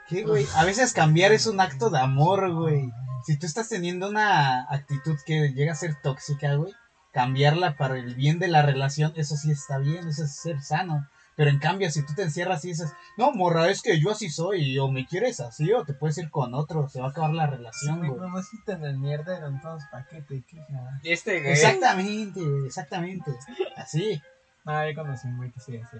¿Qué, 0.07 0.23
güey? 0.23 0.45
A 0.55 0.65
veces 0.65 0.93
cambiar 0.93 1.31
es 1.31 1.47
un 1.47 1.59
acto 1.59 1.89
de 1.89 1.97
amor, 1.97 2.53
güey. 2.53 2.91
Si 3.25 3.37
tú 3.37 3.47
estás 3.47 3.69
teniendo 3.69 4.07
una 4.07 4.71
actitud 4.71 5.17
que 5.25 5.51
llega 5.53 5.71
a 5.71 5.75
ser 5.75 5.99
tóxica, 5.99 6.53
güey, 6.53 6.73
cambiarla 7.11 7.75
para 7.75 7.97
el 7.97 8.13
bien 8.13 8.37
de 8.37 8.47
la 8.47 8.61
relación, 8.61 9.13
eso 9.15 9.35
sí 9.35 9.49
está 9.49 9.79
bien, 9.79 10.07
eso 10.07 10.25
es 10.25 10.35
ser 10.35 10.61
sano. 10.61 11.07
Pero 11.35 11.49
en 11.49 11.59
cambio, 11.59 11.89
si 11.91 12.05
tú 12.05 12.13
te 12.15 12.23
encierras 12.23 12.63
y 12.63 12.69
dices, 12.69 12.93
no, 13.17 13.31
morra, 13.33 13.69
es 13.69 13.81
que 13.81 13.99
yo 13.99 14.11
así 14.11 14.29
soy, 14.29 14.79
o 14.79 14.87
me 14.89 15.05
quieres 15.05 15.39
así, 15.41 15.71
o 15.73 15.83
te 15.83 15.93
puedes 15.93 16.17
ir 16.17 16.29
con 16.29 16.53
otro, 16.53 16.87
se 16.87 17.01
va 17.01 17.07
a 17.07 17.09
acabar 17.09 17.31
la 17.31 17.45
relación, 17.47 17.99
me 17.99 18.07
güey. 18.07 18.19
conociste 18.19 18.71
en 18.71 18.85
el 18.85 18.97
mierdero, 18.97 19.47
entonces 19.47 19.87
¿para 19.91 20.05
qué 20.07 20.21
te 20.21 20.43
quejas? 20.43 21.01
Este 21.03 21.41
güey. 21.41 21.51
Exactamente, 21.51 22.39
güey, 22.39 22.65
exactamente. 22.67 23.31
Así. 23.75 24.21
Ah, 24.65 24.87
yo 24.89 24.95
conocí 24.95 25.27
un 25.27 25.37
güey 25.37 25.51
que 25.51 25.59
sí 25.59 25.75
eso. 25.75 25.97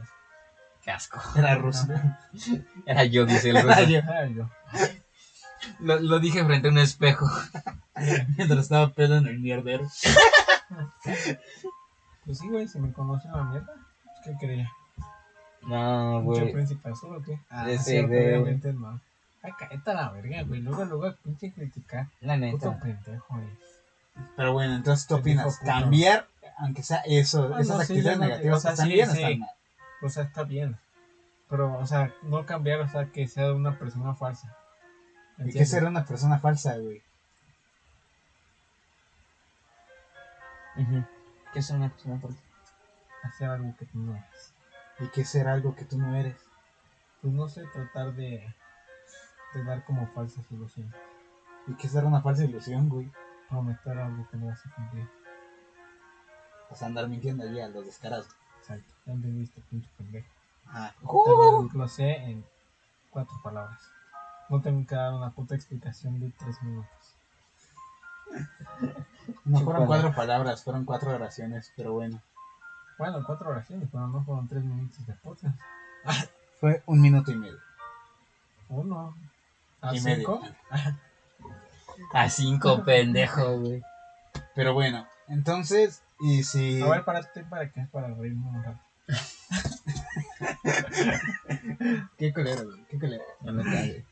Qué 0.82 0.92
asco. 0.92 1.20
Era 1.36 1.56
ruso. 1.56 1.86
Era 2.86 3.04
yo, 3.06 3.26
dice 3.26 3.50
el 3.50 3.58
Era 3.58 3.76
ruso. 3.76 3.90
yo. 3.90 4.00
Ah, 4.08 4.26
yo. 4.28 4.50
Lo, 5.80 6.00
lo 6.00 6.20
dije 6.20 6.46
frente 6.46 6.68
a 6.68 6.72
un 6.72 6.78
espejo. 6.78 7.26
Mientras 8.38 8.60
estaba 8.62 8.94
pedo 8.94 9.18
en 9.18 9.28
el 9.28 9.40
mierdero. 9.40 9.88
Pues 12.26 12.40
sí, 12.40 12.48
güey, 12.48 12.68
si 12.68 12.80
me 12.80 12.92
conoce 12.94 13.28
la 13.30 13.44
mierda, 13.44 13.74
¿qué 14.24 14.32
quería? 14.40 14.72
No, 15.66 16.22
¿Mucho 16.22 16.42
güey. 16.42 16.54
príncipe 16.54 16.90
azul 16.90 17.16
o 17.16 17.22
qué? 17.24 17.40
Ah, 17.50 17.66
Cierto, 17.80 18.10
güey. 18.10 18.34
obviamente 18.36 18.74
no. 18.74 19.00
Ay, 19.42 19.52
cállate 19.58 19.92
a 19.92 19.94
la 19.94 20.10
verga, 20.12 20.44
güey. 20.44 20.62
Luego, 20.62 20.86
luego, 20.86 21.16
pinche 21.24 21.52
criticar. 21.52 22.08
La 22.22 22.36
Puto 22.52 22.72
neta. 22.72 22.80
pendejo, 22.80 23.26
güey. 23.36 23.50
Pero 24.36 24.54
bueno, 24.54 24.76
entonces 24.76 25.08
dijo 25.08 25.20
opinas, 25.20 25.58
puto. 25.60 25.66
cambiar, 25.72 26.28
aunque 26.58 26.84
sea 26.84 27.02
eso, 27.06 27.52
Ah, 27.54 27.60
esas 27.62 27.78
no, 27.78 27.84
sí, 27.84 27.94
actitudes 27.94 28.06
yo 28.06 28.20
no- 28.20 28.26
negativas, 28.28 28.58
o 28.58 28.62
sea, 28.62 28.72
¿están 28.72 28.88
sí, 28.88 28.94
bien 28.94 29.10
o 29.10 29.12
sí. 29.12 29.18
están 29.24 29.40
mal? 29.40 29.50
O 30.02 30.10
sea, 30.10 30.24
está 30.24 30.44
bien. 30.44 30.78
Pero, 31.50 31.78
o 31.78 31.86
sea, 31.86 32.14
no 32.24 32.46
cambiar, 32.46 32.80
o 32.82 32.88
sea, 32.88 33.06
que 33.12 33.28
sea 33.28 33.54
una 33.54 33.78
persona 33.78 34.14
falsa. 34.16 34.48
¿Y 34.48 35.36
qué 35.38 35.44
¿Entiendes? 35.44 35.70
ser 35.70 35.84
una 35.86 36.06
persona 36.06 36.40
falsa, 36.40 36.78
güey? 36.78 37.02
Ujú. 40.78 41.04
¿Qué 41.54 41.60
es 41.60 41.70
una 41.70 41.90
persona 41.90 42.20
por 42.20 42.32
Hacer 43.24 43.50
algo 43.50 43.74
que 43.78 43.86
tú 43.86 43.98
no 44.00 44.16
eres. 44.16 44.54
¿Y 45.00 45.08
qué 45.10 45.26
ser 45.26 45.48
algo 45.48 45.76
que 45.76 45.86
tú 45.86 45.98
no 45.98 46.16
eres? 46.16 46.38
Pues 47.22 47.34
no 47.34 47.50
sé, 47.50 47.66
tratar 47.74 48.14
de, 48.14 48.54
de 49.54 49.64
dar 49.64 49.84
como 49.86 50.08
falsas 50.08 50.50
ilusiones. 50.52 50.94
¿Y 51.68 51.74
qué 51.74 51.88
ser 51.88 52.06
una 52.06 52.22
falsa 52.22 52.44
ilusión, 52.44 52.90
güey? 52.90 53.12
Prometer 53.50 53.98
algo 53.98 54.28
que 54.30 54.38
no 54.38 54.48
vas 54.48 54.66
a 54.66 54.76
cumplir. 54.76 55.08
O 56.70 56.76
sea, 56.76 56.88
andar 56.88 57.08
mintiendo 57.08 57.44
allí 57.44 57.60
a 57.60 57.68
los 57.68 57.86
descarados. 57.86 58.28
Exacto. 58.60 58.94
Ya 59.06 59.14
entendiste, 59.14 59.62
pinche 59.70 59.90
pendejo. 59.98 60.28
Te 61.72 61.78
lo, 61.78 61.88
sé 61.88 62.16
en 62.16 62.46
cuatro 63.10 63.36
palabras. 63.44 63.80
No 64.50 64.62
tengo 64.62 64.86
que 64.86 64.96
dar 64.96 65.14
una 65.14 65.32
puta 65.32 65.56
explicación 65.56 66.20
de 66.20 66.32
tres 66.32 66.62
minutos. 66.64 67.16
No 69.44 69.60
fueron 69.62 69.88
cuatro 69.88 70.14
palabras, 70.14 70.64
fueron 70.64 70.86
cuatro 70.86 71.14
oraciones, 71.14 71.72
pero 71.76 71.94
bueno. 71.94 72.22
Bueno, 72.98 73.24
cuatro 73.26 73.50
oraciones, 73.50 73.90
pero 73.92 74.08
no 74.08 74.24
fueron 74.24 74.48
tres 74.48 74.64
minutos 74.64 75.06
de 75.06 75.14
podcast. 75.14 75.60
Fue 76.60 76.82
un 76.86 77.02
minuto 77.02 77.32
y 77.32 77.36
medio. 77.36 77.60
Uno. 78.70 79.16
¿A 79.82 79.94
y 79.94 80.00
cinco? 80.00 80.42
medio. 80.42 80.56
A 82.14 82.30
cinco, 82.30 82.84
pendejo, 82.84 83.60
güey. 83.60 83.84
Pero 84.54 84.74
bueno, 84.74 85.08
entonces, 85.28 86.02
y 86.20 86.44
si... 86.44 86.82
A 86.82 86.88
ver, 86.88 87.04
para 87.04 87.24
ti, 87.24 87.42
para 87.50 87.70
qué? 87.72 87.88
Para 87.92 88.14
reírme 88.14 88.48
un 88.50 88.64
rato. 88.64 88.80
Qué 92.18 92.34
culero, 92.34 92.66
güey, 92.66 92.84
qué 92.90 93.00
culero. 93.00 93.24
No 93.42 93.54
me 93.54 93.64
cague. 93.64 94.06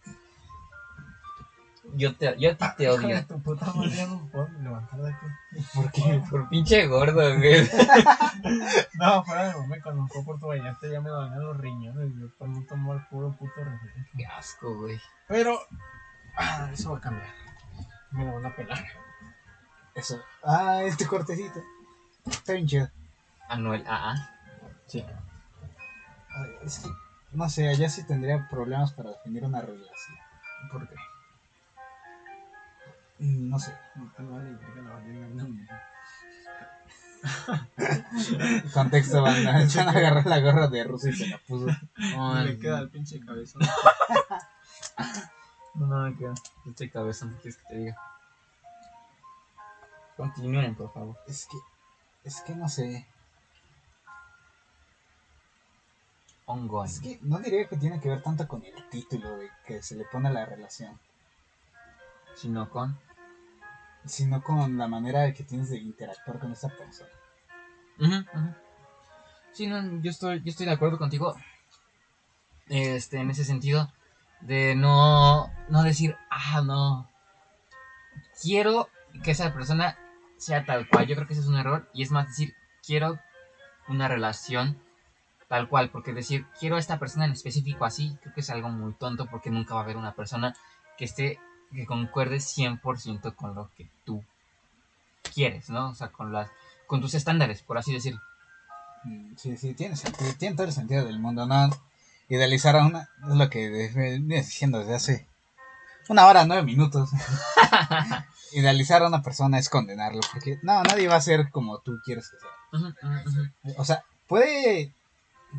Yo, 1.96 2.16
te, 2.16 2.36
yo 2.40 2.52
a 2.52 2.56
ti 2.56 2.66
te 2.78 2.90
odio. 2.90 3.26
tu 3.26 3.42
puta 3.42 3.66
madre, 3.74 3.92
ya 3.92 4.08
no 4.08 4.22
me 4.22 4.30
puedo 4.30 4.48
levantar 4.60 5.00
de 5.02 5.10
aquí. 5.12 5.26
¿Por 5.74 5.92
qué? 5.92 6.22
Por 6.30 6.50
pinche 6.50 6.88
gordo, 6.88 7.38
güey. 7.38 7.70
No, 8.96 9.24
fuera 9.24 9.48
de 9.50 9.54
momento, 9.56 9.84
cuando 9.84 10.08
fue 10.08 10.24
por 10.24 10.40
tu 10.40 10.48
Vallarta 10.48 10.88
ya 10.88 11.02
me 11.02 11.10
dolían 11.10 11.40
los 11.40 11.58
riñones, 11.58 12.18
güey, 12.18 12.30
por 12.38 12.50
no 12.50 12.66
tomar 12.66 13.08
puro 13.10 13.32
puto 13.34 13.64
refresco. 13.64 14.12
Qué 14.18 14.26
asco, 14.26 14.78
güey. 14.78 15.00
Pero, 15.28 15.60
ah, 16.38 16.70
eso 16.74 16.92
va 16.92 16.98
a 16.98 17.02
cambiar. 17.02 17.30
Me 18.12 18.32
van 18.32 18.46
a 18.46 18.56
pelar. 18.56 18.84
Eso. 19.96 20.20
Ah, 20.44 20.82
este 20.84 21.06
cortecito. 21.06 21.62
Está 22.26 22.54
bien 22.54 22.68
chido. 22.68 22.90
Anuel 23.50 23.86
AA. 23.88 24.30
Sí. 24.88 25.06
Ay, 26.30 26.50
Es 26.66 26.80
que, 26.80 26.90
no 27.32 27.50
sé, 27.50 27.68
allá 27.68 27.90
sí 27.90 28.04
tendría 28.04 28.48
problemas 28.50 28.94
para 28.94 29.12
definir 29.12 29.44
una 29.44 29.62
relación. 29.62 30.18
¿Por 30.72 30.88
qué? 30.88 30.96
Mm, 33.24 33.50
No 33.50 33.58
sé. 33.58 33.74
No 33.96 34.12
no, 34.20 35.48
no. 35.48 35.68
Contexto, 38.74 39.22
banda. 39.22 39.62
Echan 39.64 39.88
agarrar 39.88 40.26
la 40.26 40.40
gorra 40.42 40.68
de 40.68 40.84
Rusia 40.84 41.12
y 41.12 41.14
se 41.14 41.28
la 41.28 41.38
puso. 41.38 41.68
No 42.16 42.36
le 42.44 42.60
queda 42.60 42.80
el 42.80 42.90
pinche 42.90 43.22
cabezón. 43.22 43.62
No 45.76 46.04
me 46.04 46.18
queda. 46.18 46.34
Pinche 46.66 46.90
cabeza, 46.90 47.26
¿no 47.26 47.38
quieres 47.38 47.58
que 47.58 47.66
te 47.70 47.78
diga? 47.78 47.98
Continúen, 50.18 50.76
por 50.76 50.92
favor. 50.94 51.18
Es 51.26 51.48
que, 51.50 51.58
es 52.26 52.42
que 52.42 52.56
no 52.56 52.68
sé. 52.68 53.08
Ongoing. 56.46 56.92
Es 56.92 57.00
que 57.00 57.20
no 57.22 57.40
diría 57.40 57.70
que 57.70 57.78
tiene 57.78 58.02
que 58.02 58.10
ver 58.10 58.22
tanto 58.22 58.46
con 58.50 58.66
el 58.66 58.90
título 58.90 59.38
de 59.38 59.50
que 59.66 59.82
se 59.82 59.96
le 59.96 60.04
pone 60.04 60.28
a 60.28 60.34
la 60.34 60.46
relación, 60.46 61.00
Sino 62.36 62.70
con. 62.70 63.00
Sino 64.06 64.44
con 64.44 64.78
la 64.78 64.88
manera 64.88 65.34
que 65.34 65.44
tienes 65.44 65.70
de 65.70 65.78
interactuar 65.78 66.40
con 66.40 66.52
esa 66.52 66.70
persona. 66.70 67.10
Ujú, 68.00 68.16
ujú. 68.16 68.54
Sí, 69.54 69.68
no, 69.68 70.02
yo 70.02 70.10
estoy, 70.10 70.42
yo 70.42 70.50
estoy 70.50 70.66
de 70.66 70.72
acuerdo 70.72 70.98
contigo. 70.98 71.36
Este, 72.68 73.20
en 73.20 73.30
ese 73.30 73.46
sentido. 73.46 73.92
De 74.42 74.76
no, 74.76 75.52
no 75.70 75.84
decir, 75.84 76.18
ah, 76.30 76.62
no. 76.66 77.08
Quiero 78.42 78.90
que 79.24 79.32
esa 79.32 79.54
persona 79.54 79.98
sea 80.38 80.66
tal 80.66 80.90
cual. 80.90 81.06
Yo 81.06 81.16
creo 81.16 81.28
que 81.28 81.34
ese 81.34 81.44
es 81.44 81.48
un 81.48 81.58
error. 81.58 81.88
Y 81.94 82.02
es 82.02 82.12
más 82.12 82.28
decir, 82.28 82.56
quiero 82.86 83.20
una 83.88 84.08
relación 84.08 84.82
tal 85.48 85.70
cual. 85.70 85.92
Porque 85.92 86.14
decir, 86.14 86.48
quiero 86.60 86.78
a 86.78 86.80
esta 86.80 86.98
persona 86.98 87.26
en 87.26 87.32
específico 87.34 87.86
así, 87.86 88.18
creo 88.22 88.34
que 88.34 88.42
es 88.42 88.50
algo 88.50 88.70
muy 88.70 88.94
tonto. 88.94 89.28
Porque 89.28 89.52
nunca 89.52 89.76
va 89.76 89.82
a 89.82 89.84
haber 89.84 89.98
una 89.98 90.16
persona 90.16 90.56
que 90.98 91.06
esté, 91.06 91.40
que 91.74 91.86
concuerde 91.86 92.38
100% 92.38 93.36
con 93.36 93.56
lo 93.56 93.70
que 93.76 93.90
tú 94.06 94.24
quieres, 95.34 95.70
¿no? 95.70 95.90
O 95.90 95.96
sea, 95.96 96.10
con 96.10 96.32
las, 96.32 96.50
con 96.88 97.02
tus 97.02 97.14
estándares, 97.14 97.62
por 97.62 97.78
así 97.78 97.94
decirlo. 97.94 98.22
Mm, 99.04 99.36
Sí, 99.38 99.58
sí, 99.58 99.74
tiene 99.74 99.96
sentido, 99.96 100.32
tiene 100.38 100.56
todo 100.56 100.68
el 100.68 100.74
sentido 100.74 101.06
del 101.06 101.20
mundo, 101.20 101.46
¿no? 101.46 101.70
Idealizar 102.30 102.76
a 102.76 102.86
una, 102.86 103.10
es 103.24 103.36
lo 103.36 103.50
que 103.50 103.70
vienes 103.70 104.46
diciendo 104.46 104.80
desde 104.80 104.96
hace 104.96 105.28
una 106.10 106.28
hora, 106.28 106.46
nueve 106.46 106.64
minutos. 106.64 107.10
Idealizar 108.54 109.02
a 109.02 109.08
una 109.08 109.22
persona 109.22 109.58
es 109.58 109.70
condenarlo, 109.70 110.22
porque 110.32 110.60
no, 110.62 110.84
nadie 110.84 111.08
va 111.08 111.16
a 111.16 111.22
ser 111.22 111.50
como 111.50 111.80
tú 111.80 112.00
quieres 112.06 112.30
que 112.30 112.38
sea. 112.40 113.76
O 113.78 113.86
sea, 113.86 114.04
puede 114.28 114.94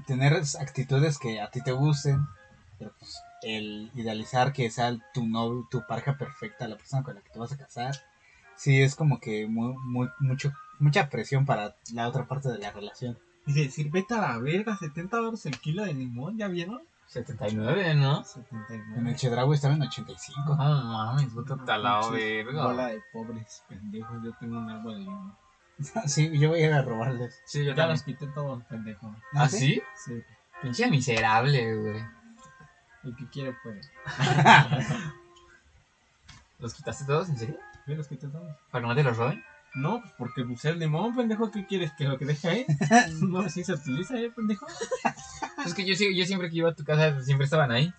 tener 0.07 0.41
actitudes 0.61 1.19
que 1.19 1.41
a 1.41 1.51
ti 1.51 1.63
te 1.63 1.73
gusten, 1.73 2.27
pero 2.79 2.93
pues 2.99 3.17
el 3.45 3.91
idealizar 3.95 4.53
que 4.53 4.71
sea 4.71 4.97
tu 5.13 5.27
novio, 5.27 5.67
tu 5.71 5.87
pareja 5.87 6.17
perfecta, 6.19 6.67
la 6.69 6.77
persona 6.77 7.03
con 7.03 7.15
la 7.15 7.21
que 7.21 7.31
te 7.31 7.39
vas 7.39 7.53
a 7.53 7.57
casar, 7.59 7.95
sí 8.57 8.83
es 8.83 8.95
como 8.95 9.21
que 9.21 9.47
muy, 9.47 9.75
muy, 9.85 10.09
mucho, 10.21 10.53
mucha 10.79 11.09
presión 11.11 11.45
para 11.47 11.77
la 11.93 12.09
otra 12.09 12.27
parte 12.27 12.49
de 12.49 12.59
la 12.59 12.71
relación. 12.73 13.19
Y 13.47 13.53
decir, 13.53 13.91
vete 13.91 14.15
a 14.15 14.21
la 14.21 14.39
verga, 14.39 14.77
70 14.77 15.17
dólares 15.17 15.45
el 15.47 15.59
kilo 15.61 15.85
de 15.85 15.93
limón, 15.95 16.39
¿ya 16.39 16.49
vieron? 16.49 16.83
79, 17.07 17.95
¿no? 17.95 18.25
79. 18.25 18.99
En 19.01 19.07
el 19.07 19.17
Chedraui 19.17 19.55
estaba 19.55 19.75
en 19.75 19.83
85. 19.83 20.57
No 20.57 20.57
mames, 20.57 21.27
puto 21.33 21.57
talado, 21.59 22.11
verga. 22.13 22.67
Bola 22.67 22.87
de 22.89 23.03
pobres 23.13 23.63
pendejos, 23.69 24.23
yo 24.25 24.33
tengo 24.41 24.59
un 24.59 24.71
árbol 24.71 24.95
de 24.95 25.01
limón. 25.01 25.35
Sí, 26.07 26.39
yo 26.39 26.51
voy 26.51 26.63
a 26.63 26.67
ir 26.69 26.73
a 26.73 26.83
robarles. 26.83 27.43
Sí, 27.47 27.59
yo 27.59 27.71
Ya 27.73 27.75
también. 27.75 27.91
los 27.91 28.03
quité 28.05 28.27
todos, 28.29 28.63
pendejo. 28.65 29.15
¿Ah, 29.35 29.49
sí? 29.49 29.83
Sí. 30.05 30.23
Pinche 30.63 30.89
miserable, 30.89 31.77
güey. 31.77 32.01
El 33.05 33.17
que 33.17 33.27
quiere 33.29 33.55
puede. 33.63 33.81
¿Los 36.59 36.75
quitaste 36.75 37.05
todos, 37.05 37.29
en 37.29 37.39
serio? 37.39 37.59
¿Ves 37.87 38.09
que 38.09 38.17
te 38.17 38.29
tomas? 38.29 38.57
¿Para 38.71 38.83
que 38.83 38.89
no 38.89 38.95
te 38.95 39.03
los 39.03 39.17
roben? 39.17 39.45
No, 39.75 40.01
pues 40.01 40.13
porque 40.17 40.45
pues 40.45 40.65
el 40.67 40.79
limón, 40.79 41.15
pendejo, 41.17 41.51
¿qué 41.51 41.67
quieres? 41.67 41.93
¿Que 41.99 42.05
lo 42.05 42.17
que 42.17 42.25
deje 42.25 42.49
ahí? 42.49 42.67
No, 43.21 43.41
así 43.41 43.65
se 43.65 43.73
utiliza, 43.75 44.17
¿eh, 44.19 44.31
pendejo? 44.31 44.67
Es 45.67 45.75
que 45.75 45.85
yo, 45.85 45.95
sí- 45.97 46.17
yo 46.17 46.25
siempre 46.25 46.49
que 46.49 46.57
iba 46.59 46.71
a 46.71 46.75
tu 46.75 46.85
casa, 46.85 47.21
siempre 47.23 47.45
estaban 47.45 47.73
ahí. 47.73 47.93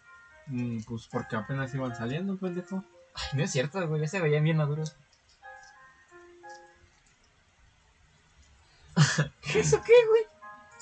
Mm, 0.48 0.80
pues 0.88 1.08
porque 1.12 1.36
apenas 1.36 1.74
iban 1.76 1.96
saliendo, 1.96 2.38
pendejo. 2.38 2.84
Ay, 3.14 3.38
no 3.38 3.44
es 3.44 3.52
cierto, 3.52 3.86
güey, 3.88 4.02
ya 4.02 4.08
se 4.08 4.22
veían 4.22 4.44
bien 4.44 4.58
maduros. 4.58 4.96
¿Eso 9.54 9.82
qué, 9.82 9.94
güey? 10.10 10.24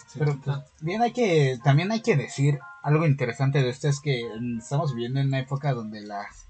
Sí, 0.08 0.20
Pero 0.20 0.40
pues, 0.40 0.58
bien 0.82 1.02
hay 1.02 1.12
que, 1.12 1.58
también 1.64 1.92
hay 1.92 2.02
que 2.02 2.16
decir 2.16 2.60
algo 2.84 3.06
interesante 3.08 3.62
de 3.64 3.70
esto 3.70 3.88
es 3.88 4.00
que 4.00 4.24
mm, 4.40 4.60
estamos 4.60 4.94
viviendo 4.94 5.20
en 5.20 5.28
una 5.28 5.40
época 5.40 5.74
donde 5.74 6.02
las, 6.02 6.48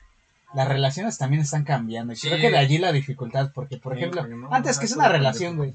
las 0.54 0.68
relaciones 0.68 1.18
también 1.18 1.42
están 1.42 1.64
cambiando. 1.64 2.14
Y 2.14 2.16
Sí. 2.18 2.28
creo 2.28 2.42
que 2.42 2.52
de 2.52 2.58
allí 2.58 2.78
la 2.78 2.92
dificultad, 2.92 3.52
porque 3.54 3.78
por 3.78 3.94
Sí, 3.94 4.00
ejemplo, 4.00 4.22
porque 4.22 4.36
no, 4.36 4.52
antes 4.54 4.76
no 4.76 4.80
que 4.82 4.86
es 4.88 4.96
una 4.96 5.08
relación, 5.10 5.56
güey. 5.58 5.74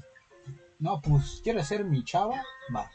No, 0.79 1.01
pues, 1.01 1.41
¿quieres 1.43 1.67
ser 1.67 1.83
mi 1.83 2.03
chava? 2.03 2.41
Va. 2.73 2.89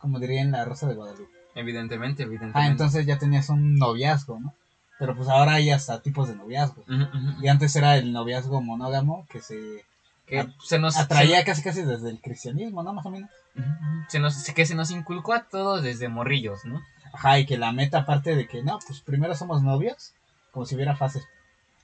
Como 0.00 0.20
diría 0.20 0.42
en 0.42 0.52
la 0.52 0.64
Rosa 0.64 0.86
de 0.86 0.94
Guadalupe. 0.94 1.32
Evidentemente, 1.54 2.22
evidentemente. 2.22 2.58
Ah, 2.60 2.66
entonces 2.68 3.04
ya 3.06 3.18
tenías 3.18 3.48
un 3.48 3.74
noviazgo, 3.76 4.38
¿no? 4.38 4.54
Pero 5.00 5.16
pues 5.16 5.28
ahora 5.28 5.54
hay 5.54 5.70
hasta 5.70 6.00
tipos 6.02 6.28
de 6.28 6.36
noviazgo. 6.36 6.84
Y 7.40 7.48
antes 7.48 7.74
era 7.76 7.96
el 7.96 8.12
noviazgo 8.12 8.60
monógamo 8.60 9.26
que 9.30 9.40
se 9.40 9.84
Que 10.26 10.46
se 10.64 10.78
nos... 10.78 10.96
atraía 10.96 11.44
casi 11.44 11.62
casi 11.62 11.82
desde 11.82 12.10
el 12.10 12.20
cristianismo, 12.20 12.82
¿no? 12.84 12.92
Más 12.92 13.06
o 13.06 13.10
menos. 13.10 13.30
Se- 14.08 14.18
nos, 14.20 14.42
que 14.44 14.66
se 14.66 14.74
nos 14.74 14.90
inculcó 14.90 15.32
a 15.34 15.44
todos 15.44 15.82
desde 15.82 16.08
morrillos, 16.08 16.64
¿no? 16.64 16.80
Ajá, 17.12 17.38
y 17.38 17.46
que 17.46 17.56
la 17.58 17.72
meta 17.72 17.98
aparte 18.00 18.34
de 18.36 18.46
que 18.46 18.62
no, 18.62 18.78
pues 18.86 19.00
primero 19.00 19.34
somos 19.34 19.62
novios, 19.62 20.12
como 20.52 20.66
si 20.66 20.74
hubiera 20.74 20.96
fases. 20.96 21.24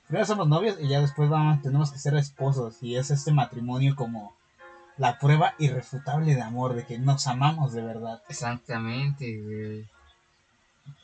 Primero 0.06 0.26
somos 0.26 0.48
novios 0.48 0.76
y 0.80 0.88
ya 0.88 1.00
después 1.00 1.30
vamos, 1.30 1.62
tenemos 1.62 1.90
que 1.90 1.98
ser 1.98 2.14
esposos. 2.14 2.82
Y 2.82 2.96
es 2.96 3.10
este 3.10 3.32
matrimonio 3.32 3.96
como 3.96 4.34
la 4.98 5.18
prueba 5.18 5.54
irrefutable 5.58 6.34
de 6.34 6.42
amor, 6.42 6.74
de 6.74 6.84
que 6.84 6.98
nos 6.98 7.26
amamos 7.26 7.72
de 7.72 7.82
verdad. 7.82 8.22
Exactamente, 8.28 9.40
güey. 9.40 9.88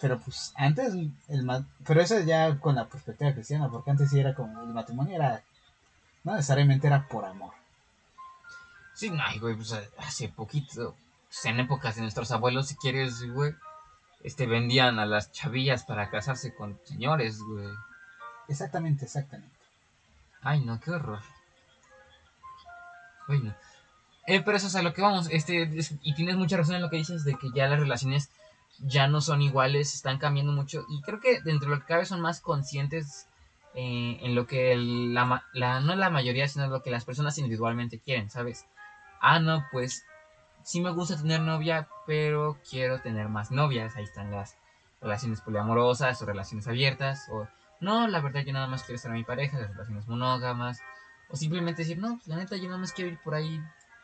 Pero 0.00 0.18
pues 0.20 0.52
antes, 0.56 0.94
el 1.28 1.42
ma- 1.44 1.66
pero 1.86 2.02
eso 2.02 2.20
ya 2.20 2.58
con 2.60 2.74
la 2.74 2.86
perspectiva 2.86 3.32
cristiana, 3.32 3.70
porque 3.70 3.90
antes 3.90 4.10
sí 4.10 4.20
era 4.20 4.34
como, 4.34 4.60
el 4.62 4.68
matrimonio 4.68 5.16
era, 5.16 5.42
no 6.22 6.32
necesariamente 6.34 6.86
era 6.86 7.08
por 7.08 7.24
amor. 7.24 7.54
Sí, 9.00 9.10
ay, 9.18 9.38
güey, 9.38 9.54
pues 9.54 9.72
hace 9.96 10.28
poquito, 10.28 10.94
pues, 11.26 11.44
en 11.46 11.58
épocas 11.58 11.94
de 11.96 12.02
nuestros 12.02 12.30
abuelos, 12.32 12.68
si 12.68 12.76
quieres, 12.76 13.22
güey, 13.32 13.54
este, 14.22 14.46
vendían 14.46 14.98
a 14.98 15.06
las 15.06 15.32
chavillas 15.32 15.84
para 15.84 16.10
casarse 16.10 16.54
con 16.54 16.78
señores, 16.84 17.40
güey. 17.40 17.66
Exactamente, 18.46 19.06
exactamente. 19.06 19.56
Ay, 20.42 20.60
no, 20.60 20.78
qué 20.80 20.90
horror. 20.90 21.20
Ay, 23.26 23.40
no. 23.40 23.54
Eh, 24.26 24.42
pero 24.42 24.58
eso 24.58 24.66
es 24.66 24.74
a 24.76 24.82
lo 24.82 24.92
que 24.92 25.00
vamos, 25.00 25.28
este, 25.30 25.62
es- 25.78 25.94
y 26.02 26.14
tienes 26.14 26.36
mucha 26.36 26.58
razón 26.58 26.74
en 26.74 26.82
lo 26.82 26.90
que 26.90 26.98
dices 26.98 27.24
de 27.24 27.36
que 27.36 27.48
ya 27.54 27.68
las 27.68 27.80
relaciones 27.80 28.28
ya 28.80 29.08
no 29.08 29.22
son 29.22 29.40
iguales, 29.40 29.94
están 29.94 30.18
cambiando 30.18 30.52
mucho, 30.52 30.84
y 30.90 31.00
creo 31.00 31.20
que 31.20 31.40
dentro 31.40 31.70
de 31.70 31.76
lo 31.76 31.80
que 31.80 31.86
cabe 31.88 32.04
son 32.04 32.20
más 32.20 32.40
conscientes 32.42 33.26
eh, 33.74 34.18
en 34.20 34.34
lo 34.34 34.46
que 34.46 34.72
el- 34.72 35.14
la, 35.14 35.42
la, 35.54 35.80
no 35.80 35.94
la 35.96 36.10
mayoría, 36.10 36.46
sino 36.48 36.66
lo 36.66 36.82
que 36.82 36.90
las 36.90 37.06
personas 37.06 37.38
individualmente 37.38 37.98
quieren, 37.98 38.28
¿sabes? 38.28 38.66
Ah, 39.20 39.38
no, 39.38 39.66
pues 39.70 40.04
sí 40.64 40.80
me 40.80 40.90
gusta 40.90 41.16
tener 41.16 41.40
novia, 41.40 41.88
pero 42.06 42.58
quiero 42.68 43.00
tener 43.00 43.28
más 43.28 43.50
novias, 43.50 43.96
ahí 43.96 44.04
están 44.04 44.30
las 44.30 44.56
relaciones 45.00 45.40
poliamorosas 45.40 46.20
o 46.22 46.26
relaciones 46.26 46.66
abiertas, 46.66 47.26
o 47.30 47.48
no, 47.80 48.08
la 48.08 48.20
verdad 48.20 48.42
yo 48.44 48.52
nada 48.52 48.66
más 48.66 48.82
quiero 48.82 48.96
estar 48.96 49.10
a 49.10 49.14
mi 49.14 49.24
pareja, 49.24 49.58
las 49.58 49.70
relaciones 49.70 50.06
monógamas, 50.06 50.80
o 51.28 51.36
simplemente 51.36 51.82
decir, 51.82 51.98
no, 51.98 52.16
pues, 52.16 52.28
la 52.28 52.36
neta 52.36 52.56
yo 52.56 52.64
nada 52.66 52.78
más 52.78 52.92
quiero 52.92 53.10
ir 53.10 53.18
por 53.18 53.34
ahí 53.34 53.60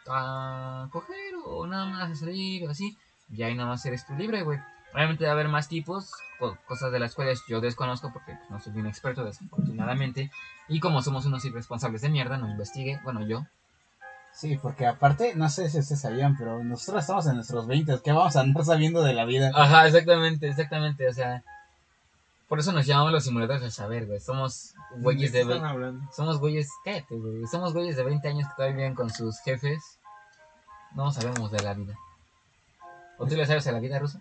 a 0.08 0.88
coger 0.92 1.34
o 1.44 1.66
nada 1.66 1.86
más 1.86 2.10
a 2.10 2.14
salir 2.14 2.66
o 2.66 2.70
así, 2.70 2.96
y 3.30 3.42
ahí 3.42 3.54
nada 3.54 3.68
más 3.70 3.84
eres 3.86 4.06
tú 4.06 4.14
libre, 4.14 4.42
güey. 4.42 4.58
Obviamente 4.94 5.24
debe 5.24 5.32
haber 5.32 5.48
más 5.48 5.68
tipos, 5.68 6.10
co- 6.38 6.56
cosas 6.66 6.92
de 6.92 6.98
las 7.00 7.14
cuales 7.14 7.42
yo 7.48 7.60
desconozco 7.60 8.12
porque 8.12 8.34
pues, 8.36 8.50
no 8.50 8.60
soy 8.60 8.72
un 8.80 8.86
experto 8.86 9.24
desafortunadamente, 9.24 10.30
y 10.68 10.80
como 10.80 11.02
somos 11.02 11.26
unos 11.26 11.44
irresponsables 11.44 12.02
de 12.02 12.08
mierda, 12.08 12.38
no 12.38 12.48
investigué, 12.48 12.98
bueno 13.02 13.26
yo. 13.26 13.44
Sí, 14.36 14.58
porque 14.58 14.86
aparte, 14.86 15.34
no 15.34 15.48
sé 15.48 15.70
si 15.70 15.78
ustedes 15.78 16.00
sabían, 16.02 16.36
pero 16.36 16.62
nosotros 16.62 17.02
estamos 17.02 17.26
en 17.26 17.36
nuestros 17.36 17.66
20, 17.66 18.00
¿qué 18.04 18.12
vamos 18.12 18.36
a 18.36 18.40
andar 18.40 18.64
sabiendo 18.66 19.02
de 19.02 19.14
la 19.14 19.24
vida? 19.24 19.50
Ajá, 19.54 19.86
exactamente, 19.86 20.46
exactamente, 20.48 21.08
o 21.08 21.12
sea, 21.14 21.42
por 22.46 22.58
eso 22.58 22.70
nos 22.72 22.84
llamamos 22.86 23.12
los 23.12 23.24
simuladores 23.24 23.62
del 23.62 23.72
saber, 23.72 24.06
güey, 24.06 24.20
somos 24.20 24.74
güeyes 24.98 25.32
de... 25.32 25.40
están 25.40 25.62
ve- 25.62 25.68
hablando? 25.68 26.12
Somos 26.14 26.38
güeyes, 26.38 26.68
cállate, 26.84 27.16
güey. 27.16 27.46
Somos 27.50 27.72
güeyes 27.72 27.96
de 27.96 28.04
20 28.04 28.28
años 28.28 28.46
que 28.48 28.54
todavía 28.56 28.76
viven 28.76 28.94
con 28.94 29.08
sus 29.10 29.40
jefes. 29.40 29.82
No 30.94 31.10
sabemos 31.12 31.50
de 31.50 31.62
la 31.62 31.74
vida. 31.74 31.94
¿O 33.18 33.26
tú 33.26 33.34
le 33.36 33.46
sabes 33.46 33.66
a 33.66 33.72
la 33.72 33.80
vida 33.80 33.98
rusa? 33.98 34.20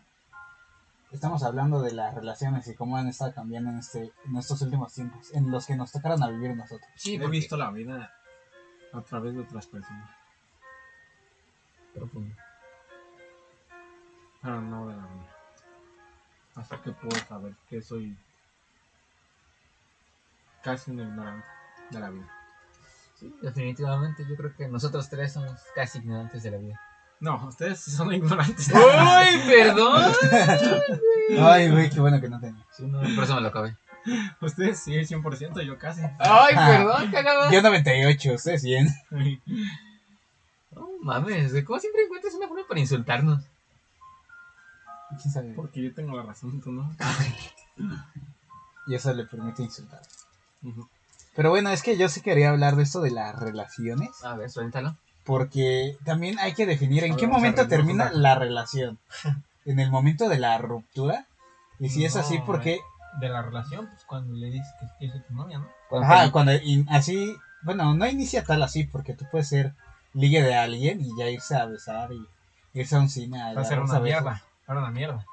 Estamos 1.12 1.44
hablando 1.44 1.82
de 1.82 1.92
las 1.94 2.16
relaciones 2.16 2.68
y 2.68 2.74
cómo 2.76 2.98
han 2.98 3.08
estado 3.08 3.34
cambiando 3.34 3.70
en, 3.70 3.80
este, 3.80 4.12
en 4.26 4.38
estos 4.38 4.62
últimos 4.62 4.94
tiempos, 4.94 5.32
en 5.34 5.52
los 5.52 5.66
que 5.66 5.76
nos 5.76 5.92
tocaron 5.92 6.24
a 6.24 6.30
vivir 6.30 6.56
nosotros. 6.56 6.90
Sí, 6.96 7.16
He 7.16 7.28
visto 7.28 7.58
la 7.58 7.70
vida 7.72 8.12
a 8.96 9.02
través 9.02 9.34
de 9.36 9.42
otras 9.42 9.68
personas, 9.68 10.10
Profundo. 11.94 12.36
pero 14.42 14.62
no 14.62 14.88
de 14.88 14.96
la 14.96 15.02
mía. 15.02 15.32
Hasta 16.56 16.82
que 16.82 16.92
puedo 16.92 17.18
saber 17.26 17.54
que 17.70 17.82
soy 17.82 18.18
casi 20.64 20.92
un 20.92 21.00
ignorante 21.00 21.46
de 21.90 22.00
la 22.00 22.10
vida. 22.10 22.30
Sí, 23.20 23.34
definitivamente. 23.42 24.26
Yo 24.28 24.36
creo 24.36 24.56
que 24.56 24.68
nosotros 24.68 25.10
tres 25.10 25.34
somos 25.34 25.60
casi 25.74 26.00
ignorantes 26.00 26.44
de 26.44 26.52
la 26.52 26.58
vida. 26.58 26.80
No, 27.20 27.48
ustedes 27.48 27.80
son 27.82 28.14
ignorantes. 28.14 28.70
¡Uy, 28.74 29.42
perdón! 29.48 30.12
Ay, 31.40 31.72
güey, 31.72 31.90
qué 31.90 32.00
bueno 32.00 32.20
que 32.20 32.30
no 32.30 32.40
tenía. 32.40 32.66
Sí, 32.72 32.86
no, 32.86 33.00
por 33.16 33.24
eso 33.24 33.36
me 33.36 33.42
lo 33.42 33.48
acabé. 33.48 33.76
Ustedes 34.42 34.80
sí, 34.80 34.94
100%, 34.94 35.62
yo 35.64 35.78
casi. 35.78 36.02
¡Ay, 36.20 36.56
perdón, 36.56 37.12
cagada! 37.12 37.52
Yo 37.52 37.62
98, 37.62 38.34
ustedes 38.34 38.62
100. 38.62 38.88
No 40.72 40.90
mames, 41.02 41.54
¿de 41.54 41.64
¿cómo 41.64 41.80
siempre 41.80 42.04
encuentras 42.04 42.34
una 42.34 42.50
forma 42.50 42.68
para 42.68 42.82
insultarnos? 42.82 43.46
¿Quién 45.22 45.34
sabe? 45.34 45.54
Porque 45.54 45.82
yo 45.82 45.94
tengo 45.94 46.18
la 46.18 46.24
razón, 46.24 46.60
tú 46.62 46.72
no. 46.72 46.94
Y 48.88 48.94
eso 48.94 49.14
le 49.14 49.24
permite 49.24 49.64
insultar. 49.64 50.02
Pero 51.36 51.50
bueno, 51.50 51.70
es 51.70 51.82
que 51.82 51.98
yo 51.98 52.08
sí 52.08 52.22
quería 52.22 52.50
hablar 52.50 52.76
de 52.76 52.84
esto 52.84 53.02
de 53.02 53.12
las 53.12 53.36
relaciones. 53.40 54.24
A 54.24 54.36
ver, 54.36 54.50
suéltalo. 54.50 54.96
Porque 55.24 55.98
también 56.06 56.38
hay 56.40 56.54
que 56.54 56.66
definir 56.66 57.04
en 57.04 57.16
qué 57.16 57.26
momento 57.26 57.68
termina 57.68 58.12
la 58.12 58.36
relación. 58.36 59.00
En 59.66 59.80
el 59.80 59.90
momento 59.90 60.30
de 60.30 60.38
la 60.38 60.58
ruptura. 60.60 61.26
Y 61.80 61.90
si 61.90 62.06
es 62.06 62.16
así, 62.16 62.38
¿por 62.40 62.62
qué? 62.62 62.80
De 63.20 63.30
la 63.30 63.42
relación, 63.42 63.88
pues 63.88 64.04
cuando 64.06 64.34
le 64.36 64.48
dices 64.48 64.68
que 64.80 64.88
quieres 64.98 65.18
ser 65.18 65.28
tu 65.28 65.34
novia, 65.36 65.60
¿no? 65.60 65.70
Ajá, 66.02 66.32
cuando 66.32 66.52
así. 66.90 67.36
Bueno, 67.64 67.94
no 67.96 68.06
inicia 68.08 68.44
tal 68.44 68.62
así, 68.62 68.84
porque 68.84 69.14
tú 69.14 69.26
puedes 69.32 69.48
ser 69.48 69.74
ligue 70.14 70.42
de 70.44 70.56
alguien 70.56 71.02
y 71.02 71.10
ya 71.18 71.30
irse 71.30 71.56
a 71.56 71.66
besar 71.66 72.12
y 72.12 72.28
irse 72.74 72.96
a 72.96 73.00
un 73.00 73.10
cine 73.10 73.42
a 73.42 73.54
Va 73.54 73.62
a 73.62 73.64
ser 73.66 73.80
agarrarse 73.80 73.92
una 73.92 73.98
a 73.98 74.02
mierda. 74.02 74.42
Era 74.68 74.80
una 74.80 74.92
mierda. 74.92 75.26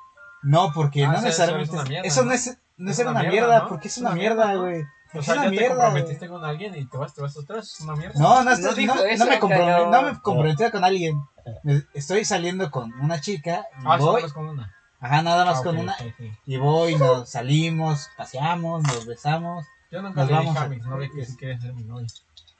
No, 0.42 0.72
porque 0.72 1.04
Ah, 1.04 1.12
no 1.12 1.20
necesariamente. 1.22 1.70
eso 1.70 1.74
es 1.76 1.80
una 1.82 1.88
mierda, 1.88 2.08
eso 2.08 2.20
no 2.22 2.28
¿no? 2.28 2.32
es, 2.34 2.58
no 2.76 2.86
es 2.86 2.90
Es 2.90 2.96
ser 2.96 3.06
una 3.06 3.20
una 3.20 3.20
mierda, 3.30 3.46
mierda, 3.46 3.62
¿no? 3.64 3.68
porque 3.68 3.88
es 3.88 3.94
Es 3.94 4.00
una 4.00 4.10
una 4.10 4.18
mierda, 4.18 4.54
güey. 4.56 4.82
O 5.14 5.18
Es 5.18 5.24
sea, 5.26 5.34
una 5.34 5.42
ya 5.44 5.50
te 5.50 5.56
mierda, 5.56 5.68
comprometiste 5.84 6.28
con 6.28 6.44
alguien 6.44 6.74
y 6.76 6.86
te 6.86 6.96
vas, 6.96 7.14
te 7.14 7.20
vas 7.22 7.36
atrás, 7.38 7.66
es 7.74 7.80
una 7.82 7.96
mierda. 7.96 8.18
No, 8.18 8.42
no, 8.44 8.56
No 8.56 8.72
dijo 8.74 8.94
no, 8.94 9.02
eso, 9.04 9.24
no 9.24 9.30
me 9.30 9.38
comprometí, 9.38 9.70
cagao. 9.72 9.90
no 9.90 10.02
me 10.02 10.20
comprometí 10.20 10.70
con 10.70 10.84
alguien. 10.84 11.20
Me- 11.64 11.82
Estoy 11.92 12.24
saliendo 12.24 12.70
con 12.70 12.92
una 12.94 13.20
chica 13.20 13.66
y 13.78 13.84
Ah, 13.86 13.96
voy, 13.98 14.22
con 14.30 14.48
una. 14.48 14.74
Ajá, 15.02 15.22
nada 15.22 15.44
más 15.44 15.58
Ah, 15.58 15.62
con 15.62 15.76
ok, 15.76 15.82
una, 15.82 15.92
ok, 15.92 16.00
ok. 16.00 16.26
y 16.46 16.56
voy, 16.56 16.96
nos 16.96 17.28
salimos, 17.28 18.08
paseamos, 18.16 18.82
nos 18.84 19.04
besamos. 19.06 19.66
Yo 19.90 20.00
nunca 20.00 20.20
Nos 20.20 20.28
le 20.30 20.34
vamos 20.36 20.54
dije 20.54 20.58
a 20.58 20.66
a- 20.66 20.68
mi 20.70 20.76
novia 20.78 21.10
que 21.14 21.26
si 21.26 21.36
quería 21.36 21.60
ser 21.60 21.74
mi 21.74 21.82
novia. 21.84 22.06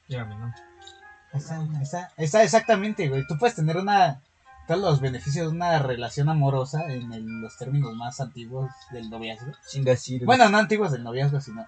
Dígame, 0.09 0.35
¿no? 0.37 0.53
Está, 1.33 2.11
ahí 2.19 2.25
está 2.27 2.43
exactamente, 2.43 3.09
güey. 3.09 3.27
Tú 3.27 3.39
puedes 3.39 3.57
tener 3.57 3.79
una, 3.79 4.21
todos 4.69 4.81
los 4.83 5.01
beneficios 5.01 5.47
de 5.51 5.57
una 5.57 5.79
relación 5.79 6.29
amorosa 6.29 6.93
en 6.93 7.11
el- 7.13 7.41
los 7.41 7.57
términos 7.57 7.95
más 7.97 8.21
antiguos 8.21 8.71
del 8.91 9.09
noviazgo. 9.09 9.53
Sin 9.67 9.83
decir. 9.85 10.27
Bueno, 10.27 10.49
no 10.51 10.59
antiguos 10.59 10.93
del 10.93 11.03
noviazgo, 11.05 11.41
sino. 11.41 11.67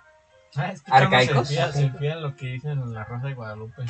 Ah, 0.56 0.66
es 0.70 0.82
que 0.82 0.92
¿Arcaicos? 0.92 1.48
Se 1.48 1.54
fía, 1.54 1.72
se 1.72 1.88
lo 2.16 2.36
que 2.36 2.46
dicen 2.46 2.72
en 2.72 2.92
la 2.92 3.04
Rosa 3.04 3.26
de 3.28 3.34
Guadalupe. 3.34 3.84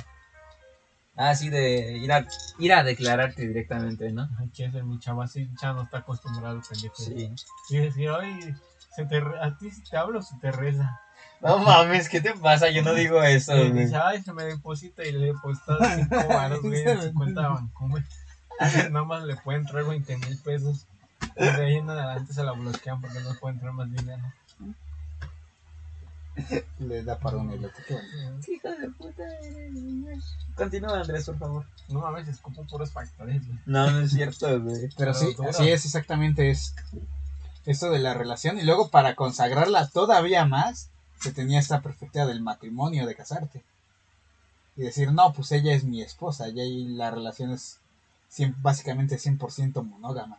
Ah, 1.16 1.35
sí, 1.35 1.49
de 1.49 1.97
ir 1.99 2.12
a, 2.12 2.27
ir 2.59 2.73
a 2.73 2.82
declararte 2.82 3.47
directamente, 3.47 4.11
¿no? 4.11 4.28
Ay, 4.41 4.49
quiere 4.55 4.73
ser 4.73 4.85
mi 4.85 4.99
chava, 4.99 5.24
así 5.24 5.49
ya 5.61 5.73
no 5.73 5.82
está 5.82 5.99
acostumbrado 5.99 6.61
pendejo. 6.69 6.95
Sí. 6.97 7.31
Y 7.70 7.77
decir, 7.78 8.11
ay, 8.11 8.55
se 8.95 9.05
te, 9.07 9.20
re- 9.20 9.39
a 9.41 9.57
ti 9.57 9.70
si 9.70 9.82
te 9.85 9.97
hablo, 9.97 10.20
se 10.23 10.36
te 10.39 10.51
reza. 10.51 11.01
No 11.41 11.59
mames, 11.59 12.09
¿qué 12.09 12.20
te 12.20 12.32
pasa? 12.35 12.69
Yo 12.70 12.82
no 12.82 12.95
digo 12.95 13.23
eso, 13.23 13.57
Y 13.57 13.70
dice, 13.73 13.97
ay, 13.97 14.23
se 14.23 14.32
me 14.32 14.45
deposita 14.45 15.05
y 15.05 15.12
le 15.12 15.27
depositas 15.27 15.78
5 15.97 16.28
baros, 16.28 16.62
güey, 16.62 16.82
en 16.82 17.03
su 17.03 17.15
cuenta 17.15 17.43
de 17.43 17.49
Bancomer. 17.49 18.03
Nada 18.91 19.05
más 19.05 19.23
le 19.24 19.36
pueden 19.36 19.62
entrar 19.62 19.85
20 19.85 20.16
mil 20.19 20.39
pesos. 20.39 20.86
Y 21.36 21.45
de 21.45 21.65
ahí 21.65 21.77
en 21.77 21.91
adelante 21.91 22.32
se 22.32 22.43
la 22.45 22.53
bloquean 22.53 23.01
porque 23.01 23.20
no 23.20 23.35
puede 23.41 23.55
entrar 23.55 23.73
más 23.73 23.91
dinero. 23.91 24.23
Le 26.81 27.02
da 27.05 27.19
para 27.19 27.36
un 27.36 27.51
elote. 27.52 27.82
Hijo 28.48 28.69
de 28.69 28.89
puta. 28.90 29.23
Continúa, 30.56 31.01
Andrés, 31.01 31.27
por 31.27 31.39
favor. 31.39 31.66
No, 31.89 32.06
a 32.06 32.11
veces 32.11 32.39
como 32.39 32.65
puros 32.66 32.90
factores, 32.90 33.47
güey. 33.47 33.59
No, 33.66 33.90
no 33.90 34.01
es 34.01 34.12
cierto, 34.12 34.61
güey. 34.61 34.89
Pero 34.98 35.15
sí, 35.15 35.35
así 35.48 35.70
es 35.70 35.85
exactamente 35.85 36.51
es 36.51 36.74
esto 37.66 37.90
de 37.90 37.98
la 38.01 38.15
relación. 38.15 38.59
Y 38.59 38.62
luego 38.62 38.89
para 38.89 39.15
consagrarla 39.15 39.89
todavía 39.89 40.44
más, 40.44 40.90
se 41.20 41.32
tenía 41.32 41.61
esta 41.61 41.81
perspectiva 41.81 42.27
del 42.27 42.40
matrimonio, 42.43 43.06
de 43.06 43.15
casarte. 43.15 43.62
Y 44.77 44.82
decir, 44.82 45.12
no, 45.12 45.32
pues 45.32 45.52
ella 45.52 45.73
es 45.73 45.85
mi 45.85 46.02
esposa, 46.02 46.48
y 46.48 46.61
ahí 46.61 46.85
la 46.89 47.11
relación 47.12 47.52
es 47.52 47.78
cien- 48.35 48.56
básicamente 48.61 49.16
100% 49.19 49.85
monógama. 49.85 50.39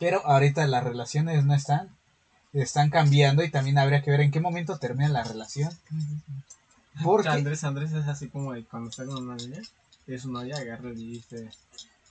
Pero 0.00 0.26
ahorita 0.26 0.66
las 0.66 0.82
relaciones 0.82 1.44
no 1.44 1.54
están, 1.54 1.94
están 2.52 2.90
cambiando 2.90 3.44
y 3.44 3.50
también 3.50 3.78
habría 3.78 4.02
que 4.02 4.10
ver 4.10 4.20
en 4.20 4.30
qué 4.30 4.40
momento 4.40 4.78
termina 4.78 5.08
la 5.08 5.24
relación. 5.24 5.72
Porque 7.02 7.28
Andrés, 7.28 7.64
Andrés 7.64 7.92
es 7.92 8.06
así 8.08 8.28
como 8.28 8.52
de 8.52 8.64
cuando 8.64 8.90
está 8.90 9.04
con 9.04 9.22
una 9.22 9.36
niña, 9.36 9.60
y 10.06 10.18
su 10.18 10.30
novia 10.30 10.56
agarra 10.56 10.90
y 10.90 11.12
dice, 11.12 11.50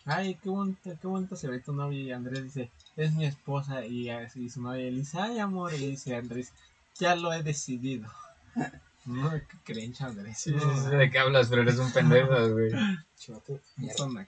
ay, 0.06 0.36
qué 0.42 0.50
bonita, 0.50 0.92
qué 1.00 1.08
bonita 1.08 1.36
se 1.36 1.48
ve 1.48 1.60
tu 1.60 1.74
novia, 1.74 2.00
y 2.00 2.12
Andrés 2.12 2.44
dice, 2.44 2.70
es 2.96 3.14
mi 3.14 3.26
esposa, 3.26 3.86
y, 3.86 4.10
así 4.10 4.50
su 4.50 4.62
novia 4.62 4.84
le 4.84 4.92
dice, 4.92 5.20
ay, 5.20 5.40
amor, 5.40 5.74
y 5.74 5.92
dice 5.92 6.16
Andrés, 6.16 6.52
ya 6.98 7.16
lo 7.16 7.34
he 7.34 7.44
decidido. 7.44 8.10
No, 9.06 9.32
qué 9.32 9.58
creencha, 9.64 10.06
Andrés. 10.06 10.38
Sí, 10.38 10.54
sí, 10.54 10.82
sé 10.84 10.90
de 10.96 11.10
qué 11.10 11.18
hablas, 11.18 11.48
pero 11.48 11.64
eres 11.64 11.80
un 11.80 11.92
pendejo, 11.92 12.28
güey. 12.52 12.70
Chivato, 13.18 13.60
mierda. 13.78 13.94
Es 13.96 14.00
una. 14.02 14.28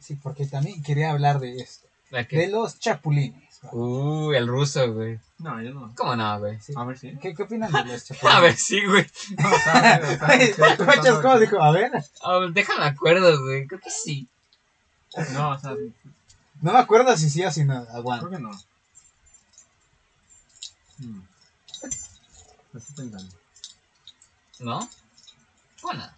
Sí, 0.00 0.16
porque 0.16 0.46
también 0.46 0.82
quería 0.82 1.12
hablar 1.12 1.38
de 1.38 1.58
esto, 1.58 1.86
¿La 2.10 2.24
de 2.24 2.48
los 2.48 2.80
chapulines. 2.80 3.43
Uh, 3.72 4.32
el 4.32 4.46
ruso, 4.46 4.92
güey. 4.92 5.18
No, 5.38 5.60
yo 5.62 5.72
no. 5.72 5.92
¿Cómo 5.96 6.14
no, 6.16 6.38
güey? 6.38 6.60
Sí. 6.60 6.72
A 6.76 6.84
ver 6.84 6.98
si. 6.98 7.16
¿Qué, 7.18 7.34
¿Qué 7.34 7.42
opinan 7.42 7.72
de 7.72 7.84
los 7.84 8.04
chapulines? 8.06 8.36
A 8.36 8.40
ver, 8.40 8.56
sí, 8.56 8.84
güey. 8.84 9.06
No, 9.38 9.48
o 9.52 9.58
sea, 9.58 10.00
Ay, 10.22 10.54
¿cómo 11.22 11.38
dijo? 11.38 11.62
A 11.62 11.70
ver, 11.70 11.90
déjame 12.52 12.84
acuerdo, 12.84 13.40
güey. 13.42 13.66
Creo 13.66 13.80
que 13.80 13.90
sí. 13.90 14.28
No, 15.32 15.50
o 15.50 15.58
sea, 15.58 15.74
no 16.60 16.72
me 16.72 16.78
acuerdo 16.78 17.16
si 17.16 17.30
sí 17.30 17.44
o 17.44 17.50
si 17.50 17.64
no. 17.64 17.74
Aguanta. 17.92 18.26
creo 18.26 18.38
que 18.38 18.42
no. 18.42 18.50
Hmm. 20.98 21.20
Lo 22.72 22.78
estoy 22.80 22.94
pensando. 22.96 23.34
¿No? 24.60 24.88
Bueno, 25.82 26.08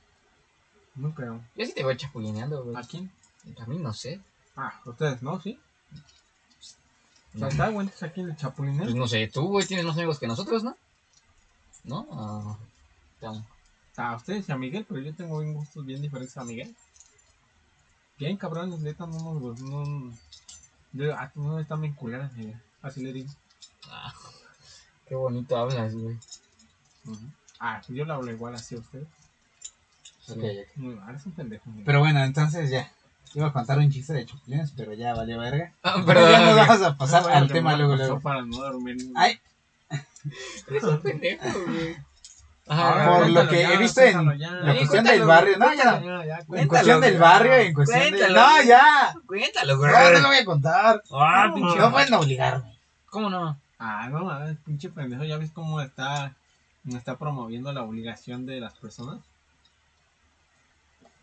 No 0.95 1.15
creo. 1.15 1.43
yo 1.57 1.67
sí 1.67 1.73
te 1.73 1.83
voy 1.83 1.97
chapulineando, 1.97 2.63
güey. 2.65 2.77
¿A 2.77 2.83
quién? 2.83 3.11
A 3.59 3.67
mí 3.67 3.79
no 3.79 3.93
sé. 3.93 4.21
Ah, 4.57 4.81
ustedes, 4.85 5.23
¿no? 5.23 5.41
¿Sí? 5.41 5.59
Sea, 7.39 7.49
está 7.49 7.71
bueno 7.71 7.91
aquí 8.01 8.21
en 8.21 8.31
el 8.31 8.37
Chapulín. 8.37 8.79
Pues 8.79 8.95
no 8.95 9.07
sé, 9.09 9.29
tú, 9.29 9.49
güey, 9.49 9.67
tienes 9.67 9.85
más 9.87 9.97
amigos 9.97 10.19
que 10.19 10.27
nosotros, 10.27 10.63
¿no? 10.65 10.77
¿No? 11.85 12.07
Ah, 12.13 12.57
te- 13.21 13.27
Ah, 13.99 14.15
ustedes 14.17 14.49
y 14.49 14.53
a 14.53 14.57
Miguel, 14.59 14.85
pero 14.87 15.01
yo 15.01 15.15
tengo 15.15 15.39
bien 15.41 15.55
gustos 15.55 15.85
bien 15.87 16.03
diferentes 16.03 16.37
a 16.37 16.45
Miguel. 16.45 16.75
Bien 18.19 18.37
cabrones, 18.37 18.81
neta, 18.81 19.07
no 19.07 19.19
nos 19.19 19.41
gustan. 19.41 19.71
No, 19.71 20.13
yo, 20.93 21.15
ah, 21.15 21.31
no 21.35 21.59
están 21.59 21.81
bien 21.81 21.95
culeras, 21.95 22.33
Miguel. 22.35 22.61
Así 22.83 23.03
le 23.03 23.13
digo. 23.13 23.31
ah, 23.91 24.13
qué 25.07 25.15
bonito 25.15 25.57
hablas, 25.57 25.95
güey. 25.95 26.17
Ah, 27.59 27.81
yo 27.89 28.05
le 28.05 28.13
hablo 28.13 28.31
igual 28.31 28.55
así 28.55 28.75
a 28.75 28.79
ustedes. 28.79 29.09
Ok, 30.29 30.37
ok. 30.39 30.77
Muy 30.77 30.95
mal, 30.97 31.15
es 31.15 31.25
un 31.25 31.33
pendejo. 31.33 31.71
Miguel. 31.71 31.85
Pero 31.87 32.01
bueno, 32.01 32.23
entonces 32.23 32.69
ya. 32.69 32.93
Iba 33.35 33.49
a 33.49 33.53
contar 33.53 33.79
un 33.79 33.91
chiste 33.91 34.13
de 34.13 34.27
chapulines, 34.27 34.73
pero 34.77 34.95
ya 34.95 35.15
valió 35.15 35.39
verga. 35.39 35.73
Ah, 35.83 36.03
Pero 36.07 36.31
ya 36.31 36.41
nos 36.41 36.57
vamos 36.57 36.83
a 36.83 36.97
pasar 36.97 37.31
al 37.31 37.49
tema 37.49 37.77
luego, 37.77 37.97
luego. 37.97 38.21
Para 38.21 38.43
no 38.43 38.57
dormir. 38.57 38.97
Ay, 39.15 39.39
Eres 40.69 40.85
un 40.85 41.01
pendejo, 41.01 41.45
güey. 41.67 41.97
Ajá, 42.69 43.19
por 43.19 43.31
lo 43.31 43.49
que 43.49 43.63
ya, 43.63 43.75
he 43.75 43.77
visto 43.77 44.01
en 44.01 44.27
la 44.27 44.75
cuestión 44.75 45.05
del 45.05 45.23
barrio. 45.25 45.57
No, 45.57 45.73
ya. 45.73 46.01
En 46.53 46.67
cuestión 46.67 47.01
del 47.01 47.17
barrio, 47.17 47.55
en 47.55 47.75
cuestión 47.75 48.03
de... 48.03 48.11
Cuéntalo, 48.11 48.35
No, 48.35 48.63
ya. 48.65 49.15
Cuéntalo, 49.25 49.79
güey. 49.79 49.93
No, 49.93 50.13
no 50.13 50.19
lo 50.19 50.29
voy 50.29 50.37
a 50.37 50.45
contar. 50.45 51.03
Ah, 51.13 51.53
pinche. 51.55 51.79
No 51.79 51.93
pueden 51.93 52.15
obligarme. 52.15 52.77
¿Cómo 53.09 53.31
no? 53.31 53.57
Ah, 53.79 54.09
no 54.11 54.25
mames, 54.25 54.57
pinche 54.65 54.89
pendejo, 54.89 55.25
¿ya 55.25 55.37
ves 55.37 55.53
cómo 55.53 55.81
está, 55.81 56.35
está 56.89 57.17
promoviendo 57.17 57.73
la 57.73 57.83
obligación 57.83 58.47
de 58.47 58.59
las 58.59 58.75
personas? 58.75 59.21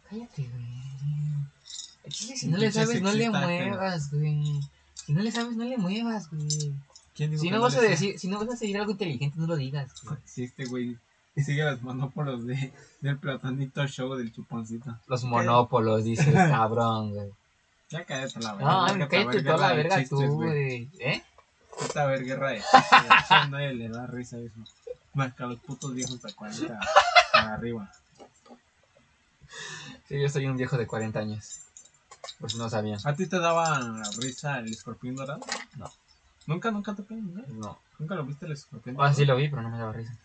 Cállate, 0.09 0.43
güey. 0.43 1.42
Chile, 2.09 2.37
si 2.37 2.47
no 2.47 2.57
le 2.57 2.71
sabes, 2.71 3.01
no 3.01 3.11
le 3.11 3.29
muevas, 3.29 4.11
güey. 4.11 4.61
Si 5.05 5.13
no 5.13 5.21
le 5.21 5.31
sabes, 5.31 5.55
no 5.55 5.63
le 5.63 5.77
muevas, 5.77 6.29
güey. 6.29 6.73
¿Quién 7.15 7.31
dijo 7.31 7.43
Si 7.43 7.49
no 7.49 7.61
vas 7.61 7.75
a 7.75 7.81
decir, 7.81 8.19
si 8.19 8.27
no 8.27 8.39
vas 8.39 8.47
a 8.47 8.51
decir 8.51 8.77
algo 8.77 8.91
inteligente, 8.91 9.37
no 9.39 9.47
lo 9.47 9.55
digas. 9.55 9.91
güey. 10.03 10.17
Sí, 10.25 10.43
este 10.43 10.65
güey 10.65 10.97
sigue 11.35 11.63
los 11.63 11.81
monópolos 11.81 12.45
de, 12.45 12.71
del 13.01 13.17
platanito 13.17 13.85
show 13.87 14.15
del 14.15 14.31
chuponcito. 14.33 14.97
Los 15.07 15.23
monópolos, 15.23 16.03
dice 16.03 16.29
el 16.29 16.33
cabrón, 16.35 17.13
güey. 17.13 17.29
Ya 17.89 18.05
cállate 18.05 18.39
la 18.39 18.53
verga. 18.55 18.93
No, 18.97 19.07
cállate 19.07 19.43
toda 19.43 19.57
la 19.57 19.73
verga 19.73 20.03
tú, 20.07 20.25
güey. 20.27 20.89
¿Eh? 20.99 21.23
Vete 21.81 21.99
a 21.99 22.05
ver 22.05 22.23
guerra 22.23 22.49
de. 22.51 22.61
A 23.29 23.47
nadie 23.47 23.73
le 23.73 23.89
da 23.89 24.07
risa 24.07 24.37
eso. 24.39 24.55
Más 25.13 25.33
que 25.33 25.43
a 25.43 25.47
los 25.47 25.59
putos 25.59 25.93
viejos 25.93 26.21
de 26.21 26.33
40 26.33 26.79
para 27.31 27.53
arriba. 27.53 27.91
Sí, 30.07 30.19
yo 30.19 30.29
soy 30.29 30.47
un 30.47 30.57
viejo 30.57 30.77
de 30.77 30.87
40 30.87 31.19
años. 31.19 31.59
Si 32.47 32.57
no 32.57 32.69
sabían. 32.69 32.99
¿A 33.03 33.15
ti 33.15 33.27
te 33.27 33.39
daba 33.39 34.01
risa 34.19 34.59
el 34.59 34.71
escorpión 34.71 35.15
dorado? 35.15 35.41
No. 35.77 35.91
¿Nunca, 36.47 36.71
nunca 36.71 36.93
te 36.93 37.03
pegan, 37.03 37.33
no? 37.33 37.43
No. 37.47 37.79
¿Nunca 37.99 38.15
lo 38.15 38.25
viste 38.25 38.45
el 38.45 38.53
escorpión 38.53 38.97
Ah, 38.99 39.13
sí 39.13 39.25
lo 39.25 39.35
vi, 39.35 39.49
pero 39.49 39.61
no 39.61 39.69
me 39.69 39.77
daba 39.77 39.93
risa. 39.93 40.15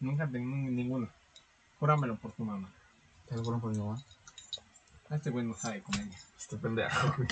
Nunca 0.00 0.26
tengo 0.26 0.56
ninguno. 0.70 1.08
Júramelo 1.78 2.16
por 2.16 2.32
tu 2.32 2.44
mamá. 2.44 2.68
Te 3.28 3.36
lo 3.36 3.44
juro 3.44 3.58
por 3.58 3.72
mi 3.72 3.78
mamá. 3.78 4.02
Este 5.10 5.30
güey 5.30 5.44
no 5.44 5.54
sabe 5.54 5.82
comedia. 5.82 6.18
Este 6.38 6.56
pendejo, 6.56 7.14
güey. 7.16 7.28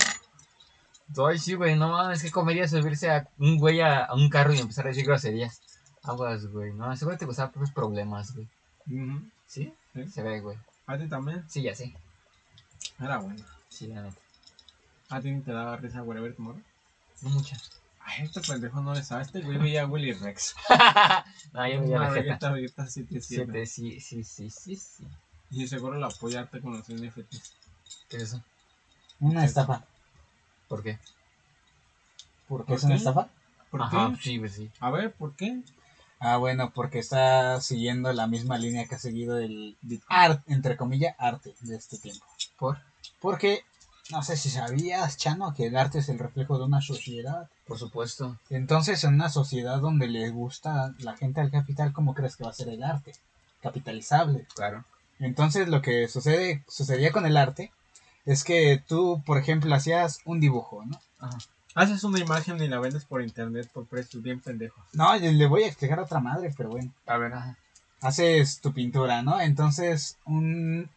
Ay, 1.31 1.39
sí, 1.39 1.53
güey, 1.53 1.75
no 1.75 1.89
mames, 1.89 2.21
qué 2.21 2.31
comedia 2.31 2.67
subirse 2.67 3.09
a 3.09 3.27
un 3.37 3.57
güey 3.57 3.79
a, 3.81 4.05
a 4.05 4.13
un 4.13 4.29
carro 4.29 4.53
y 4.53 4.59
empezar 4.59 4.85
a 4.85 4.89
decir 4.89 5.05
groserías. 5.05 5.61
Aguas, 6.03 6.45
güey. 6.47 6.73
No, 6.73 6.95
seguro 6.95 7.17
te 7.17 7.25
gustaba 7.25 7.51
propios 7.51 7.71
problemas, 7.71 8.33
güey. 8.33 8.47
¿Sí? 9.45 9.73
Sí. 9.93 10.07
Se 10.07 10.21
ve, 10.21 10.41
güey. 10.41 10.57
¿A 10.85 10.97
ti 10.97 11.07
también? 11.07 11.43
Sí, 11.49 11.61
ya 11.61 11.75
sé. 11.75 11.95
Era 12.99 13.17
bueno. 13.17 13.43
Sí, 13.77 13.85
la 13.85 14.01
neta. 14.01 14.17
¿A 15.09 15.21
ti 15.21 15.29
ni 15.29 15.41
te 15.41 15.51
daba 15.51 15.77
risa 15.77 16.01
Wherever 16.01 16.33
Tomorrow? 16.35 16.63
No 17.21 17.29
mucha. 17.29 17.55
Ay, 17.99 18.23
este 18.25 18.41
pendejo 18.41 18.81
no 18.81 18.95
le 18.95 19.03
sabe. 19.03 19.21
Este 19.21 19.41
güey 19.41 19.59
veía 19.59 19.83
a 19.83 19.85
Willy 19.85 20.13
Rex. 20.13 20.55
no, 21.53 21.67
yo 21.67 21.81
veía 21.81 21.99
jeta. 21.99 22.09
Vegeta, 22.09 22.51
Vegeta 22.53 22.87
7 22.87 23.21
Siete, 23.21 23.65
sí, 23.67 23.99
sí, 23.99 24.23
sí, 24.23 24.49
sí, 24.49 24.75
sí. 24.75 25.07
Y 25.51 25.67
seguro 25.67 25.99
la 25.99 26.07
apoyarte 26.07 26.59
con 26.59 26.73
los 26.73 26.89
NFTs. 26.89 27.53
¿Qué 28.09 28.17
es 28.17 28.23
eso? 28.23 28.43
Una 29.19 29.45
estafa. 29.45 29.85
¿Por 30.67 30.81
qué? 30.81 30.97
¿Por 32.47 32.61
qué 32.61 32.69
¿Por 32.69 32.77
es 32.77 32.83
una 32.83 32.95
estafa? 32.95 33.29
¿Por 33.69 33.83
Ajá, 33.83 34.11
qué? 34.15 34.23
sí, 34.23 34.39
pues 34.39 34.53
sí. 34.53 34.71
A 34.79 34.89
ver, 34.89 35.13
¿por 35.13 35.35
qué? 35.35 35.61
Ah, 36.19 36.37
bueno, 36.37 36.71
porque 36.73 36.97
está 36.97 37.61
siguiendo 37.61 38.11
la 38.11 38.25
misma 38.25 38.57
línea 38.57 38.87
que 38.87 38.95
ha 38.95 38.99
seguido 38.99 39.37
el 39.37 39.77
arte, 40.07 40.51
entre 40.51 40.77
comillas, 40.77 41.15
arte 41.19 41.53
de 41.61 41.75
este 41.75 41.99
tiempo. 41.99 42.25
¿Por? 42.57 42.79
Porque, 43.19 43.63
no 44.11 44.23
sé 44.23 44.37
si 44.37 44.49
sabías, 44.49 45.17
Chano, 45.17 45.53
que 45.53 45.67
el 45.67 45.77
arte 45.77 45.99
es 45.99 46.09
el 46.09 46.19
reflejo 46.19 46.57
de 46.57 46.65
una 46.65 46.81
sociedad. 46.81 47.49
Por 47.65 47.77
supuesto. 47.77 48.37
Entonces, 48.49 49.03
en 49.03 49.15
una 49.15 49.29
sociedad 49.29 49.79
donde 49.79 50.07
le 50.07 50.29
gusta 50.29 50.93
la 50.99 51.15
gente 51.17 51.41
al 51.41 51.51
capital, 51.51 51.93
¿cómo 51.93 52.13
crees 52.13 52.35
que 52.35 52.43
va 52.43 52.51
a 52.51 52.53
ser 52.53 52.69
el 52.69 52.83
arte? 52.83 53.13
Capitalizable. 53.61 54.47
Claro. 54.55 54.85
Entonces, 55.19 55.67
lo 55.67 55.81
que 55.81 56.07
sucede, 56.07 56.63
sucedía 56.67 57.11
con 57.11 57.25
el 57.25 57.37
arte 57.37 57.71
es 58.25 58.43
que 58.43 58.83
tú, 58.87 59.23
por 59.25 59.37
ejemplo, 59.37 59.73
hacías 59.73 60.19
un 60.25 60.39
dibujo, 60.39 60.85
¿no? 60.85 60.99
Ajá. 61.19 61.37
Haces 61.77 62.03
una 62.03 62.19
imagen 62.19 62.61
y 62.61 62.67
la 62.67 62.79
vendes 62.79 63.05
por 63.05 63.21
internet 63.21 63.69
por 63.71 63.85
precios 63.85 64.23
bien 64.23 64.39
pendejos. 64.39 64.83
No, 64.93 65.15
le 65.15 65.31
le 65.31 65.45
voy 65.45 65.61
a 65.61 65.67
explicar 65.67 65.99
a 65.99 66.03
otra 66.03 66.19
madre, 66.19 66.51
pero 66.57 66.69
bueno. 66.69 66.91
A 67.05 67.17
ver, 67.17 67.33
ajá. 67.33 67.55
haces 68.01 68.59
tu 68.61 68.73
pintura, 68.73 69.21
¿no? 69.21 69.39
Entonces 69.39 70.17
un, 70.25 70.89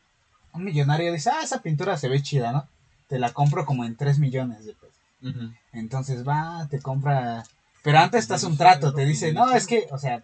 un 0.53 0.65
millonario 0.65 1.13
dice, 1.13 1.31
ah, 1.31 1.43
esa 1.43 1.63
pintura 1.63 1.97
se 1.97 2.09
ve 2.09 2.23
chida, 2.23 2.53
¿no? 2.53 2.67
Te 3.09 3.19
la 3.19 3.33
compro 3.33 3.67
como 3.67 3.85
en 3.85 3.97
3 3.97 4.19
millones 4.19 4.65
de 4.65 4.75
pesos. 4.75 5.55
Entonces 5.73 6.27
va, 6.27 6.67
te 6.71 6.81
compra... 6.81 7.45
Pero 7.83 7.99
antes 7.99 8.29
te 8.29 8.35
hace 8.35 8.47
un 8.47 8.59
trato, 8.59 8.93
te 8.93 9.07
dice, 9.07 9.33
no, 9.33 9.51
es 9.53 9.67
que, 9.67 9.89
o 9.91 9.99
sea, 9.99 10.21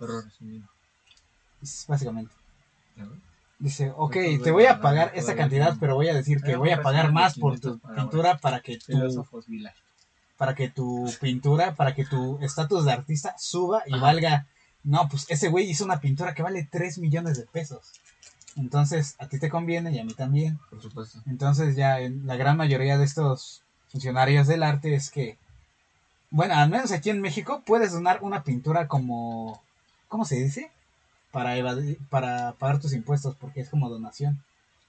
básicamente. 1.89 2.35
Dice, 3.59 3.91
ok, 3.97 4.17
Entonces, 4.17 4.43
te 4.43 4.51
voy 4.51 4.67
a 4.67 4.81
pagar 4.81 5.13
no. 5.17 5.37
cantidad, 5.37 5.77
pero 5.81 5.95
voy 5.95 6.09
a 6.09 6.15
decir 6.15 6.43
que 6.43 6.57
voy 6.57 6.71
a 6.71 6.83
pagar 6.83 7.13
más 7.13 7.39
por 7.39 7.59
tu 7.59 7.79
500 7.79 7.81
palabras. 7.81 8.05
pintura 8.05 8.39
para 8.39 8.61
que 8.61 8.79
tu, 8.79 9.27
para 10.37 10.55
que 10.55 10.69
tu 10.69 11.11
pintura, 11.21 11.75
para 11.75 11.95
que 11.95 12.05
tu 12.05 12.39
estatus 12.43 12.85
de 12.85 12.93
artista 12.93 13.35
suba 13.39 13.83
y 13.87 13.99
valga. 13.99 14.47
No, 14.85 15.09
pues 15.09 15.25
ese 15.31 15.49
güey 15.49 15.69
hizo 15.69 15.85
una 15.85 16.01
pintura 16.01 16.35
que 16.35 16.43
vale 16.43 16.69
3 16.71 16.99
millones 16.99 17.39
de 17.39 17.47
pesos. 17.47 17.93
Entonces, 18.57 19.15
a 19.19 19.29
ti 19.29 19.39
te 19.39 19.51
conviene 19.51 19.93
y 19.93 19.99
a 19.99 20.05
mí 20.05 20.15
también. 20.15 20.59
Por 20.71 20.81
supuesto. 20.83 21.21
Entonces 21.27 21.77
ya 21.77 22.01
en 22.01 22.27
la 22.27 22.37
gran 22.37 22.57
mayoría 22.57 22.99
de 22.99 23.05
estos 23.05 23.63
funcionarios 23.89 24.47
del 24.47 24.63
arte 24.63 24.95
es 24.95 25.11
que, 25.11 25.37
bueno, 26.31 26.55
al 26.55 26.71
menos 26.71 26.91
aquí 26.93 27.11
en 27.11 27.21
México 27.21 27.63
puedes 27.65 27.93
donar 27.93 28.19
una 28.23 28.43
pintura 28.43 28.89
como 28.89 29.61
¿cómo 30.09 30.25
se 30.25 30.37
dice? 30.37 30.71
Para, 31.31 31.57
evadir, 31.57 31.99
para 32.09 32.53
pagar 32.53 32.81
tus 32.81 32.93
impuestos, 32.93 33.35
porque 33.37 33.61
es 33.61 33.69
como 33.69 33.91
donación. 33.91 34.43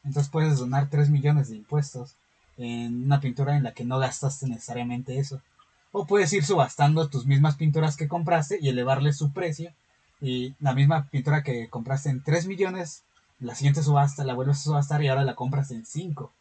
Entonces 0.04 0.32
puedes 0.32 0.58
donar 0.58 0.90
3 0.90 1.10
millones 1.10 1.50
de 1.50 1.58
impuestos 1.58 2.16
en 2.58 3.06
una 3.06 3.20
pintura 3.20 3.58
en 3.58 3.64
la 3.64 3.74
que 3.74 3.86
no 3.86 4.00
gastaste 4.00 4.48
necesariamente 4.48 5.20
eso. 5.20 5.42
O 5.92 6.06
puedes 6.06 6.32
ir 6.34 6.46
subastando 6.46 7.10
tus 7.10 7.26
mismas 7.26 7.56
pinturas 7.56 7.98
que 7.98 8.08
compraste 8.08 8.58
y 8.62 8.70
elevarle 8.70 9.14
su 9.14 9.32
precio. 9.32 9.72
Y 10.22 10.56
la 10.60 10.74
misma 10.74 11.08
pintura 11.10 11.44
que 11.44 11.70
compraste 11.70 12.10
en 12.10 12.24
3 12.24 12.48
millones, 12.48 13.04
la 13.40 13.56
siguiente 13.56 13.84
subasta 13.84 14.24
la 14.24 14.34
vuelves 14.34 14.60
a 14.60 14.64
subastar 14.64 15.04
y 15.04 15.08
ahora 15.08 15.24
la 15.24 15.36
compras 15.36 15.72
en 15.72 15.86
5. 15.86 16.32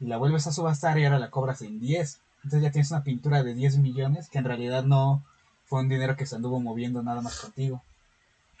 Y 0.00 0.06
la 0.06 0.16
vuelves 0.16 0.46
a 0.46 0.52
subastar 0.52 0.98
y 0.98 1.04
ahora 1.04 1.18
la 1.18 1.30
cobras 1.30 1.62
en 1.62 1.80
10. 1.80 2.20
Entonces 2.44 2.62
ya 2.62 2.70
tienes 2.70 2.90
una 2.90 3.02
pintura 3.04 3.42
de 3.42 3.54
10 3.54 3.78
millones 3.78 4.28
que 4.28 4.38
en 4.38 4.44
realidad 4.44 4.84
no 4.84 5.22
fue 5.66 5.80
un 5.80 5.88
dinero 5.88 6.16
que 6.16 6.26
se 6.26 6.36
anduvo 6.36 6.60
moviendo 6.60 7.02
nada 7.02 7.22
más 7.22 7.38
contigo. 7.38 7.82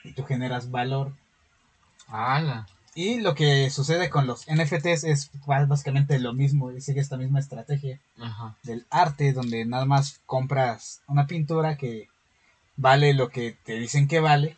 Y 0.02 0.12
tú 0.12 0.24
generas 0.24 0.70
valor. 0.70 1.12
¡Hala! 2.08 2.66
Y 2.94 3.20
lo 3.20 3.34
que 3.34 3.70
sucede 3.70 4.08
con 4.08 4.26
los 4.26 4.46
NFTs 4.46 5.04
es 5.04 5.30
básicamente 5.66 6.18
lo 6.20 6.32
mismo, 6.32 6.70
y 6.70 6.80
sigue 6.80 7.00
esta 7.00 7.16
misma 7.16 7.40
estrategia 7.40 7.98
Ajá. 8.20 8.54
del 8.62 8.86
arte, 8.88 9.32
donde 9.32 9.64
nada 9.64 9.84
más 9.84 10.20
compras 10.26 11.02
una 11.08 11.26
pintura 11.26 11.76
que 11.76 12.08
vale 12.76 13.12
lo 13.12 13.30
que 13.30 13.56
te 13.64 13.74
dicen 13.74 14.06
que 14.06 14.20
vale, 14.20 14.56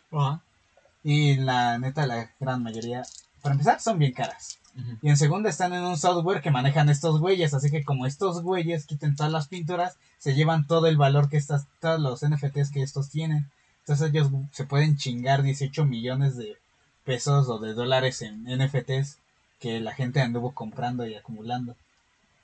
y 1.09 1.37
la 1.37 1.79
neta, 1.79 2.05
la 2.05 2.31
gran 2.37 2.61
mayoría, 2.61 3.01
para 3.41 3.53
empezar, 3.53 3.79
son 3.79 3.97
bien 3.97 4.11
caras. 4.11 4.59
Y 5.01 5.07
en 5.07 5.15
segunda 5.15 5.49
están 5.49 5.71
en 5.71 5.85
un 5.85 5.97
software 5.97 6.41
que 6.41 6.51
manejan 6.51 6.89
estos 6.89 7.21
güeyes, 7.21 7.53
así 7.53 7.71
que 7.71 7.85
como 7.85 8.05
estos 8.05 8.41
güeyes 8.41 8.85
quiten 8.85 9.15
todas 9.15 9.31
las 9.31 9.47
pinturas, 9.47 9.95
se 10.17 10.35
llevan 10.35 10.67
todo 10.67 10.85
el 10.87 10.97
valor 10.97 11.29
que 11.29 11.37
estas, 11.37 11.65
todos 11.79 12.01
los 12.01 12.27
NFTs 12.27 12.71
que 12.71 12.83
estos 12.83 13.09
tienen. 13.09 13.49
Entonces 13.79 14.09
ellos 14.09 14.27
se 14.51 14.65
pueden 14.65 14.97
chingar 14.97 15.43
18 15.43 15.85
millones 15.85 16.35
de 16.35 16.57
pesos 17.05 17.47
o 17.47 17.57
de 17.57 17.73
dólares 17.73 18.21
en 18.21 18.43
NFTs 18.43 19.17
que 19.61 19.79
la 19.79 19.93
gente 19.93 20.19
anduvo 20.19 20.51
comprando 20.51 21.07
y 21.07 21.15
acumulando. 21.15 21.77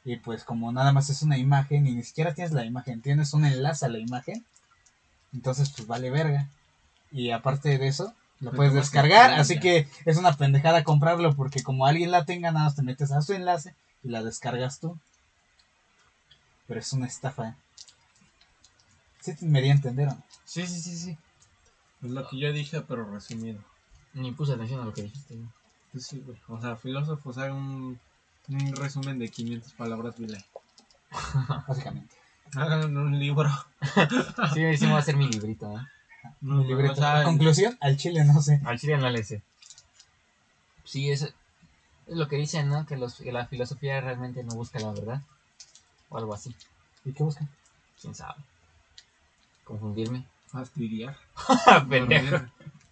Y 0.05 0.15
pues 0.15 0.45
como 0.45 0.71
nada 0.71 0.93
más 0.93 1.09
es 1.09 1.21
una 1.21 1.37
imagen 1.37 1.85
y 1.85 1.95
ni 1.95 2.03
siquiera 2.03 2.33
tienes 2.33 2.53
la 2.53 2.63
imagen, 2.63 3.01
tienes 3.01 3.33
un 3.33 3.43
enlace 3.43 3.85
a 3.85 3.89
la 3.89 3.99
imagen, 3.99 4.45
entonces 5.33 5.69
pues 5.69 5.85
vale 5.85 6.09
verga. 6.11 6.47
Y 7.11 7.31
aparte 7.31 7.77
de 7.77 7.87
eso, 7.87 8.13
lo 8.39 8.51
puedes 8.51 8.73
descargar, 8.73 9.35
que- 9.35 9.41
así 9.41 9.59
que 9.59 9.87
es 10.05 10.17
una 10.17 10.33
pendejada 10.33 10.83
comprarlo 10.83 11.33
porque 11.35 11.63
como 11.63 11.85
alguien 11.85 12.11
la 12.11 12.25
tenga, 12.25 12.51
nada 12.51 12.65
más 12.65 12.75
te 12.75 12.81
metes 12.83 13.11
a 13.11 13.21
su 13.21 13.33
enlace 13.33 13.75
y 14.03 14.09
la 14.09 14.21
descargas 14.23 14.79
tú. 14.79 14.97
Pero 16.67 16.79
es 16.79 16.91
una 16.93 17.07
estafa. 17.07 17.49
¿eh? 17.49 17.55
Sí 19.21 19.33
me 19.41 19.61
di 19.61 19.69
a 19.69 19.73
entender, 19.73 20.09
¿o 20.09 20.11
no? 20.11 20.23
Sí, 20.45 20.65
sí, 20.67 20.79
sí, 20.81 20.97
sí. 20.97 21.17
Es 22.03 22.09
lo 22.11 22.27
que 22.27 22.37
yo 22.37 22.51
dije, 22.51 22.81
pero 22.81 23.09
resumido. 23.09 23.61
Ni 24.13 24.31
puse 24.31 24.53
atención 24.53 24.81
a 24.81 24.85
lo 24.85 24.93
que 24.93 25.03
dijiste. 25.03 25.35
güey. 25.35 25.47
Pues 25.91 26.05
sí, 26.07 26.19
güey. 26.25 26.37
O 26.47 26.59
sea, 26.61 26.75
filósofos 26.75 27.37
hagan 27.37 27.53
un, 27.55 27.99
un 28.49 28.75
resumen 28.75 29.19
de 29.19 29.29
500 29.29 29.71
palabras, 29.73 30.17
dile. 30.17 30.43
Básicamente. 31.67 32.15
Hagan 32.55 32.95
un 32.97 33.17
libro. 33.19 33.49
Sí, 34.53 34.77
sí, 34.77 34.85
me 34.85 34.91
va 34.91 34.97
a 34.97 35.01
hacer 35.01 35.15
mi 35.17 35.27
librito, 35.29 35.71
¿eh? 35.71 35.81
No, 36.41 36.63
libreto. 36.63 36.93
o 36.93 36.95
sea, 36.95 37.23
Conclusión, 37.23 37.77
al 37.81 37.97
chile 37.97 38.23
no 38.23 38.41
sé. 38.41 38.61
Al 38.65 38.79
chile 38.79 38.97
no 38.97 39.09
le 39.09 39.23
sé. 39.23 39.41
Sí, 40.83 41.11
es, 41.11 41.23
es 41.23 41.33
lo 42.07 42.27
que 42.27 42.35
dicen, 42.35 42.69
¿no? 42.69 42.85
Que, 42.85 42.97
los, 42.97 43.15
que 43.15 43.31
la 43.31 43.45
filosofía 43.47 44.01
realmente 44.01 44.43
no 44.43 44.55
busca 44.55 44.79
la 44.79 44.91
verdad. 44.91 45.21
O 46.09 46.17
algo 46.17 46.33
así. 46.33 46.55
¿Y 47.05 47.13
qué 47.13 47.23
buscan? 47.23 47.49
¿Quién 48.01 48.13
sabe? 48.13 48.41
Confundirme. 49.63 50.25
fastidiar. 50.47 51.17
Pendejo. 51.89 52.31
Dormir, 52.31 52.51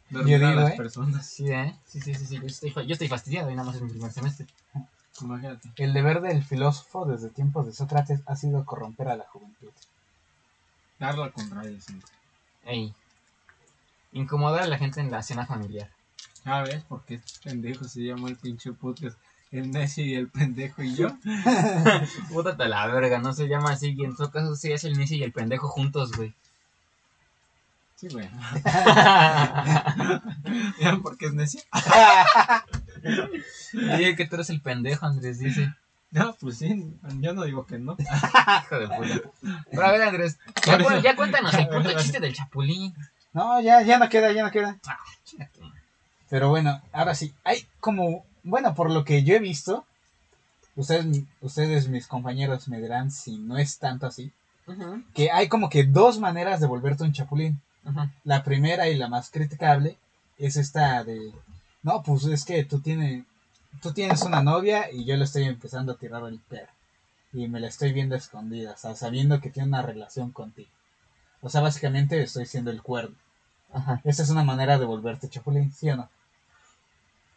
dormir 0.10 0.40
Yo 0.40 0.48
a 0.48 0.56
las 0.56 0.74
¿eh? 0.74 0.78
personas. 0.78 1.28
Sí, 1.28 1.52
¿eh? 1.52 1.76
Sí, 1.86 2.02
sí, 2.02 2.16
sí, 2.16 2.26
sí. 2.26 2.40
Yo 2.40 2.48
estoy, 2.48 2.72
yo 2.88 2.94
estoy 2.94 3.08
fastidiado 3.08 3.52
y 3.52 3.56
nada 3.56 3.68
más 3.68 3.76
es 3.76 3.82
mi 3.82 3.90
primer 3.90 4.12
semestre. 4.12 4.48
Imagínate. 5.22 5.70
El 5.76 5.94
deber 5.94 6.22
del 6.22 6.44
filósofo 6.44 7.06
desde 7.06 7.30
tiempos 7.30 7.66
de 7.66 7.74
Sócrates 7.74 8.22
ha 8.26 8.36
sido 8.36 8.66
corromper 8.66 9.10
a 9.10 9.16
la 9.18 9.26
juventud. 9.26 9.70
Darlo 11.00 11.24
al 11.24 11.32
contrario 11.32 11.80
siempre. 11.82 12.10
Ey. 12.66 12.94
Incomodar 14.14 14.64
a 14.64 14.68
la 14.68 14.78
gente 14.78 15.00
en 15.00 15.10
la 15.12 15.24
cena 15.24 15.46
familiar. 15.46 15.90
¿Sabes 16.44 16.84
por 16.84 17.04
qué 17.06 17.16
este 17.16 17.40
pendejo 17.50 17.86
se 17.86 18.02
llama 18.02 18.30
el 18.30 18.36
pinche 18.36 18.74
podcast? 18.74 19.18
El 19.52 19.70
necio 19.72 20.04
y 20.06 20.16
el 20.16 20.28
pendejo 20.30 20.82
y 20.82 20.96
yo. 20.96 21.10
Pútate 22.32 22.68
la 22.68 22.88
verga, 22.88 23.20
no 23.20 23.34
se 23.34 23.48
llama 23.48 23.72
así. 23.72 23.94
Y 23.98 24.04
en 24.06 24.16
todo 24.16 24.32
caso, 24.32 24.56
sí 24.56 24.72
es 24.72 24.84
el 24.86 24.98
necio 24.98 25.18
y 25.18 25.24
el 25.24 25.32
pendejo 25.34 25.68
juntos, 25.68 26.12
güey. 26.14 26.34
Sí, 27.96 28.08
güey. 28.10 28.28
¿Saben 30.82 31.02
por 31.04 31.18
qué 31.18 31.28
es 31.28 31.34
necio? 31.34 31.62
Oye, 33.94 34.16
que 34.16 34.26
tú 34.26 34.36
eres 34.36 34.50
el 34.50 34.62
pendejo, 34.62 35.06
Andrés, 35.06 35.40
dice. 35.40 35.74
No, 36.12 36.34
pues 36.40 36.58
sí. 36.58 36.92
Yo 37.20 37.34
no 37.34 37.44
digo 37.44 37.66
que 37.66 37.78
no. 37.78 37.96
Hijo 38.64 38.80
de 38.80 38.88
puta. 38.88 39.30
Pero 39.70 39.86
a 39.86 39.92
ver, 39.92 40.02
Andrés, 40.02 40.38
ya, 40.66 40.78
cu- 40.84 41.02
ya 41.02 41.16
cuéntanos 41.16 41.54
el 41.54 41.68
puto 41.70 41.92
chiste 41.98 42.20
del 42.20 42.34
chapulín. 42.34 42.94
No, 43.34 43.62
ya, 43.62 43.82
ya 43.82 43.98
no 43.98 44.10
queda, 44.10 44.32
ya 44.32 44.44
no 44.44 44.52
queda. 44.52 44.78
Ah. 44.88 44.98
Pero 46.30 46.50
bueno, 46.50 46.82
ahora 46.94 47.14
sí, 47.14 47.34
hay 47.44 47.66
como, 47.80 48.26
bueno, 48.44 48.74
por 48.74 48.90
lo 48.90 49.04
que 49.04 49.24
yo 49.24 49.36
he 49.36 49.40
visto, 49.40 49.86
ustedes, 50.76 51.06
ustedes 51.42 51.90
mis 51.90 52.08
compañeros 52.08 52.68
me 52.70 52.82
dirán 52.82 53.12
si 53.12 53.38
no 53.38 53.58
es 53.58 53.80
tanto 53.80 54.08
así, 54.08 54.32
que 55.14 55.30
hay 55.32 55.50
como 55.50 55.70
que 55.70 55.84
dos 55.84 56.20
maneras 56.20 56.62
de 56.62 56.68
volverte 56.68 57.04
un 57.04 57.12
chapulín. 57.12 57.60
La 58.24 58.44
primera 58.44 58.88
y 58.88 58.96
la 58.96 59.10
más 59.10 59.30
criticable 59.30 59.98
es 60.38 60.56
esta 60.56 61.04
de, 61.04 61.34
no, 61.84 62.02
pues 62.04 62.24
es 62.26 62.46
que 62.46 62.64
tú 62.64 62.80
tienes, 62.80 63.26
tú 63.82 63.92
tienes 63.92 64.22
una 64.22 64.42
novia 64.42 64.92
y 64.92 65.04
yo 65.04 65.18
le 65.18 65.26
estoy 65.26 65.44
empezando 65.44 65.92
a 65.92 65.98
tirar 65.98 66.24
el 66.24 66.40
perro. 66.40 66.72
Y 67.34 67.48
me 67.48 67.60
la 67.60 67.68
estoy 67.68 67.92
viendo 67.92 68.16
escondida, 68.16 68.74
o 68.74 68.78
sea, 68.78 68.96
sabiendo 68.96 69.42
que 69.42 69.50
tiene 69.50 69.68
una 69.68 69.82
relación 69.82 70.32
contigo. 70.32 70.70
O 71.42 71.50
sea, 71.50 71.62
básicamente 71.62 72.22
estoy 72.22 72.46
siendo 72.46 72.72
el 72.72 72.82
cuerno. 72.82 73.16
Ajá. 73.74 74.02
Esa 74.04 74.24
es 74.24 74.30
una 74.30 74.44
manera 74.44 74.78
de 74.78 74.86
volverte 74.86 75.30
chapulín, 75.30 75.72
¿sí 75.72 75.90
o 75.90 75.96
no? 75.96 76.10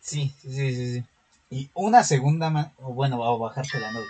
Sí, 0.00 0.32
sí, 0.42 0.50
sí, 0.74 0.92
sí. 0.94 1.04
Y 1.50 1.70
una 1.74 2.02
segunda, 2.02 2.50
ma- 2.50 2.72
o 2.78 2.92
bueno, 2.92 3.20
o 3.20 3.38
bajarte 3.38 3.78
la 3.80 3.92
novia. 3.92 4.08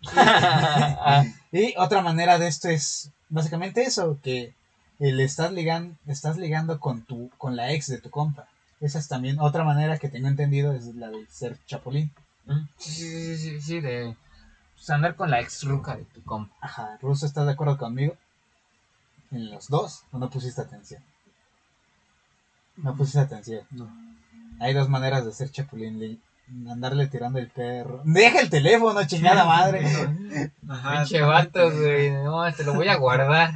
Ah, 0.12 1.24
Y 1.50 1.74
otra 1.76 2.02
manera 2.02 2.38
de 2.38 2.46
esto 2.46 2.68
es 2.68 3.10
básicamente 3.28 3.82
eso, 3.82 4.18
que 4.22 4.54
le 4.98 5.24
estás 5.24 5.52
ligando, 5.52 5.96
estás 6.06 6.36
ligando 6.36 6.78
con 6.78 7.02
tu, 7.02 7.30
con 7.38 7.56
la 7.56 7.72
ex 7.72 7.88
de 7.88 7.98
tu 8.00 8.10
compa. 8.10 8.46
Esa 8.80 8.98
es 8.98 9.08
también 9.08 9.40
otra 9.40 9.64
manera 9.64 9.98
que 9.98 10.08
tengo 10.08 10.28
entendido, 10.28 10.72
es 10.72 10.84
la 10.94 11.08
de 11.08 11.26
ser 11.26 11.58
chapulín. 11.66 12.12
sí, 12.78 12.90
sí, 12.92 13.10
sí, 13.10 13.36
sí, 13.36 13.60
sí, 13.60 13.80
de 13.80 14.14
pues, 14.74 14.90
andar 14.90 15.16
con 15.16 15.30
la 15.30 15.40
ex 15.40 15.64
ruca 15.64 15.96
de 15.96 16.04
tu 16.04 16.22
compa. 16.22 16.54
Ajá, 16.60 16.98
Russo, 17.02 17.26
¿estás 17.26 17.46
de 17.46 17.52
acuerdo 17.52 17.76
conmigo? 17.76 18.14
En 19.30 19.50
los 19.50 19.68
dos, 19.68 20.04
o 20.12 20.18
no 20.18 20.30
pusiste 20.30 20.60
atención. 20.60 21.02
No 22.76 22.96
pusiste 22.96 23.20
atención. 23.20 23.64
No. 23.70 23.90
Hay 24.60 24.72
dos 24.72 24.88
maneras 24.88 25.24
de 25.24 25.32
ser 25.32 25.50
chapulín, 25.50 26.20
andarle 26.68 27.06
tirando 27.08 27.38
el 27.38 27.48
perro. 27.48 28.00
Deja 28.04 28.40
el 28.40 28.50
teléfono, 28.50 29.04
chingada 29.06 29.44
madre. 29.44 29.84
Ajá. 30.68 30.98
Pinche 30.98 31.20
vato, 31.20 31.70
güey. 31.70 32.10
No, 32.10 32.52
te 32.54 32.64
lo 32.64 32.74
voy 32.74 32.88
a 32.88 32.96
guardar. 32.96 33.52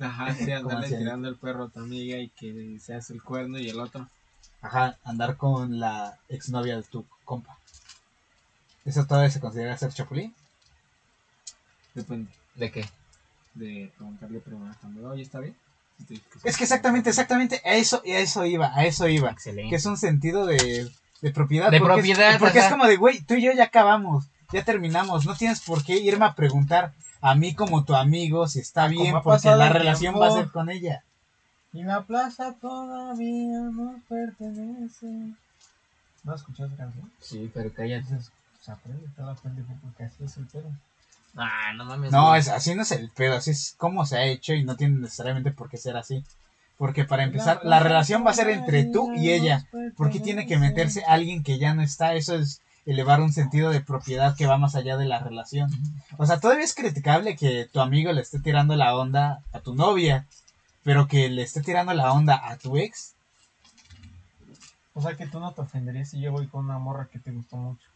Ajá, 0.00 0.34
sí, 0.34 0.50
andarle 0.52 0.88
tirando 0.88 1.28
el 1.28 1.36
perro 1.36 1.64
a 1.64 1.68
tu 1.68 1.80
amiga 1.80 2.18
y 2.18 2.28
que 2.30 2.78
seas 2.80 3.10
el 3.10 3.22
cuerno 3.22 3.58
y 3.58 3.68
el 3.68 3.78
otro. 3.78 4.08
Ajá, 4.60 4.98
andar 5.04 5.36
con 5.36 5.78
la 5.78 6.18
exnovia 6.28 6.76
de 6.76 6.82
tu 6.82 7.04
compa. 7.24 7.56
¿Eso 8.84 9.04
todavía 9.06 9.30
se 9.30 9.40
considera 9.40 9.76
ser 9.76 9.92
chapulín? 9.92 10.34
Depende 11.94 12.30
¿De 12.54 12.70
qué? 12.70 12.84
De 13.54 13.90
preguntarle 13.96 14.42
amigo, 14.82 15.08
oye, 15.10 15.22
¿está 15.22 15.40
bien? 15.40 15.54
Te. 16.08 16.20
Es 16.44 16.56
que 16.56 16.64
exactamente, 16.64 17.10
exactamente, 17.10 17.60
a 17.64 17.74
eso, 17.74 18.02
a 18.04 18.18
eso 18.18 18.44
iba, 18.44 18.74
a 18.74 18.84
eso 18.84 19.06
iba. 19.08 19.30
Excelente. 19.30 19.70
Que 19.70 19.76
es 19.76 19.86
un 19.86 19.96
sentido 19.96 20.46
de, 20.46 20.90
de 21.20 21.30
propiedad. 21.30 21.70
De 21.70 21.78
porque 21.78 22.00
es- 22.00 22.06
propiedad, 22.06 22.38
porque 22.38 22.58
es 22.58 22.64
ajá. 22.64 22.74
como 22.74 22.86
de, 22.86 22.96
güey, 22.96 23.20
tú 23.20 23.34
y 23.34 23.42
yo 23.42 23.52
ya 23.52 23.64
acabamos, 23.64 24.26
ya 24.52 24.64
terminamos, 24.64 25.26
no 25.26 25.36
tienes 25.36 25.60
por 25.60 25.84
qué 25.84 25.96
irme 25.96 26.24
a 26.24 26.34
preguntar 26.34 26.92
a 27.20 27.34
mí 27.36 27.54
como 27.54 27.84
tu 27.84 27.94
amigo 27.94 28.48
si 28.48 28.58
está 28.60 28.88
bien, 28.88 29.14
porque 29.22 29.48
la 29.50 29.68
el 29.68 29.72
relación 29.74 30.14
tiempo. 30.14 30.20
va 30.20 30.28
a 30.28 30.32
ser 30.32 30.50
con 30.50 30.70
ella. 30.70 31.04
Y 31.72 31.84
la 31.84 32.02
plaza 32.02 32.54
todavía 32.60 33.60
nos 33.60 34.02
pertenece. 34.08 35.06
¿No 36.24 36.32
has 36.32 36.40
escuchado 36.40 36.68
esa 36.68 36.76
canción? 36.76 37.10
Sí, 37.20 37.50
pero 37.54 37.72
cállate. 37.72 38.06
Pues 38.14 38.68
aprende, 38.68 39.06
la 39.16 39.34
pendejo, 39.34 39.72
porque 39.82 40.04
así 40.04 40.22
es 40.24 40.36
el 40.36 40.46
pedo. 40.46 40.70
Ah, 41.36 41.72
no 41.74 41.84
mames. 41.84 42.12
No, 42.12 42.34
es, 42.34 42.48
así 42.48 42.74
no 42.74 42.82
es 42.82 42.92
el 42.92 43.10
pedo, 43.10 43.36
así 43.36 43.52
es 43.52 43.74
como 43.78 44.04
se 44.04 44.18
ha 44.18 44.24
hecho 44.24 44.52
y 44.52 44.64
no 44.64 44.76
tiene 44.76 44.98
necesariamente 44.98 45.50
por 45.50 45.70
qué 45.70 45.76
ser 45.78 45.96
así. 45.96 46.24
Porque 46.76 47.04
para 47.04 47.22
empezar, 47.22 47.60
la 47.62 47.78
relación 47.78 48.26
va 48.26 48.32
a 48.32 48.34
ser 48.34 48.50
entre 48.50 48.84
tú 48.84 49.12
y 49.14 49.30
ella. 49.30 49.66
¿Por 49.96 50.10
qué 50.10 50.20
tiene 50.20 50.46
que 50.46 50.58
meterse 50.58 51.04
alguien 51.06 51.42
que 51.42 51.58
ya 51.58 51.74
no 51.74 51.82
está? 51.82 52.14
Eso 52.14 52.34
es 52.34 52.60
elevar 52.84 53.20
un 53.20 53.32
sentido 53.32 53.70
de 53.70 53.80
propiedad 53.80 54.34
que 54.36 54.46
va 54.46 54.58
más 54.58 54.74
allá 54.74 54.96
de 54.96 55.06
la 55.06 55.20
relación. 55.20 55.70
O 56.18 56.26
sea, 56.26 56.40
todavía 56.40 56.64
es 56.64 56.74
criticable 56.74 57.36
que 57.36 57.68
tu 57.72 57.80
amigo 57.80 58.12
le 58.12 58.20
esté 58.20 58.40
tirando 58.40 58.74
la 58.74 58.96
onda 58.96 59.42
a 59.52 59.60
tu 59.60 59.74
novia. 59.74 60.26
pero 60.82 61.06
que 61.06 61.28
le 61.28 61.42
esté 61.42 61.62
tirando 61.62 61.94
la 61.94 62.12
onda 62.12 62.40
a 62.42 62.56
tu 62.56 62.76
ex, 62.76 63.14
O 64.94 65.00
sea 65.00 65.16
que 65.16 65.26
tú 65.26 65.38
no 65.38 65.52
te 65.52 65.60
ofenderías 65.60 66.10
si 66.10 66.20
yo 66.20 66.32
voy 66.32 66.48
con 66.48 66.64
una 66.64 66.78
morra 66.78 67.06
que 67.06 67.20
te 67.20 67.30
gustó 67.30 67.56
mucho. 67.56 67.88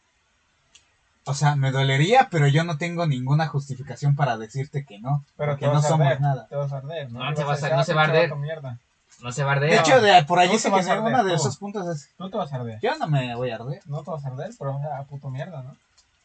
O 1.27 1.35
sea, 1.35 1.57
me 1.57 1.71
dolería, 1.73 2.29
pero 2.31 2.47
yo 2.47 2.65
no 2.65 2.79
tengo 2.79 3.07
ninguna 3.07 3.47
justificación 3.49 4.15
para 4.17 4.37
decirte 4.39 4.85
que 4.85 4.99
no, 4.99 5.25
Pero 5.37 5.57
te 5.57 5.67
no 5.67 5.73
a 5.79 5.83
somos 5.83 6.07
arder, 6.07 6.21
nada. 6.21 6.47
Te 6.49 6.57
vas 6.57 6.73
a 6.73 6.77
arder, 6.79 7.11
¿no? 7.13 7.19
No, 7.25 7.35
te 7.35 7.45
vas 7.45 7.63
a- 7.63 7.69
no 7.71 7.79
"Ah, 7.81 7.85
se 7.85 7.95
va 7.95 8.03
a 8.03 8.05
arder". 8.05 8.31
No 9.21 9.33
se 9.33 9.45
bardea. 9.45 9.71
De 9.71 9.77
hecho, 9.79 10.01
de, 10.01 10.25
por 10.25 10.39
ahí 10.39 10.47
Tú 10.49 10.53
dice 10.55 10.69
te 10.69 10.75
que 10.75 10.77
vas 10.77 10.89
a 10.89 10.93
arder, 10.93 11.07
uno 11.15 11.25
de 11.25 11.35
esos 11.35 11.57
puntos 11.57 11.87
es, 11.89 12.11
Tú 12.19 12.29
te 12.31 12.37
vas 12.37 12.53
a 12.53 12.57
arder. 12.57 12.79
yo 12.81 12.97
no 12.99 13.09
me 13.09 13.35
voy 13.35 13.51
a 13.51 13.57
arder. 13.57 13.81
No 13.87 14.03
te 14.03 14.11
vas 14.11 14.25
a 14.25 14.29
arder, 14.29 14.51
pero 14.59 14.77
o 14.77 14.81
sea, 14.81 15.03
puto 15.05 15.31
mierda, 15.31 15.63
¿no? 15.63 15.77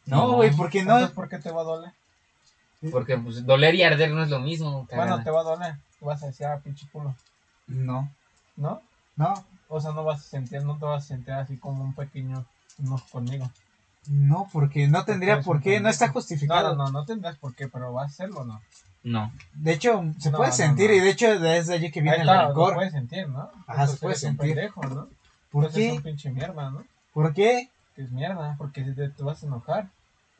No, 0.06 0.32
güey, 0.32 0.50
porque 0.54 0.84
no, 0.84 1.08
¿por 1.10 1.28
qué 1.28 1.38
te 1.38 1.50
va 1.50 1.62
a 1.62 1.64
doler? 1.64 1.92
Porque 2.90 3.16
pues, 3.16 3.46
doler 3.46 3.74
y 3.76 3.82
arder 3.82 4.10
no 4.10 4.22
es 4.22 4.28
lo 4.30 4.40
mismo. 4.40 4.86
Bueno, 4.94 5.22
te 5.22 5.30
va 5.30 5.40
a 5.40 5.44
doler. 5.44 5.74
Vas 6.00 6.22
a 6.22 6.26
decir, 6.26 6.46
ah, 6.46 6.58
pinche 6.62 6.86
culo. 6.92 7.14
no, 7.68 8.10
¿No? 8.56 8.82
no, 9.16 9.34
O 9.68 9.80
sea, 9.80 9.92
no 9.92 10.02
vas 10.04 10.20
a 10.20 10.24
sentir, 10.24 10.62
no 10.64 10.76
te 10.78 10.84
vas 10.84 11.04
a 11.04 11.06
sentir 11.06 11.32
así 11.32 11.56
como 11.56 11.82
un 11.84 11.94
pequeño 11.94 12.44
enojo 12.80 13.06
conmigo. 13.10 13.48
No, 14.08 14.48
porque 14.52 14.88
no 14.88 15.04
tendría 15.04 15.40
por 15.42 15.60
qué, 15.62 15.80
no 15.80 15.88
está 15.88 16.08
justificado. 16.08 16.74
No, 16.76 16.84
no, 16.86 16.92
no, 16.92 17.00
no 17.00 17.04
tendrás 17.06 17.36
por 17.36 17.54
qué, 17.54 17.68
pero 17.68 17.92
vas 17.92 18.04
a 18.04 18.06
hacerlo, 18.12 18.44
¿no? 18.44 18.60
No. 19.04 19.32
De 19.54 19.72
hecho, 19.72 20.04
se 20.18 20.30
No, 20.30 20.36
puede 20.38 20.50
no, 20.50 20.56
sentir 20.56 20.90
no. 20.90 20.96
y 20.96 21.00
de 21.00 21.10
hecho 21.10 21.38
desde 21.40 21.74
allí 21.74 21.90
que 21.90 22.00
Ahí 22.00 22.04
viene 22.04 22.16
el 22.18 22.28
está, 22.28 22.42
lo 22.42 22.48
rencor. 22.48 22.74
puedes 22.74 22.92
sentir, 22.92 23.28
¿no? 23.28 23.50
Ajá, 23.66 23.86
se 23.86 23.96
puede 23.96 24.14
un 24.14 24.20
sentir. 24.20 24.54
pendejo, 24.54 24.82
¿no? 24.84 25.08
¿Por 25.50 25.64
Entonces 25.64 25.82
es 25.84 25.90
qué? 25.90 25.96
un 25.96 26.02
pinche 26.02 26.30
mierda, 26.30 26.70
¿no? 26.70 26.84
¿Por 27.12 27.34
qué? 27.34 27.68
Que 27.96 28.02
es 28.02 28.10
mierda, 28.10 28.54
porque 28.58 28.82
te, 28.82 29.08
te 29.08 29.22
vas 29.22 29.42
a 29.42 29.46
enojar, 29.46 29.88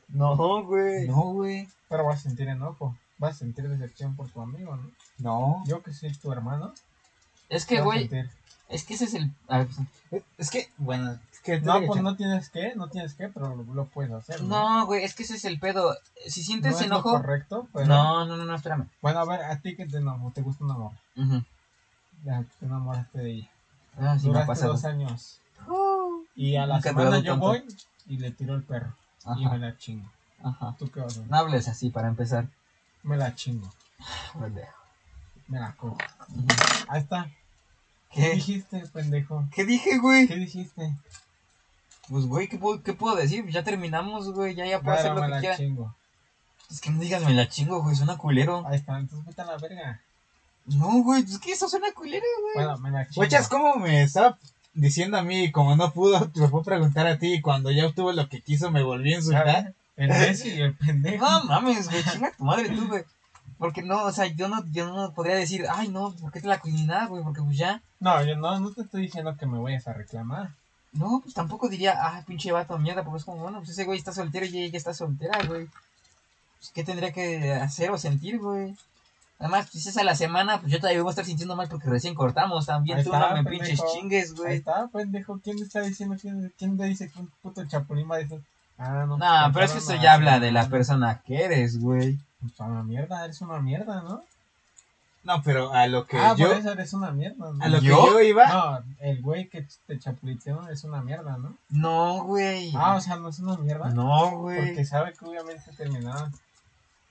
No, 0.08 0.36
güey. 0.64 1.08
No, 1.08 1.22
güey. 1.32 1.68
pero 1.88 2.04
vas 2.04 2.20
a 2.20 2.22
sentir 2.22 2.48
enojo. 2.48 2.96
Vas 3.18 3.36
a 3.36 3.38
sentir 3.40 3.68
decepción 3.68 4.16
por 4.16 4.28
tu 4.30 4.40
amigo, 4.40 4.76
¿no? 4.76 4.90
No. 5.18 5.62
Yo 5.66 5.82
que 5.82 5.92
soy 5.92 6.12
tu 6.14 6.32
hermano, 6.32 6.72
Es 7.48 7.66
que, 7.66 7.80
güey, 7.80 8.08
es 8.68 8.84
que 8.84 8.94
ese 8.94 9.04
es 9.04 9.14
el... 9.14 9.30
a 9.48 9.58
ver, 9.58 9.68
pues, 10.10 10.22
Es 10.38 10.50
que, 10.50 10.68
bueno, 10.78 11.18
es 11.31 11.31
que 11.42 11.60
No, 11.60 11.74
pues 11.84 12.00
echar- 12.00 12.02
no 12.02 12.16
tienes 12.16 12.48
que, 12.50 12.74
no 12.76 12.88
tienes 12.88 13.14
que, 13.14 13.28
pero 13.28 13.54
lo, 13.56 13.64
lo 13.74 13.84
puedes 13.86 14.12
hacer, 14.12 14.40
¿no? 14.42 14.78
No, 14.80 14.86
güey, 14.86 15.04
es 15.04 15.14
que 15.14 15.24
ese 15.24 15.34
es 15.36 15.44
el 15.44 15.58
pedo. 15.58 15.96
Si 16.26 16.40
No 16.40 16.46
sientes 16.46 16.74
es 16.74 16.80
lo 16.80 16.86
enojo... 16.86 17.10
correcto, 17.12 17.68
pero... 17.72 17.86
No, 17.86 18.24
no, 18.26 18.36
no, 18.36 18.44
no, 18.44 18.54
espérame. 18.54 18.86
Bueno, 19.00 19.18
a 19.20 19.24
ver, 19.24 19.42
a 19.42 19.56
ti 19.60 19.74
que 19.76 19.86
te 19.86 19.98
enamoró, 19.98 20.32
te 20.32 20.40
gusta 20.42 20.64
un 20.64 20.70
amor. 20.70 20.92
Ujú. 21.16 21.42
Ya, 22.24 22.44
te 22.60 22.66
enamoraste 22.66 23.18
de 23.18 23.30
ella. 23.32 23.50
Ah, 23.98 24.16
sí, 24.18 24.26
me 24.28 24.38
ha 24.38 24.44
Duraste 24.44 24.46
pasado. 24.46 24.72
dos 24.72 24.84
años. 24.84 25.38
Y 26.34 26.56
a 26.56 26.66
la 26.66 26.80
semana 26.80 27.18
yo 27.18 27.32
tanto. 27.32 27.46
voy 27.46 27.64
y 28.06 28.16
le 28.18 28.30
tiro 28.30 28.54
el 28.54 28.62
perro. 28.62 28.94
Y 29.36 29.40
me 29.40 29.46
Ajá, 29.46 29.56
la 29.58 29.76
chingo. 29.76 30.08
ajá. 30.42 30.74
¿Tú 30.78 30.90
qué 30.90 31.00
vas 31.00 31.16
a 31.16 31.20
hacer? 31.20 31.30
No 31.30 31.36
hables 31.36 31.68
así 31.68 31.90
para 31.90 32.08
empezar. 32.08 32.46
Me 33.02 33.16
la 33.16 33.34
chingo. 33.34 33.68
Pendejo. 34.38 34.72
Me 35.48 35.60
la 35.60 35.72
cojo. 35.72 35.98
Ujú. 36.28 36.46
Ahí 36.88 37.00
está. 37.02 37.28
¿Qué 38.10 38.20
¿Qué? 38.22 38.30
dijiste, 38.34 38.86
pendejo? 38.92 39.44
¿Qué 39.54 39.64
dije, 39.64 39.98
güey? 39.98 40.26
¿Qué 40.28 40.36
dijiste? 40.36 40.94
Pues, 42.08 42.26
güey, 42.26 42.48
¿qué, 42.48 42.58
puedo- 42.58 42.82
¿qué 42.82 42.92
puedo 42.92 43.16
decir? 43.16 43.46
Ya 43.48 43.62
terminamos, 43.62 44.32
güey. 44.32 44.54
Ya, 44.54 44.66
ya 44.66 44.80
puedo 44.80 44.96
hacer 44.96 45.12
lo 45.14 45.20
me 45.20 45.26
que 45.28 45.30
la 45.34 45.40
quiera. 45.40 45.56
chingo. 45.56 45.94
Es 46.70 46.80
que 46.80 46.90
no 46.90 47.00
digas 47.00 47.22
me 47.24 47.32
la 47.32 47.48
chingo, 47.48 47.82
güey. 47.82 47.94
Suena 47.94 48.16
culero. 48.16 48.64
Ahí 48.66 48.76
está, 48.76 48.98
entonces 48.98 49.26
vete 49.26 49.42
a 49.42 49.44
la 49.44 49.56
verga. 49.58 50.00
No, 50.66 51.02
güey. 51.02 51.22
Es 51.22 51.38
que 51.38 51.52
eso 51.52 51.68
suena 51.68 51.92
culero, 51.92 52.24
güey. 52.40 52.66
Bueno, 52.66 52.78
me 52.78 52.90
la 52.90 53.04
chingo. 53.04 53.16
Guachas, 53.16 53.48
¿cómo 53.48 53.76
me 53.76 54.02
estaba 54.02 54.38
diciendo 54.74 55.18
a 55.18 55.22
mí? 55.22 55.52
Como 55.52 55.76
no 55.76 55.92
pudo, 55.92 56.28
te 56.30 56.48
fue 56.48 56.60
a 56.60 56.64
preguntar 56.64 57.06
a 57.06 57.18
ti. 57.18 57.34
Y 57.34 57.40
cuando 57.40 57.70
ya 57.70 57.86
obtuvo 57.86 58.12
lo 58.12 58.28
que 58.28 58.40
quiso, 58.40 58.70
me 58.70 58.82
volví 58.82 59.14
a 59.14 59.18
insultar. 59.18 59.74
El 59.96 60.08
Messi 60.08 60.48
y 60.48 60.60
el 60.62 60.74
pendejo. 60.74 61.24
No 61.24 61.44
mames, 61.44 61.88
güey. 61.88 62.02
Chinga 62.04 62.32
tu 62.32 62.44
madre 62.44 62.68
tú, 62.70 62.88
güey. 62.88 63.04
Porque 63.58 63.82
no, 63.82 64.02
o 64.04 64.12
sea, 64.12 64.26
yo 64.26 64.48
no, 64.48 64.64
yo 64.72 64.92
no 64.92 65.12
podría 65.12 65.36
decir, 65.36 65.66
ay, 65.70 65.88
no, 65.88 66.12
¿por 66.14 66.32
qué 66.32 66.40
te 66.40 66.48
la 66.48 66.60
nada, 66.64 67.06
güey? 67.06 67.22
Porque 67.22 67.42
pues 67.42 67.56
ya. 67.56 67.80
No, 68.00 68.24
yo 68.24 68.34
no, 68.34 68.58
no 68.58 68.72
te 68.72 68.80
estoy 68.82 69.02
diciendo 69.02 69.36
que 69.36 69.46
me 69.46 69.58
vayas 69.60 69.86
a 69.86 69.92
reclamar. 69.92 70.50
No, 70.92 71.20
pues 71.22 71.34
tampoco 71.34 71.68
diría, 71.68 71.94
ah, 71.98 72.22
pinche 72.26 72.52
vato 72.52 72.78
mierda, 72.78 73.02
porque 73.02 73.18
es 73.18 73.24
como, 73.24 73.42
bueno, 73.42 73.58
pues 73.58 73.70
ese 73.70 73.84
güey 73.84 73.98
está 73.98 74.12
soltero 74.12 74.44
y 74.46 74.58
ella 74.64 74.76
está 74.76 74.92
soltera, 74.92 75.38
güey. 75.46 75.66
Pues, 76.58 76.70
¿qué 76.74 76.84
tendría 76.84 77.12
que 77.12 77.52
hacer 77.54 77.90
o 77.90 77.98
sentir, 77.98 78.38
güey? 78.38 78.76
Además, 79.38 79.68
pues 79.72 79.86
esa 79.86 80.04
la 80.04 80.14
semana, 80.14 80.60
pues 80.60 80.70
yo 80.70 80.78
todavía 80.78 81.02
voy 81.02 81.08
a 81.08 81.12
estar 81.12 81.24
sintiendo 81.24 81.56
mal 81.56 81.68
porque 81.68 81.88
recién 81.88 82.14
cortamos 82.14 82.66
también. 82.66 82.98
Ahí 82.98 83.04
Tú 83.04 83.12
está, 83.12 83.30
no 83.30 83.36
me 83.36 83.42
pendejo. 83.42 83.64
pinches 83.64 83.84
chingues, 83.92 84.30
Ahí 84.30 84.36
güey. 84.36 84.56
está, 84.58 84.86
pendejo. 84.88 85.40
¿Quién 85.42 85.58
está 85.60 85.80
diciendo? 85.80 86.16
¿Quién, 86.20 86.52
quién 86.56 86.76
te 86.78 86.84
dice 86.84 87.10
que 87.10 87.18
un 87.18 87.26
puto 87.42 87.64
chapulín 87.66 88.08
va 88.08 88.16
a 88.16 88.18
decir? 88.18 88.40
Ah, 88.78 89.04
no. 89.08 89.16
No, 89.16 89.50
pero 89.52 89.64
es 89.64 89.72
que 89.72 89.78
eso 89.78 89.96
ya 89.96 90.12
habla 90.14 90.38
de 90.38 90.52
la 90.52 90.68
persona 90.68 91.22
que 91.24 91.42
eres, 91.42 91.80
güey. 91.80 92.18
Pues 92.40 92.52
una 92.60 92.82
mierda, 92.84 93.24
eres 93.24 93.40
una 93.40 93.58
mierda, 93.60 94.02
¿no? 94.02 94.22
No, 95.24 95.40
pero 95.42 95.72
a 95.72 95.86
lo 95.86 96.06
que 96.06 96.18
ah, 96.18 96.34
yo. 96.36 96.48
por 96.48 96.56
eso 96.56 96.72
eres 96.72 96.92
una 96.94 97.12
mierda, 97.12 97.52
¿no? 97.52 97.64
A 97.64 97.68
lo 97.68 97.78
¿Yo? 97.80 98.04
que 98.06 98.10
yo 98.10 98.20
iba. 98.22 98.46
No, 98.48 98.82
el 99.00 99.22
güey 99.22 99.48
que 99.48 99.64
te 99.86 99.98
chapuliteó 99.98 100.68
es 100.68 100.82
una 100.84 101.00
mierda, 101.02 101.36
¿no? 101.38 101.56
No, 101.68 102.24
güey. 102.24 102.72
Ah, 102.76 102.96
o 102.96 103.00
sea, 103.00 103.16
no 103.16 103.28
es 103.28 103.38
una 103.38 103.56
mierda. 103.56 103.90
No, 103.90 104.38
güey. 104.38 104.58
Porque 104.66 104.84
sabe 104.84 105.12
que 105.12 105.24
obviamente 105.24 105.70
terminaron 105.76 106.32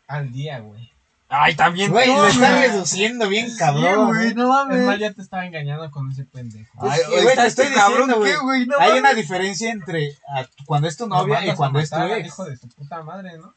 al 0.07 0.31
día, 0.31 0.59
güey. 0.59 0.91
Ay, 1.33 1.55
también 1.55 1.89
Güey, 1.93 2.07
tú, 2.07 2.11
lo 2.13 2.23
güey. 2.23 2.67
reduciendo 2.67 3.29
bien 3.29 3.49
Sí, 3.49 3.57
cabrón. 3.57 4.07
güey, 4.09 4.31
¿eh? 4.31 4.33
no 4.35 4.43
Es 4.43 4.67
más, 4.67 4.67
mames. 4.85 4.99
ya 4.99 5.13
te 5.13 5.21
estaba 5.21 5.45
engañando 5.45 5.89
con 5.89 6.11
ese 6.11 6.25
pendejo. 6.25 6.69
Ay, 6.81 6.99
güey, 7.09 7.35
te 7.37 7.47
estoy 7.47 7.67
este 7.67 7.73
cabrón, 7.79 8.07
diciendo, 8.09 8.25
¿qué, 8.25 8.35
güey. 8.35 8.65
güey? 8.65 8.65
No 8.65 8.75
Hay 8.77 8.87
mames. 8.89 8.99
una 9.03 9.13
diferencia 9.13 9.71
entre 9.71 10.17
a- 10.35 10.45
cuando 10.65 10.89
es 10.89 10.97
tu 10.97 11.07
novia 11.07 11.45
y 11.45 11.55
cuando 11.55 11.79
es 11.79 11.89
tu 11.89 11.95
ex. 12.01 12.27
hijo 12.27 12.43
de 12.43 12.57
su 12.57 12.67
puta 12.67 13.01
madre, 13.03 13.37
¿no? 13.37 13.53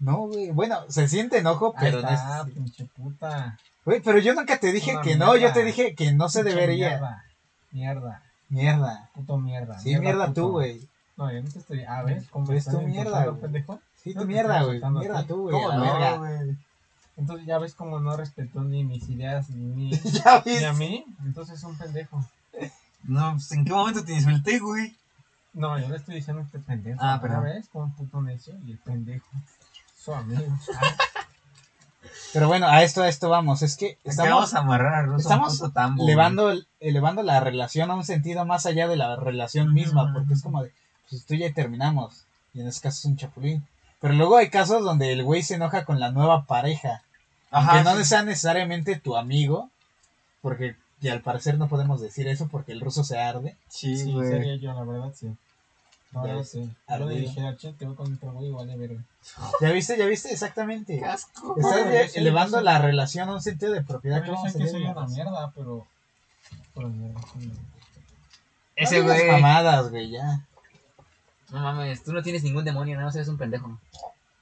No, 0.00 0.16
güey. 0.26 0.50
Bueno, 0.50 0.80
se 0.88 1.06
siente 1.06 1.38
enojo, 1.38 1.72
Ahí 1.76 1.84
pero 1.86 2.02
no 2.02 2.08
es. 2.08 2.14
está, 2.20 2.44
pinche 2.46 2.84
puta. 2.86 3.60
Güey, 3.84 4.00
pero 4.00 4.18
yo 4.18 4.34
nunca 4.34 4.58
te 4.58 4.72
dije 4.72 4.92
Una 4.92 5.02
que 5.02 5.16
no. 5.16 5.26
Yo 5.34 5.40
mierda. 5.40 5.54
te 5.54 5.64
dije 5.64 5.94
que 5.94 6.12
no 6.12 6.28
se 6.28 6.42
debería. 6.42 6.88
Mierda, 6.90 7.24
mierda, 7.72 8.22
Mierda. 8.48 9.10
puto 9.14 9.38
mierda. 9.38 9.78
Sí, 9.78 9.98
mierda 9.98 10.26
puto. 10.28 10.40
tú, 10.42 10.50
güey. 10.52 10.88
No, 11.16 11.30
yo 11.32 11.42
no 11.42 11.50
te 11.50 11.58
estoy. 11.58 11.84
A 11.84 12.02
ver, 12.02 12.24
¿cómo 12.30 12.50
Es 12.52 12.64
tu 12.64 12.80
mierda, 12.80 13.32
pendejo? 13.40 13.80
Sí, 14.02 14.14
tu 14.14 14.24
mierda, 14.24 14.62
güey. 14.62 14.80
Mierda 14.90 15.26
tú, 15.26 15.42
güey. 15.42 15.52
¿Cómo 15.54 15.70
a 15.70 15.76
la 15.76 16.10
no, 16.10 16.18
güey? 16.18 16.56
Entonces 17.16 17.46
ya 17.46 17.58
ves 17.58 17.74
cómo 17.74 18.00
no 18.00 18.16
respetó 18.16 18.62
ni 18.62 18.82
mis 18.84 19.08
ideas 19.08 19.48
ni, 19.50 19.90
Ya 20.24 20.42
ni 20.44 20.52
ves. 20.52 20.64
a 20.64 20.72
mí. 20.72 21.04
Entonces 21.24 21.58
es 21.58 21.64
un 21.64 21.76
pendejo. 21.76 22.24
No, 23.04 23.32
pues 23.32 23.52
¿en 23.52 23.64
qué 23.64 23.72
momento 23.72 24.04
te 24.04 24.12
insulté, 24.14 24.58
güey? 24.58 24.96
No, 25.52 25.78
yo 25.78 25.88
le 25.88 25.96
estoy 25.96 26.16
diciendo 26.16 26.42
este 26.42 26.58
pendejo. 26.58 26.98
Ah, 27.02 27.16
¿Ya 27.16 27.22
perdón. 27.22 27.44
ves? 27.44 27.68
Como 27.68 27.84
un 27.84 27.92
puto 27.94 28.20
necio 28.22 28.54
y 28.66 28.72
el 28.72 28.78
pendejo. 28.78 29.26
Su 29.96 30.12
amigo. 30.12 30.42
Ah, 30.74 30.96
Pero 32.32 32.48
bueno, 32.48 32.66
a 32.68 32.82
esto, 32.82 33.02
a 33.02 33.08
esto 33.08 33.28
vamos. 33.28 33.62
Es 33.62 33.76
que 33.76 33.98
Estamos 34.04 34.54
a 34.54 34.60
amarrar 34.60 34.94
a 34.94 35.02
Ruso 35.02 35.18
estamos 35.18 35.58
güey. 35.60 36.08
elevando, 36.08 36.52
elevando 36.80 37.22
la 37.22 37.40
relación 37.40 37.90
a 37.90 37.94
un 37.94 38.04
sentido 38.04 38.44
más 38.44 38.66
allá 38.66 38.88
de 38.88 38.96
la 38.96 39.16
relación 39.16 39.72
misma. 39.72 40.12
Porque 40.12 40.34
es 40.34 40.42
como 40.42 40.62
de, 40.62 40.72
pues 41.08 41.24
tú 41.26 41.34
ya 41.34 41.52
terminamos. 41.52 42.24
Y 42.52 42.60
en 42.60 42.68
ese 42.68 42.80
caso 42.80 42.98
es 42.98 43.04
un 43.04 43.16
chapulín. 43.16 43.66
Pero 44.00 44.14
luego 44.14 44.36
hay 44.36 44.50
casos 44.50 44.84
donde 44.84 45.12
el 45.12 45.22
güey 45.22 45.42
se 45.42 45.54
enoja 45.54 45.84
con 45.84 46.00
la 46.00 46.10
nueva 46.10 46.44
pareja. 46.44 47.02
Ajá, 47.50 47.72
aunque 47.72 47.90
no 47.90 47.96
sí. 47.96 48.04
sea 48.04 48.22
necesariamente 48.22 48.96
tu 48.96 49.16
amigo. 49.16 49.70
Porque 50.42 50.76
y 51.04 51.08
al 51.10 51.20
parecer 51.20 51.58
no 51.58 51.68
podemos 51.68 52.00
decir 52.00 52.28
eso 52.28 52.48
porque 52.48 52.72
el 52.72 52.80
ruso 52.80 53.04
se 53.04 53.18
arde. 53.18 53.56
Sí, 53.68 53.94
sí, 53.94 54.10
sería 54.22 54.56
yo, 54.56 54.72
la 54.72 54.84
verdad, 54.84 55.12
sí. 55.14 55.28
Ya 56.14 56.20
verdad, 56.22 56.36
ves, 56.38 56.50
sí. 56.50 56.60
Yo 56.88 56.94
ardido. 56.94 57.10
le 57.10 57.20
dije 57.20 57.46
a 57.46 57.56
Che, 57.56 57.72
te 57.72 57.86
voy 57.86 57.94
con 57.96 58.14
otro 58.14 58.32
güey 58.32 58.48
y 58.48 58.52
vale 58.52 58.76
verga. 58.76 59.00
¿Ya 59.60 59.70
viste? 59.72 59.98
¿Ya 59.98 60.06
viste? 60.06 60.30
Exactamente. 60.32 60.96
Estás 60.96 62.16
elevando 62.16 62.60
la 62.60 62.78
relación 62.78 63.28
a 63.28 63.32
un 63.32 63.42
sentido 63.42 63.72
de 63.72 63.82
propiedad. 63.82 64.20
Pero 64.20 64.32
yo 64.32 64.36
¿Cómo 64.38 64.50
sé 64.50 64.58
que 64.58 64.64
se 64.64 64.70
soy 64.70 64.82
llama? 64.84 65.02
una 65.02 65.08
mierda, 65.14 65.52
pero. 65.54 65.86
Pero 66.74 66.88
mierda, 66.88 67.20
sí. 67.32 67.52
Ese 68.76 69.00
güey. 69.00 69.30
mamadas, 69.30 69.90
güey, 69.90 70.10
ya. 70.10 70.40
No 71.50 71.60
mames, 71.60 72.02
tú 72.02 72.12
no 72.12 72.22
tienes 72.22 72.42
ningún 72.42 72.64
demonio, 72.64 72.94
nada 72.94 73.06
más 73.06 73.14
eres 73.16 73.28
un 73.28 73.38
pendejo. 73.38 73.78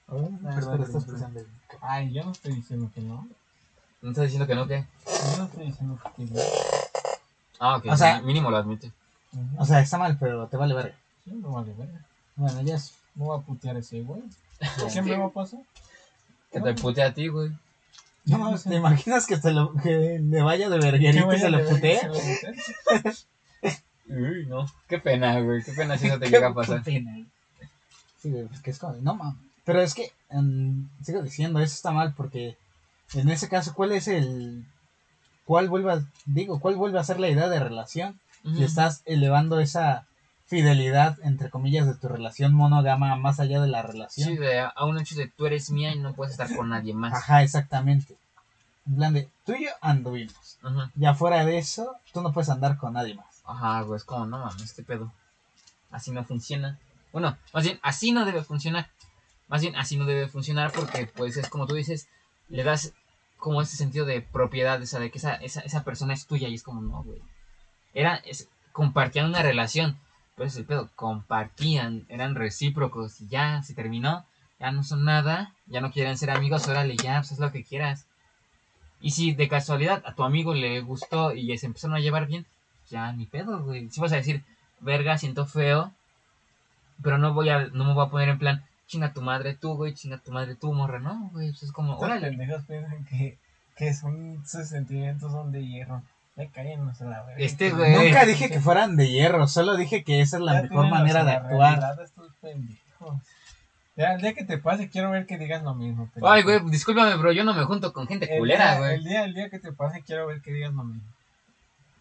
Pensando. 0.06 1.40
Ay, 1.80 2.12
yo 2.12 2.24
no 2.24 2.32
estoy 2.32 2.54
diciendo 2.54 2.90
que 2.94 3.00
no. 3.00 3.26
¿No 4.02 4.10
estás 4.10 4.24
diciendo 4.24 4.46
que 4.46 4.54
no, 4.54 4.66
qué? 4.66 4.84
Yo 5.06 5.36
no 5.38 5.44
estoy 5.44 5.66
diciendo 5.66 5.98
que 6.16 6.24
no. 6.24 6.40
Ah, 7.60 7.76
ok. 7.76 7.86
O 7.90 7.96
sea- 7.96 8.20
mínimo 8.22 8.50
lo 8.50 8.56
admite. 8.56 8.90
O 9.56 9.64
sea, 9.64 9.80
está 9.80 9.96
mal, 9.98 10.16
pero 10.18 10.46
te 10.48 10.56
vale 10.56 10.74
verga. 10.74 10.94
Sí, 11.24 11.30
no 11.34 11.52
vale 11.52 11.72
verga. 11.74 12.04
Bueno, 12.36 12.62
ya 12.62 12.76
es. 12.76 12.94
No 13.14 13.26
voy 13.26 13.38
a 13.38 13.42
putear 13.42 13.76
a 13.76 13.80
ese 13.80 14.02
güey. 14.02 14.22
¿Qué 14.92 15.02
me 15.02 15.16
va 15.16 15.26
a 15.26 15.30
pasar? 15.30 15.60
Que 16.50 16.60
te 16.60 16.74
pute 16.74 17.02
a 17.02 17.12
ti, 17.12 17.28
güey. 17.28 17.50
No 18.24 18.38
mames, 18.38 18.62
¿te 18.64 18.76
imaginas 18.76 19.26
que, 19.26 19.36
se 19.36 19.52
lo, 19.52 19.74
que 19.74 20.20
le 20.22 20.42
vaya 20.42 20.68
de 20.68 20.78
¿Qué 20.78 20.84
verguerito 20.84 21.32
y 21.32 21.36
a 21.36 21.38
se 21.38 21.50
lo 21.50 21.68
putee? 21.68 21.98
se 21.98 22.06
lo 22.06 22.14
putee? 22.14 23.14
Uy, 24.06 24.46
no. 24.46 24.66
Qué 24.86 24.98
pena, 24.98 25.40
güey. 25.40 25.62
Qué 25.62 25.72
pena 25.72 25.98
si 25.98 26.06
eso 26.06 26.18
te 26.18 26.26
llega 26.30 26.48
a 26.48 26.54
pasar. 26.54 26.84
Sí, 26.84 27.04
güey, 28.24 28.46
pues 28.46 28.60
que 28.60 28.70
es 28.70 28.78
como, 28.78 28.94
no 28.94 29.14
mames. 29.14 29.40
Pero 29.64 29.80
es 29.80 29.94
que, 29.94 30.12
em, 30.30 30.88
sigo 31.02 31.22
diciendo, 31.22 31.58
eso 31.60 31.74
está 31.74 31.90
mal 31.90 32.14
porque 32.14 32.56
en 33.14 33.28
ese 33.28 33.48
caso, 33.48 33.74
¿cuál 33.74 33.92
es 33.92 34.08
el. 34.08 34.64
¿Cuál 35.44 35.68
vuelve 35.68 35.92
a, 35.92 36.04
digo, 36.24 36.60
cuál 36.60 36.76
vuelve 36.76 36.98
a 36.98 37.04
ser 37.04 37.18
la 37.18 37.28
idea 37.28 37.48
de 37.48 37.58
relación? 37.58 38.18
Si 38.56 38.64
estás 38.64 39.02
elevando 39.04 39.60
esa 39.60 40.06
fidelidad, 40.46 41.18
entre 41.22 41.50
comillas, 41.50 41.86
de 41.86 41.94
tu 41.94 42.08
relación 42.08 42.54
monógama 42.54 43.16
más 43.16 43.40
allá 43.40 43.60
de 43.60 43.68
la 43.68 43.82
relación. 43.82 44.28
Sí, 44.28 44.36
de, 44.36 44.60
a 44.60 44.84
un 44.84 44.98
hecho 44.98 45.14
de 45.16 45.28
tú 45.28 45.46
eres 45.46 45.70
mía 45.70 45.94
y 45.94 45.98
no 45.98 46.14
puedes 46.14 46.32
estar 46.32 46.54
con 46.54 46.68
nadie 46.68 46.94
más. 46.94 47.14
Ajá, 47.14 47.42
exactamente. 47.42 48.16
En 48.86 48.96
plan 48.96 49.14
de, 49.14 49.28
tú 49.46 49.52
y 49.52 49.64
yo 49.64 49.70
anduvimos. 49.80 50.58
Ajá. 50.62 50.90
Ya 50.94 51.14
fuera 51.14 51.44
de 51.44 51.58
eso, 51.58 51.96
tú 52.12 52.20
no 52.20 52.32
puedes 52.32 52.50
andar 52.50 52.76
con 52.76 52.92
nadie 52.92 53.14
más. 53.14 53.42
Ajá, 53.44 53.82
güey, 53.82 53.96
es 53.96 54.04
como, 54.04 54.26
no 54.26 54.38
mames, 54.38 54.62
este 54.62 54.82
pedo. 54.82 55.12
Así 55.90 56.10
no 56.10 56.24
funciona. 56.24 56.78
Bueno, 57.12 57.36
más 57.52 57.64
bien, 57.64 57.78
así 57.82 58.12
no 58.12 58.24
debe 58.24 58.42
funcionar. 58.42 58.88
Más 59.48 59.60
bien, 59.60 59.76
así 59.76 59.96
no 59.96 60.06
debe 60.06 60.28
funcionar 60.28 60.72
porque, 60.72 61.06
pues, 61.06 61.36
es 61.36 61.48
como 61.48 61.66
tú 61.66 61.74
dices, 61.74 62.08
le 62.48 62.64
das 62.64 62.92
como 63.36 63.60
ese 63.60 63.76
sentido 63.76 64.06
de 64.06 64.22
propiedad, 64.22 64.80
o 64.80 64.86
sea, 64.86 65.00
de 65.00 65.10
que 65.10 65.18
esa, 65.18 65.34
esa, 65.34 65.60
esa 65.60 65.84
persona 65.84 66.14
es 66.14 66.26
tuya 66.26 66.48
y 66.48 66.54
es 66.54 66.62
como, 66.62 66.80
no, 66.80 67.02
güey. 67.02 67.20
Era, 67.92 68.16
es, 68.16 68.48
compartían 68.72 69.26
una 69.26 69.42
relación, 69.42 69.98
pero 70.34 70.46
ese 70.46 70.56
es 70.56 70.60
el 70.60 70.66
pedo, 70.66 70.90
compartían, 70.94 72.06
eran 72.08 72.34
recíprocos 72.34 73.20
y 73.20 73.28
ya, 73.28 73.62
se 73.62 73.74
terminó, 73.74 74.24
ya 74.58 74.70
no 74.70 74.82
son 74.82 75.04
nada, 75.04 75.54
ya 75.66 75.80
no 75.80 75.90
quieren 75.90 76.16
ser 76.16 76.30
amigos, 76.30 76.68
órale, 76.68 76.96
ya, 76.96 77.16
pues 77.20 77.32
haz 77.32 77.38
lo 77.38 77.52
que 77.52 77.64
quieras. 77.64 78.06
Y 79.00 79.10
si 79.10 79.34
de 79.34 79.48
casualidad 79.48 80.02
a 80.06 80.14
tu 80.14 80.22
amigo 80.22 80.54
le 80.54 80.80
gustó 80.80 81.34
y 81.34 81.56
se 81.58 81.66
empezaron 81.66 81.96
a 81.96 82.00
llevar 82.00 82.26
bien, 82.26 82.46
ya 82.88 83.12
ni 83.12 83.26
pedo, 83.26 83.62
güey. 83.64 83.90
Si 83.90 84.00
vas 84.00 84.12
a 84.12 84.16
decir, 84.16 84.44
verga, 84.80 85.18
siento 85.18 85.46
feo, 85.46 85.92
pero 87.02 87.18
no 87.18 87.34
voy 87.34 87.48
a, 87.48 87.66
no 87.68 87.84
me 87.84 87.94
voy 87.94 88.06
a 88.06 88.10
poner 88.10 88.28
en 88.28 88.38
plan, 88.38 88.64
chinga 88.86 89.12
tu 89.12 89.22
madre 89.22 89.54
tú, 89.54 89.74
güey, 89.74 89.94
chinga 89.94 90.18
tu 90.18 90.30
madre 90.30 90.54
tú, 90.54 90.72
morra, 90.72 91.00
no, 91.00 91.30
güey, 91.32 91.50
pues 91.50 91.64
es 91.64 91.72
como, 91.72 91.96
órale. 91.96 92.28
pendejos 92.28 92.62
piensan 92.64 93.04
que, 93.06 93.38
que 93.76 93.92
son, 93.92 94.46
sus 94.46 94.68
sentimientos 94.68 95.32
son 95.32 95.50
de 95.50 95.66
hierro. 95.66 96.02
A 96.36 97.04
la 97.04 97.22
verga. 97.24 97.34
Este 97.44 97.70
güey. 97.70 97.92
Nunca 97.94 98.24
dije 98.24 98.48
que 98.48 98.58
fueran 98.60 98.96
de 98.96 99.10
hierro, 99.10 99.46
solo 99.48 99.76
dije 99.76 100.02
que 100.02 100.20
esa 100.22 100.38
es 100.38 100.42
la 100.42 100.54
Ya 100.54 100.62
mejor 100.62 100.88
manera 100.88 101.24
de 101.24 101.32
actuar. 101.32 101.78
realidad, 101.78 102.02
estos 102.02 102.32
pendejos. 102.40 103.20
Ya, 103.96 104.14
el 104.14 104.22
día 104.22 104.32
que 104.32 104.44
te 104.44 104.56
pase, 104.56 104.88
quiero 104.88 105.10
ver 105.10 105.26
que 105.26 105.36
digas 105.36 105.62
lo 105.62 105.74
mismo. 105.74 106.08
Ay, 106.22 106.42
güey, 106.42 106.60
discúlpame, 106.70 107.14
bro, 107.16 107.32
yo 107.32 107.44
no 107.44 107.52
me 107.52 107.62
junto 107.64 107.92
con 107.92 108.06
gente 108.06 108.32
El 108.32 108.38
culera, 108.38 108.78
güey. 108.78 108.94
El 108.94 109.04
día, 109.04 109.24
el 109.24 109.34
día 109.34 109.50
que 109.50 109.58
te 109.58 109.72
pase, 109.72 110.00
quiero 110.00 110.26
ver 110.26 110.40
que 110.40 110.50
digas 110.52 110.72
lo 110.72 110.84
mismo. 110.84 111.02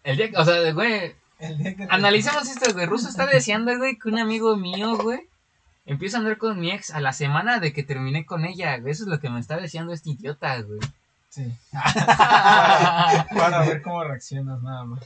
El 0.03 0.15
día, 0.15 0.29
o 0.37 0.45
sea, 0.45 0.71
güey, 0.71 1.13
te- 1.37 1.87
analicemos 1.89 2.47
esto, 2.47 2.73
güey. 2.73 2.85
Ruso 2.85 3.09
está 3.09 3.25
deseando, 3.25 3.77
güey, 3.77 3.97
que 3.99 4.07
un 4.07 4.17
amigo 4.17 4.55
mío, 4.55 4.95
güey, 4.97 5.19
empiece 5.85 6.15
a 6.15 6.19
andar 6.19 6.37
con 6.37 6.57
mi 6.57 6.71
ex 6.71 6.91
a 6.91 7.01
la 7.01 7.11
semana 7.11 7.59
de 7.59 7.73
que 7.73 7.83
terminé 7.83 8.25
con 8.25 8.45
ella, 8.45 8.77
güey. 8.77 8.93
Eso 8.93 9.03
es 9.03 9.09
lo 9.09 9.19
que 9.19 9.29
me 9.29 9.41
está 9.41 9.57
deseando 9.57 9.91
este 9.91 10.11
idiota, 10.11 10.61
güey. 10.61 10.79
Sí. 11.31 11.57
Para, 11.71 13.25
para 13.33 13.59
ver 13.65 13.81
cómo 13.81 14.03
reaccionas, 14.03 14.61
nada 14.61 14.83
más. 14.83 14.99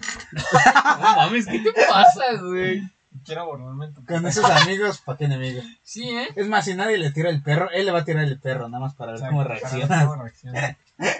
No 0.99 1.15
mames, 1.15 1.45
¿qué 1.45 1.59
te 1.59 1.71
pasa, 1.87 2.23
güey? 2.41 2.81
Quiero 3.23 3.45
borrarme 3.45 3.85
en 3.85 3.93
tu 3.93 4.03
Con 4.05 4.25
esos 4.25 4.43
amigos, 4.43 5.01
¿para 5.01 5.17
qué 5.19 5.25
enemigos? 5.25 5.63
Sí, 5.83 6.09
¿eh? 6.09 6.27
Es 6.35 6.47
más, 6.47 6.65
si 6.65 6.73
nadie 6.73 6.97
le 6.97 7.11
tira 7.11 7.29
el 7.29 7.43
perro, 7.43 7.69
él 7.71 7.85
le 7.85 7.91
va 7.91 7.99
a 7.99 8.05
tirar 8.05 8.23
el 8.23 8.39
perro, 8.39 8.67
nada 8.69 8.83
más 8.83 8.95
para 8.95 9.11
ver 9.13 9.21
cómo 9.21 9.43
para 9.43 9.53
ver 9.53 9.61
reacciona. 9.63 10.05
cómo 10.05 10.15
reacciona. 10.23 10.77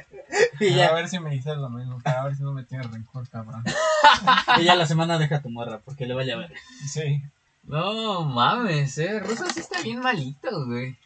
Y 0.60 0.70
Para 0.72 0.88
ya, 0.88 0.94
ver 0.94 1.08
si 1.10 1.20
me 1.20 1.30
dices 1.30 1.56
lo 1.58 1.70
mismo, 1.70 2.00
para 2.02 2.24
ver 2.24 2.36
si 2.36 2.42
no 2.44 2.52
me 2.52 2.64
tienes 2.64 2.90
rencor, 2.90 3.30
cabrón. 3.30 3.64
y 4.58 4.64
ya 4.64 4.76
la 4.76 4.86
semana 4.88 5.18
deja 5.20 5.42
tu 5.42 5.50
morra, 5.50 5.80
porque 5.86 6.06
le 6.08 6.14
vaya 6.16 6.34
a 6.34 6.38
ver. 6.38 6.54
Sí. 6.88 7.22
No 7.64 8.24
mames, 8.26 8.98
eh. 8.98 9.20
Ruso 9.20 9.46
sí 9.54 9.60
está 9.60 9.82
bien 9.82 10.00
malito, 10.00 10.66
güey. 10.66 10.98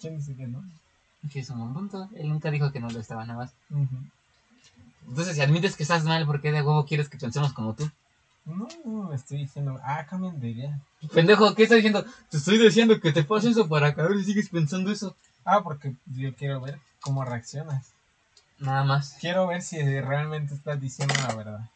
¿Quién 0.00 0.16
dice 0.18 0.36
que 0.36 0.46
no? 0.46 0.62
Que 1.30 1.40
es 1.40 1.50
un 1.50 1.60
buen 1.60 1.74
punto. 1.74 2.08
Él 2.16 2.28
nunca 2.28 2.50
dijo 2.50 2.72
que 2.72 2.80
no 2.80 2.90
lo 2.90 2.98
estaba 2.98 3.24
nada 3.24 3.38
más. 3.38 3.52
Entonces, 5.08 5.34
si 5.34 5.40
admites 5.40 5.76
que 5.76 5.82
estás 5.82 6.04
mal, 6.04 6.26
¿por 6.26 6.40
qué 6.40 6.50
de 6.52 6.62
huevo 6.62 6.86
quieres 6.86 7.08
que 7.08 7.18
pensemos 7.18 7.52
como 7.52 7.74
tú? 7.74 7.90
No, 8.44 8.68
no, 8.84 9.08
me 9.08 9.14
estoy 9.14 9.38
diciendo, 9.38 9.80
ah, 9.84 10.04
cambien 10.08 10.40
de 10.40 10.50
idea. 10.50 10.80
Pendejo, 11.14 11.54
¿qué 11.54 11.62
estás 11.62 11.76
diciendo? 11.76 12.04
Te 12.28 12.38
estoy 12.38 12.58
diciendo 12.58 12.98
que 13.00 13.12
te 13.12 13.22
pase 13.22 13.50
eso 13.50 13.68
para 13.68 13.94
que 13.94 14.00
a 14.00 14.08
ver 14.08 14.18
si 14.18 14.24
sigues 14.24 14.48
pensando 14.48 14.90
eso. 14.90 15.14
Ah, 15.44 15.62
porque 15.62 15.94
yo 16.06 16.34
quiero 16.34 16.60
ver 16.60 16.80
cómo 17.00 17.24
reaccionas. 17.24 17.92
Nada 18.58 18.84
más. 18.84 19.16
Quiero 19.20 19.46
ver 19.46 19.62
si 19.62 19.80
realmente 20.00 20.54
estás 20.54 20.80
diciendo 20.80 21.14
la 21.28 21.34
verdad. 21.34 21.70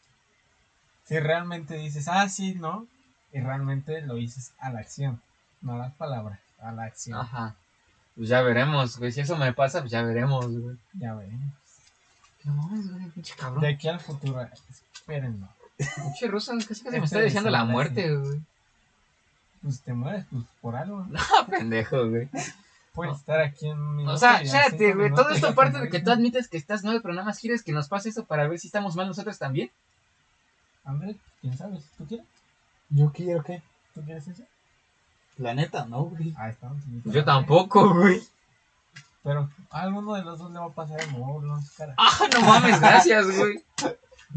Si 1.04 1.18
realmente 1.20 1.74
dices, 1.74 2.08
ah, 2.08 2.28
sí, 2.28 2.54
no, 2.54 2.86
y 3.32 3.40
realmente 3.40 4.00
lo 4.00 4.14
dices 4.14 4.52
a 4.58 4.70
la 4.70 4.80
acción, 4.80 5.20
no 5.60 5.74
a 5.74 5.78
las 5.78 5.92
palabras, 5.94 6.40
a 6.60 6.72
la 6.72 6.84
acción. 6.84 7.18
Ajá. 7.20 7.54
Pues 8.16 8.30
ya 8.30 8.40
veremos, 8.40 8.98
güey. 8.98 9.12
Si 9.12 9.20
eso 9.20 9.36
me 9.36 9.52
pasa, 9.52 9.80
pues 9.80 9.92
ya 9.92 10.02
veremos, 10.02 10.46
güey. 10.46 10.76
Ya 10.94 11.14
veremos. 11.14 11.52
No 12.44 12.54
mames, 12.54 12.90
güey, 12.90 13.04
pinche 13.10 13.34
cabrón. 13.36 13.60
De 13.60 13.68
aquí 13.68 13.88
al 13.88 14.00
futuro, 14.00 14.40
espérenlo. 14.94 15.48
Pinche 15.76 16.26
ruso, 16.28 16.52
casi 16.66 16.82
casi 16.82 16.98
me 16.98 17.04
está 17.04 17.20
diciendo 17.20 17.50
la 17.50 17.64
muerte, 17.64 18.16
güey. 18.16 18.40
Pues 19.62 19.80
te 19.80 19.92
mueres, 19.92 20.24
pues 20.30 20.44
por 20.60 20.76
algo. 20.76 21.06
Ah, 21.14 21.46
pendejo, 21.48 22.08
güey. 22.08 22.28
Puedes 22.94 23.18
estar 23.18 23.40
aquí 23.40 23.68
en 23.68 23.96
minuto. 23.96 24.14
O 24.14 24.16
sea, 24.16 24.40
espérate, 24.40 24.94
güey. 24.94 25.12
Todo 25.12 25.30
esto 25.30 25.54
parte 25.54 25.78
te 25.78 25.84
de 25.84 25.90
que 25.90 26.00
tú 26.00 26.10
admites 26.10 26.48
que 26.48 26.56
estás 26.56 26.84
mal, 26.84 27.02
pero 27.02 27.12
nada 27.12 27.26
más 27.26 27.38
quieres 27.38 27.62
que 27.62 27.72
nos 27.72 27.88
pase 27.88 28.08
eso 28.08 28.24
para 28.24 28.48
ver 28.48 28.58
si 28.58 28.68
estamos 28.68 28.96
mal 28.96 29.06
nosotros 29.06 29.38
también. 29.38 29.70
André, 30.84 31.16
¿quién 31.42 31.58
sabe? 31.58 31.78
¿Tú 31.98 32.06
quieres? 32.06 32.26
¿Yo 32.88 33.12
quiero 33.12 33.42
qué? 33.42 33.60
¿Tú 33.92 34.02
quieres 34.02 34.26
eso? 34.28 34.44
La 35.38 35.54
neta, 35.54 35.84
no, 35.86 36.04
güey. 36.04 36.34
Ahí 36.38 36.50
estamos. 36.52 36.78
Yo 37.04 37.24
tampoco, 37.24 37.94
güey. 37.94 38.22
Pero 39.22 39.50
a 39.70 39.80
alguno 39.82 40.14
de 40.14 40.22
los 40.22 40.38
dos 40.38 40.50
le 40.52 40.58
va 40.58 40.66
a 40.66 40.70
pasar 40.70 41.00
el 41.00 41.10
móvil 41.10 41.50
en 41.50 41.62
su 41.62 41.74
cara. 41.76 41.94
Ah, 41.98 42.18
no 42.32 42.40
mames, 42.42 42.80
gracias, 42.80 43.26
güey. 43.36 43.62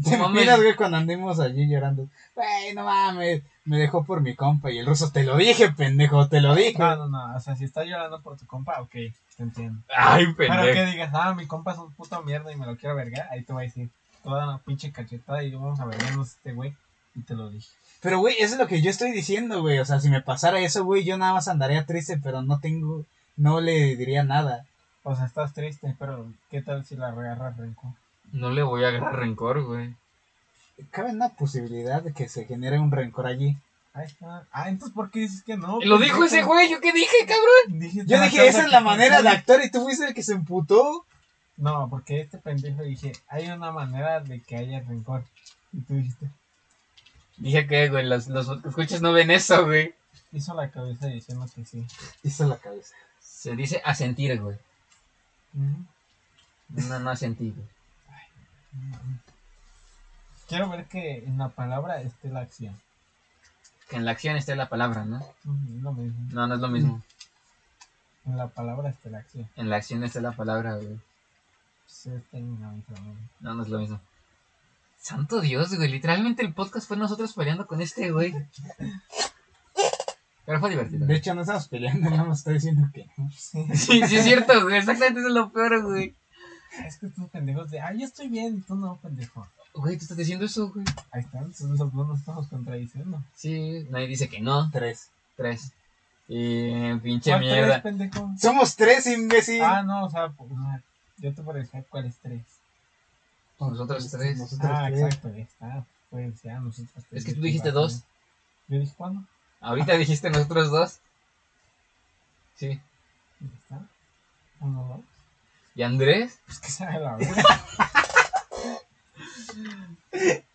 ¿Te 0.04 0.10
No 0.16 0.16
imaginas, 0.16 0.46
mames. 0.46 0.60
güey, 0.62 0.76
cuando 0.76 0.96
andemos 0.98 1.40
allí 1.40 1.68
llorando? 1.68 2.06
Güey, 2.34 2.74
no 2.74 2.84
mames, 2.84 3.42
me 3.64 3.78
dejó 3.78 4.04
por 4.04 4.20
mi 4.20 4.34
compa 4.34 4.70
y 4.70 4.78
el 4.78 4.86
ruso, 4.86 5.10
te 5.10 5.24
lo 5.24 5.36
dije, 5.36 5.70
pendejo, 5.72 6.28
te 6.28 6.40
lo 6.40 6.54
dije. 6.54 6.78
No, 6.78 6.96
no, 6.96 7.08
no. 7.08 7.36
O 7.36 7.40
sea, 7.40 7.56
si 7.56 7.64
estás 7.64 7.86
llorando 7.86 8.20
por 8.20 8.36
tu 8.38 8.46
compa, 8.46 8.80
ok, 8.80 8.90
te 8.90 9.14
entiendo. 9.42 9.80
Ay, 9.96 10.26
Pero 10.36 10.54
que 10.54 10.62
pendejo. 10.64 10.90
digas, 10.92 11.10
ah, 11.14 11.34
mi 11.34 11.46
compa 11.46 11.72
es 11.72 11.78
un 11.78 11.92
puto 11.92 12.22
mierda 12.22 12.52
y 12.52 12.56
me 12.56 12.66
lo 12.66 12.76
quiero 12.76 12.94
vergar, 12.94 13.28
ahí 13.30 13.42
te 13.42 13.52
va 13.52 13.60
a 13.60 13.64
decir 13.64 13.88
toda 14.22 14.44
una 14.44 14.58
pinche 14.58 14.92
cachetada 14.92 15.42
y 15.42 15.52
vamos 15.54 15.80
a 15.80 15.86
vergarnos 15.86 16.28
a 16.28 16.30
este 16.32 16.52
güey. 16.52 16.74
Y 17.14 17.22
te 17.22 17.34
lo 17.34 17.50
dije. 17.50 17.68
Pero, 18.00 18.18
güey, 18.18 18.34
eso 18.38 18.54
es 18.54 18.58
lo 18.58 18.66
que 18.66 18.80
yo 18.80 18.90
estoy 18.90 19.12
diciendo, 19.12 19.60
güey. 19.60 19.78
O 19.78 19.84
sea, 19.84 20.00
si 20.00 20.08
me 20.08 20.22
pasara 20.22 20.60
eso, 20.60 20.84
güey, 20.84 21.04
yo 21.04 21.18
nada 21.18 21.34
más 21.34 21.48
andaría 21.48 21.84
triste, 21.86 22.18
pero 22.22 22.42
no 22.42 22.58
tengo, 22.60 23.04
no 23.36 23.60
le 23.60 23.96
diría 23.96 24.22
nada. 24.24 24.64
O 25.02 25.14
sea, 25.16 25.26
estás 25.26 25.52
triste, 25.54 25.94
pero 25.98 26.26
¿qué 26.50 26.62
tal 26.62 26.84
si 26.84 26.96
la 26.96 27.08
agarras 27.08 27.56
rencor? 27.56 27.90
No 28.32 28.50
le 28.50 28.62
voy 28.62 28.84
a 28.84 28.88
agarrar 28.88 29.16
rencor, 29.16 29.62
güey. 29.64 29.94
Cabe 30.90 31.10
una 31.10 31.28
posibilidad 31.30 32.02
de 32.02 32.12
que 32.12 32.28
se 32.28 32.46
genere 32.46 32.78
un 32.78 32.90
rencor 32.90 33.26
allí. 33.26 33.56
Ahí 33.92 34.06
está. 34.06 34.44
Ah, 34.52 34.68
entonces 34.68 34.94
¿por 34.94 35.10
qué 35.10 35.20
dices 35.20 35.42
que 35.42 35.56
no? 35.56 35.78
Lo 35.82 35.98
dijo 35.98 36.24
ese 36.24 36.42
güey, 36.42 36.70
¿yo 36.70 36.80
qué 36.80 36.92
dije, 36.92 37.16
cabrón? 37.26 38.06
Yo 38.06 38.18
"Ah, 38.18 38.24
dije, 38.24 38.36
¿qué 38.38 38.48
esa 38.48 38.64
es 38.64 38.70
la 38.70 38.80
manera 38.80 39.16
de 39.16 39.22
funciona?". 39.22 39.38
actuar 39.38 39.64
y 39.64 39.70
tú 39.70 39.82
fuiste 39.82 40.06
el 40.06 40.14
que 40.14 40.22
se 40.22 40.32
emputó. 40.32 41.04
No, 41.56 41.88
porque 41.90 42.20
este 42.20 42.38
pendejo 42.38 42.82
dije, 42.82 43.12
hay 43.28 43.48
una 43.50 43.72
manera 43.72 44.20
de 44.20 44.40
que 44.40 44.56
haya 44.56 44.80
rencor. 44.80 45.24
Y 45.72 45.80
tú 45.80 45.94
dijiste, 45.94 46.30
Dije 47.40 47.66
que, 47.66 47.88
güey, 47.88 48.06
los, 48.06 48.28
los 48.28 48.48
escuchas 48.66 49.00
no 49.00 49.12
ven 49.12 49.30
eso, 49.30 49.64
güey. 49.64 49.94
hizo 50.30 50.54
la 50.54 50.70
cabeza 50.70 51.06
diciendo 51.06 51.46
que 51.54 51.64
sí. 51.64 51.86
Hizo 52.22 52.46
la 52.46 52.58
cabeza. 52.58 52.94
Se 53.18 53.56
dice 53.56 53.80
asentir, 53.82 54.38
güey. 54.40 54.58
Ujú. 55.54 55.84
No, 56.88 57.00
no 57.00 57.10
asentir, 57.10 57.54
güey. 57.54 57.66
Quiero 60.48 60.68
ver 60.68 60.84
que 60.84 61.24
en 61.24 61.38
la 61.38 61.48
palabra 61.48 62.02
esté 62.02 62.28
la 62.28 62.40
acción. 62.40 62.78
Que 63.88 63.96
en 63.96 64.04
la 64.04 64.10
acción 64.10 64.36
esté 64.36 64.54
la 64.54 64.68
palabra, 64.68 65.06
¿no? 65.06 65.16
Ujú, 65.44 65.76
es 65.76 65.82
lo 65.82 65.92
mismo. 65.92 66.28
No, 66.32 66.46
no 66.46 66.54
es 66.56 66.60
lo 66.60 66.68
mismo. 66.68 67.02
En 68.26 68.36
la 68.36 68.48
palabra 68.48 68.90
esté 68.90 69.08
la 69.08 69.18
acción. 69.18 69.48
En 69.56 69.70
la 69.70 69.76
acción 69.76 70.04
esté 70.04 70.20
la 70.20 70.32
palabra, 70.32 70.74
güey. 70.74 71.00
Se 71.86 72.14
está 72.16 72.36
en 72.36 72.60
la 72.60 72.68
misma. 72.68 72.96
No, 73.40 73.54
no 73.54 73.62
es 73.62 73.68
lo 73.70 73.78
mismo. 73.78 73.98
Santo 75.00 75.40
Dios, 75.40 75.74
güey. 75.74 75.90
Literalmente 75.90 76.42
el 76.42 76.52
podcast 76.52 76.86
fue 76.86 76.96
nosotros 76.96 77.32
peleando 77.32 77.66
con 77.66 77.80
este, 77.80 78.12
güey. 78.12 78.34
Pero 80.44 80.60
fue 80.60 80.70
divertido. 80.70 81.06
De 81.06 81.16
hecho, 81.16 81.34
no 81.34 81.40
estamos 81.40 81.68
peleando, 81.68 82.10
nada 82.10 82.24
más 82.24 82.38
está 82.38 82.50
diciendo 82.50 82.88
que 82.92 83.08
no. 83.16 83.30
Sí. 83.30 83.66
Sí, 83.74 84.00
es 84.02 84.24
cierto, 84.24 84.62
güey. 84.62 84.78
Exactamente 84.78 85.20
eso 85.20 85.28
es 85.28 85.34
lo 85.34 85.50
peor, 85.52 85.82
güey. 85.84 86.14
Es 86.86 86.98
que 86.98 87.06
estos 87.06 87.28
pendejos 87.30 87.70
de, 87.70 87.80
ah, 87.80 87.92
yo 87.94 88.04
estoy 88.06 88.28
bien 88.28 88.58
y 88.58 88.60
tú 88.60 88.74
no, 88.76 88.96
pendejo. 88.96 89.46
Güey, 89.74 89.96
tú 89.96 90.02
estás 90.02 90.16
diciendo 90.16 90.44
eso, 90.44 90.70
güey. 90.70 90.84
Ahí 91.12 91.22
están, 91.22 91.44
entonces 91.44 91.68
los 91.68 91.78
dos 91.78 92.08
nos 92.08 92.18
estamos 92.18 92.46
contradiciendo. 92.48 93.22
Sí, 93.34 93.86
nadie 93.90 94.08
dice 94.08 94.28
que 94.28 94.40
no. 94.40 94.70
Tres. 94.70 95.10
Tres. 95.36 95.72
Y 96.28 96.94
pinche 96.96 97.30
¿Cuál 97.30 97.40
tres, 97.40 97.52
mierda. 97.52 97.82
pendejo? 97.82 98.30
Somos 98.38 98.76
tres, 98.76 99.06
imbécil. 99.06 99.62
Ah, 99.62 99.82
no, 99.82 100.04
o 100.04 100.10
sea, 100.10 100.28
pues, 100.28 100.50
no, 100.50 100.80
yo 101.18 101.34
te 101.34 101.42
puedo 101.42 101.58
decir 101.58 101.84
cuál 101.88 102.06
es 102.06 102.16
tres. 102.22 102.42
Nosotros 103.60 104.10
tres. 104.10 104.38
Nosotros 104.38 104.70
Ah, 104.72 104.86
tres. 104.88 105.00
exacto, 105.00 105.28
ahí 105.28 105.40
está. 105.42 105.84
Pues 106.10 106.42
ya, 106.42 106.58
nosotros 106.60 107.04
tres. 107.08 107.20
Es 107.20 107.24
que 107.24 107.34
tú 107.34 107.42
dijiste 107.42 107.70
dos. 107.70 108.02
Yo 108.68 108.78
dije, 108.78 108.94
¿cuándo? 108.96 109.22
Ahorita 109.60 109.94
dijiste 109.96 110.30
nosotros 110.30 110.70
dos. 110.70 110.98
Sí. 112.56 112.66
Ahí 112.68 113.50
está. 113.62 113.86
Uno, 114.60 114.84
dos. 114.88 115.00
¿Y 115.74 115.82
Andrés? 115.82 116.40
Pues 116.46 116.58
que 116.60 116.68
sabe 116.70 116.98
la 117.00 117.16
verdad. 117.16 117.44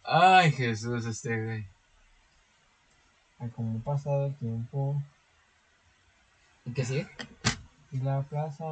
Ay, 0.03 0.51
Jesús, 0.51 1.05
este, 1.05 1.43
güey. 1.43 1.65
A 3.39 3.47
como 3.49 3.79
ha 3.79 3.83
pasado 3.83 4.27
el 4.27 4.35
tiempo 4.35 5.01
¿Y 6.65 6.71
qué 6.71 6.85
sigue? 6.85 7.07
y 7.91 7.97
la 7.99 8.21
plaza 8.23 8.63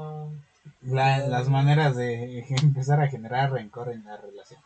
la- 0.81 1.19
las 1.27 1.47
maneras 1.49 1.95
de 1.95 2.45
empezar 2.61 3.01
a 3.01 3.07
generar 3.07 3.51
rencor 3.51 3.89
en 3.91 4.03
la 4.05 4.17
relación. 4.17 4.59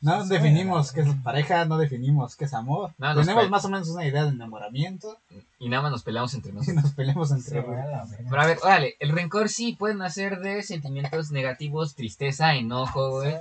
No 0.00 0.24
definimos 0.24 0.92
qué 0.92 1.02
es 1.02 1.08
pareja, 1.22 1.64
no 1.66 1.78
definimos 1.78 2.34
qué 2.36 2.46
es 2.46 2.54
amor. 2.54 2.92
Nos 2.98 3.14
Tenemos 3.16 3.44
pe- 3.44 3.50
más 3.50 3.64
o 3.64 3.68
menos 3.68 3.88
una 3.88 4.04
idea 4.04 4.24
de 4.24 4.30
enamoramiento 4.30 5.18
Y 5.58 5.68
nada 5.68 5.82
más 5.82 5.92
nos 5.92 6.02
peleamos 6.02 6.34
entre 6.34 6.50
y 6.52 6.54
nosotros. 6.54 6.82
nos 6.84 6.92
peleamos 6.94 7.30
entre 7.30 7.60
a. 7.60 8.04
Pero 8.28 8.40
a 8.40 8.46
ver, 8.46 8.58
órale, 8.62 8.96
el 8.98 9.10
rencor 9.10 9.48
sí 9.48 9.74
puede 9.78 9.94
nacer 9.94 10.40
de 10.40 10.62
sentimientos 10.62 11.30
negativos, 11.30 11.94
tristeza, 11.94 12.54
enojo, 12.54 13.10
güey. 13.20 13.34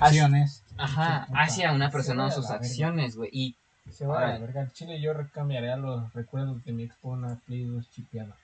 A 0.00 0.06
acciones. 0.06 0.62
Ajá, 0.78 1.26
hacia 1.34 1.72
una 1.72 1.90
persona 1.90 2.24
o 2.24 2.28
a 2.28 2.30
sus 2.30 2.48
acciones, 2.50 3.16
güey. 3.16 3.28
Y 3.32 3.56
Se 3.92 4.06
va 4.06 4.20
a 4.20 4.28
la 4.28 4.38
verga. 4.38 4.62
Al 4.62 4.72
chile 4.72 5.00
yo 5.00 5.12
recambiaría 5.12 5.76
los 5.76 6.10
recuerdos 6.14 6.64
de 6.64 6.72
mi 6.72 6.88
una 7.02 7.34
Play 7.46 7.64
2 7.64 7.90
chipeada. 7.90 8.34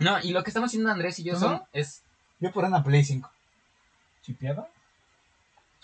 No, 0.00 0.20
y 0.20 0.32
lo 0.32 0.42
que 0.42 0.50
estamos 0.50 0.68
haciendo 0.70 0.90
Andrés 0.90 1.18
y 1.18 1.24
yo 1.24 1.34
¿Tú 1.34 1.40
son, 1.40 1.52
no? 1.54 1.68
es. 1.72 2.02
Yo 2.40 2.50
por 2.52 2.64
una 2.64 2.82
Play 2.82 3.04
5. 3.04 3.30
¿Chipeada? 4.22 4.68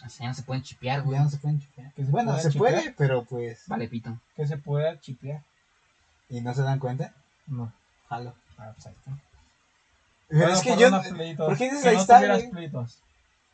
O 0.05 0.09
sea, 0.09 0.25
ya 0.25 0.29
no 0.29 0.35
se 0.35 0.43
pueden 0.43 0.63
chipear, 0.63 1.03
güey. 1.03 1.19
Ya 1.19 1.25
no 1.25 1.31
se 1.31 1.39
pueden 1.39 1.61
chipear. 1.61 1.93
Que 1.95 2.05
se 2.05 2.11
Bueno, 2.11 2.37
se 2.39 2.51
chipear. 2.51 2.75
puede, 2.75 2.95
pero 2.97 3.25
pues. 3.25 3.65
Vale, 3.67 3.89
pito. 3.89 4.19
Que 4.37 4.47
se 4.47 4.57
pueda 4.59 4.99
chipear. 5.01 5.43
¿Y 6.29 6.41
no 6.41 6.53
se 6.55 6.63
dan 6.63 6.79
cuenta? 6.79 7.15
No. 7.47 7.73
Jalo. 8.09 8.35
Ah, 8.59 8.73
pues 8.75 8.87
ahí 8.87 8.95
está. 8.95 9.11
Pero 10.29 10.41
Bueno, 10.41 10.55
es 10.57 10.63
que 10.63 10.77
yo. 10.77 10.89
una 10.89 11.03
Play 11.03 11.35
2, 11.35 11.47
¿por 11.49 11.57
qué 11.59 11.65
dices 11.65 11.83
que 11.83 11.89
ahí 11.89 11.95
no 11.97 12.01
está, 12.01 12.17
tuvieras 12.17 12.39
güey? 12.41 12.51
Play 12.51 12.69
2. 12.69 12.99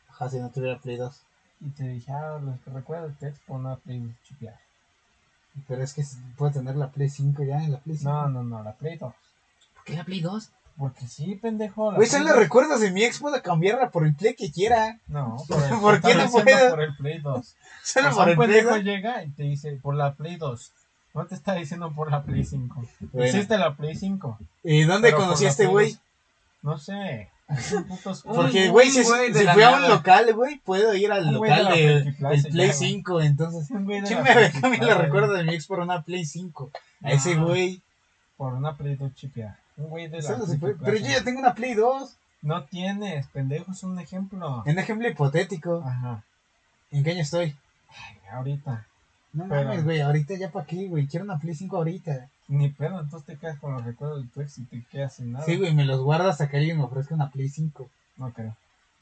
Ajá, 0.09 0.29
si 0.29 0.39
no 0.39 0.49
tuviera 0.49 0.79
Play 0.79 0.97
2. 0.97 1.21
Y 1.61 1.69
te 1.69 1.83
dije, 1.87 2.11
ah, 2.11 2.39
los 2.41 2.59
que 2.61 2.71
recuerdas 2.71 3.17
te 3.19 3.27
expo 3.27 3.53
una 3.55 3.75
Play 3.77 3.99
2 3.99 4.11
chipeada. 4.23 4.59
Pero 5.67 5.83
es 5.83 5.93
que 5.93 6.03
puedo 6.35 6.51
tener 6.51 6.75
la 6.75 6.89
Play 6.89 7.09
5 7.09 7.43
ya 7.43 7.63
en 7.63 7.71
la 7.73 7.79
Play 7.79 7.97
5. 7.97 8.11
No, 8.11 8.27
no, 8.29 8.43
no, 8.43 8.63
la 8.63 8.73
Play 8.73 8.97
2. 8.97 9.13
¿Por 9.83 9.91
qué 9.91 9.97
la 9.97 10.05
Play 10.05 10.21
2? 10.21 10.49
Porque 10.77 11.07
sí, 11.07 11.35
pendejo. 11.35 11.87
Güey, 11.87 11.97
Play 11.97 12.09
son 12.09 12.23
los 12.23 12.33
2. 12.35 12.39
recuerdos 12.39 12.79
de 12.79 12.91
mi 12.91 13.03
ex, 13.03 13.19
puedo 13.19 13.41
cambiarla 13.41 13.91
por 13.91 14.05
el 14.05 14.15
Play 14.15 14.33
que 14.33 14.49
quiera. 14.49 14.97
No, 15.07 15.35
por, 15.49 15.61
el, 15.61 15.79
¿Por 15.79 16.01
qué 16.01 16.15
no 16.15 16.31
puedo? 16.31 16.69
por 16.69 16.81
el 16.81 16.95
Play 16.95 17.19
2. 17.19 17.55
Solo 17.83 18.15
por 18.15 18.29
el 18.29 18.37
Play 18.37 18.47
pendejo 18.47 18.75
2. 18.75 18.83
llega 18.83 19.23
y 19.25 19.29
te 19.31 19.43
dice 19.43 19.77
por 19.81 19.95
la 19.95 20.13
Play 20.13 20.37
2. 20.37 20.71
No 21.15 21.25
te 21.25 21.35
está 21.35 21.53
diciendo 21.55 21.91
por 21.91 22.09
la 22.09 22.23
Play 22.23 22.45
5. 22.45 22.85
Bueno. 23.11 23.27
Hiciste 23.27 23.57
la 23.57 23.75
Play 23.75 23.95
5. 23.95 24.39
¿Y 24.63 24.83
dónde 24.83 25.09
pero 25.09 25.21
conocí 25.21 25.45
a 25.45 25.49
este 25.49 25.63
Play 25.63 25.73
güey? 25.73 25.91
2. 25.91 25.99
No 26.63 26.77
sé. 26.77 27.29
Porque, 28.23 28.69
güey, 28.69 28.89
si, 28.89 28.99
de 28.99 29.33
si 29.33 29.47
fui 29.47 29.63
a 29.63 29.71
un 29.71 29.89
local, 29.89 30.33
güey, 30.33 30.59
puedo 30.59 30.95
ir 30.95 31.11
al 31.11 31.25
Un 31.25 31.27
de 31.27 31.31
local 31.33 31.63
la 31.65 31.71
del 31.75 32.15
Play 32.15 32.41
güey. 32.67 32.73
5. 32.73 33.21
Entonces, 33.21 33.67
de 33.67 34.03
¿quién 34.07 34.23
la 34.23 34.69
me 34.69 34.77
los 34.77 34.97
recuerdos 34.97 35.37
de 35.37 35.43
mi 35.43 35.53
ex 35.53 35.67
por 35.67 35.81
una 35.81 36.01
Play 36.03 36.25
5? 36.25 36.71
A 37.03 37.11
ese 37.11 37.35
güey. 37.35 37.81
Por 38.37 38.53
una 38.53 38.75
Play 38.75 38.95
2 38.95 39.13
chipeada. 39.13 39.59
Un 39.77 39.89
güey 39.89 40.07
de 40.07 40.21
la 40.21 40.39
se 40.45 40.57
puede-. 40.57 40.75
Pero 40.75 40.97
yo 40.97 41.05
ya 41.07 41.23
tengo 41.23 41.39
una 41.39 41.53
Play 41.55 41.73
2. 41.73 42.15
No 42.43 42.63
tienes, 42.65 43.27
pendejo, 43.27 43.71
es 43.71 43.83
un 43.83 43.97
ejemplo. 43.99 44.63
En 44.65 44.77
ejemplo 44.77 45.07
hipotético. 45.07 45.81
Ajá. 45.85 46.23
¿En 46.91 47.03
qué 47.03 47.11
año 47.11 47.21
estoy? 47.21 47.55
Ay, 47.89 48.17
ahorita. 48.31 48.85
No 49.31 49.45
Pero- 49.47 49.63
mames, 49.69 49.83
güey, 49.83 50.01
ahorita 50.01 50.35
ya 50.35 50.51
para 50.51 50.65
qué, 50.65 50.87
güey. 50.87 51.07
Quiero 51.07 51.23
una 51.25 51.39
Play 51.39 51.55
5 51.55 51.77
ahorita. 51.77 52.27
Ni 52.49 52.69
pedo, 52.69 52.99
entonces 52.99 53.25
te 53.25 53.37
quedas 53.37 53.57
con 53.59 53.73
los 53.73 53.85
recuerdos 53.85 54.21
de 54.21 54.27
tu 54.29 54.41
ex 54.41 54.57
y 54.57 54.65
te 54.65 54.83
quedas 54.91 55.15
sin 55.15 55.31
nada. 55.31 55.45
Sí, 55.45 55.55
güey, 55.57 55.73
me 55.73 55.85
los 55.85 56.01
guardas 56.01 56.31
hasta 56.31 56.49
que 56.49 56.57
alguien 56.57 56.77
me 56.77 56.83
ofrezca 56.83 57.15
una 57.15 57.29
Play 57.29 57.47
5. 57.49 57.89
No 58.17 58.31
creo. 58.31 58.55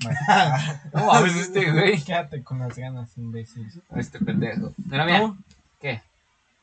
Bueno. 0.04 0.18
No 0.94 1.06
mames, 1.08 1.36
este 1.36 1.72
güey. 1.72 2.02
Quédate 2.02 2.44
con 2.44 2.60
las 2.60 2.78
ganas, 2.78 3.18
imbécil. 3.18 3.68
Este 3.96 4.20
pendejo. 4.20 4.72
Mira, 4.78 5.06
mira. 5.06 5.20
¿Tú? 5.22 5.38
¿Qué? 5.82 6.02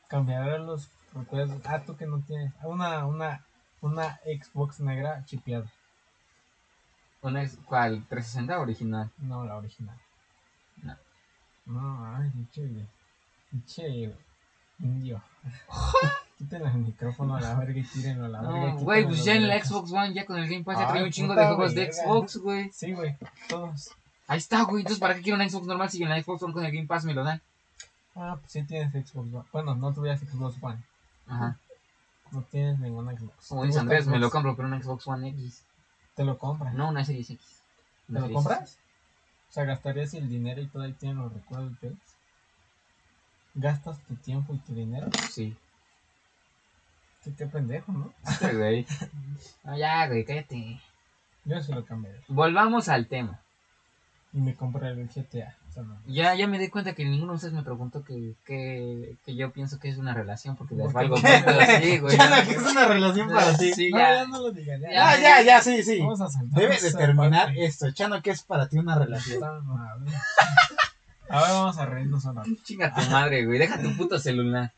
Cambiaré 0.07 0.59
los 0.59 0.89
recuerdos. 1.13 1.59
Ah, 1.65 1.81
tú 1.85 1.95
que 1.97 2.05
no 2.07 2.19
tienes. 2.21 2.53
Ah, 2.61 2.67
Una, 2.67 3.05
una, 3.05 3.41
una 3.81 4.19
Xbox 4.25 4.79
negra 4.79 5.23
chipeada. 5.25 5.71
¿Una 7.21 7.49
¿Cuál? 7.65 8.07
¿360 8.07 8.59
original? 8.59 9.11
No, 9.17 9.45
la 9.45 9.57
original. 9.57 9.97
No. 10.83 10.95
No, 11.65 12.15
ay, 12.15 12.29
pinche. 12.29 12.87
Pinche. 13.51 14.15
Indio. 14.79 15.21
Quítenle 16.37 16.69
el 16.69 16.77
micrófono 16.77 17.35
a 17.35 17.41
la 17.41 17.55
verga 17.55 17.77
y 17.77 17.83
tírenlo 17.83 18.25
a 18.25 18.29
la 18.29 18.41
verga. 18.41 18.73
No, 18.73 18.77
güey, 18.77 19.01
quítenle 19.01 19.07
pues 19.07 19.25
ya 19.25 19.35
en 19.35 19.47
la. 19.47 19.65
Xbox 19.65 19.91
One, 19.91 20.13
ya 20.13 20.25
con 20.25 20.37
el 20.37 20.47
Game 20.47 20.63
Pass, 20.63 20.79
ya 20.79 20.87
trae 20.87 21.03
un 21.03 21.11
chingo 21.11 21.35
de 21.35 21.45
juegos 21.45 21.75
de 21.75 21.81
verga. 21.81 21.93
Xbox, 21.93 22.37
güey. 22.37 22.71
Sí, 22.71 22.93
güey, 22.93 23.17
todos. 23.49 23.91
Ahí 24.27 24.37
está, 24.37 24.61
güey. 24.63 24.81
Entonces, 24.81 24.99
¿para 24.99 25.15
qué 25.15 25.21
quiero 25.21 25.35
una 25.35 25.49
Xbox 25.49 25.67
normal 25.67 25.89
si 25.89 26.01
en 26.01 26.09
la 26.09 26.21
Xbox 26.21 26.43
One 26.43 26.53
con 26.53 26.63
el 26.63 26.71
Game 26.71 26.87
Pass 26.87 27.03
me 27.03 27.13
lo 27.13 27.25
dan? 27.25 27.41
Ah, 28.15 28.37
pues 28.39 28.51
sí 28.53 28.63
tienes 28.63 28.91
Xbox 28.91 29.33
One. 29.33 29.45
Bueno, 29.51 29.75
no 29.75 29.93
tuvieras 29.93 30.21
Xbox 30.21 30.55
One. 30.61 30.77
Ajá. 31.27 31.57
No 32.31 32.43
tienes 32.43 32.79
ninguna 32.79 33.17
Xbox. 33.17 33.47
Como 33.47 33.61
¿Te 33.61 33.67
dice 33.67 33.79
Andrés, 33.79 34.07
me 34.07 34.19
lo 34.19 34.29
compro, 34.29 34.55
pero 34.55 34.67
una 34.67 34.81
Xbox 34.81 35.07
One 35.07 35.29
X. 35.29 35.63
Te 36.15 36.23
lo 36.23 36.37
compras. 36.37 36.73
No, 36.73 36.89
una 36.89 37.03
Series 37.05 37.29
X. 37.29 37.61
¿Te 38.07 38.19
lo 38.19 38.31
compras? 38.31 38.77
O 39.49 39.51
sea, 39.51 39.65
gastarías 39.65 40.13
el 40.13 40.29
dinero 40.29 40.61
y 40.61 40.67
todo 40.67 40.83
ahí 40.83 40.93
tienen 40.93 41.17
los 41.17 41.33
recuerdos 41.33 41.79
de? 41.81 41.95
¿Gastas 43.55 43.99
tu 44.03 44.15
tiempo 44.15 44.53
y 44.53 44.59
tu 44.59 44.73
dinero? 44.73 45.07
Sí. 45.29 45.57
Qué, 47.23 47.33
qué 47.33 47.45
pendejo, 47.47 47.91
¿no? 47.91 48.13
Güey. 48.53 48.85
No, 49.63 49.77
ya, 49.77 50.07
güey, 50.07 50.23
cállate. 50.23 50.79
Yo 51.45 51.61
sí 51.61 51.73
lo 51.73 51.85
cambiaría. 51.85 52.21
Volvamos 52.27 52.89
al 52.89 53.07
tema. 53.07 53.41
Y 54.33 54.39
me 54.39 54.55
compré 54.55 54.89
el 54.89 55.07
GTA. 55.07 55.55
No. 55.75 55.97
Ya, 56.07 56.35
ya 56.35 56.47
me 56.47 56.59
di 56.59 56.67
cuenta 56.69 56.93
que 56.93 57.05
ninguno 57.05 57.31
de 57.31 57.35
ustedes 57.37 57.53
me 57.53 57.63
preguntó 57.63 58.03
que, 58.03 58.33
que, 58.45 59.15
que 59.25 59.35
yo 59.35 59.51
pienso 59.51 59.79
que 59.79 59.87
es 59.89 59.97
una 59.97 60.13
relación 60.13 60.55
porque 60.57 60.75
les 60.75 60.85
¿Por 60.85 60.93
valgo 60.93 61.15
sí, 61.17 61.97
güey. 61.99 62.17
Ya 62.17 62.29
no, 62.29 62.47
que 62.47 62.55
es 62.55 62.63
una 62.63 62.85
relación 62.85 63.29
para 63.29 63.55
ti. 63.57 63.73
Sí, 63.73 63.89
No, 63.91 63.97
ya. 63.97 64.13
ya 64.15 64.27
no 64.27 64.41
lo 64.41 64.51
digas. 64.51 64.81
Ya. 64.81 65.09
Ah, 65.09 65.17
ya, 65.19 65.41
ya, 65.41 65.61
sí, 65.61 65.81
sí. 65.83 65.99
Vamos 65.99 66.19
a 66.21 66.29
saltar 66.29 66.59
Debe 66.59 66.75
esa 66.75 66.87
determinar 66.97 67.57
esto. 67.57 67.91
Chano, 67.91 68.21
¿qué 68.21 68.31
es 68.31 68.43
para 68.43 68.67
ti 68.67 68.77
una 68.77 68.95
relación? 68.99 69.41
A 69.43 71.41
ver, 71.41 71.51
vamos 71.51 71.77
a 71.77 71.85
reírnos 71.85 72.25
ahora. 72.25 72.43
Chinga 72.63 72.93
tu 72.93 73.01
madre, 73.09 73.45
güey. 73.45 73.59
Deja 73.59 73.79
tu 73.81 73.95
puto 73.95 74.19
celular. 74.19 74.71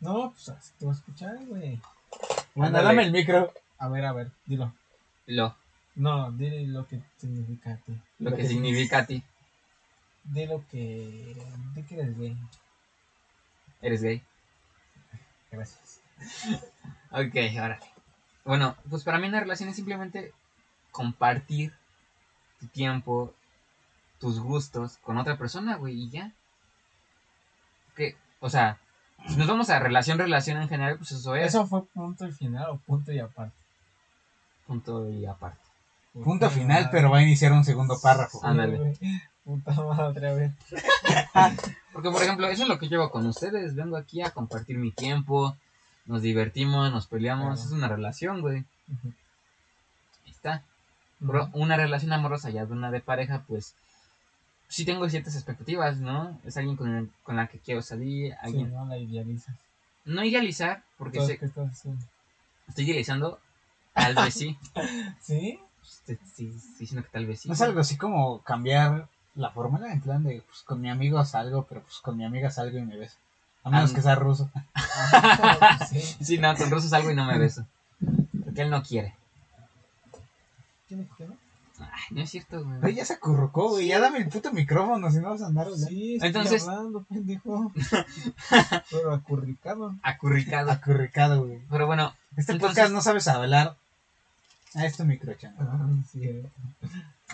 No, 0.00 0.32
pues 0.32 0.48
así 0.50 0.72
te 0.78 0.84
voy 0.84 0.94
a 0.94 0.98
escuchar, 0.98 1.36
güey. 1.46 1.80
Bueno, 2.54 2.82
dame 2.82 3.02
el 3.04 3.12
micro. 3.12 3.52
A 3.78 3.88
ver, 3.88 4.04
a 4.04 4.12
ver, 4.12 4.30
dilo. 4.44 4.72
Lo, 5.26 5.56
No, 5.94 6.30
dile 6.32 6.66
lo 6.66 6.86
que 6.86 7.00
significa 7.18 7.72
a 7.72 7.76
ti. 7.76 7.98
lo 8.18 8.30
Lo 8.30 8.36
que 8.36 8.42
que 8.42 8.48
significa 8.48 8.98
a 8.98 9.06
ti. 9.06 9.22
Di 10.28 10.46
lo 10.46 10.64
que. 10.68 11.36
Di 11.74 11.82
que 11.82 11.94
eres 11.94 12.18
gay. 12.18 12.36
Eres 13.82 14.02
gay. 14.02 14.22
Gracias. 15.50 16.00
Ok, 17.10 17.34
ahora. 17.58 17.78
Bueno, 18.44 18.76
pues 18.88 19.04
para 19.04 19.18
mí 19.18 19.28
una 19.28 19.40
relación 19.40 19.68
es 19.68 19.76
simplemente 19.76 20.32
compartir 20.90 21.72
tu 22.60 22.66
tiempo, 22.68 23.34
tus 24.18 24.40
gustos 24.40 24.98
con 24.98 25.18
otra 25.18 25.36
persona, 25.36 25.76
güey, 25.76 25.94
y 26.04 26.10
ya. 26.10 26.32
Que, 27.94 28.16
o 28.40 28.50
sea, 28.50 28.78
si 29.28 29.36
nos 29.36 29.46
vamos 29.46 29.70
a 29.70 29.78
relación, 29.78 30.18
relación 30.18 30.60
en 30.60 30.68
general, 30.68 30.96
pues 30.96 31.12
eso 31.12 31.34
es. 31.34 31.48
¿Eso 31.48 31.66
fue 31.66 31.84
punto 31.86 32.26
y 32.26 32.32
final 32.32 32.70
o 32.70 32.78
punto 32.78 33.12
y 33.12 33.18
aparte? 33.18 33.56
Punto 34.66 35.10
y 35.10 35.26
aparte. 35.26 35.60
Punto 36.12 36.48
final, 36.50 36.88
pero 36.90 37.10
va 37.10 37.18
a 37.18 37.22
iniciar 37.22 37.52
un 37.52 37.64
segundo 37.64 37.98
párrafo. 38.00 38.44
Ándale. 38.44 38.98
Puta 39.46 39.72
madre, 39.72 40.28
a 40.28 40.32
ver. 40.34 40.52
Porque, 41.92 42.10
por 42.10 42.22
ejemplo, 42.22 42.48
eso 42.48 42.64
es 42.64 42.68
lo 42.68 42.78
que 42.80 42.88
llevo 42.88 43.10
con 43.10 43.26
ustedes. 43.26 43.74
Vengo 43.76 43.96
aquí 43.96 44.20
a 44.20 44.30
compartir 44.30 44.76
mi 44.76 44.90
tiempo, 44.90 45.56
nos 46.04 46.20
divertimos, 46.20 46.90
nos 46.92 47.06
peleamos. 47.06 47.54
Claro. 47.60 47.66
Es 47.68 47.72
una 47.72 47.88
relación, 47.88 48.40
güey. 48.40 48.64
Ahí 50.24 50.30
está. 50.32 50.62
Pero 51.24 51.48
una 51.54 51.76
relación 51.76 52.12
amorosa 52.12 52.50
ya 52.50 52.66
de 52.66 52.72
una 52.72 52.90
de 52.90 53.00
pareja, 53.00 53.44
pues 53.46 53.74
sí 54.68 54.84
tengo 54.84 55.08
ciertas 55.08 55.36
expectativas, 55.36 55.98
¿no? 55.98 56.38
Es 56.44 56.56
alguien 56.56 56.76
con, 56.76 56.94
el- 56.94 57.10
con 57.22 57.36
la 57.36 57.46
que 57.46 57.58
quiero 57.60 57.82
salir, 57.82 58.32
Sí, 58.32 58.38
alguien... 58.42 58.72
no 58.74 58.84
la 58.84 58.98
idealizas. 58.98 59.54
No 60.04 60.24
idealizar, 60.24 60.82
porque 60.98 61.20
sé- 61.24 61.40
estoy 62.68 62.84
idealizando, 62.84 63.40
tal 63.94 64.14
vez 64.16 64.34
sí. 64.34 64.58
¿Sí? 65.22 65.58
Estoy, 65.82 66.18
estoy- 66.26 66.46
estoy 66.56 66.78
diciendo 66.80 67.02
que 67.04 67.10
tal 67.12 67.26
vez 67.26 67.40
sí. 67.40 67.48
No 67.48 67.54
es 67.54 67.60
algo 67.62 67.80
así 67.80 67.96
como 67.96 68.42
cambiar 68.42 69.08
la 69.36 69.50
fórmula 69.50 69.92
en 69.92 70.00
plan 70.00 70.22
de, 70.24 70.42
pues 70.46 70.62
con 70.62 70.80
mi 70.80 70.90
amigo 70.90 71.24
salgo, 71.24 71.64
pero 71.68 71.82
pues 71.82 71.98
con 71.98 72.16
mi 72.16 72.24
amiga 72.24 72.50
salgo 72.50 72.78
y 72.78 72.82
me 72.82 72.96
beso. 72.96 73.16
A 73.64 73.70
menos 73.70 73.90
Ah, 73.90 73.94
que 73.94 74.02
sea 74.02 74.14
ruso. 74.14 74.50
Ah, 74.74 75.86
sí. 75.88 76.00
Sí, 76.24 76.38
no, 76.38 76.54
con 76.56 76.70
Rosso 76.70 76.88
salgo 76.88 77.10
y 77.10 77.14
no 77.14 77.24
me 77.26 77.38
beso. 77.38 77.64
Porque 78.44 78.62
él 78.62 78.70
no 78.70 78.82
quiere. 78.82 79.14
¿Quién 80.88 81.00
dijo 81.02 81.16
que 81.16 81.26
no? 81.26 81.34
Ay, 81.78 82.02
no 82.12 82.22
es 82.22 82.30
cierto, 82.30 82.64
Güey, 82.64 82.80
güey. 82.80 82.94
ya 82.94 83.04
se 83.04 83.14
acurrucó, 83.14 83.68
güey. 83.70 83.88
Ya 83.88 84.00
dame 84.00 84.18
el 84.18 84.28
puto 84.28 84.50
micrófono, 84.52 85.10
si 85.10 85.18
no 85.18 85.30
vas 85.30 85.42
a 85.42 85.46
andar 85.46 85.66
hablando. 85.66 85.86
Sí, 85.88 86.14
estoy 86.14 86.28
Entonces- 86.28 86.66
hablando, 86.66 87.02
pendejo. 87.02 87.72
Pero 88.90 89.12
acurricado. 89.14 89.94
Acurricado. 90.02 90.70
Acurricado, 90.70 91.44
güey. 91.44 91.60
Pero 91.70 91.86
bueno, 91.86 92.14
Este 92.36 92.52
Entonces- 92.52 92.76
podcast 92.76 92.92
no 92.92 93.02
sabes 93.02 93.28
hablar. 93.28 93.76
Ah, 94.74 94.86
es 94.86 94.96
tu 94.96 95.04
micro, 95.04 95.34
chano. 95.34 95.56
Ah, 95.60 95.86
sí, 96.12 96.42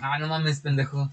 ah, 0.00 0.18
no 0.18 0.28
mames, 0.28 0.60
pendejo. 0.60 1.10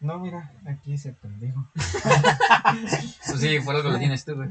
No, 0.00 0.18
mira, 0.18 0.52
aquí 0.66 0.94
ese 0.94 1.12
pendejo. 1.12 1.66
Pues 1.74 3.40
sí, 3.40 3.58
por 3.60 3.74
algo 3.74 3.90
lo 3.90 3.98
tienes 3.98 4.24
tú, 4.24 4.34
güey. 4.36 4.48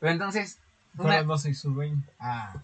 Pero 0.00 0.12
entonces, 0.12 0.58
Pero 0.96 1.08
una... 1.08 1.22
no 1.22 1.38
soy 1.38 1.54
su 1.54 1.72
dueño. 1.72 2.02
Ah, 2.18 2.54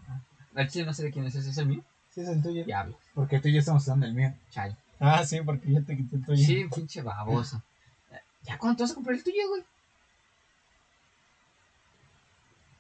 al 0.55 0.69
chile 0.69 0.86
no 0.86 0.94
sé 0.94 1.05
de 1.05 1.10
quién 1.12 1.27
es 1.27 1.35
ese, 1.35 1.51
¿es 1.51 1.59
el 1.59 1.66
mío? 1.66 1.82
Sí, 2.10 2.20
es 2.23 2.28
el 2.28 2.43
tuyo. 2.43 2.64
Diablo, 2.64 2.98
Porque 3.14 3.40
tú 3.40 3.48
y 3.48 3.52
yo 3.55 3.60
estamos 3.60 3.82
usando 3.82 4.06
el 4.06 4.14
mío. 4.14 4.35
chale. 4.51 4.77
Ah, 5.01 5.24
sí, 5.24 5.40
porque 5.43 5.70
yo 5.73 5.85
te 5.85 5.97
quité 5.97 6.16
el 6.16 6.24
tuyo. 6.24 6.47
Sí, 6.47 6.66
pinche 6.74 7.02
baboso. 7.02 7.62
¿Ya 8.43 8.59
cuánto 8.59 8.85
vas 8.85 8.93
a 8.93 8.94
comprar 8.94 9.16
el 9.16 9.24
tuyo, 9.24 9.48
güey? 9.48 9.64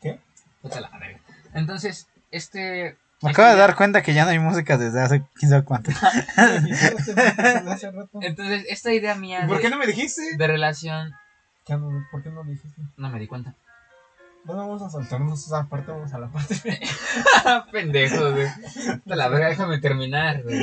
¿Qué? 0.00 0.20
Puta 0.60 0.80
la 0.80 0.88
verga. 0.98 1.20
Entonces, 1.54 2.08
este. 2.30 2.96
Me 3.22 3.30
acabo 3.30 3.48
de 3.48 3.56
dar 3.56 3.76
cuenta 3.76 4.02
que 4.02 4.14
ya 4.14 4.24
no 4.24 4.30
hay 4.30 4.38
música 4.38 4.78
desde 4.78 5.00
hace 5.00 5.22
quién 5.34 5.50
sabe 5.50 5.64
cuánto. 5.64 5.90
Entonces, 8.20 8.66
esta 8.68 8.92
idea 8.92 9.14
mía 9.14 9.44
¿Por 9.46 9.56
de, 9.56 9.62
qué 9.62 9.70
no 9.70 9.78
me 9.78 9.86
dijiste? 9.86 10.36
de 10.36 10.46
relación. 10.46 11.12
¿Qué 11.64 11.74
no- 11.76 12.06
¿Por 12.10 12.22
qué 12.22 12.30
no 12.30 12.44
dijiste? 12.44 12.82
No 12.96 13.08
me 13.10 13.18
di 13.18 13.26
cuenta. 13.26 13.54
No 14.44 14.56
vamos 14.56 14.82
a 14.82 14.90
saltarnos 14.90 15.44
esa 15.46 15.68
parte, 15.68 15.92
vamos 15.92 16.12
a 16.12 16.18
la 16.18 16.28
parte. 16.28 16.80
Pendejo, 17.72 18.32
güey. 18.32 18.48
De 19.04 19.16
la 19.16 19.28
verga, 19.28 19.48
déjame 19.48 19.78
terminar, 19.78 20.42
güey. 20.42 20.62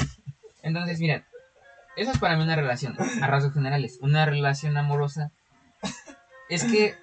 Entonces, 0.61 0.99
miren. 0.99 1.23
Eso 1.95 2.11
es 2.11 2.17
para 2.17 2.37
mí 2.37 2.43
una 2.43 2.55
relación, 2.55 2.95
a 3.21 3.27
rasgos 3.27 3.53
generales. 3.53 3.97
Una 4.01 4.25
relación 4.25 4.77
amorosa. 4.77 5.31
Es 6.49 6.63
que, 6.63 6.97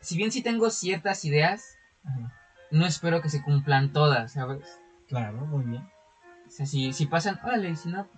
si 0.00 0.16
bien 0.16 0.30
sí 0.32 0.42
tengo 0.42 0.70
ciertas 0.70 1.24
ideas, 1.24 1.76
Ajá. 2.04 2.32
no 2.70 2.86
espero 2.86 3.22
que 3.22 3.30
se 3.30 3.42
cumplan 3.42 3.92
todas, 3.92 4.32
¿sabes? 4.32 4.60
Claro, 5.08 5.46
muy 5.46 5.64
bien. 5.64 5.88
O 6.46 6.50
sea, 6.50 6.66
si, 6.66 6.92
si 6.92 7.06
pasan, 7.06 7.38
órale, 7.44 7.70
y 7.70 7.76
si 7.76 7.88
no, 7.88 8.08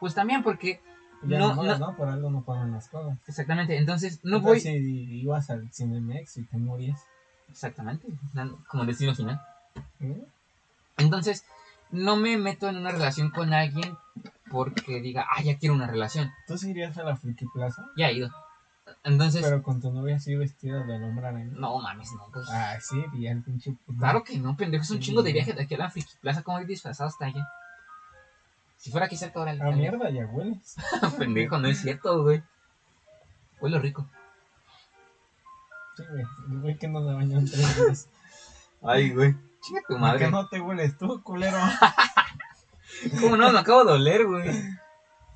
pues 0.00 0.14
también 0.14 0.42
porque... 0.42 0.80
Ya 1.22 1.38
No, 1.38 1.54
no, 1.54 1.62
no. 1.62 1.78
no, 1.78 1.96
por 1.96 2.08
algo 2.08 2.30
no 2.30 2.42
pagan 2.42 2.72
las 2.72 2.88
cosas. 2.88 3.18
Exactamente, 3.26 3.76
entonces 3.78 4.20
no 4.22 4.38
Entonces, 4.38 4.64
voy... 4.64 4.72
Si 4.72 5.20
ibas 5.22 5.50
al 5.50 5.72
Cinemex 5.72 6.36
y 6.36 6.44
te 6.44 6.58
morías. 6.58 7.00
Exactamente, 7.48 8.06
como 8.68 8.84
destino 8.84 9.14
final. 9.14 9.40
¿eh? 10.00 10.24
Entonces, 10.98 11.44
no 11.90 12.16
me 12.16 12.36
meto 12.36 12.68
en 12.68 12.76
una 12.76 12.90
relación 12.90 13.30
con 13.30 13.52
alguien 13.54 13.96
porque 14.50 15.00
diga, 15.00 15.26
ah, 15.30 15.42
ya 15.42 15.56
quiero 15.58 15.74
una 15.74 15.86
relación. 15.86 16.30
¿Tú 16.46 16.58
sí 16.58 16.70
irías 16.70 16.96
a 16.98 17.04
la 17.04 17.16
Friki 17.16 17.46
Plaza? 17.52 17.86
Ya 17.96 18.08
he 18.08 18.14
ido. 18.14 18.30
Entonces, 19.06 19.42
Pero 19.42 19.62
con 19.62 19.80
tu 19.80 19.92
novia 19.92 20.16
así 20.16 20.34
vestida 20.34 20.82
de 20.82 20.94
hombre 20.96 21.26
araña. 21.28 21.52
no 21.52 21.78
mames, 21.78 22.10
no, 22.12 22.26
pues. 22.32 22.44
Ah, 22.50 22.76
sí, 22.80 23.02
y 23.14 23.28
el 23.28 23.40
pinche 23.42 23.72
puto. 23.86 23.98
Claro 24.00 24.24
que 24.24 24.36
no, 24.38 24.56
pendejo, 24.56 24.82
es 24.82 24.90
un 24.90 24.96
Sí. 24.98 25.04
chingo 25.04 25.22
de 25.22 25.32
viaje 25.32 25.52
de 25.52 25.62
aquí 25.62 25.74
a 25.76 25.78
la 25.78 25.90
Friki 25.90 26.12
Plaza, 26.20 26.42
como 26.42 26.60
ir 26.60 26.66
disfrazado 26.66 27.08
hasta 27.08 27.26
allá. 27.26 27.46
Si 28.76 28.90
fuera 28.90 29.06
aquí 29.06 29.16
cerca, 29.16 29.38
ahora 29.38 29.54
Ah, 29.60 29.70
mierda, 29.70 30.10
ya 30.10 30.26
hueles. 30.26 30.74
pendejo, 31.18 31.56
no 31.58 31.68
es 31.68 31.78
cierto, 31.78 32.22
güey. 32.24 32.42
Huele 33.60 33.78
rico. 33.78 34.08
Sí, 35.96 36.02
güey. 36.10 36.24
El 36.50 36.60
güey 36.60 36.76
que 36.78 36.88
no 36.88 37.00
se 37.06 37.14
bañó 37.14 37.38
en 37.38 37.46
tres 37.50 37.76
días. 37.76 38.08
Ay, 38.82 39.10
güey. 39.10 39.34
Chinga 39.62 39.80
tu 39.82 39.94
¿Por 39.94 40.00
madre. 40.00 40.18
qué 40.24 40.30
no 40.30 40.48
te 40.48 40.60
hueles 40.60 40.98
tú, 40.98 41.22
culero? 41.22 41.56
¿Cómo 43.20 43.36
no? 43.36 43.52
Me 43.52 43.58
acabo 43.60 43.84
de 43.84 43.92
doler, 43.92 44.26
güey. 44.26 44.50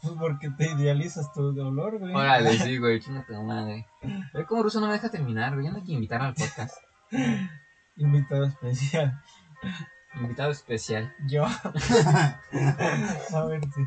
Pues 0.03 0.15
porque 0.19 0.51
te 0.51 0.71
idealizas 0.73 1.33
tu 1.33 1.53
dolor, 1.53 1.99
güey. 1.99 2.15
Órale, 2.15 2.57
sí, 2.59 2.79
güey, 2.79 3.01
chinga 3.01 3.25
tu 3.27 3.35
madre. 3.43 3.87
Ve 4.33 4.45
cómo 4.47 4.63
Ruso 4.63 4.81
no 4.81 4.87
me 4.87 4.95
deja 4.95 5.11
terminar, 5.11 5.53
güey. 5.55 5.67
Ya 5.67 5.71
no 5.73 5.79
hay 5.79 5.85
que 5.85 5.93
invitar 5.93 6.23
al 6.23 6.35
podcast. 6.35 6.75
Invitado 7.97 8.47
especial. 8.47 9.21
Invitado 10.15 10.51
especial. 10.53 11.15
Yo. 11.29 11.45
A 13.35 13.45
ver, 13.47 13.61
sí. 13.75 13.83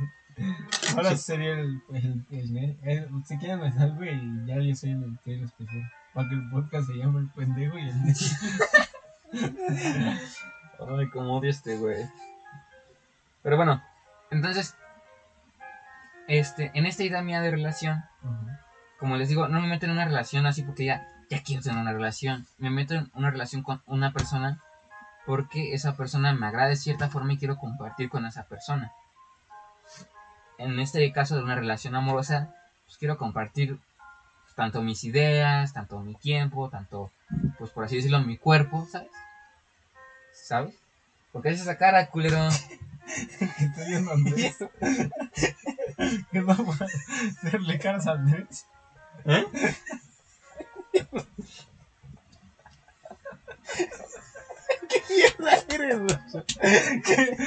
Ahora 0.96 1.16
sería 1.18 1.54
el, 1.54 1.82
el, 1.94 2.26
el- 2.32 2.78
el- 2.84 3.10
Si 3.26 3.38
quieren 3.38 3.60
me 3.60 3.72
salgo 3.72 4.04
y 4.04 4.46
ya 4.48 4.60
yo 4.60 4.76
soy 4.76 4.92
el 4.92 5.04
invitado 5.04 5.46
especial. 5.46 5.92
Para 6.14 6.30
que 6.30 6.36
el 6.36 6.50
podcast 6.52 6.88
se 6.88 6.94
llame 6.94 7.20
El 7.22 7.30
Pendejo 7.32 7.78
y 7.78 7.90
el 7.90 7.94
Ay, 10.80 11.10
cómo 11.12 11.38
odio 11.38 11.50
este, 11.50 11.78
güey. 11.78 12.06
Pero 13.42 13.58
bueno, 13.58 13.82
entonces, 14.32 14.76
este, 16.28 16.72
en 16.74 16.86
esta 16.86 17.04
idea 17.04 17.22
mía 17.22 17.42
de 17.42 17.52
relación, 17.52 18.04
como 18.98 19.18
les 19.18 19.28
digo, 19.28 19.48
no 19.48 19.60
me 19.60 19.68
meto 19.68 19.86
en 19.86 19.92
una 19.92 20.06
relación 20.06 20.46
así 20.46 20.64
porque 20.64 20.86
ya, 20.86 21.08
ya 21.30 21.42
quiero 21.42 21.62
tener 21.62 21.80
una 21.80 21.92
relación. 21.92 22.46
Me 22.58 22.70
meto 22.70 22.96
en 22.96 23.12
una 23.14 23.32
relación 23.32 23.62
con 23.62 23.82
una 23.86 24.14
persona 24.14 24.60
porque 25.26 25.74
esa 25.74 25.96
persona 25.96 26.34
me 26.34 26.48
agrada 26.48 26.70
de 26.70 26.76
cierta 26.76 27.10
forma 27.10 27.34
y 27.34 27.38
quiero 27.38 27.58
compartir 27.58 28.10
con 28.10 28.26
esa 28.26 28.44
persona. 28.44 28.92
En 30.58 30.80
este 30.80 31.12
caso 31.12 31.36
de 31.36 31.44
una 31.44 31.56
relación 31.56 31.96
amorosa, 31.96 32.54
pues 32.86 32.98
quiero 32.98 33.18
compartir 33.18 33.78
tanto 34.56 34.82
mis 34.82 35.04
ideas, 35.04 35.74
tanto 35.74 36.00
mi 36.00 36.16
tiempo, 36.16 36.70
tanto, 36.70 37.12
pues 37.58 37.72
por 37.72 37.86
así 37.86 37.98
decirlo, 37.98 38.22
mi 38.22 38.38
cuerpo, 38.38 38.88
¿sabes? 38.90 39.10
¿Sabes? 40.32 40.76
¿Por 41.32 41.42
qué 41.42 41.50
haces 41.50 41.62
esa 41.62 41.78
cara, 41.78 42.08
culero? 42.08 42.38
que 43.76 43.96
a 43.96 44.14
Andrés. 44.14 44.58
que 46.32 46.42
no 46.42 46.56
puedo 46.56 46.88
hacerle 47.44 47.80
caras 47.80 48.08
a 48.08 48.12
Andrés. 48.12 48.66
Eres, 55.70 56.00
güey. 56.00 56.18
Que 57.04 57.38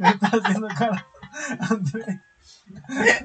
me 0.00 0.10
está 0.10 0.28
haciendo 0.28 0.68
cara 0.68 1.06
a 1.60 1.66
Andrés. 1.72 2.18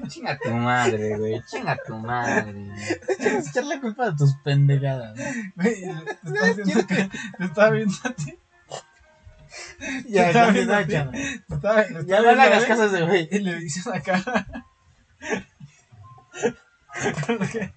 Chinga 0.08 0.38
tu 0.38 0.50
madre, 0.50 1.18
güey. 1.18 1.42
Chinga 1.46 1.76
tu 1.86 1.96
madre. 1.96 2.70
Quieres 3.18 3.48
echar 3.48 3.64
la 3.64 3.80
culpa 3.80 4.10
de 4.10 4.16
tus 4.16 4.34
pendejadas. 4.36 5.18
Güey, 5.56 5.82
te 6.22 6.28
está 6.28 6.50
haciendo 6.50 6.86
cara. 6.86 7.08
Te 7.38 7.44
estaba 7.44 7.70
viendo 7.70 7.94
a 8.04 8.10
ti. 8.10 8.38
Ya, 10.06 10.30
ya, 10.32 10.52
ya, 10.52 10.80
ya. 10.86 11.10
Ya 12.06 12.20
viendo 12.20 12.42
a 12.42 12.66
caso 12.66 12.82
a 12.82 12.86
ese 12.86 13.02
güey. 13.02 13.28
Y 13.30 13.38
le 13.40 13.56
dice 13.58 13.88
una 13.88 14.00
cara. 14.00 14.46
Con 17.26 17.38
lo 17.38 17.46
que- 17.48 17.72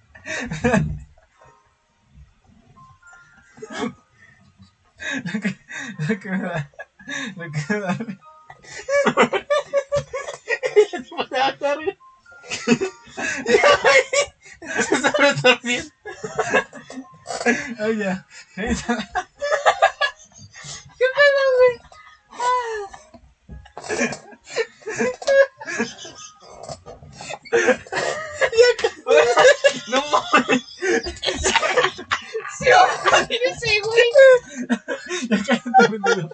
Lo 5.24 5.40
que, 5.40 5.56
lo 6.08 6.20
que 6.20 6.30
me 6.30 6.38
da. 6.38 6.70
Lo 7.36 7.52
que 7.52 7.60
me 7.74 7.80
da. 7.80 7.96
Se 14.82 14.94
está 14.94 15.12
retorciendo. 15.18 15.90
Oye, 17.80 18.24
No 29.88 30.02
mames. 30.10 30.62
Se 32.58 32.68
güey. 33.82 34.10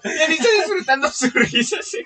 ya 0.05 0.29
ni 0.29 0.35
está 0.35 0.49
disfrutando 0.59 1.11
su 1.11 1.31
risa, 1.31 1.79
ese 1.81 2.05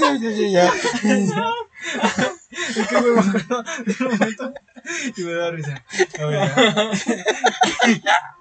Ya, 0.00 0.08
ya, 0.20 0.30
ya, 0.30 0.46
ya. 0.56 0.64
Es 2.76 2.86
que 2.88 2.94
me 2.94 3.00
de 3.00 3.10
un 4.04 4.10
momento 4.10 4.52
y 5.16 5.22
me 5.22 5.32
da 5.32 5.50
risa. 5.50 5.82
A 6.18 6.24
ver, 6.24 6.40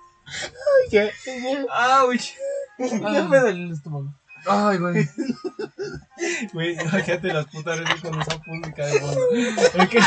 ya. 0.92 1.10
¿Qué? 1.24 1.66
Ouch. 2.02 2.34
Ya 2.78 3.24
me 3.24 3.40
duele 3.40 3.64
el 3.64 3.72
estómago. 3.72 4.14
Ay, 4.46 4.78
güey. 4.78 5.10
Güey, 6.54 6.74
imagínate 6.74 7.34
las 7.34 7.46
putas 7.48 7.80
risas 7.80 8.02
con 8.02 8.22
esa 8.22 8.40
música 8.46 8.86
de 8.86 9.00
fondo. 9.00 9.22
Es 9.34 9.90
que. 9.90 9.98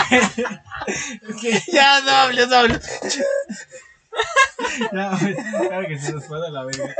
Es 1.22 1.36
que. 1.40 1.62
Ya, 1.72 2.00
no 2.00 2.10
hables, 2.10 2.48
no 2.48 2.56
hables. 2.56 2.80
Ya, 4.92 5.16
güey. 5.20 5.34
Claro 5.34 5.88
que 5.88 5.98
se 5.98 6.12
nos 6.12 6.26
fue 6.26 6.40
de 6.40 6.50
la 6.50 6.64
verga. 6.64 6.94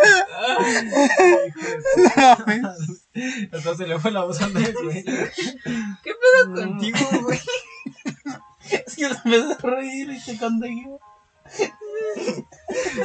Hasta 3.53 3.77
se 3.77 3.87
le 3.87 3.99
fue 3.99 4.11
la 4.11 4.25
voz 4.25 4.41
a 4.41 4.47
Andrés, 4.47 4.75
güey. 4.83 5.03
¿Qué 5.05 6.13
pedo 6.21 6.55
contigo, 6.55 6.99
güey? 7.23 7.41
Es 8.71 8.97
que 8.97 9.09
me 9.25 9.37
empezó 9.37 9.67
a 9.67 9.71
reír 9.71 10.11
y 10.11 10.21
te 10.23 10.39
contagió. 10.39 11.01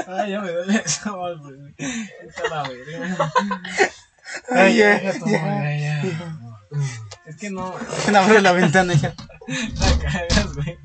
Ay, 0.08 0.32
ya 0.32 0.42
me 0.42 0.52
duele 0.52 0.82
esa 0.86 1.12
voz, 1.12 1.40
güey. 1.40 1.74
Está 1.78 2.50
la 2.50 2.70
verga. 2.70 3.34
Ay, 4.50 4.78
ya. 4.78 4.96
Es 7.26 7.36
que 7.38 7.50
no. 7.50 7.74
Abre 8.16 8.42
la 8.42 8.52
ventana 8.54 8.94
ya. 8.94 9.14
La 9.80 10.00
cagas, 10.00 10.54
güey. 10.56 10.78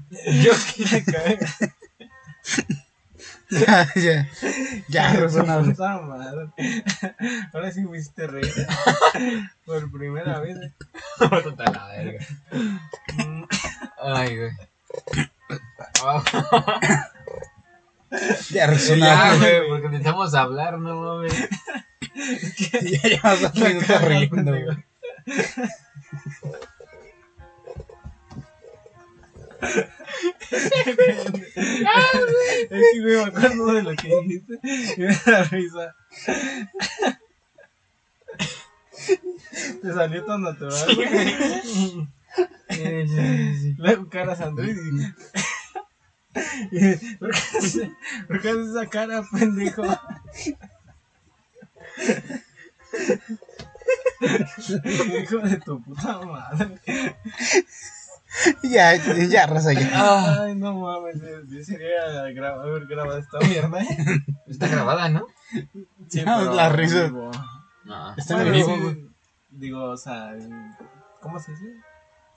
Yo 0.43 0.53
La 0.91 1.05
cagas. 1.05 1.57
Ya, 3.51 3.87
ya. 3.97 4.29
Ya, 4.89 5.13
no 5.15 5.29
madre. 6.03 6.49
Ahora 7.53 7.71
sí 7.71 7.85
hiciste 7.95 8.27
reír. 8.27 8.51
Por 9.67 9.91
primera 9.93 10.41
vez. 10.41 10.57
eh. 10.57 10.73
Puta 11.19 11.65
la 11.71 11.87
verga. 11.89 12.27
Ay, 14.03 14.37
güey. 14.37 14.53
Ya, 18.51 18.67
no 18.67 18.77
Ya, 18.77 19.37
güey, 19.37 19.69
porque 19.69 19.89
necesitamos 19.89 20.35
hablar, 20.35 20.79
no 20.79 20.97
mames. 20.97 21.33
Ya 22.71 22.81
llevas 23.09 23.41
dos 23.41 23.55
minutos 23.55 24.03
riendo, 24.03 24.53
güey. 24.53 24.77
Es 30.53 30.69
que, 32.93 33.01
me 33.01 33.25
acuerdo 33.25 33.73
de 33.73 33.83
lo 33.83 33.97
que 33.97 34.09
dijiste 34.21 34.61
y 34.97 35.01
me 35.01 35.19
da 35.25 35.45
risa. 35.45 35.97
Te 39.81 39.95
salió 39.95 40.23
tan 40.25 40.43
natural, 40.43 40.95
güey. 40.95 42.09
Luego 43.79 44.11
cara 44.11 44.35
Andrés 44.35 44.77
y... 44.77 44.91
¿Por 46.33 47.31
qué 47.31 47.39
haces 47.59 47.89
por 48.27 48.41
qué 48.41 48.49
haces 48.51 48.69
esa 48.69 48.87
cara, 48.87 49.23
pendejo? 49.33 49.83
Hijo 55.21 55.39
de 55.39 55.57
tu 55.59 55.83
puta 55.83 56.19
madre. 56.21 56.79
Ya, 58.63 58.95
ya, 58.97 59.47
raza, 59.47 59.73
ya. 59.75 60.43
Ay, 60.43 60.55
no 60.55 60.73
mames, 60.75 61.17
yo 61.49 61.63
sería 61.65 62.07
gra- 62.31 62.63
haber 62.63 62.87
grabado 62.87 63.19
esta 63.19 63.39
mierda. 63.41 63.83
¿eh? 63.83 64.25
Está 64.47 64.69
grabada, 64.69 65.09
¿no? 65.11 65.27
Sí, 66.09 66.23
No, 66.25 66.39
pero 66.39 66.55
las 66.55 66.73
risas. 66.73 67.11
vivo. 67.11 67.31
No. 67.85 68.15
Está 68.17 68.37
Bueno, 68.37 68.49
en 68.51 68.57
vivo, 68.57 68.75
sí, 68.75 68.81
güey. 68.81 69.07
Digo, 69.51 69.85
o 69.85 69.97
sea, 69.99 70.33
¿cómo 71.21 71.39
se 71.41 71.51
dice? 71.53 71.67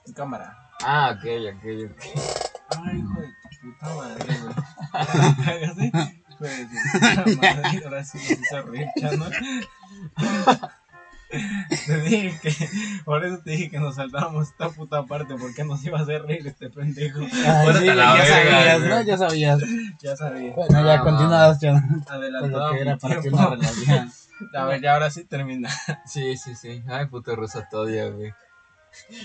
En 0.06 0.12
cámara. 0.12 0.54
Ah, 0.84 1.16
ok, 1.16 1.24
ok, 1.56 1.64
ok. 1.90 2.50
Ay, 2.70 2.98
hijo 2.98 3.20
de 3.20 3.28
tu 3.28 3.72
puta 3.72 3.94
madre, 3.94 4.24
güey. 4.42 4.54
Tu 6.30 6.36
puta 6.36 7.24
madre. 7.40 7.82
Ahora 7.84 8.04
sí 8.04 8.18
me 8.18 8.24
hizo 8.34 8.62
reír, 8.62 8.88
chano. 9.00 9.26
Te 11.86 12.00
dije 12.02 12.38
que, 12.40 12.54
por 13.04 13.24
eso 13.24 13.38
te 13.38 13.50
dije 13.50 13.68
que 13.70 13.78
nos 13.80 13.96
saltáramos 13.96 14.48
esta 14.48 14.70
puta 14.70 15.04
parte, 15.04 15.34
porque 15.38 15.64
nos 15.64 15.84
iba 15.84 15.98
a 15.98 16.02
hacer 16.02 16.22
reír 16.22 16.46
este 16.46 16.70
pendejo. 16.70 17.20
Ay, 17.20 17.74
sí, 17.78 17.84
ya 17.86 17.94
verga, 17.94 18.26
sabías, 18.26 18.78
güey. 18.78 18.88
¿no? 18.88 19.02
Ya 19.02 19.18
sabías. 19.18 19.60
Ya 20.00 20.16
sabía. 20.16 20.52
Bueno, 20.54 20.84
ya 20.86 20.94
Ah, 20.94 21.02
continuadas, 21.02 21.60
ya. 21.60 21.72
Con 21.72 22.04
Adelantado 22.14 22.72
que 22.72 22.80
era 22.80 22.96
para 22.96 23.20
que 23.20 23.30
relación. 23.30 24.12
A 24.54 24.64
ver, 24.66 24.82
ya 24.82 24.92
ahora 24.92 25.10
sí 25.10 25.24
termina. 25.24 25.70
Sí, 26.04 26.36
sí, 26.36 26.54
sí. 26.54 26.82
Ay, 26.88 27.06
puto 27.06 27.34
ruso 27.34 27.64
todo, 27.70 27.86
güey. 27.86 28.32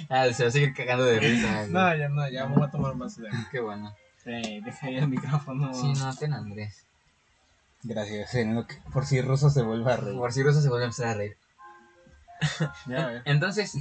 Ah, 0.10 0.28
se 0.34 0.44
va 0.44 0.50
a 0.50 0.52
seguir 0.52 0.74
cagando 0.74 1.06
de 1.06 1.20
risa, 1.20 1.60
güey. 1.62 1.72
No, 1.72 1.96
ya 1.96 2.10
no, 2.10 2.30
ya 2.30 2.46
me 2.48 2.56
voy 2.56 2.68
a 2.68 2.72
tomar 2.72 2.96
más 2.96 3.18
de. 3.18 3.30
Qué 3.52 3.60
bueno. 3.60 3.94
Sí, 4.24 4.62
deja 4.64 4.88
ahí 4.88 4.98
el 4.98 5.08
micrófono. 5.08 5.74
Sí, 5.74 5.94
no, 5.94 6.16
ten 6.16 6.34
Andrés. 6.34 6.86
Gracias, 7.84 8.36
en 8.36 8.54
lo 8.56 8.68
que- 8.68 8.78
por 8.94 9.06
si 9.06 9.22
Ruso 9.22 9.50
se 9.50 9.64
vuelve 9.64 9.92
a 9.92 9.98
reír. 9.98 10.18
Por 10.18 10.32
si 10.32 10.44
ruso 10.44 10.62
se 10.62 10.70
vuelve 10.70 10.84
a 10.86 10.88
empezar 10.88 11.08
a 11.08 11.14
reír. 11.16 11.38
Ya, 12.88 13.04
a 13.04 13.08
ver. 13.08 13.22
Entonces, 13.26 13.76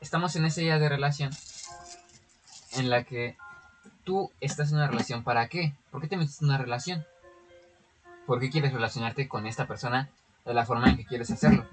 estamos 0.00 0.34
en 0.36 0.44
esa 0.46 0.60
idea 0.62 0.78
de 0.78 0.88
relación 0.88 1.30
en 2.72 2.90
la 2.90 3.04
que 3.04 3.36
tú 4.04 4.30
estás 4.40 4.70
en 4.70 4.76
una 4.76 4.88
relación 4.88 5.22
para 5.22 5.48
qué? 5.48 5.74
¿Por 5.90 6.00
qué 6.00 6.08
te 6.08 6.16
metes 6.16 6.40
en 6.40 6.48
una 6.48 6.58
relación? 6.58 7.04
¿Por 8.26 8.40
qué 8.40 8.50
quieres 8.50 8.72
relacionarte 8.72 9.28
con 9.28 9.46
esta 9.46 9.66
persona 9.66 10.08
de 10.44 10.54
la 10.54 10.64
forma 10.64 10.88
en 10.90 10.96
que 10.96 11.04
quieres 11.04 11.30
hacerlo? 11.30 11.66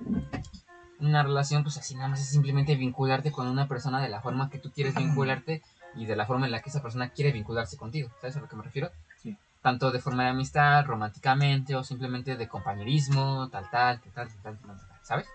Una 1.00 1.24
relación, 1.24 1.64
pues 1.64 1.78
así 1.78 1.96
nada 1.96 2.08
más 2.08 2.22
es 2.22 2.30
simplemente 2.30 2.76
vincularte 2.76 3.32
con 3.32 3.48
una 3.48 3.68
persona 3.68 4.02
de 4.02 4.10
la 4.10 4.22
forma 4.22 4.50
que 4.50 4.58
tú 4.58 4.72
quieres 4.72 4.96
vincularte 4.96 5.62
y 5.96 6.06
de 6.06 6.16
la 6.16 6.26
forma 6.26 6.46
en 6.46 6.52
la 6.52 6.62
que 6.62 6.70
esa 6.70 6.82
persona 6.82 7.10
quiere 7.10 7.32
vincularse 7.32 7.78
contigo. 7.78 8.10
¿Sabes 8.20 8.38
a 8.38 8.40
lo 8.40 8.48
que 8.48 8.56
me 8.56 8.64
refiero? 8.64 8.92
Sí. 9.22 9.38
Tanto 9.62 9.92
de 9.92 10.00
forma 10.00 10.24
de 10.24 10.30
amistad, 10.30 10.86
románticamente 10.86 11.76
o 11.76 11.84
simplemente 11.84 12.36
de 12.36 12.48
compañerismo, 12.48 13.50
tal, 13.50 13.70
tal, 13.70 14.02
tal, 14.02 14.14
tal, 14.14 14.28
tal, 14.42 14.58
tal, 14.58 14.78
tal, 14.78 15.00
¿sabes? 15.04 15.28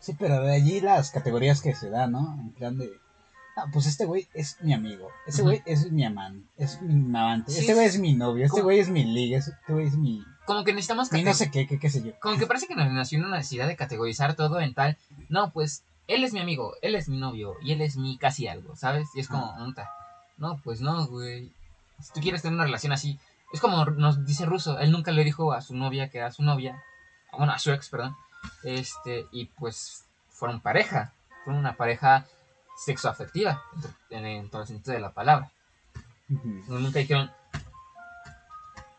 Sí, 0.00 0.16
pero 0.18 0.40
de 0.40 0.54
allí 0.54 0.80
las 0.80 1.10
categorías 1.10 1.60
que 1.60 1.74
se 1.74 1.90
dan, 1.90 2.12
¿no? 2.12 2.36
En 2.40 2.52
plan 2.52 2.78
de. 2.78 2.90
Ah, 3.56 3.66
pues 3.72 3.86
este 3.86 4.04
güey 4.04 4.28
es 4.34 4.56
mi 4.60 4.72
amigo. 4.72 5.10
Este 5.26 5.42
güey 5.42 5.62
es 5.66 5.90
mi 5.90 6.04
amante. 6.04 6.48
Es 6.56 6.80
mi 6.80 7.18
amante. 7.18 7.50
Sí. 7.50 7.60
Este 7.60 7.74
güey 7.74 7.86
es 7.86 7.98
mi 7.98 8.14
novio. 8.14 8.44
Este 8.44 8.62
güey 8.62 8.78
es 8.78 8.88
mi 8.88 9.04
liga. 9.04 9.38
Este 9.38 9.54
güey 9.68 9.86
es 9.86 9.96
mi. 9.96 10.24
Como 10.48 10.64
que 10.64 10.72
necesitamos 10.72 11.12
Mi 11.12 11.22
no 11.22 11.34
sé 11.34 11.50
qué, 11.50 11.66
qué, 11.66 11.78
qué 11.78 11.90
sé 11.90 12.02
yo. 12.02 12.18
Como 12.20 12.38
que 12.38 12.46
parece 12.46 12.66
que 12.66 12.74
nos 12.74 12.90
nació 12.90 13.18
una 13.18 13.36
necesidad 13.36 13.68
de 13.68 13.76
categorizar 13.76 14.34
todo 14.34 14.58
en 14.60 14.72
tal. 14.72 14.96
No, 15.28 15.50
pues 15.50 15.82
él 16.06 16.24
es 16.24 16.32
mi 16.32 16.40
amigo, 16.40 16.72
él 16.80 16.94
es 16.94 17.10
mi 17.10 17.18
novio 17.18 17.56
y 17.60 17.72
él 17.72 17.82
es 17.82 17.98
mi 17.98 18.16
casi 18.16 18.48
algo, 18.48 18.74
¿sabes? 18.74 19.10
Y 19.14 19.20
es 19.20 19.28
como, 19.28 19.54
no, 20.38 20.58
pues 20.64 20.80
no, 20.80 21.06
güey. 21.06 21.52
Si 22.00 22.14
tú 22.14 22.20
quieres 22.20 22.40
tener 22.40 22.54
una 22.54 22.64
relación 22.64 22.92
así, 22.92 23.18
es 23.52 23.60
como 23.60 23.84
nos 23.84 24.24
dice 24.24 24.46
Russo, 24.46 24.78
él 24.78 24.90
nunca 24.90 25.10
le 25.10 25.22
dijo 25.22 25.52
a 25.52 25.60
su 25.60 25.76
novia 25.76 26.08
que 26.08 26.16
era 26.16 26.32
su 26.32 26.42
novia, 26.42 26.82
bueno, 27.36 27.52
a 27.52 27.58
su 27.58 27.70
ex, 27.70 27.90
perdón, 27.90 28.16
este, 28.62 29.26
y 29.30 29.44
pues 29.44 30.06
fueron 30.30 30.60
pareja, 30.60 31.12
fueron 31.44 31.60
una 31.60 31.76
pareja 31.76 32.26
sexoafectiva, 32.86 33.62
en, 34.08 34.24
en 34.24 34.48
todo 34.48 34.62
el 34.62 34.68
sentido 34.68 34.94
de 34.94 35.00
la 35.00 35.12
palabra. 35.12 35.50
No, 36.28 36.78
nunca 36.78 37.00
dijeron, 37.00 37.30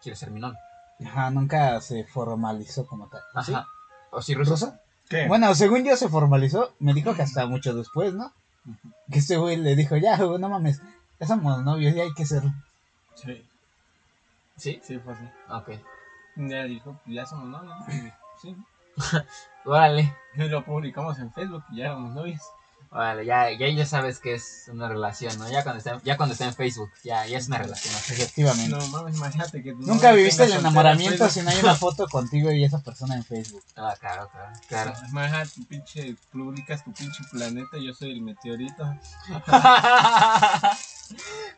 quiero 0.03 0.15
ser 0.15 0.29
mi 0.29 0.39
novio. 0.39 0.59
Ajá, 1.05 1.29
nunca 1.29 1.79
se 1.81 2.03
formalizó 2.03 2.85
como 2.85 3.07
tal. 3.07 3.21
¿Sí? 3.43 3.53
Ajá. 3.53 3.67
O 4.11 4.21
si 4.21 4.33
Russo. 4.33 4.51
¿Ruso? 4.51 4.73
¿Qué? 5.09 5.27
Bueno, 5.27 5.53
según 5.55 5.83
yo 5.83 5.95
se 5.95 6.09
formalizó, 6.09 6.73
me 6.79 6.93
dijo 6.93 7.15
que 7.15 7.21
hasta 7.23 7.45
mucho 7.45 7.73
después, 7.73 8.13
¿no? 8.13 8.31
Que 9.11 9.19
este 9.19 9.37
güey 9.37 9.57
le 9.57 9.75
dijo, 9.75 9.97
ya, 9.97 10.17
güey, 10.17 10.39
no 10.39 10.49
mames, 10.49 10.81
ya 11.19 11.27
somos 11.27 11.63
novios, 11.63 11.95
ya 11.95 12.03
hay 12.03 12.13
que 12.13 12.25
ser. 12.25 12.43
Sí, 13.15 13.43
¿Sí? 14.55 14.79
sí, 14.83 14.99
fue 14.99 15.13
así. 15.13 15.23
Ok. 15.49 15.69
Ya 16.35 16.63
dijo, 16.63 16.99
ya 17.05 17.25
somos 17.25 17.47
novios. 17.49 17.75
Sí. 18.41 18.55
Órale. 19.65 20.15
Lo 20.35 20.63
publicamos 20.63 21.19
en 21.19 21.33
Facebook 21.33 21.65
y 21.71 21.77
ya 21.77 21.87
éramos 21.87 22.15
novios. 22.15 22.41
Vale, 22.91 23.23
ya, 23.23 23.51
ya, 23.51 23.69
ya 23.69 23.85
sabes 23.85 24.17
que 24.19 24.33
es 24.33 24.67
una 24.71 24.87
relación, 24.89 25.37
¿no? 25.37 25.47
Ya 25.51 25.61
cuando 25.61 25.77
está, 25.77 26.01
ya 26.03 26.17
cuando 26.17 26.33
está 26.33 26.45
en 26.45 26.55
Facebook, 26.55 26.89
ya, 27.03 27.27
ya 27.27 27.37
es 27.37 27.47
una 27.47 27.59
relación. 27.59 27.93
¿no? 27.93 27.99
Efectivamente. 27.99 28.69
No 28.75 28.87
mames, 28.87 29.15
imagínate 29.15 29.61
que 29.61 29.73
tu 29.73 29.81
Nunca 29.81 30.11
viviste 30.11 30.45
el 30.45 30.53
enamoramiento 30.53 31.25
en 31.25 31.29
si 31.29 31.41
no 31.43 31.51
hay 31.51 31.59
una 31.59 31.75
foto 31.75 32.07
contigo 32.07 32.51
y 32.51 32.63
esa 32.63 32.79
persona 32.79 33.15
en 33.15 33.23
Facebook. 33.23 33.63
Ah, 33.75 33.93
claro, 33.99 34.27
claro, 34.31 34.51
claro. 34.67 34.93
Imagínate, 35.07 35.51
tu 35.51 35.65
pinche, 35.67 36.15
publicas 36.31 36.83
tu 36.83 36.91
pinche 36.91 37.23
planeta, 37.31 37.77
yo 37.77 37.93
soy 37.93 38.11
el 38.11 38.23
meteorito. 38.23 38.83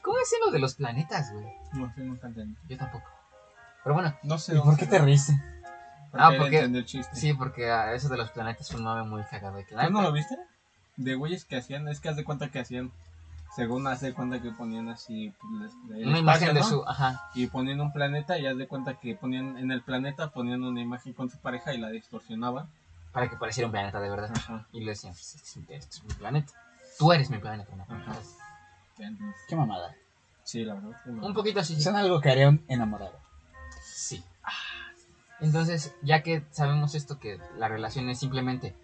¿Cómo 0.01 0.17
es 0.19 0.33
lo 0.45 0.51
de 0.51 0.59
los 0.59 0.75
planetas, 0.75 1.31
güey? 1.31 1.45
No 1.73 1.93
sé, 1.93 2.01
nunca 2.01 2.27
entendí. 2.27 2.57
Yo 2.67 2.77
tampoco. 2.77 3.05
Pero 3.83 3.93
bueno, 3.95 4.13
No 4.23 4.37
sé. 4.37 4.55
¿Y 4.55 4.59
por 4.59 4.75
qué 4.77 4.85
te 4.85 4.99
riste? 4.99 5.33
Porque 6.11 6.25
Ah, 6.25 6.31
porque- 6.37 6.57
entendió 6.57 6.81
el 6.81 6.85
chiste. 6.85 7.15
sí, 7.15 7.33
porque 7.33 7.71
ah, 7.71 7.93
eso 7.93 8.09
de 8.09 8.17
los 8.17 8.31
planetas 8.31 8.67
fue 8.67 8.77
un 8.79 8.83
mame 8.83 9.03
muy 9.09 9.23
cagado. 9.23 9.57
¿Tú 9.63 9.75
no 9.91 10.01
lo 10.01 10.11
viste? 10.11 10.35
De 11.03 11.15
güeyes 11.15 11.45
que 11.45 11.57
hacían, 11.57 11.87
es 11.87 11.99
que 11.99 12.09
haz 12.09 12.15
de 12.15 12.23
cuenta 12.23 12.49
que 12.49 12.59
hacían, 12.59 12.91
según 13.55 13.87
haz 13.87 14.01
de 14.01 14.13
cuenta 14.13 14.41
que 14.41 14.51
ponían 14.51 14.89
así 14.89 15.33
pues, 15.39 15.73
Una 15.89 15.97
espacio, 15.97 16.19
imagen 16.19 16.53
de 16.53 16.63
su... 16.63 16.83
Ajá. 16.87 17.29
Y 17.35 17.47
ponían 17.47 17.81
un 17.81 17.91
planeta 17.91 18.37
y 18.37 18.45
haz 18.45 18.57
de 18.57 18.67
cuenta 18.67 18.95
que 18.95 19.15
ponían 19.15 19.57
en 19.57 19.71
el 19.71 19.81
planeta 19.81 20.29
ponían 20.29 20.63
una 20.63 20.81
imagen 20.81 21.13
con 21.13 21.29
su 21.29 21.37
pareja 21.37 21.73
y 21.73 21.77
la 21.77 21.89
distorsionaban. 21.89 22.67
Para 23.11 23.29
que 23.29 23.35
pareciera 23.35 23.67
un 23.67 23.71
planeta 23.71 23.99
de 23.99 24.09
verdad. 24.09 24.31
Ajá. 24.33 24.67
Y 24.71 24.81
le 24.81 24.91
decían, 24.91 25.13
pues, 25.13 25.35
este 25.35 25.75
es, 25.75 25.83
este 25.83 25.97
es 25.97 26.03
mi 26.03 26.13
planeta. 26.13 26.53
Tú 26.97 27.11
eres 27.11 27.29
mi 27.29 27.39
planeta, 27.39 27.75
¿no? 27.75 27.85
Qué 29.47 29.55
mamada. 29.55 29.95
Sí, 30.43 30.63
la 30.63 30.75
verdad. 30.75 30.91
Un 31.05 31.33
poquito 31.33 31.59
así. 31.59 31.75
sí. 31.75 31.81
Son 31.81 31.95
algo 31.95 32.21
que 32.21 32.29
haría 32.29 32.49
un 32.49 32.63
enamorado. 32.67 33.17
Sí. 33.83 34.23
Entonces, 35.39 35.93
ya 36.03 36.21
que 36.21 36.43
sabemos 36.51 36.93
esto, 36.93 37.19
que 37.19 37.39
la 37.57 37.67
relación 37.67 38.09
es 38.09 38.19
simplemente 38.19 38.75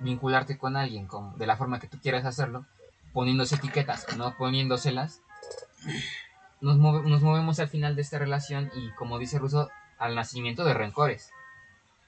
vincularte 0.00 0.58
con 0.58 0.76
alguien 0.76 1.06
con- 1.06 1.36
de 1.38 1.46
la 1.46 1.56
forma 1.56 1.78
que 1.78 1.86
tú 1.88 1.98
quieras 2.00 2.24
hacerlo, 2.24 2.64
poniéndose 3.12 3.56
etiquetas 3.56 4.06
o 4.12 4.16
no 4.16 4.36
poniéndoselas, 4.36 5.20
nos, 6.60 6.76
move- 6.76 7.04
nos 7.04 7.22
movemos 7.22 7.58
al 7.60 7.68
final 7.68 7.96
de 7.96 8.02
esta 8.02 8.18
relación 8.18 8.70
y, 8.74 8.90
como 8.92 9.18
dice 9.18 9.38
Russo, 9.38 9.70
al 9.98 10.14
nacimiento 10.14 10.64
de 10.64 10.74
rencores. 10.74 11.30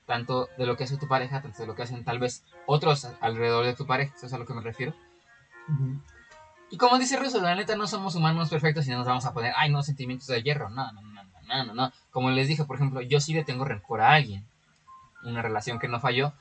Tanto 0.06 0.48
de 0.58 0.66
lo 0.66 0.76
que 0.76 0.84
hace 0.84 0.96
tu 0.96 1.06
pareja, 1.08 1.40
tanto 1.42 1.58
de 1.62 1.66
lo 1.66 1.74
que 1.74 1.82
hacen 1.82 2.04
tal 2.04 2.18
vez 2.18 2.44
otros 2.66 3.06
alrededor 3.20 3.64
de 3.64 3.74
tu 3.74 3.86
pareja, 3.86 4.14
eso 4.16 4.26
es 4.26 4.32
a 4.32 4.38
lo 4.38 4.46
que 4.46 4.52
me 4.54 4.60
refiero. 4.60 4.94
Y 6.70 6.76
como 6.76 6.98
dice 6.98 7.16
Russo, 7.18 7.40
la 7.40 7.54
neta 7.54 7.76
no 7.76 7.86
somos 7.86 8.14
humanos 8.14 8.48
perfectos 8.50 8.86
y 8.86 8.90
no 8.90 8.98
nos 8.98 9.06
vamos 9.06 9.24
a 9.26 9.32
poner, 9.32 9.52
ay, 9.56 9.70
no, 9.70 9.82
sentimientos 9.82 10.26
de 10.26 10.42
hierro. 10.42 10.70
No, 10.70 10.90
no, 10.92 11.00
no, 11.02 11.22
no, 11.22 11.30
no, 11.46 11.64
no, 11.64 11.74
no. 11.74 11.92
Como 12.10 12.30
les 12.30 12.48
dije, 12.48 12.64
por 12.64 12.76
ejemplo, 12.76 13.00
yo 13.02 13.20
sí 13.20 13.32
le 13.34 13.44
tengo 13.44 13.64
rencor 13.64 14.00
a 14.00 14.12
alguien. 14.12 14.44
Una 15.22 15.40
relación 15.42 15.78
que 15.78 15.88
no 15.88 16.00
falló. 16.00 16.32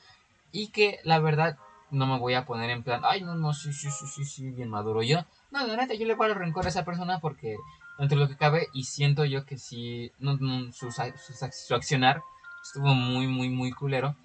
Y 0.52 0.68
que 0.68 1.00
la 1.04 1.18
verdad 1.18 1.58
no 1.90 2.06
me 2.06 2.18
voy 2.18 2.34
a 2.34 2.44
poner 2.44 2.70
en 2.70 2.82
plan, 2.82 3.02
ay, 3.04 3.22
no, 3.22 3.34
no, 3.34 3.52
sí, 3.52 3.72
sí, 3.72 3.90
sí, 3.90 4.06
sí, 4.06 4.24
sí, 4.24 4.50
bien 4.50 4.70
maduro 4.70 5.02
yo. 5.02 5.24
No, 5.50 5.66
la 5.66 5.76
neta, 5.76 5.94
yo 5.94 6.06
le 6.06 6.14
guardo 6.14 6.34
rencor 6.34 6.66
a 6.66 6.68
esa 6.68 6.84
persona 6.84 7.20
porque, 7.20 7.56
entre 7.98 8.18
lo 8.18 8.28
que 8.28 8.36
cabe, 8.36 8.68
y 8.72 8.84
siento 8.84 9.24
yo 9.24 9.44
que 9.44 9.58
sí, 9.58 10.12
no, 10.18 10.36
no, 10.36 10.72
su, 10.72 10.90
su, 10.90 11.34
su 11.50 11.74
accionar 11.74 12.22
estuvo 12.62 12.94
muy, 12.94 13.26
muy, 13.26 13.50
muy 13.50 13.72
culero. 13.72 14.16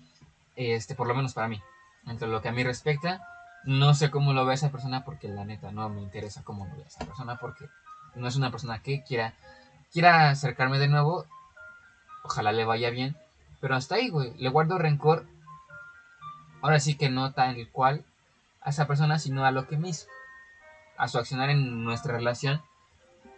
Este, 0.55 0.95
por 0.95 1.07
lo 1.07 1.15
menos 1.15 1.33
para 1.33 1.47
mí. 1.47 1.61
Entre 2.07 2.27
lo 2.27 2.41
que 2.41 2.49
a 2.49 2.51
mí 2.51 2.63
respecta, 2.63 3.21
no 3.65 3.93
sé 3.93 4.09
cómo 4.09 4.33
lo 4.33 4.45
ve 4.45 4.53
esa 4.53 4.71
persona 4.71 5.03
porque 5.03 5.27
la 5.27 5.45
neta 5.45 5.71
no 5.71 5.89
me 5.89 6.01
interesa 6.01 6.43
cómo 6.43 6.65
lo 6.65 6.75
ve 6.75 6.83
esa 6.87 7.05
persona 7.05 7.37
porque 7.37 7.67
no 8.15 8.27
es 8.27 8.35
una 8.35 8.49
persona 8.49 8.81
que 8.81 9.03
quiera 9.03 9.33
quiera 9.91 10.29
acercarme 10.29 10.79
de 10.79 10.87
nuevo. 10.87 11.25
Ojalá 12.23 12.51
le 12.51 12.65
vaya 12.65 12.89
bien, 12.89 13.15
Pero 13.61 13.75
hasta 13.75 13.95
ahí, 13.95 14.09
güey. 14.09 14.33
Le 14.37 14.49
guardo 14.49 14.77
rencor. 14.77 15.25
Ahora 16.67 16.81
sí 16.81 16.97
que 16.97 17.09
no 17.09 17.31
tal 17.31 17.69
cual 17.71 18.03
a 18.59 18.71
esa 18.71 18.87
persona, 18.87 19.19
sino 19.19 19.45
a 19.45 19.51
lo 19.51 19.69
que 19.69 19.77
me 19.77 19.87
hizo. 19.87 20.07
A 20.97 21.07
su 21.07 21.17
accionar 21.17 21.49
en 21.49 21.85
nuestra 21.85 22.11
relación. 22.11 22.61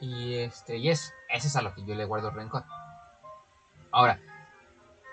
Y 0.02 0.34
este, 0.34 0.78
y 0.78 0.90
eso. 0.90 1.12
Eso 1.30 1.46
es 1.46 1.56
a 1.56 1.62
lo 1.62 1.76
que 1.76 1.86
yo 1.86 1.94
le 1.94 2.06
guardo 2.06 2.32
rencor. 2.32 2.64
Ahora, 3.92 4.20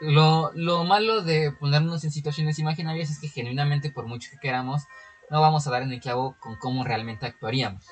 lo, 0.00 0.50
lo 0.54 0.84
malo 0.84 1.20
de 1.20 1.52
ponernos 1.52 2.04
en 2.04 2.10
situaciones 2.10 2.58
imaginarias 2.58 3.10
es 3.10 3.20
que 3.20 3.28
genuinamente, 3.28 3.90
por 3.90 4.06
mucho 4.06 4.30
que 4.30 4.38
queramos, 4.38 4.84
no 5.28 5.42
vamos 5.42 5.66
a 5.66 5.70
dar 5.70 5.82
en 5.82 5.92
el 5.92 6.00
clavo 6.00 6.36
con 6.40 6.56
cómo 6.56 6.84
realmente 6.84 7.26
actuaríamos. 7.26 7.84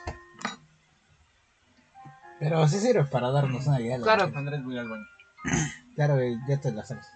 Pero 2.41 2.67
sí 2.67 2.79
sirve 2.79 3.05
para 3.05 3.31
darnos 3.31 3.67
una 3.67 3.79
idea. 3.79 3.99
de 3.99 3.99
la 3.99 4.05
Claro. 4.05 4.33
Andrés, 4.35 4.65
baño. 4.65 5.05
Claro, 5.95 6.17
ya 6.49 6.61
te 6.63 6.73
la 6.73 6.83
sabes. 6.83 7.09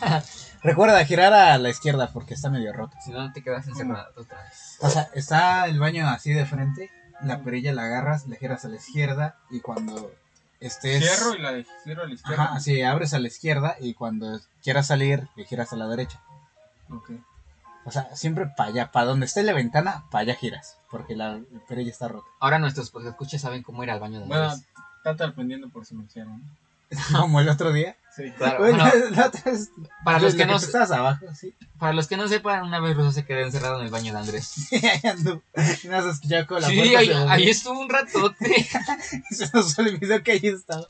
Recuerda 0.62 1.04
girar 1.04 1.32
a 1.32 1.56
la 1.58 1.70
izquierda 1.70 2.10
porque 2.12 2.34
está 2.34 2.50
medio 2.50 2.72
roto. 2.72 2.96
Si 3.04 3.10
no, 3.10 3.32
te 3.32 3.42
quedas 3.42 3.66
encerrado 3.68 4.08
otra 4.16 4.42
vez. 4.42 4.76
O 4.80 4.90
sea, 4.90 5.08
está 5.14 5.66
el 5.66 5.78
baño 5.78 6.08
así 6.08 6.32
de 6.32 6.46
frente, 6.46 6.90
la 7.22 7.40
perilla 7.40 7.72
la 7.72 7.84
agarras, 7.84 8.26
le 8.26 8.36
giras 8.36 8.64
a 8.64 8.68
la 8.68 8.76
izquierda 8.76 9.36
y 9.50 9.60
cuando 9.60 10.12
estés... 10.60 11.04
Cierro 11.04 11.36
y 11.36 11.38
la 11.40 11.64
cierro 11.84 12.02
a 12.02 12.06
la 12.06 12.14
izquierda. 12.14 12.44
Ajá, 12.44 12.54
así 12.54 12.82
abres 12.82 13.14
a 13.14 13.20
la 13.20 13.28
izquierda 13.28 13.76
y 13.80 13.94
cuando 13.94 14.40
quieras 14.62 14.88
salir, 14.88 15.28
le 15.36 15.44
giras 15.44 15.72
a 15.72 15.76
la 15.76 15.86
derecha. 15.86 16.20
Ok. 16.90 17.10
O 17.84 17.90
sea, 17.90 18.14
siempre 18.14 18.46
para 18.54 18.70
allá, 18.70 18.92
para 18.92 19.06
donde 19.06 19.26
esté 19.26 19.42
la 19.42 19.54
ventana, 19.54 20.04
para 20.10 20.22
allá 20.22 20.34
giras, 20.34 20.76
porque 20.90 21.16
la 21.16 21.40
perilla 21.68 21.90
está 21.90 22.08
rota. 22.08 22.26
Ahora 22.40 22.58
nuestros 22.58 22.92
escuchas 23.06 23.40
saben 23.40 23.62
cómo 23.62 23.82
ir 23.82 23.90
al 23.90 24.00
baño 24.00 24.20
de 24.20 24.26
Bueno, 24.26 24.52
estate 24.98 25.24
aprendiendo 25.24 25.70
por 25.70 25.86
si 25.86 25.94
me 25.94 26.04
hicieron. 26.04 26.42
Como 27.18 27.40
el 27.40 27.48
otro 27.48 27.72
día. 27.72 27.96
Sí. 28.18 28.32
Claro, 28.36 28.58
Bueno, 28.58 28.84
vez- 29.44 29.70
para 30.04 30.18
los 30.18 30.34
que 30.34 30.44
no 30.44 30.56
estabas 30.56 30.90
abajo, 30.90 31.24
sí. 31.34 31.54
para 31.78 31.92
los 31.92 32.08
que 32.08 32.16
no 32.16 32.26
sepan, 32.26 32.64
una 32.64 32.80
vez 32.80 32.96
Rosa 32.96 33.12
se 33.12 33.24
quedó 33.24 33.38
encerrado 33.42 33.78
en 33.78 33.84
el 33.86 33.92
baño 33.92 34.12
de 34.12 34.18
Andrés. 34.18 34.68
ahí. 34.72 35.40
Y 35.84 35.86
nos 35.86 36.18
con 36.48 36.60
la 36.60 36.66
Sí, 36.66 36.80
ahí, 36.96 37.10
ahí 37.10 37.48
estuvo 37.48 37.78
un 37.80 37.88
ratote. 37.88 38.66
Se 39.30 39.48
nos 39.54 39.78
olvidó 39.78 40.20
que 40.24 40.32
ahí 40.32 40.40
estaba. 40.42 40.84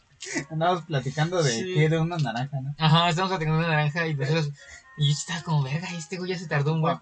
Andábamos 0.50 0.84
platicando 0.86 1.42
de 1.42 1.52
Sí. 1.52 1.74
que 1.74 1.88
de 1.90 1.98
una 1.98 2.16
naranja, 2.16 2.60
¿no? 2.62 2.74
Ajá, 2.78 3.10
estamos 3.10 3.30
platicando 3.30 3.60
de 3.60 3.68
naranja 3.68 4.06
y 4.06 4.14
nosotros. 4.14 4.50
Y 4.96 5.08
yo 5.08 5.12
estaba 5.12 5.42
como, 5.42 5.62
verga, 5.64 5.86
este 5.98 6.16
güey 6.16 6.30
ya 6.30 6.38
se 6.38 6.48
tardó 6.48 6.72
un 6.72 6.80
buen. 6.80 6.98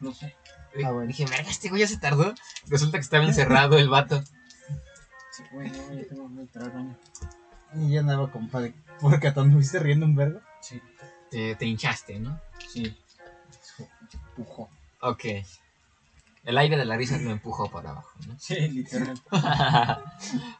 No 0.00 0.12
sé. 0.12 0.34
Ah, 0.84 0.90
bueno. 0.90 1.06
Dije, 1.06 1.24
verga, 1.26 1.48
este 1.48 1.68
güey 1.68 1.82
ya 1.82 1.86
se 1.88 1.98
tardó. 1.98 2.34
Resulta 2.66 2.98
que 2.98 3.02
estaba 3.04 3.24
encerrado 3.24 3.78
el 3.78 3.88
vato. 3.88 4.22
Sí, 5.30 5.42
güey, 5.52 5.70
no, 5.70 5.94
ya 5.94 6.08
tengo 6.08 6.28
que 6.34 6.40
entrar 6.42 6.64
al 6.64 6.70
baño. 6.72 6.98
Y 7.76 7.92
yo 7.92 8.00
andaba 8.00 8.30
compadre. 8.30 8.74
Porque 9.00 9.30
te 9.30 9.40
anduviste 9.40 9.78
riendo 9.78 10.06
un 10.06 10.14
vergo. 10.14 10.40
Sí. 10.60 10.80
Te, 11.30 11.54
te 11.56 11.66
hinchaste, 11.66 12.18
¿no? 12.18 12.40
Sí. 12.68 12.96
Pujo. 14.36 14.68
Ok. 15.00 15.24
El 16.44 16.58
aire 16.58 16.76
de 16.76 16.84
la 16.84 16.96
risa 16.96 17.18
me 17.18 17.30
empujó 17.30 17.70
para 17.70 17.90
abajo, 17.90 18.10
¿no? 18.26 18.38
Sí, 18.38 18.54
literal. 18.68 19.20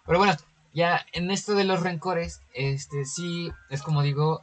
Pero 0.07 0.19
bueno, 0.19 0.35
ya 0.73 1.05
en 1.12 1.31
esto 1.31 1.55
de 1.55 1.65
los 1.65 1.82
rencores, 1.82 2.41
este 2.55 3.05
sí, 3.05 3.53
es 3.69 3.82
como 3.82 4.03
digo, 4.03 4.43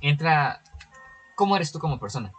entra 0.00 0.62
cómo 1.36 1.56
eres 1.56 1.72
tú 1.72 1.78
como 1.78 1.98
persona. 1.98 2.32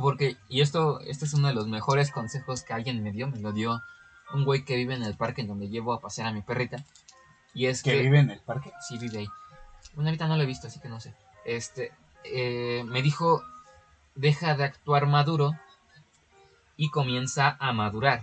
Porque, 0.00 0.36
y 0.48 0.60
esto, 0.60 1.00
este 1.00 1.24
es 1.24 1.34
uno 1.34 1.48
de 1.48 1.54
los 1.54 1.66
mejores 1.66 2.12
consejos 2.12 2.62
que 2.62 2.72
alguien 2.72 3.02
me 3.02 3.10
dio, 3.10 3.26
me 3.26 3.40
lo 3.40 3.52
dio 3.52 3.82
un 4.32 4.44
güey 4.44 4.64
que 4.64 4.76
vive 4.76 4.94
en 4.94 5.02
el 5.02 5.16
parque 5.16 5.40
en 5.40 5.48
donde 5.48 5.68
llevo 5.68 5.92
a 5.92 6.00
pasear 6.00 6.28
a 6.28 6.32
mi 6.32 6.42
perrita. 6.42 6.84
Y 7.54 7.66
es 7.66 7.82
Que 7.82 7.92
que... 7.92 8.02
vive 8.02 8.20
en 8.20 8.30
el 8.30 8.40
parque. 8.40 8.72
Sí, 8.86 8.98
vive 8.98 9.18
ahí. 9.18 9.28
Bueno, 9.94 10.10
ahorita 10.10 10.28
no 10.28 10.36
lo 10.36 10.42
he 10.42 10.46
visto, 10.46 10.66
así 10.68 10.80
que 10.80 10.88
no 10.88 11.00
sé. 11.00 11.14
Este, 11.44 11.92
eh, 12.24 12.84
me 12.86 13.02
dijo, 13.02 13.42
deja 14.14 14.54
de 14.54 14.64
actuar 14.64 15.06
maduro 15.06 15.56
y 16.76 16.90
comienza 16.90 17.56
a 17.58 17.72
madurar. 17.72 18.22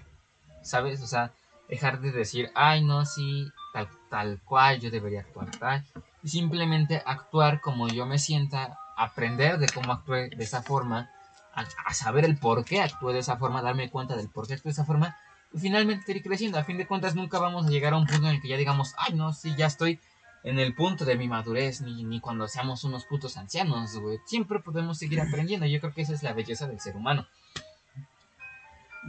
¿Sabes? 0.61 1.01
O 1.01 1.07
sea, 1.07 1.31
dejar 1.69 1.99
de 1.99 2.11
decir, 2.11 2.49
ay, 2.55 2.83
no, 2.83 3.05
sí, 3.05 3.51
tal, 3.73 3.89
tal 4.09 4.39
cual, 4.45 4.79
yo 4.79 4.89
debería 4.89 5.21
actuar 5.21 5.51
tal. 5.51 5.85
Y 6.23 6.29
simplemente 6.29 7.03
actuar 7.05 7.61
como 7.61 7.87
yo 7.87 8.05
me 8.05 8.17
sienta, 8.17 8.79
aprender 8.97 9.59
de 9.59 9.67
cómo 9.67 9.91
actué 9.91 10.29
de 10.29 10.43
esa 10.43 10.63
forma, 10.63 11.11
a, 11.53 11.65
a 11.85 11.93
saber 11.93 12.25
el 12.25 12.37
por 12.37 12.65
qué 12.65 12.81
actué 12.81 13.13
de 13.13 13.19
esa 13.19 13.37
forma, 13.37 13.61
darme 13.61 13.89
cuenta 13.89 14.15
del 14.15 14.29
por 14.29 14.47
qué 14.47 14.53
actué 14.53 14.69
de 14.69 14.73
esa 14.73 14.85
forma. 14.85 15.17
Finalmente 15.57 16.11
ir 16.11 16.23
creciendo. 16.23 16.57
A 16.57 16.63
fin 16.63 16.77
de 16.77 16.87
cuentas, 16.87 17.15
nunca 17.15 17.39
vamos 17.39 17.67
a 17.67 17.69
llegar 17.69 17.93
a 17.93 17.97
un 17.97 18.05
punto 18.05 18.27
en 18.27 18.35
el 18.35 18.41
que 18.41 18.47
ya 18.47 18.57
digamos, 18.57 18.93
ay, 18.97 19.13
no, 19.13 19.33
sí, 19.33 19.53
ya 19.57 19.67
estoy 19.67 19.99
en 20.43 20.59
el 20.59 20.75
punto 20.75 21.05
de 21.05 21.17
mi 21.17 21.27
madurez, 21.27 21.81
ni, 21.81 22.03
ni 22.03 22.19
cuando 22.19 22.47
seamos 22.47 22.83
unos 22.83 23.05
putos 23.05 23.35
ancianos, 23.37 23.95
güey. 23.97 24.19
Siempre 24.25 24.59
podemos 24.59 24.97
seguir 24.97 25.19
aprendiendo. 25.19 25.65
Yo 25.65 25.79
creo 25.79 25.93
que 25.93 26.03
esa 26.03 26.13
es 26.13 26.23
la 26.23 26.33
belleza 26.33 26.67
del 26.67 26.79
ser 26.79 26.95
humano. 26.95 27.27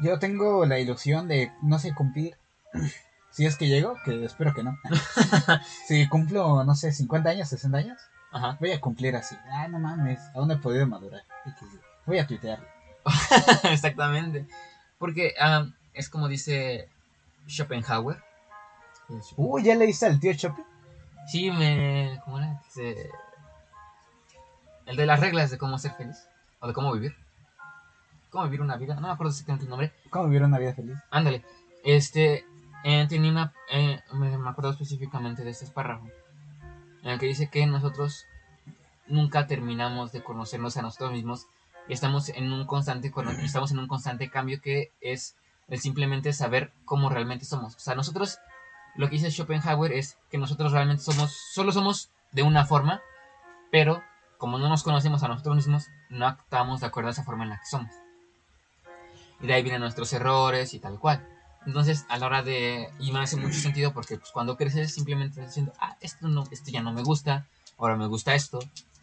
Yo 0.02 0.18
tengo 0.18 0.66
la 0.66 0.78
ilusión 0.78 1.28
de, 1.28 1.52
no 1.62 1.78
sé, 1.78 1.94
cumplir. 1.94 2.36
Si 3.36 3.44
es 3.44 3.56
que 3.56 3.68
llego, 3.68 3.98
que 4.02 4.24
espero 4.24 4.54
que 4.54 4.62
no. 4.62 4.78
si 5.86 6.08
cumplo, 6.08 6.64
no 6.64 6.74
sé, 6.74 6.90
50 6.90 7.28
años, 7.28 7.50
60 7.50 7.76
años, 7.76 7.98
Ajá. 8.32 8.56
voy 8.58 8.72
a 8.72 8.80
cumplir 8.80 9.14
así. 9.14 9.36
Ay, 9.52 9.70
no 9.70 9.78
mames, 9.78 10.18
aún 10.34 10.48
no 10.48 10.54
he 10.54 10.56
podido 10.56 10.86
madurar. 10.86 11.22
Voy 12.06 12.18
a 12.18 12.26
tuitear. 12.26 12.66
Exactamente. 13.64 14.46
Porque 14.96 15.34
ah, 15.38 15.66
es 15.96 16.08
como 16.08 16.28
dice 16.28 16.88
Schopenhauer. 17.48 18.22
Uh, 19.36 19.58
¿ya 19.60 19.74
leíste 19.74 20.06
al 20.06 20.18
tío 20.20 20.34
Chopi? 20.34 20.62
Sí, 21.28 21.50
me. 21.50 22.20
¿Cómo 22.24 22.38
era? 22.38 22.60
Dice- 22.64 23.10
El 24.86 24.96
de 24.96 25.06
las 25.06 25.20
reglas 25.20 25.50
de 25.50 25.58
cómo 25.58 25.78
ser 25.78 25.92
feliz. 25.92 26.16
O 26.60 26.66
de 26.68 26.72
cómo 26.72 26.92
vivir. 26.92 27.16
Cómo 28.30 28.44
vivir 28.44 28.60
una 28.60 28.76
vida. 28.76 28.94
No 28.94 29.02
me 29.08 29.12
acuerdo 29.12 29.30
exactamente 29.30 29.64
el 29.64 29.70
nombre. 29.70 29.92
¿Cómo 30.10 30.26
vivir 30.26 30.42
una 30.42 30.58
vida 30.58 30.74
feliz? 30.74 30.96
Ándale. 31.10 31.44
Este. 31.84 32.44
eh, 32.84 33.06
tenía 33.08 33.30
una. 33.30 33.52
eh, 33.70 34.00
me, 34.12 34.36
me 34.38 34.48
acuerdo 34.50 34.70
específicamente 34.72 35.44
de 35.44 35.50
este 35.50 35.66
párrafo. 35.66 36.06
En 37.02 37.10
el 37.10 37.18
que 37.20 37.26
dice 37.26 37.48
que 37.48 37.66
nosotros 37.66 38.24
nunca 39.06 39.46
terminamos 39.46 40.10
de 40.12 40.22
conocernos 40.24 40.76
a 40.76 40.82
nosotros 40.82 41.12
mismos. 41.12 41.46
Y 41.88 41.92
estamos 41.92 42.28
en 42.30 42.52
un 42.52 42.66
constante. 42.66 43.12
Estamos 43.42 43.70
en 43.70 43.78
un 43.78 43.86
constante 43.86 44.28
cambio 44.30 44.60
que 44.60 44.92
es 45.00 45.36
el 45.68 45.80
simplemente 45.80 46.32
saber 46.32 46.72
cómo 46.84 47.08
realmente 47.08 47.44
somos. 47.44 47.74
O 47.76 47.80
sea, 47.80 47.94
nosotros. 47.94 48.38
Lo 48.94 49.08
que 49.08 49.16
dice 49.16 49.30
Schopenhauer 49.30 49.92
es 49.92 50.18
que 50.30 50.38
nosotros 50.38 50.72
realmente 50.72 51.02
somos. 51.02 51.36
Solo 51.52 51.72
somos 51.72 52.10
de 52.32 52.42
una 52.42 52.64
forma. 52.64 53.00
Pero 53.70 54.02
como 54.38 54.58
no 54.58 54.68
nos 54.68 54.82
conocemos 54.82 55.22
a 55.22 55.28
nosotros 55.28 55.56
mismos, 55.56 55.86
no 56.10 56.26
actuamos 56.26 56.80
de 56.80 56.86
acuerdo 56.86 57.08
a 57.08 57.12
esa 57.12 57.24
forma 57.24 57.44
en 57.44 57.50
la 57.50 57.58
que 57.58 57.66
somos. 57.66 57.90
Y 59.40 59.46
de 59.46 59.54
ahí 59.54 59.62
vienen 59.62 59.80
nuestros 59.80 60.12
errores 60.12 60.72
y 60.74 60.78
tal 60.78 60.98
cual. 60.98 61.26
Entonces, 61.66 62.06
a 62.08 62.16
la 62.18 62.26
hora 62.26 62.42
de... 62.42 62.90
Y 63.00 63.12
me 63.12 63.18
hace 63.18 63.36
mucho 63.36 63.58
sentido 63.58 63.92
porque 63.92 64.16
pues, 64.16 64.30
cuando 64.30 64.56
creces 64.56 64.94
simplemente 64.94 65.40
diciendo, 65.40 65.72
ah, 65.80 65.96
esto, 66.00 66.28
no, 66.28 66.44
esto 66.50 66.70
ya 66.70 66.80
no 66.80 66.92
me 66.92 67.02
gusta, 67.02 67.46
ahora 67.76 67.96
me 67.96 68.06
gusta 68.06 68.34
esto, 68.34 68.60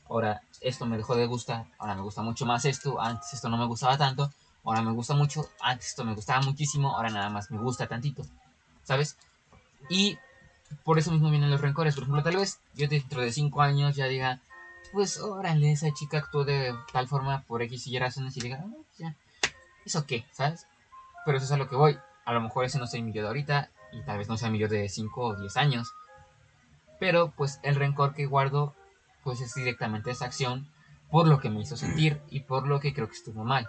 ahora 0.09 0.41
esto 0.61 0.85
me 0.85 0.97
dejó 0.97 1.15
de 1.15 1.25
gustar, 1.25 1.65
ahora 1.77 1.95
me 1.95 2.01
gusta 2.01 2.21
mucho 2.21 2.45
más 2.45 2.63
esto, 2.65 3.01
antes 3.01 3.33
esto 3.33 3.49
no 3.49 3.57
me 3.57 3.65
gustaba 3.65 3.97
tanto, 3.97 4.31
ahora 4.63 4.81
me 4.81 4.91
gusta 4.91 5.13
mucho, 5.13 5.49
antes 5.59 5.87
esto 5.89 6.05
me 6.05 6.13
gustaba 6.13 6.41
muchísimo, 6.41 6.95
ahora 6.95 7.09
nada 7.09 7.29
más 7.29 7.51
me 7.51 7.59
gusta 7.59 7.87
tantito, 7.87 8.23
¿sabes? 8.83 9.17
Y 9.89 10.17
por 10.83 10.97
eso 10.99 11.11
mismo 11.11 11.29
vienen 11.29 11.51
los 11.51 11.61
rencores. 11.61 11.95
Por 11.95 12.03
ejemplo, 12.03 12.23
tal 12.23 12.37
vez 12.37 12.59
yo 12.73 12.87
dentro 12.87 13.21
de 13.21 13.31
5 13.31 13.61
años 13.61 13.95
ya 13.95 14.05
diga, 14.05 14.39
pues 14.91 15.19
órale, 15.19 15.71
esa 15.71 15.93
chica 15.93 16.19
actuó 16.19 16.45
de 16.45 16.73
tal 16.91 17.07
forma 17.07 17.41
por 17.43 17.61
X 17.61 17.87
y 17.87 17.95
Y 17.95 17.99
razones 17.99 18.35
y 18.37 18.41
diga, 18.41 18.63
"Ah, 18.63 18.83
ya, 18.97 19.15
¿eso 19.85 20.05
qué? 20.05 20.25
¿Sabes? 20.31 20.67
Pero 21.25 21.37
eso 21.37 21.45
es 21.45 21.51
a 21.51 21.57
lo 21.57 21.67
que 21.67 21.75
voy. 21.75 21.97
A 22.25 22.33
lo 22.33 22.41
mejor 22.41 22.65
ese 22.65 22.79
no 22.79 22.87
soy 22.87 23.01
mi 23.01 23.11
yo 23.11 23.21
de 23.21 23.27
ahorita 23.27 23.69
y 23.91 24.01
tal 24.03 24.17
vez 24.17 24.29
no 24.29 24.37
sea 24.37 24.49
mi 24.49 24.59
yo 24.59 24.67
de 24.67 24.87
5 24.89 25.27
o 25.27 25.35
10 25.35 25.57
años. 25.57 25.93
Pero 26.99 27.31
pues 27.35 27.59
el 27.63 27.75
rencor 27.75 28.13
que 28.13 28.25
guardo 28.25 28.75
pues 29.23 29.41
es 29.41 29.53
directamente 29.55 30.11
esa 30.11 30.25
acción 30.25 30.67
por 31.09 31.27
lo 31.27 31.39
que 31.39 31.49
me 31.49 31.61
hizo 31.61 31.77
sentir 31.77 32.21
y 32.29 32.41
por 32.41 32.67
lo 32.67 32.79
que 32.79 32.93
creo 32.93 33.07
que 33.07 33.15
estuvo 33.15 33.43
mal. 33.43 33.67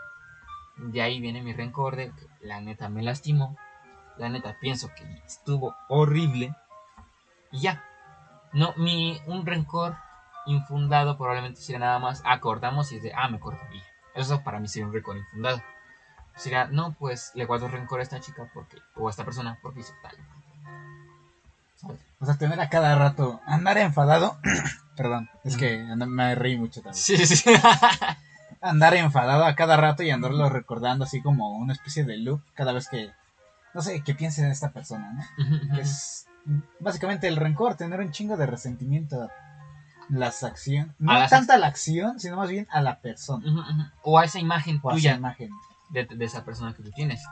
De 0.76 1.02
ahí 1.02 1.20
viene 1.20 1.42
mi 1.42 1.52
rencor 1.52 1.96
de 1.96 2.10
que 2.10 2.26
la 2.40 2.60
neta 2.60 2.88
me 2.88 3.02
lastimó. 3.02 3.56
La 4.16 4.28
neta 4.28 4.56
pienso 4.60 4.90
que 4.94 5.04
estuvo 5.26 5.74
horrible. 5.88 6.54
Y 7.52 7.60
ya. 7.60 7.84
No, 8.52 8.72
mi, 8.76 9.20
un 9.26 9.46
rencor 9.46 9.96
infundado 10.46 11.16
probablemente 11.16 11.60
sería 11.60 11.80
nada 11.80 11.98
más 11.98 12.22
acordamos 12.24 12.92
y 12.92 12.96
es 12.96 13.02
de, 13.02 13.12
ah, 13.14 13.28
me 13.28 13.38
y 13.38 13.78
ya. 13.78 13.84
Eso 14.14 14.42
para 14.42 14.60
mí 14.60 14.68
sería 14.68 14.86
un 14.86 14.92
rencor 14.92 15.16
infundado. 15.16 15.62
Sería, 16.36 16.66
no, 16.66 16.92
pues 16.98 17.32
le 17.34 17.44
guardo 17.44 17.68
rencor 17.68 18.00
a 18.00 18.02
esta 18.02 18.20
chica 18.20 18.48
porque, 18.52 18.78
o 18.96 19.06
a 19.06 19.10
esta 19.10 19.24
persona 19.24 19.58
porque 19.62 19.80
hizo 19.80 19.92
tal. 20.02 20.16
¿Sabes? 21.76 22.00
O 22.20 22.26
sea, 22.26 22.36
tener 22.36 22.60
a 22.60 22.68
cada 22.68 22.96
rato, 22.96 23.40
andar 23.46 23.78
enfadado. 23.78 24.38
Perdón, 24.96 25.28
es 25.44 25.56
que 25.56 25.78
me 25.78 26.34
reí 26.34 26.56
mucho 26.56 26.80
también. 26.82 27.02
Sí, 27.02 27.16
sí. 27.26 27.50
Andar 28.64 28.94
enfadado 28.94 29.44
a 29.44 29.54
cada 29.54 29.76
rato 29.76 30.02
y 30.02 30.10
andarlo 30.10 30.48
recordando 30.48 31.04
así 31.04 31.20
como 31.20 31.50
una 31.58 31.74
especie 31.74 32.04
de 32.04 32.16
loop 32.16 32.40
cada 32.54 32.72
vez 32.72 32.88
que, 32.88 33.12
no 33.74 33.82
sé, 33.82 34.02
que 34.02 34.14
piense 34.14 34.42
en 34.42 34.50
esta 34.50 34.70
persona, 34.70 35.12
¿no? 35.12 35.78
Es 35.78 36.26
básicamente 36.80 37.28
el 37.28 37.36
rencor, 37.36 37.76
tener 37.76 38.00
un 38.00 38.10
chingo 38.10 38.36
de 38.36 38.46
resentimiento 38.46 39.28
las 40.08 40.42
acciones. 40.42 40.94
No 40.98 41.12
A 41.12 41.20
las 41.20 41.30
tanta 41.30 41.56
la 41.58 41.66
acción, 41.66 42.20
sino 42.20 42.36
más 42.36 42.48
bien 42.48 42.66
a 42.70 42.80
la 42.80 43.00
persona. 43.00 43.92
O 44.02 44.18
a 44.18 44.24
esa 44.24 44.38
imagen 44.38 44.80
O 44.82 44.90
a 44.90 44.92
esa 44.92 44.96
tuya 45.00 45.14
imagen. 45.14 45.50
de, 45.90 46.04
de 46.06 46.24
esa 46.24 46.44
persona 46.44 46.74
que 46.74 46.82
tú 46.82 46.90
tienes. 46.90 47.22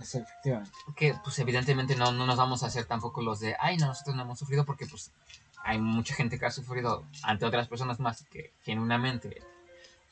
Es 0.00 0.14
efectivamente. 0.14 0.70
Que 0.94 1.14
pues 1.24 1.38
evidentemente 1.38 1.96
no, 1.96 2.12
no 2.12 2.26
nos 2.26 2.36
vamos 2.36 2.62
a 2.62 2.66
hacer 2.66 2.84
tampoco 2.84 3.22
los 3.22 3.40
de, 3.40 3.56
ay, 3.58 3.76
no, 3.76 3.86
nosotros 3.86 4.14
no 4.14 4.22
hemos 4.22 4.38
sufrido 4.38 4.64
porque 4.64 4.86
pues 4.86 5.12
hay 5.64 5.80
mucha 5.80 6.14
gente 6.14 6.38
que 6.38 6.46
ha 6.46 6.50
sufrido 6.50 7.04
ante 7.22 7.46
otras 7.46 7.66
personas 7.68 7.98
más 7.98 8.24
que 8.30 8.52
genuinamente 8.62 9.42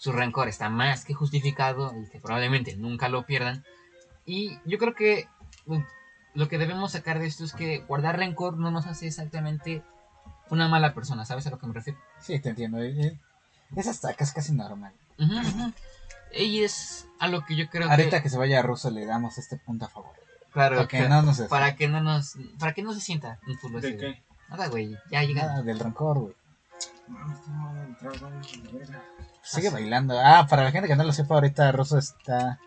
su 0.05 0.13
rencor 0.13 0.49
está 0.49 0.69
más 0.69 1.07
que 1.07 1.15
justificado 1.15 1.95
y 1.99 2.07
que 2.11 2.21
probablemente 2.21 2.77
nunca 2.77 3.09
lo 3.09 3.25
pierdan. 3.25 3.65
Y 4.27 4.59
yo 4.67 4.77
creo 4.77 4.95
que 4.95 5.27
lo 6.35 6.47
que 6.47 6.59
debemos 6.59 6.93
sacar 6.93 7.19
de 7.19 7.27
esto 7.27 7.43
es 7.43 7.55
que 7.55 7.79
guardar 7.79 8.19
rencor 8.19 8.59
no 8.59 8.71
nos 8.71 8.85
hace 8.87 9.07
exactamente 9.07 9.83
una 10.51 10.69
mala 10.69 10.93
persona, 10.93 11.25
¿sabes 11.25 11.47
a 11.47 11.51
lo 11.51 11.59
que 11.59 11.67
me 11.67 11.73
refiero? 11.73 11.99
Sí, 12.21 12.39
te 12.39 12.51
entiendo. 12.51 12.83
eh, 12.83 12.95
eh, 13.01 13.19
Es 13.77 13.87
hasta 13.87 14.13
casi 14.13 14.53
normal. 14.53 14.93
Ujú, 15.19 15.39
ujú. 15.39 15.73
Y 16.37 16.65
es 16.65 17.07
a 17.19 17.29
lo 17.29 17.43
que 17.47 17.57
yo 17.57 17.71
creo 17.71 17.91
Ahorita 17.91 18.19
que... 18.19 18.25
que 18.25 18.29
se 18.29 18.37
vaya 18.37 18.61
Russo 18.61 18.91
le 18.91 19.07
damos 19.07 19.39
este 19.39 19.57
punto 19.57 19.87
a 19.87 19.89
favor. 19.89 20.13
Claro, 20.53 20.77
Para 20.77 20.89
que 20.89 20.99
que- 20.99 21.09
no 21.09 21.23
nos 21.23 21.41
para 21.49 21.77
que 21.77 21.89
no 21.89 22.03
nos... 22.03 22.35
Para 22.59 22.75
que 22.75 22.83
no 22.83 22.93
se 22.93 23.01
sienta 23.01 23.39
un 23.47 23.57
culo 23.57 23.81
¿De 23.81 23.97
qué? 23.97 24.23
Nada, 24.51 24.69
güey, 24.69 24.99
ya 25.11 25.23
llega. 25.23 25.47
Nada 25.47 25.63
del 25.63 25.79
rencor, 25.79 26.19
güey. 26.19 26.35
Tengo. 29.45 29.57
Sigue 29.57 29.69
Así. 29.69 29.75
bailando. 29.75 30.19
Ah, 30.19 30.47
para 30.49 30.65
la 30.65 30.71
gente 30.73 30.89
que 30.89 30.97
no 30.97 31.05
lo 31.05 31.13
sepa, 31.13 31.35
ahorita 31.35 31.71
Russo 31.73 31.99
está 31.99 32.59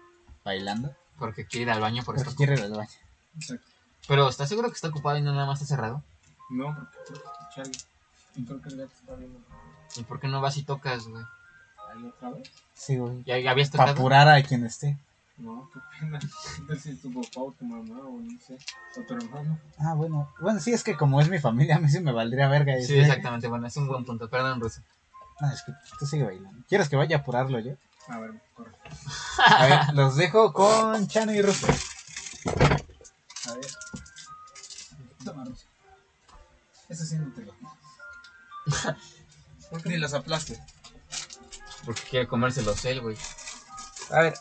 bailando. 0.46 0.94
Porque 1.20 1.46
quiere 1.46 1.64
ir 1.64 1.70
al 1.72 1.82
baño 1.82 2.04
por 2.04 2.16
Porque 2.16 2.30
esto. 2.30 2.38
quiere 2.38 2.54
ir 2.54 2.62
al 2.62 2.72
baño. 2.74 2.90
Exacto. 3.36 3.66
Pero 4.08 4.30
¿estás 4.30 4.48
seguro 4.50 4.70
que 4.70 4.76
está 4.76 4.88
ocupado 4.90 5.18
y 5.18 5.22
no 5.22 5.34
nada 5.34 5.46
más 5.48 5.62
está 5.62 5.76
cerrado? 5.76 6.04
No, 6.50 6.74
porque 6.76 6.98
creo 7.08 7.64
que. 7.64 7.72
Y 8.40 8.46
creo 8.46 8.62
que 8.62 8.70
el 8.70 8.78
gato 8.78 8.92
está 9.00 9.16
viendo. 9.16 9.40
¿Y 9.96 10.04
por 10.04 10.20
qué 10.20 10.28
no 10.28 10.40
vas 10.42 10.58
y 10.58 10.64
tocas, 10.64 11.08
güey? 11.08 11.24
¿Ahí 11.92 12.06
otra 12.06 12.30
vez? 12.30 12.52
Sí, 12.74 12.98
güey. 12.98 13.24
¿Ya, 13.26 13.40
ya 13.40 13.52
habías 13.52 13.70
Para 13.72 13.92
apurar 13.92 14.28
a 14.30 14.42
quien 14.44 14.66
esté. 14.66 14.98
No, 15.38 15.70
qué 15.74 15.80
pena. 16.00 16.20
No 16.68 16.76
sé 16.76 16.80
si 16.82 16.96
tu 16.96 17.14
papá 17.14 17.42
o 17.42 17.52
tu 17.52 17.66
mamá 17.66 18.00
o 18.02 18.20
no 18.20 18.40
sé. 18.40 18.58
O 18.98 19.02
tu 19.04 19.14
hermano. 19.16 19.60
Ah, 19.80 19.94
bueno. 19.94 20.32
Bueno, 20.40 20.60
sí, 20.60 20.72
es 20.72 20.84
que 20.84 20.96
como 20.96 21.20
es 21.20 21.30
mi 21.30 21.40
familia, 21.40 21.76
a 21.78 21.80
mí 21.80 21.90
sí 21.90 22.00
me 22.00 22.12
valdría 22.12 22.48
verga. 22.48 22.74
Sí, 22.78 22.84
ese. 22.94 23.02
exactamente. 23.02 23.48
Bueno, 23.48 23.68
es 23.68 23.76
un 23.78 23.88
buen 23.88 24.06
punto. 24.06 24.30
Perdón, 24.30 24.62
Ruso. 24.62 24.82
No, 25.40 25.52
es 25.52 25.64
que 25.64 25.72
tú 26.00 26.06
sigue 26.06 26.24
bailando. 26.24 26.64
¿Quieres 26.68 26.90
que 26.90 26.96
vaya 26.96 27.18
a 27.18 27.20
apurarlo 27.20 27.60
yo? 27.60 27.74
A 28.08 28.20
ver, 28.20 28.32
corre. 28.54 28.72
A 29.46 29.66
ver, 29.66 29.94
los 29.94 30.16
dejo 30.16 30.54
con 30.54 31.08
Chano 31.08 31.34
y 31.34 31.42
Russo. 31.42 31.68
A 31.68 33.54
ver. 33.54 33.68
Toma, 35.24 35.46
Russo. 35.46 35.66
Eso 36.90 37.06
sí 37.06 37.18
no 37.18 37.34
te 37.34 37.42
lo 37.42 37.54
Ni 39.86 39.98
los 39.98 40.14
aplaste. 40.14 40.60
Porque 41.86 42.02
quiere 42.10 42.28
comérselos 42.28 42.84
él, 42.86 43.02
güey. 43.02 43.18
A 44.12 44.22
ver. 44.22 44.34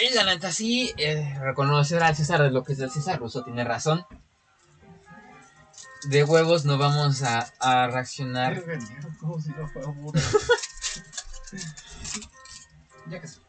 Y 0.00 0.14
la 0.14 0.24
neta, 0.24 0.52
sí, 0.52 0.92
eh, 0.96 1.36
reconocer 1.40 2.02
al 2.02 2.14
César 2.14 2.42
de 2.42 2.50
lo 2.50 2.62
que 2.62 2.72
es 2.72 2.78
del 2.78 2.90
César. 2.90 3.18
Ruso 3.18 3.42
tiene 3.42 3.64
razón. 3.64 4.06
De 6.04 6.24
huevos 6.24 6.64
no 6.64 6.78
vamos 6.78 7.22
a, 7.22 7.52
a 7.58 7.88
reaccionar. 7.88 8.54
Verga, 8.64 8.84
negro, 8.84 9.10
como 9.20 9.40
si 9.40 9.50
no 9.50 9.66
fuera 9.68 9.88
burro. 9.88 10.20
Ya 13.10 13.20
que 13.20 13.26
sí. 13.28 13.40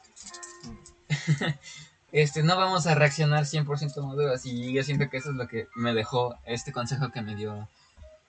Este, 2.11 2.41
no 2.43 2.57
vamos 2.57 2.87
a 2.87 2.95
reaccionar 2.95 3.43
100% 3.43 4.01
maduros 4.01 4.45
y 4.45 4.73
yo 4.73 4.83
siento 4.83 5.09
que 5.09 5.17
eso 5.17 5.29
es 5.31 5.35
lo 5.35 5.47
que 5.47 5.67
me 5.75 5.93
dejó 5.93 6.37
este 6.45 6.71
consejo 6.71 7.11
que 7.11 7.21
me 7.21 7.35
dio 7.35 7.67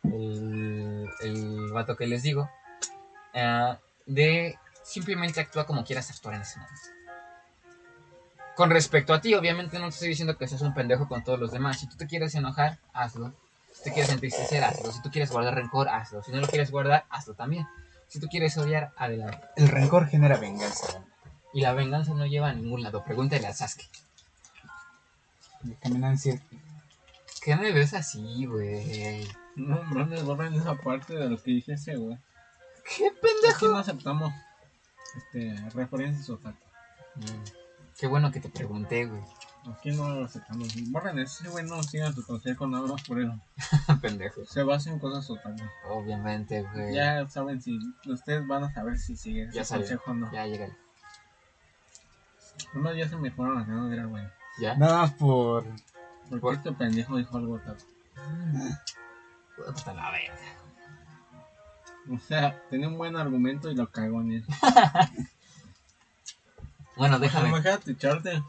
el, 0.02 1.08
el 1.20 1.72
vato 1.72 1.96
que 1.96 2.06
les 2.06 2.22
digo. 2.22 2.50
ah, 3.34 3.78
de 4.06 4.58
simplemente 4.82 5.40
actúa 5.40 5.66
como 5.66 5.84
quieras 5.84 6.10
actuar 6.10 6.34
en 6.34 6.42
ese 6.42 6.58
momento. 6.58 6.82
Con 8.56 8.70
respecto 8.70 9.14
a 9.14 9.20
ti, 9.20 9.34
obviamente 9.34 9.78
no 9.78 9.84
te 9.86 9.94
estoy 9.94 10.08
diciendo 10.08 10.36
que 10.36 10.48
seas 10.48 10.62
un 10.62 10.74
pendejo 10.74 11.08
con 11.08 11.22
todos 11.24 11.38
los 11.38 11.52
demás. 11.52 11.78
Si 11.80 11.88
tú 11.88 11.96
te 11.96 12.06
quieres 12.06 12.34
enojar, 12.34 12.78
hazlo. 12.92 13.32
Si 13.80 13.84
te 13.84 13.92
quieres 13.94 14.12
entristecer, 14.12 14.62
hazlo. 14.62 14.92
Si 14.92 15.00
tú 15.00 15.10
quieres 15.10 15.30
guardar 15.30 15.54
rencor, 15.54 15.88
hazlo. 15.88 16.22
Si 16.22 16.30
no 16.32 16.40
lo 16.40 16.46
quieres 16.46 16.70
guardar, 16.70 17.06
hazlo 17.08 17.32
también. 17.32 17.66
Si 18.08 18.20
tú 18.20 18.26
quieres 18.28 18.58
odiar, 18.58 18.92
adelante. 18.98 19.40
El 19.56 19.68
rencor 19.68 20.06
genera 20.06 20.36
venganza. 20.36 21.02
Y 21.54 21.62
la 21.62 21.72
venganza 21.72 22.12
no 22.12 22.26
lleva 22.26 22.50
a 22.50 22.52
ningún 22.52 22.82
lado. 22.82 23.02
Pregúntale 23.02 23.46
a 23.46 23.54
Sasuke. 23.54 23.88
En 25.80 26.18
círculo. 26.18 26.60
¿Qué 27.42 27.56
me 27.56 27.72
ves 27.72 27.94
así, 27.94 28.44
güey? 28.44 29.26
No, 29.56 29.82
mames, 29.84 30.24
borren 30.24 30.52
esa 30.52 30.74
parte 30.74 31.14
de 31.14 31.30
lo 31.30 31.42
que 31.42 31.52
dijiste, 31.52 31.96
güey. 31.96 32.18
¿Qué 32.84 33.06
Aquí 33.06 33.16
pendejo? 33.22 33.68
no 33.68 33.78
aceptamos 33.78 34.34
este, 35.16 35.56
referencias 35.70 36.28
o 36.28 36.36
tal. 36.36 36.52
Mm, 37.14 37.44
Qué 37.98 38.06
bueno 38.06 38.30
que 38.30 38.40
te 38.40 38.50
pregunté, 38.50 39.06
güey. 39.06 39.22
Aquí 39.66 39.90
no 39.92 40.08
lo 40.08 40.24
aceptamos. 40.24 40.68
Borren 40.90 41.18
ese, 41.18 41.48
güey, 41.48 41.64
no 41.66 41.82
sigan 41.82 42.14
tu 42.14 42.24
consejo 42.24 42.66
nada 42.66 42.86
más 42.86 43.02
por 43.02 43.20
eso. 43.20 43.38
pendejo. 44.00 44.44
Se 44.46 44.62
basa 44.62 44.90
en 44.90 44.98
cosas 44.98 45.26
totales. 45.26 45.62
Obviamente, 45.90 46.62
güey. 46.62 46.94
Ya 46.94 47.28
saben 47.28 47.60
si 47.60 47.78
ustedes 48.06 48.46
van 48.46 48.64
a 48.64 48.72
saber 48.72 48.98
si 48.98 49.16
siguen 49.16 49.50
Ya 49.52 49.60
ese 49.62 49.70
salió. 49.70 49.84
consejo 49.86 50.10
o 50.10 50.14
no. 50.14 50.32
Ya 50.32 50.46
llega. 50.46 50.68
Unos 52.74 52.94
días 52.94 53.10
se 53.10 53.16
me 53.16 53.30
fueron 53.30 53.56
las 53.58 53.66
ganas 53.66 53.88
de 53.90 53.96
ir 53.96 54.00
al 54.00 54.08
baño. 54.08 54.30
¿Ya? 54.60 54.74
Nada 54.76 54.98
más 54.98 55.12
por. 55.12 55.64
Porque 56.28 56.40
Por- 56.40 56.54
este 56.54 56.72
pendejo 56.72 57.16
dijo 57.16 57.36
algo 57.36 57.58
tal. 57.60 57.76
Puta 59.56 59.92
la 59.94 60.10
verga. 60.10 60.34
O 62.10 62.18
sea, 62.18 62.60
tenía 62.70 62.88
un 62.88 62.96
buen 62.96 63.14
argumento 63.16 63.70
y 63.70 63.74
lo 63.74 63.90
cagó 63.90 64.20
en 64.22 64.32
eso. 64.32 64.50
Bueno, 66.96 67.18
déjame. 67.18 67.48
Imagínate 67.48 67.92
echarte 67.92 68.42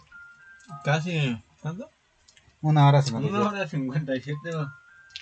casi, 0.84 1.43
¿cuánto? 1.61 1.89
Una 2.61 2.88
hora 2.88 3.02
me 3.11 3.27
Una 3.27 3.49
hora 3.49 3.68
cincuenta 3.68 4.15
y 4.15 4.22
siete 4.22 4.52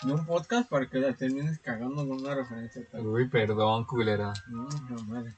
de 0.04 0.14
un 0.14 0.26
podcast 0.26 0.70
para 0.70 0.90
que 0.90 1.00
la 1.00 1.14
termines 1.14 1.60
cagando 1.60 2.08
con 2.08 2.22
una 2.22 2.36
referencia 2.36 2.82
tal. 2.92 3.06
Uy, 3.08 3.28
perdón, 3.28 3.86
culera. 3.86 4.34
No, 4.48 4.68
no, 4.68 5.04
madre. 5.04 5.34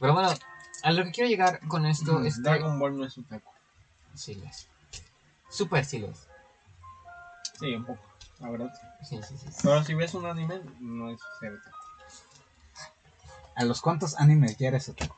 Pero 0.00 0.14
bueno, 0.14 0.30
a 0.82 0.92
lo 0.92 1.04
que 1.04 1.10
quiero 1.12 1.30
llegar 1.30 1.60
con 1.66 1.86
esto 1.86 2.22
es 2.22 2.36
que... 2.36 2.42
Dragon 2.42 2.78
Ball 2.78 2.96
no 2.96 3.04
es 3.04 3.16
otaku. 3.16 3.50
Sí, 4.14 4.34
lo 4.34 4.44
es. 4.44 4.68
Súper 5.48 5.84
sí 5.84 5.98
lo 5.98 6.08
es. 6.08 6.28
Sí, 7.58 7.74
un 7.74 7.84
poco, 7.84 8.02
la 8.40 8.50
verdad. 8.50 8.72
Sí, 9.02 9.18
sí, 9.22 9.36
sí. 9.38 9.46
sí. 9.50 9.60
Pero 9.62 9.82
si 9.82 9.94
ves 9.94 10.14
un 10.14 10.26
anime, 10.26 10.60
no 10.80 11.10
es 11.10 11.20
otaku. 11.42 11.76
¿A 13.54 13.64
los 13.64 13.80
cuántos 13.80 14.16
animes 14.20 14.58
ya 14.58 14.68
eres 14.68 14.88
otaku? 14.88 15.16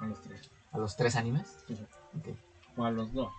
A 0.00 0.06
los 0.06 0.20
tres. 0.20 0.50
¿A 0.72 0.78
los 0.78 0.96
tres 0.96 1.16
animes? 1.16 1.58
Sí. 1.68 1.78
Ok. 2.18 2.36
O 2.76 2.84
a 2.84 2.90
los 2.90 3.12
dos. 3.12 3.32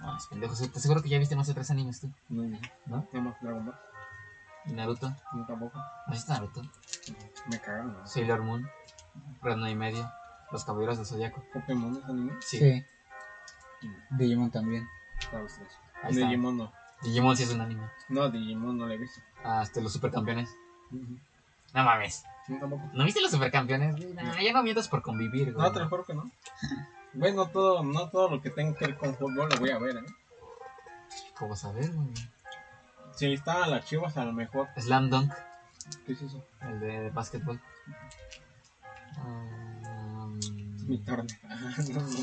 No, 0.00 0.16
es 0.16 0.26
pendejo. 0.26 0.54
Te 0.54 0.80
seguro 0.80 1.02
que 1.02 1.08
ya 1.08 1.18
viste 1.18 1.36
más 1.36 1.46
de 1.46 1.54
tres 1.54 1.70
animes 1.70 2.00
tú. 2.00 2.10
No, 2.28 2.42
no. 2.42 2.58
¿No? 2.86 3.36
Dragon 3.40 3.66
Ball. 3.66 3.74
¿Y 4.66 4.72
Naruto? 4.72 5.14
No, 5.32 5.46
tampoco. 5.46 5.78
¿No 5.78 6.12
viste 6.12 6.32
Naruto? 6.32 6.62
Me 7.50 7.58
cagaron. 7.60 7.94
¿no? 7.94 8.06
Sailor 8.06 8.42
Moon. 8.42 8.68
Reino 9.42 9.68
y 9.68 9.74
medio. 9.74 10.10
Los 10.52 10.64
caballeros 10.64 10.98
del 10.98 11.06
Zodíaco. 11.06 11.42
Pokémon 11.52 11.96
es 11.96 12.04
anime. 12.04 12.32
Sí. 12.40 12.84
Digimon 14.10 14.50
también. 14.50 14.86
Los 15.32 15.54
tres. 15.54 15.68
Ahí 16.02 16.12
está. 16.12 16.26
Digimon 16.26 16.56
no. 16.56 16.72
Digimon 17.02 17.36
sí 17.36 17.44
es 17.44 17.52
un 17.52 17.60
anime. 17.60 17.88
No, 18.08 18.28
Digimon 18.30 18.76
no 18.76 18.86
lo 18.86 18.92
he 18.92 18.98
visto. 18.98 19.20
Hasta 19.44 19.80
los 19.80 19.92
supercampeones. 19.92 20.50
Ujú. 20.90 21.18
No 21.74 21.84
mames. 21.84 22.24
No, 22.48 22.58
tampoco. 22.58 22.82
¿No 22.92 23.04
viste 23.04 23.20
los 23.20 23.30
supercampeones? 23.30 23.96
güey? 23.96 24.14
No, 24.14 24.40
ya 24.40 24.52
no 24.52 24.62
mientas 24.62 24.88
por 24.88 25.02
convivir, 25.02 25.52
güey. 25.52 25.66
No, 25.66 25.72
te 25.72 25.80
lo 25.80 25.88
juro 25.88 26.04
que 26.04 26.14
no. 26.14 26.30
Bueno, 27.16 27.48
todo, 27.48 27.82
no 27.82 28.10
todo 28.10 28.28
lo 28.28 28.42
que 28.42 28.50
tenga 28.50 28.76
que 28.78 28.86
ver 28.86 28.96
con 28.98 29.14
fútbol 29.16 29.48
lo 29.48 29.58
voy 29.58 29.70
a 29.70 29.78
ver, 29.78 29.96
¿eh? 29.96 30.06
¿Cómo 31.38 31.56
saber, 31.56 31.90
güey? 31.90 32.08
Si 33.14 33.32
estaban 33.32 33.70
las 33.70 33.86
chivas, 33.86 34.16
a 34.18 34.24
lo 34.24 34.32
mejor. 34.32 34.68
Slam 34.76 35.08
Dunk, 35.08 35.32
¿Qué 36.04 36.12
es 36.12 36.22
eso? 36.22 36.44
el 36.60 36.80
de 36.80 37.10
básquetbol. 37.10 37.60
Es 40.76 40.82
mi 40.82 40.98
tarde. 40.98 41.26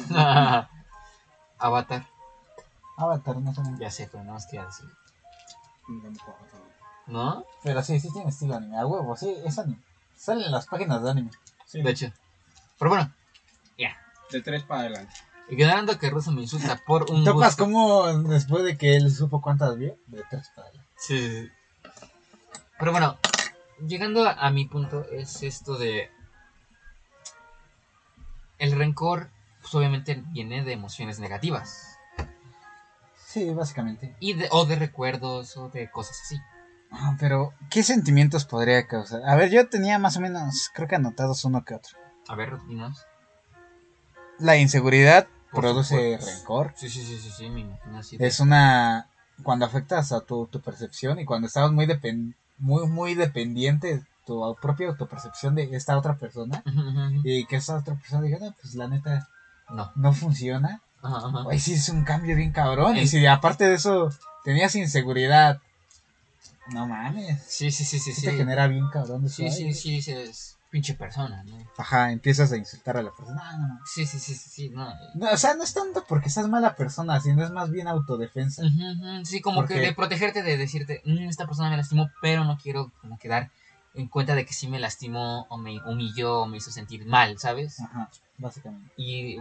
Avatar. 1.58 2.06
Avatar, 2.98 3.38
no 3.38 3.54
sé. 3.54 3.62
Ya 3.80 3.90
sé, 3.90 4.08
pero 4.12 4.24
no 4.24 4.34
más 4.34 4.46
quería 4.46 4.66
decir. 4.66 4.86
Tampoco. 6.04 6.38
¿No? 7.08 7.46
Pero 7.64 7.82
sí, 7.82 8.00
sí 8.00 8.10
tiene 8.14 8.30
estilo 8.30 8.56
anime. 8.56 8.78
A 8.78 8.86
huevo, 8.86 9.18
sí, 9.18 9.36
es 9.44 9.58
anime. 9.58 9.82
Salen 10.16 10.52
las 10.52 10.68
páginas 10.68 11.02
de 11.02 11.10
anime. 11.10 11.32
Sí, 11.66 11.82
De 11.82 11.90
hecho. 11.90 12.12
Pero 12.78 12.90
bueno, 12.90 13.12
de 14.34 14.42
tres 14.44 14.64
para 14.64 14.82
adelante. 14.82 15.14
ignorando 15.50 15.98
que 15.98 16.10
Russo 16.10 16.32
me 16.32 16.42
insulta 16.42 16.82
por 16.86 17.10
un 17.12 17.24
¿Topas 17.24 17.56
gusto. 17.56 17.64
cómo 17.64 18.08
después 18.30 18.64
de 18.64 18.78
que 18.78 18.96
él 18.96 19.12
supo 19.12 19.42
cuántas 19.42 19.78
vio? 19.78 19.98
De 20.08 20.24
tres 20.30 20.50
para 20.56 20.68
adelante. 20.68 20.90
Sí, 20.98 21.18
sí, 21.20 21.42
sí. 21.44 21.52
Pero 22.80 22.92
bueno, 22.92 23.18
llegando 23.86 24.28
a, 24.28 24.34
a 24.34 24.50
mi 24.52 24.66
punto 24.66 25.06
es 25.12 25.44
esto 25.44 25.78
de... 25.78 26.10
El 28.60 28.72
rencor, 28.78 29.30
pues 29.62 29.74
obviamente 29.76 30.24
viene 30.32 30.64
de 30.64 30.74
emociones 30.74 31.20
negativas. 31.20 31.98
Sí, 33.18 33.50
básicamente. 33.50 34.16
Y 34.20 34.34
de, 34.34 34.48
o 34.52 34.66
de 34.66 34.76
recuerdos 34.76 35.58
o 35.58 35.70
de 35.70 35.90
cosas 35.90 36.20
así. 36.24 36.40
Ah, 36.92 37.16
pero, 37.20 37.54
¿qué 37.72 37.82
sentimientos 37.82 38.46
podría 38.46 38.88
causar? 38.88 39.22
A 39.28 39.36
ver, 39.36 39.50
yo 39.50 39.68
tenía 39.68 39.98
más 39.98 40.16
o 40.18 40.20
menos, 40.22 40.70
creo 40.74 40.88
que 40.88 40.96
anotados 40.96 41.44
uno 41.44 41.66
que 41.66 41.74
otro. 41.74 41.98
A 42.28 42.36
ver, 42.36 42.58
dinos. 42.68 43.04
La 44.40 44.58
inseguridad 44.58 45.28
Por 45.52 45.62
produce 45.62 46.14
supuesto. 46.18 46.26
rencor. 46.40 46.74
Sí, 46.76 46.90
sí, 46.90 47.04
sí, 47.06 47.18
sí, 47.20 47.32
sí, 47.32 47.50
me 47.50 47.62
imagino 47.62 47.98
así. 47.98 48.18
Es 48.20 48.40
una... 48.40 49.08
Cuando 49.44 49.66
afectas 49.66 50.12
a 50.12 50.22
tu, 50.22 50.46
tu 50.48 50.62
percepción 50.62 51.20
y 51.20 51.26
cuando 51.26 51.48
estás 51.48 51.72
muy, 51.72 51.86
depen- 51.88 52.36
muy, 52.60 52.88
muy 52.88 53.16
dependiente 53.16 53.96
de 53.98 54.04
tu 54.26 54.56
propia 54.62 54.88
autopercepción 54.90 55.56
de 55.56 55.64
esta 55.76 55.98
otra 55.98 56.16
persona 56.18 56.64
y 57.24 57.46
que 57.46 57.56
esa 57.58 57.78
otra 57.78 57.96
persona 57.96 58.22
diga, 58.22 58.38
no, 58.40 58.56
pues 58.62 58.76
la 58.76 58.88
neta 58.88 59.28
No. 59.70 59.92
no 59.96 60.14
funciona. 60.14 60.82
Ajá, 61.02 61.18
ajá. 61.28 61.42
Güey, 61.42 61.60
sí 61.60 61.74
es 61.74 61.90
un 61.90 62.04
cambio 62.06 62.36
bien 62.36 62.52
cabrón. 62.52 62.96
Y 62.96 63.08
si 63.08 63.26
aparte 63.26 63.68
de 63.68 63.74
eso 63.76 64.12
tenías 64.46 64.76
inseguridad, 64.76 65.60
no 66.72 66.88
mames. 66.88 67.44
Sí, 67.46 67.72
sí, 67.72 67.84
sí, 67.84 68.00
sí, 68.00 68.14
Sí, 68.14 68.22
sí. 68.22 68.28
te 68.28 68.34
genera 68.38 68.68
bien 68.68 68.88
cabrón 68.94 69.26
eso. 69.26 69.36
Sí, 69.38 69.46
Ay, 69.46 69.52
sí, 69.52 69.74
sí, 69.74 69.92
dices 69.96 70.58
pinche 70.74 70.96
persona, 70.96 71.44
¿no? 71.44 71.56
Ajá, 71.78 72.12
empiezas 72.12 72.52
a 72.52 72.58
insultar 72.58 72.98
a 72.98 73.04
la 73.04 73.12
persona. 73.12 73.44
No, 73.52 73.58
no, 73.60 73.68
no. 73.76 73.80
Sí, 73.86 74.08
sí, 74.08 74.18
sí, 74.20 74.34
sí, 74.34 74.50
sí, 74.50 74.70
no. 74.70 74.92
No, 75.14 75.30
o 75.32 75.38
sea, 75.38 75.54
no 75.54 75.62
es 75.64 75.72
tanto 75.72 76.04
porque 76.10 76.32
seas 76.32 76.48
mala 76.50 76.76
persona, 76.76 77.20
sino 77.20 77.44
es 77.44 77.52
más 77.52 77.70
bien 77.70 77.88
autodefensa. 77.88 78.64
Sí, 79.24 79.40
como 79.40 79.68
que 79.68 79.80
de 79.80 79.94
protegerte, 79.94 80.42
de 80.42 80.58
decirte, 80.58 81.02
"Mm, 81.06 81.30
esta 81.30 81.46
persona 81.46 81.70
me 81.70 81.78
lastimó, 81.78 82.10
pero 82.24 82.44
no 82.44 82.58
quiero 82.58 82.92
como 83.02 83.20
quedar 83.20 83.52
en 83.94 84.08
cuenta 84.08 84.34
de 84.34 84.48
que 84.48 84.54
sí 84.54 84.68
me 84.68 84.80
lastimó 84.80 85.46
o 85.50 85.60
me 85.60 85.80
humilló 85.86 86.42
o 86.42 86.48
me 86.48 86.58
hizo 86.58 86.72
sentir 86.72 87.06
mal, 87.06 87.38
¿sabes? 87.38 87.80
Ajá, 87.80 88.10
básicamente. 88.40 88.92
Y 88.98 89.38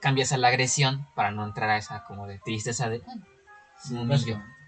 cambias 0.00 0.32
a 0.32 0.38
la 0.38 0.48
agresión 0.48 1.06
para 1.14 1.30
no 1.30 1.44
entrar 1.44 1.68
a 1.68 1.76
esa 1.76 2.04
como 2.04 2.26
de 2.26 2.38
tristeza 2.38 2.88
de, 2.88 3.02
"Ah, 3.06 3.12
Sí, 3.82 3.92
Me. 3.92 4.16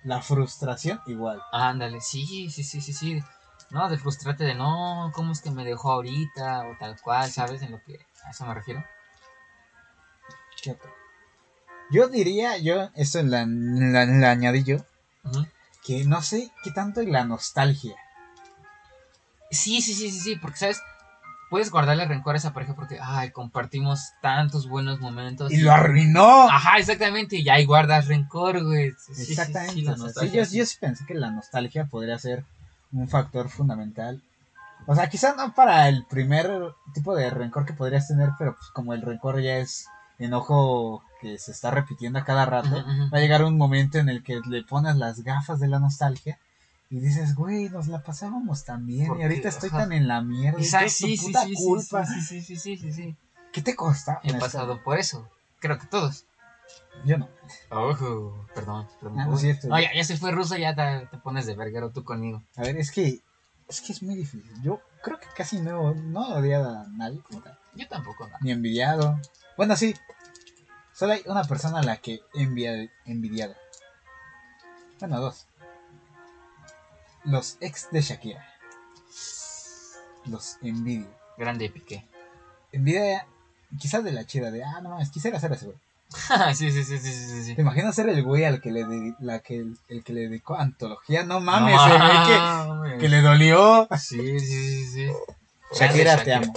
La 0.05 0.21
frustración 0.21 1.01
igual. 1.07 1.41
ándale, 1.53 2.01
sí, 2.03 2.51
sí, 2.51 2.63
sí, 2.63 2.81
sí, 2.83 2.93
sí. 2.93 3.23
No, 3.71 3.89
de 3.89 3.99
frustrarte 3.99 4.45
de, 4.45 4.55
no, 4.55 5.11
¿cómo 5.15 5.33
es 5.33 5.41
que 5.41 5.51
me 5.51 5.65
dejó 5.65 5.93
ahorita? 5.93 6.69
O 6.69 6.77
tal 6.79 7.01
cual, 7.01 7.31
¿sabes? 7.31 7.63
En 7.63 7.73
lo 7.73 7.83
que 7.83 7.99
a 8.25 8.31
eso 8.31 8.47
me 8.47 8.55
refiero. 8.55 8.85
¿Qué 10.63 10.73
otro? 10.73 10.91
Yo 11.91 12.09
diría, 12.09 12.59
yo, 12.59 12.91
esto 12.95 13.23
la, 13.23 13.45
la, 13.47 14.07
la 14.07 14.31
añadí 14.31 14.65
yo, 14.65 14.79
que 15.85 16.05
no 16.05 16.21
sé 16.23 16.51
qué 16.65 16.71
tanto 16.73 17.01
es 17.01 17.09
la 17.09 17.25
nostalgia. 17.25 17.95
Sí, 19.51 19.81
sí, 19.81 19.95
sí, 19.95 20.11
sí, 20.11 20.21
sí, 20.21 20.37
porque, 20.37 20.59
¿sabes? 20.59 20.81
Puedes 21.49 21.71
guardarle 21.71 22.05
rencor 22.07 22.35
a 22.35 22.39
esa 22.39 22.53
pareja 22.53 22.75
porque, 22.75 22.99
ay, 23.01 23.31
compartimos 23.31 24.01
tantos 24.21 24.69
buenos 24.69 24.99
momentos. 24.99 25.53
Y 25.53 25.59
lo 25.59 25.71
arruinó. 25.71 26.49
Ajá, 26.51 26.79
exactamente, 26.79 27.37
y 27.37 27.49
ahí 27.49 27.65
guardas 27.65 28.09
rencor, 28.09 28.65
güey. 28.65 28.91
Sí, 28.93 29.15
sí, 29.15 29.25
sí, 29.27 29.33
Exactamente. 29.33 29.75
sí, 29.75 29.83
la 29.83 29.95
sí, 29.95 30.01
nostalgia, 30.01 30.43
yo, 30.43 30.51
yo 30.51 30.67
sí 30.67 30.77
pensé 30.81 31.07
que 31.07 31.15
la 31.15 31.31
nostalgia 31.31 31.85
podría 31.85 32.19
ser 32.19 32.45
un 32.97 33.09
factor 33.09 33.49
fundamental. 33.49 34.23
O 34.87 34.95
sea, 34.95 35.09
quizás 35.09 35.37
no 35.37 35.53
para 35.55 35.89
el 35.89 36.05
primer 36.05 36.51
tipo 36.95 37.15
de 37.15 37.31
rencor 37.31 37.67
que 37.67 37.73
podrías 37.73 38.09
tener, 38.09 38.31
pero 38.39 38.57
pues 38.57 38.71
como 38.71 38.95
el 38.95 39.03
rencor 39.03 39.41
ya 39.41 39.57
es 39.57 39.87
enojo 40.19 41.03
que 41.21 41.39
se 41.39 41.53
está 41.53 41.71
repitiendo 41.71 42.19
a 42.19 42.25
cada 42.25 42.47
rato, 42.47 42.85
va 43.13 43.19
a 43.19 43.21
llegar 43.21 43.43
un 43.45 43.57
momento 43.57 43.99
en 43.99 44.09
el 44.09 44.23
que 44.23 44.41
le 44.49 44.63
pones 44.63 44.97
las 44.97 45.23
gafas 45.23 45.61
de 45.61 45.69
la 45.69 45.79
nostalgia 45.79 46.39
y 46.91 47.01
dices, 47.01 47.35
güey, 47.35 47.69
nos 47.69 47.89
la 47.89 48.03
pasábamos 48.03 48.65
tan 48.65 48.87
bien 48.87 49.19
y 49.19 49.23
ahorita 49.23 49.49
estoy 49.49 49.71
ajá. 49.71 49.79
tan 49.79 49.93
en 49.93 50.07
la 50.07 50.21
mierda. 50.21 50.59
Exacto, 50.59 50.91
sí, 50.91 51.17
sí, 51.17 51.27
puta 51.27 51.45
sí, 51.45 51.57
sí, 51.57 51.65
culpa. 51.65 52.07
sí, 52.07 52.21
sí, 52.21 52.43
sí, 52.43 52.57
sí, 52.57 52.77
sí, 52.77 52.93
sí. 52.93 53.17
¿Qué 53.53 53.63
te 53.63 53.75
costa? 53.75 54.21
He 54.23 54.35
pasado 54.35 54.83
por 54.83 54.99
eso. 54.99 55.29
Creo 55.59 55.79
que 55.79 55.87
todos. 55.87 56.26
Yo 57.05 57.19
no. 57.19 57.29
Ojo, 57.71 58.47
perdón. 58.55 58.89
perdón. 59.01 59.21
Ah, 59.21 59.27
no 59.27 59.35
es 59.35 59.41
cierto. 59.41 59.69
No, 59.69 59.81
ya, 59.81 59.95
ya 59.95 60.05
se 60.05 60.17
fue 60.17 60.33
ruso, 60.33 60.57
ya 60.57 60.75
te, 60.75 61.07
te 61.07 61.19
pones 61.19 61.47
de 61.47 61.55
verguero 61.55 61.91
tú 61.91 62.05
conmigo. 62.05 62.43
A 62.57 62.63
ver, 62.63 62.77
es 62.77 62.91
que 62.91 63.21
es 63.69 63.81
que 63.81 63.93
es 63.93 64.03
muy 64.03 64.15
difícil. 64.15 64.53
Yo 64.63 64.81
creo 65.03 65.19
que 65.19 65.27
casi 65.37 65.61
no, 65.61 65.95
no 65.95 66.35
odiado 66.37 66.71
a 66.71 66.87
nadie 66.89 67.21
como 67.21 67.43
tal. 67.43 67.59
Yo 67.75 67.87
tampoco, 67.89 68.27
no. 68.29 68.37
Ni 68.41 68.53
envidiado. 68.53 69.21
Bueno, 69.57 69.77
sí. 69.77 69.95
Solo 70.93 71.13
hay 71.13 71.23
una 71.27 71.45
persona 71.45 71.81
a 71.81 71.83
la 71.83 71.97
que 71.99 72.21
he 72.35 72.43
envidiado. 73.05 73.55
Bueno, 74.99 75.21
dos. 75.21 75.47
Los 77.25 77.59
ex 77.61 77.91
de 77.91 78.01
Shakira. 78.01 78.47
Los 80.27 80.59
envidio. 80.63 81.09
Grande 81.37 81.69
piqué. 81.69 82.07
Envidia 82.73 83.27
quizás 83.79 84.05
de 84.05 84.13
la 84.13 84.25
chida 84.25 84.51
de, 84.51 84.65
ah, 84.65 84.81
no 84.81 84.91
mames, 84.91 85.11
quisiera 85.11 85.41
ser 85.41 85.53
ese 85.53 85.67
güey. 85.67 85.79
sí, 86.55 86.71
sí, 86.71 86.85
sí, 86.85 86.99
sí, 86.99 87.45
sí. 87.45 87.55
¿Te 87.55 87.63
imaginas 87.63 87.95
ser 87.95 88.09
el 88.09 88.23
güey 88.23 88.45
al 88.45 88.61
que 88.61 88.71
le, 88.71 88.87
la 89.21 89.41
que, 89.41 89.65
el, 89.89 90.05
que 90.05 90.13
le 90.13 90.23
dedicó 90.23 90.57
antología? 90.57 91.25
No 91.25 91.41
mames, 91.41 91.75
No 91.75 91.95
el 91.95 92.03
güey 92.03 92.23
que, 92.25 92.99
que 93.01 93.09
le 93.09 93.21
dolió. 93.21 93.89
Sí, 93.99 94.39
sí, 94.41 94.47
sí, 94.47 94.87
sí. 94.87 95.13
Shakira, 95.75 96.13
Grande 96.15 96.25
te 96.25 96.35
amo. 96.35 96.55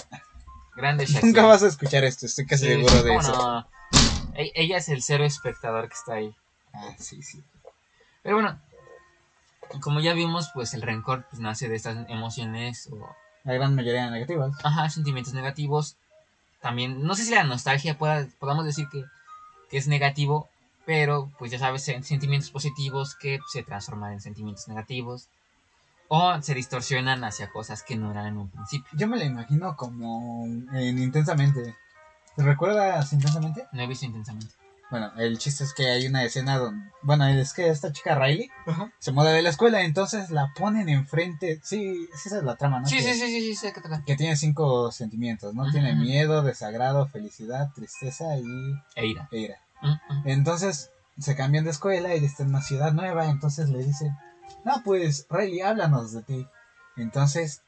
Grande 0.75 1.05
Shakira. 1.05 1.25
Nunca 1.27 1.45
vas 1.45 1.63
a 1.63 1.67
escuchar 1.67 2.03
esto, 2.03 2.25
estoy 2.27 2.45
casi 2.45 2.65
Sí, 2.65 2.71
seguro 2.71 3.03
de 3.03 3.09
¿cómo 3.09 3.21
eso. 3.21 3.31
no? 3.31 3.67
E- 4.35 4.51
Ella 4.55 4.77
es 4.77 4.87
el 4.89 5.01
cero 5.01 5.25
espectador 5.25 5.87
que 5.89 5.95
está 5.95 6.13
ahí. 6.13 6.33
Ah, 6.73 6.93
sí, 6.99 7.21
sí. 7.23 7.43
Pero 8.21 8.35
bueno, 8.35 8.59
como 9.81 9.99
ya 9.99 10.13
vimos, 10.13 10.49
pues 10.53 10.73
el 10.73 10.81
rencor 10.83 11.25
pues, 11.29 11.41
nace 11.41 11.67
de 11.69 11.75
estas 11.75 12.07
emociones 12.09 12.87
o 12.91 13.15
La 13.43 13.53
gran 13.53 13.75
mayoría 13.75 14.09
negativas. 14.09 14.51
ajá, 14.63 14.89
sentimientos 14.89 15.33
negativos. 15.33 15.97
También, 16.61 17.03
no 17.03 17.15
sé 17.15 17.23
si 17.25 17.33
la 17.33 17.43
nostalgia 17.43 17.97
pueda, 17.97 18.27
podamos 18.39 18.65
decir 18.65 18.87
que, 18.91 19.03
que 19.69 19.77
es 19.77 19.87
negativo, 19.87 20.49
pero 20.85 21.29
pues 21.37 21.51
ya 21.51 21.59
sabes, 21.59 21.87
sen- 21.87 22.03
sentimientos 22.03 22.49
positivos 22.51 23.15
que 23.15 23.39
se 23.51 23.63
transforman 23.63 24.13
en 24.13 24.21
sentimientos 24.21 24.67
negativos 24.67 25.27
o 26.07 26.41
se 26.41 26.55
distorsionan 26.55 27.23
hacia 27.23 27.51
cosas 27.51 27.83
que 27.83 27.95
no 27.95 28.09
eran 28.11 28.25
en 28.27 28.37
un 28.37 28.49
principio. 28.49 28.89
Yo 28.97 29.07
me 29.07 29.17
la 29.17 29.25
imagino 29.25 29.75
como 29.75 30.45
en 30.73 30.97
Intensamente. 30.97 31.75
¿Te 32.35 32.43
recuerdas 32.43 33.13
Intensamente? 33.13 33.67
No 33.73 33.81
he 33.83 33.87
visto 33.87 34.05
intensamente. 34.05 34.53
Bueno, 34.89 35.11
el 35.17 35.37
chiste 35.37 35.63
es 35.63 35.73
que 35.73 35.87
hay 35.87 36.07
una 36.07 36.23
escena 36.23 36.57
donde... 36.57 36.89
Bueno, 37.03 37.27
es 37.27 37.53
que 37.53 37.69
esta 37.69 37.91
chica 37.91 38.15
Riley 38.15 38.49
se 38.97 39.11
muda 39.11 39.31
de 39.31 39.43
la 39.43 39.49
escuela, 39.49 39.81
entonces 39.81 40.31
la 40.31 40.51
ponen 40.57 40.89
enfrente... 40.89 41.59
Sí, 41.63 42.07
esa 42.13 42.37
es 42.37 42.43
la 42.43 42.55
trama, 42.55 42.79
¿no? 42.79 42.87
Sí, 42.87 42.97
que, 42.97 43.03
sí, 43.03 43.13
sí, 43.13 43.27
sí, 43.27 43.55
sí. 43.55 43.67
Que 44.05 44.15
tiene 44.15 44.35
cinco 44.35 44.91
sentimientos, 44.91 45.53
¿no? 45.53 45.69
Tiene 45.71 45.95
miedo, 45.95 46.41
desagrado, 46.41 47.07
felicidad, 47.07 47.69
tristeza 47.75 48.35
y 48.37 48.73
E 48.95 49.05
ira. 49.05 49.29
ira. 49.31 49.57
Mm. 49.81 50.27
Entonces 50.27 50.89
se 51.19 51.35
cambian 51.35 51.65
de 51.65 51.71
escuela 51.71 52.15
y 52.15 52.25
está 52.25 52.43
en 52.43 52.49
una 52.49 52.61
ciudad 52.61 52.91
nueva, 52.91 53.27
entonces 53.27 53.69
le 53.69 53.83
dicen, 53.83 54.17
no, 54.65 54.81
pues 54.83 55.27
Riley, 55.29 55.61
háblanos 55.61 56.13
de 56.13 56.23
ti. 56.23 56.47
Entonces, 56.97 57.61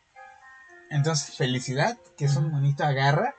entonces 0.90 1.36
felicidad, 1.36 1.98
que 2.18 2.26
es 2.26 2.36
un 2.36 2.50
monito, 2.50 2.84
agarra 2.84 3.36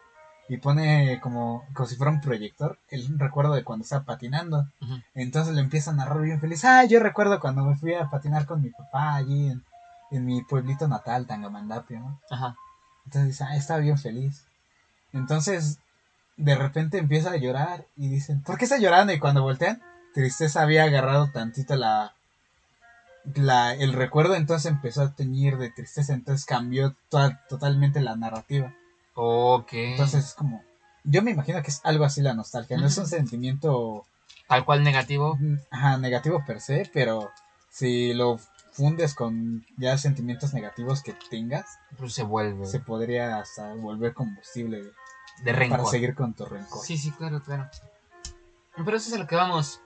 y 0.48 0.56
pone 0.58 1.18
como, 1.20 1.64
como 1.72 1.86
si 1.88 1.96
fuera 1.96 2.10
un 2.12 2.20
proyector 2.20 2.78
el 2.90 3.18
recuerdo 3.18 3.54
de 3.54 3.64
cuando 3.64 3.84
estaba 3.84 4.04
patinando. 4.04 4.66
Entonces 5.14 5.54
le 5.54 5.60
empieza 5.60 5.90
a 5.90 5.94
narrar 5.94 6.20
bien 6.20 6.40
feliz, 6.40 6.64
ah, 6.64 6.84
yo 6.84 7.00
recuerdo 7.00 7.40
cuando 7.40 7.64
me 7.64 7.76
fui 7.76 7.94
a 7.94 8.10
patinar 8.10 8.44
con 8.46 8.60
mi 8.62 8.70
papá 8.70 9.14
allí 9.14 9.48
en, 9.50 9.62
en 10.10 10.24
mi 10.26 10.42
pueblito 10.42 10.88
natal, 10.88 11.26
Tangamandapio, 11.26 12.00
¿no? 12.00 12.20
Ajá. 12.30 12.56
Entonces 13.06 13.28
dice, 13.30 13.44
ah, 13.44 13.56
estaba 13.56 13.80
bien 13.80 13.98
feliz. 13.98 14.44
Entonces, 15.12 15.78
de 16.36 16.54
repente 16.54 16.98
empieza 16.98 17.30
a 17.30 17.36
llorar 17.36 17.84
y 17.96 18.08
dicen, 18.08 18.42
¿por 18.42 18.58
qué 18.58 18.64
está 18.64 18.78
llorando? 18.78 19.12
Y 19.12 19.18
cuando 19.18 19.42
voltean, 19.42 19.80
tristeza 20.14 20.62
había 20.62 20.84
agarrado 20.84 21.30
tantito 21.30 21.76
la, 21.76 22.12
la 23.34 23.74
el 23.74 23.92
recuerdo, 23.92 24.34
entonces 24.34 24.70
empezó 24.70 25.02
a 25.02 25.14
teñir 25.14 25.56
de 25.58 25.70
tristeza, 25.70 26.12
entonces 26.12 26.44
cambió 26.46 26.94
to- 27.08 27.32
totalmente 27.48 28.00
la 28.00 28.16
narrativa. 28.16 28.72
Ok. 29.14 29.72
Entonces 29.72 30.24
es 30.26 30.34
como, 30.34 30.62
yo 31.04 31.22
me 31.22 31.30
imagino 31.32 31.62
que 31.62 31.70
es 31.70 31.80
algo 31.84 32.04
así 32.04 32.22
la 32.22 32.34
nostalgia, 32.34 32.76
no 32.78 32.86
es 32.86 32.96
un 32.98 33.06
sentimiento 33.06 34.06
Tal 34.48 34.64
cual 34.64 34.82
negativo. 34.82 35.38
ajá, 35.70 35.96
negativo 35.98 36.44
per 36.46 36.60
se, 36.60 36.90
pero 36.92 37.30
si 37.70 38.12
lo 38.14 38.38
fundes 38.72 39.14
con 39.14 39.64
ya 39.76 39.96
sentimientos 39.98 40.54
negativos 40.54 41.02
que 41.02 41.14
tengas, 41.30 41.66
Pues 41.98 42.14
se 42.14 42.22
vuelve 42.22 42.66
se 42.66 42.80
podría 42.80 43.38
hasta 43.38 43.74
volver 43.74 44.14
combustible 44.14 44.82
de 45.44 45.52
rencor. 45.52 45.78
para 45.78 45.90
seguir 45.90 46.14
con 46.14 46.34
tu 46.34 46.44
rencor. 46.46 46.84
Sí, 46.84 46.96
sí, 46.98 47.10
claro, 47.12 47.42
claro. 47.42 47.68
Pero 48.76 48.96
eso 48.96 49.08
es 49.08 49.14
a 49.14 49.18
lo 49.18 49.26
que 49.26 49.36
vamos. 49.36 49.80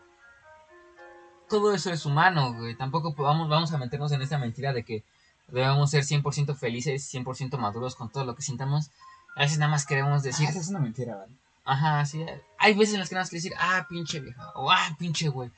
Todo 1.48 1.74
eso 1.74 1.92
es 1.92 2.04
humano, 2.06 2.54
güey. 2.54 2.76
Tampoco 2.76 3.14
vamos, 3.16 3.48
vamos 3.48 3.72
a 3.72 3.78
meternos 3.78 4.10
en 4.12 4.22
esta 4.22 4.38
mentira 4.38 4.72
de 4.72 4.84
que 4.84 5.04
debemos 5.48 5.90
ser 5.90 6.02
100% 6.04 6.54
felices, 6.56 7.08
100% 7.12 7.56
maduros 7.58 7.94
con 7.94 8.10
todo 8.10 8.24
lo 8.24 8.34
que 8.34 8.42
sintamos. 8.42 8.90
A 9.36 9.40
veces 9.42 9.58
nada 9.58 9.70
más 9.70 9.86
queremos 9.86 10.22
decir, 10.22 10.46
Ah, 10.46 10.50
esa 10.50 10.60
es 10.60 10.68
una 10.68 10.80
mentira, 10.80 11.14
¿vale? 11.16 11.32
ajá, 11.64 12.04
sí. 12.06 12.24
Hay 12.58 12.74
veces 12.74 12.94
en 12.94 13.00
las 13.00 13.08
que 13.08 13.14
nada 13.14 13.22
más 13.24 13.30
que 13.30 13.36
decir, 13.36 13.52
ah, 13.58 13.86
pinche 13.88 14.20
vieja, 14.20 14.50
o 14.54 14.70
ah, 14.70 14.96
pinche 14.98 15.28
güey, 15.28 15.50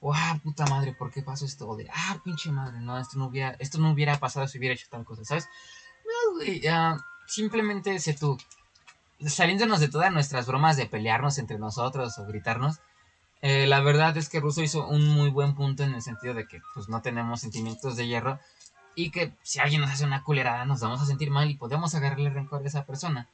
o 0.00 0.12
ah, 0.14 0.38
puta 0.42 0.66
madre, 0.66 0.92
¿por 0.94 1.10
qué 1.12 1.22
pasó 1.22 1.44
esto? 1.44 1.68
O 1.68 1.76
de, 1.76 1.88
ah, 1.92 2.18
pinche 2.24 2.50
madre, 2.50 2.80
no, 2.80 2.98
esto 2.98 3.18
no 3.18 3.26
hubiera, 3.26 3.56
esto 3.58 3.78
no 3.78 3.90
hubiera 3.92 4.18
pasado 4.18 4.46
si 4.48 4.58
hubiera 4.58 4.74
hecho 4.74 4.86
tal 4.90 5.04
cosa, 5.04 5.24
¿sabes? 5.24 5.48
No, 6.04 6.34
güey, 6.36 6.66
ah, 6.66 6.98
simplemente 7.26 7.98
sé 8.00 8.14
tú, 8.14 8.36
saliéndonos 9.26 9.80
de 9.80 9.88
todas 9.88 10.12
nuestras 10.12 10.46
bromas 10.46 10.76
de 10.76 10.86
pelearnos 10.86 11.38
entre 11.38 11.58
nosotros 11.58 12.18
o 12.18 12.26
gritarnos, 12.26 12.80
Eh, 13.42 13.66
la 13.66 13.80
verdad 13.80 14.14
es 14.18 14.28
que 14.28 14.38
Russo 14.38 14.60
hizo 14.60 14.86
un 14.86 15.08
muy 15.08 15.30
buen 15.30 15.54
punto 15.54 15.82
en 15.82 15.94
el 15.94 16.02
sentido 16.02 16.34
de 16.34 16.46
que 16.46 16.60
pues 16.74 16.90
no 16.90 17.00
tenemos 17.00 17.40
sentimientos 17.40 17.96
de 17.96 18.06
hierro 18.06 18.38
y 19.06 19.10
que 19.10 19.32
si 19.42 19.58
alguien 19.60 19.80
nos 19.80 19.90
hace 19.90 20.04
una 20.04 20.22
culerada 20.22 20.64
nos 20.64 20.80
vamos 20.80 21.00
a 21.00 21.06
sentir 21.06 21.30
mal 21.30 21.50
y 21.50 21.56
podemos 21.56 21.94
agarrarle 21.94 22.30
rencor 22.30 22.62
a 22.62 22.66
esa 22.66 22.84
persona. 22.84 23.28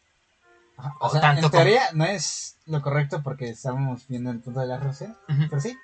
Ajá, 0.77 0.95
O 1.01 1.07
O 1.07 1.11
sea, 1.11 1.21
tanto 1.21 1.39
en 1.47 1.51
como- 1.51 1.63
teoría 1.63 1.83
no 1.95 2.05
es 2.05 2.57
lo 2.67 2.83
correcto 2.83 3.23
porque 3.23 3.49
estamos 3.49 4.07
viendo 4.09 4.31
el 4.31 4.41
punto 4.41 4.61
de 4.61 4.67
la 4.67 4.79
relación, 4.79 5.17
Ujú. 5.29 5.47
pero 5.49 5.61
sí. 5.61 5.77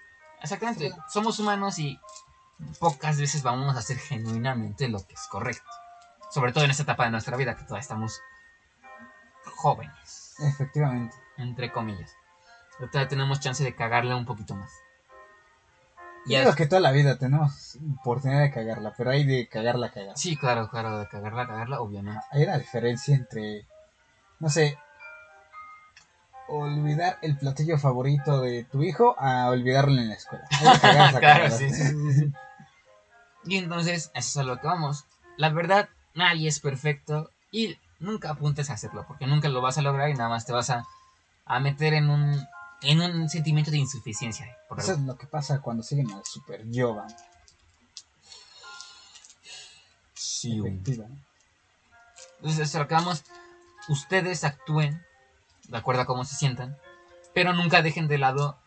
Exactamente. 0.42 0.92
Somos 1.09 1.38
humanos 1.38 1.78
y 1.78 1.98
pocas 2.78 3.18
veces 3.18 3.42
vamos 3.42 3.74
a 3.76 3.78
hacer 3.78 3.96
genuinamente 3.98 4.88
lo 4.88 4.98
que 5.06 5.14
es 5.14 5.26
correcto. 5.28 5.68
Sobre 6.30 6.52
todo 6.52 6.64
en 6.64 6.70
esta 6.70 6.82
etapa 6.82 7.04
de 7.04 7.10
nuestra 7.10 7.36
vida 7.36 7.56
que 7.56 7.62
todavía 7.64 7.80
estamos 7.82 8.20
jóvenes, 9.56 10.34
Efectivamente. 10.40 11.14
entre 11.36 11.70
comillas. 11.72 12.14
Pero 12.78 12.90
todavía 12.90 13.09
tenemos 13.09 13.40
chance 13.40 13.62
de 13.62 13.74
cagarla 13.74 14.16
un 14.16 14.24
poquito 14.24 14.54
más. 14.54 14.70
Y 16.27 16.36
digo 16.36 16.55
que 16.55 16.66
toda 16.66 16.81
la 16.81 16.93
vida 16.93 17.16
tenemos 17.16 17.78
oportunidad 18.01 18.43
de 18.43 18.53
cagarla, 18.53 18.94
pero 18.97 19.11
hay 19.11 19.24
de 19.24 19.49
cagarla, 19.49 19.90
cagarla. 19.90 20.16
Sí, 20.16 20.36
claro, 20.36 20.69
claro, 20.69 20.99
de 20.99 21.09
cagarla, 21.09 21.47
cagarla, 21.47 21.81
obviamente. 21.81 22.20
Hay 22.31 22.44
una 22.44 22.59
diferencia 22.59 23.15
entre, 23.15 23.66
no 24.39 24.49
sé, 24.49 24.78
olvidar 26.49 27.19
el 27.23 27.36
platillo 27.36 27.78
favorito 27.78 28.40
de 28.40 28.65
tu 28.65 28.82
hijo 28.82 29.16
a 29.19 29.49
olvidarlo 29.49 30.01
en 30.01 30.09
la 30.09 30.15
escuela. 30.15 30.44
Cagarla, 30.81 31.20
claro, 31.20 31.51
sí, 31.51 31.70
sí, 31.70 32.12
sí. 32.12 32.32
Y 33.44 33.57
entonces, 33.57 34.12
eso 34.15 34.15
es 34.15 34.36
a 34.36 34.43
lo 34.44 34.61
que 34.61 34.66
vamos. 34.69 35.07
La 35.36 35.49
verdad, 35.49 35.89
nadie 36.15 36.49
es 36.49 36.61
perfecto 36.61 37.31
y 37.51 37.78
nunca 37.99 38.31
apuntes 38.31 38.70
a 38.70 38.74
hacerlo, 38.74 39.05
porque 39.09 39.27
nunca 39.27 39.49
lo 39.49 39.61
vas 39.61 39.78
a 39.78 39.82
lograr 39.82 40.09
y 40.11 40.15
nada 40.15 40.28
más 40.28 40.47
te 40.47 40.53
vas 40.53 40.70
a, 40.70 40.85
a 41.47 41.59
meter 41.59 41.94
en 41.94 42.11
un, 42.11 42.47
en 42.82 43.00
un 43.00 43.28
sentimiento 43.28 43.70
de 43.70 43.78
insuficiencia. 43.78 44.56
por 44.68 44.80
Eso 44.80 44.92
es 44.92 45.00
lo 45.00 45.16
que 45.16 45.26
pasa 45.26 45.60
cuando 45.60 45.82
siguen 45.82 46.10
al 46.12 46.24
super 46.24 46.68
Yoba. 46.70 47.06
Sí. 50.14 50.59
Efectiva. 50.59 51.06
Entonces, 52.40 52.88
vamos. 52.88 53.22
Ustedes 53.88 54.44
actúen 54.44 55.04
de 55.68 55.76
acuerdo 55.76 56.02
a 56.02 56.06
cómo 56.06 56.24
se 56.24 56.36
sientan, 56.36 56.76
pero 57.34 57.52
nunca 57.52 57.82
dejen 57.82 58.09
de 58.09 58.18
lado 58.18 58.59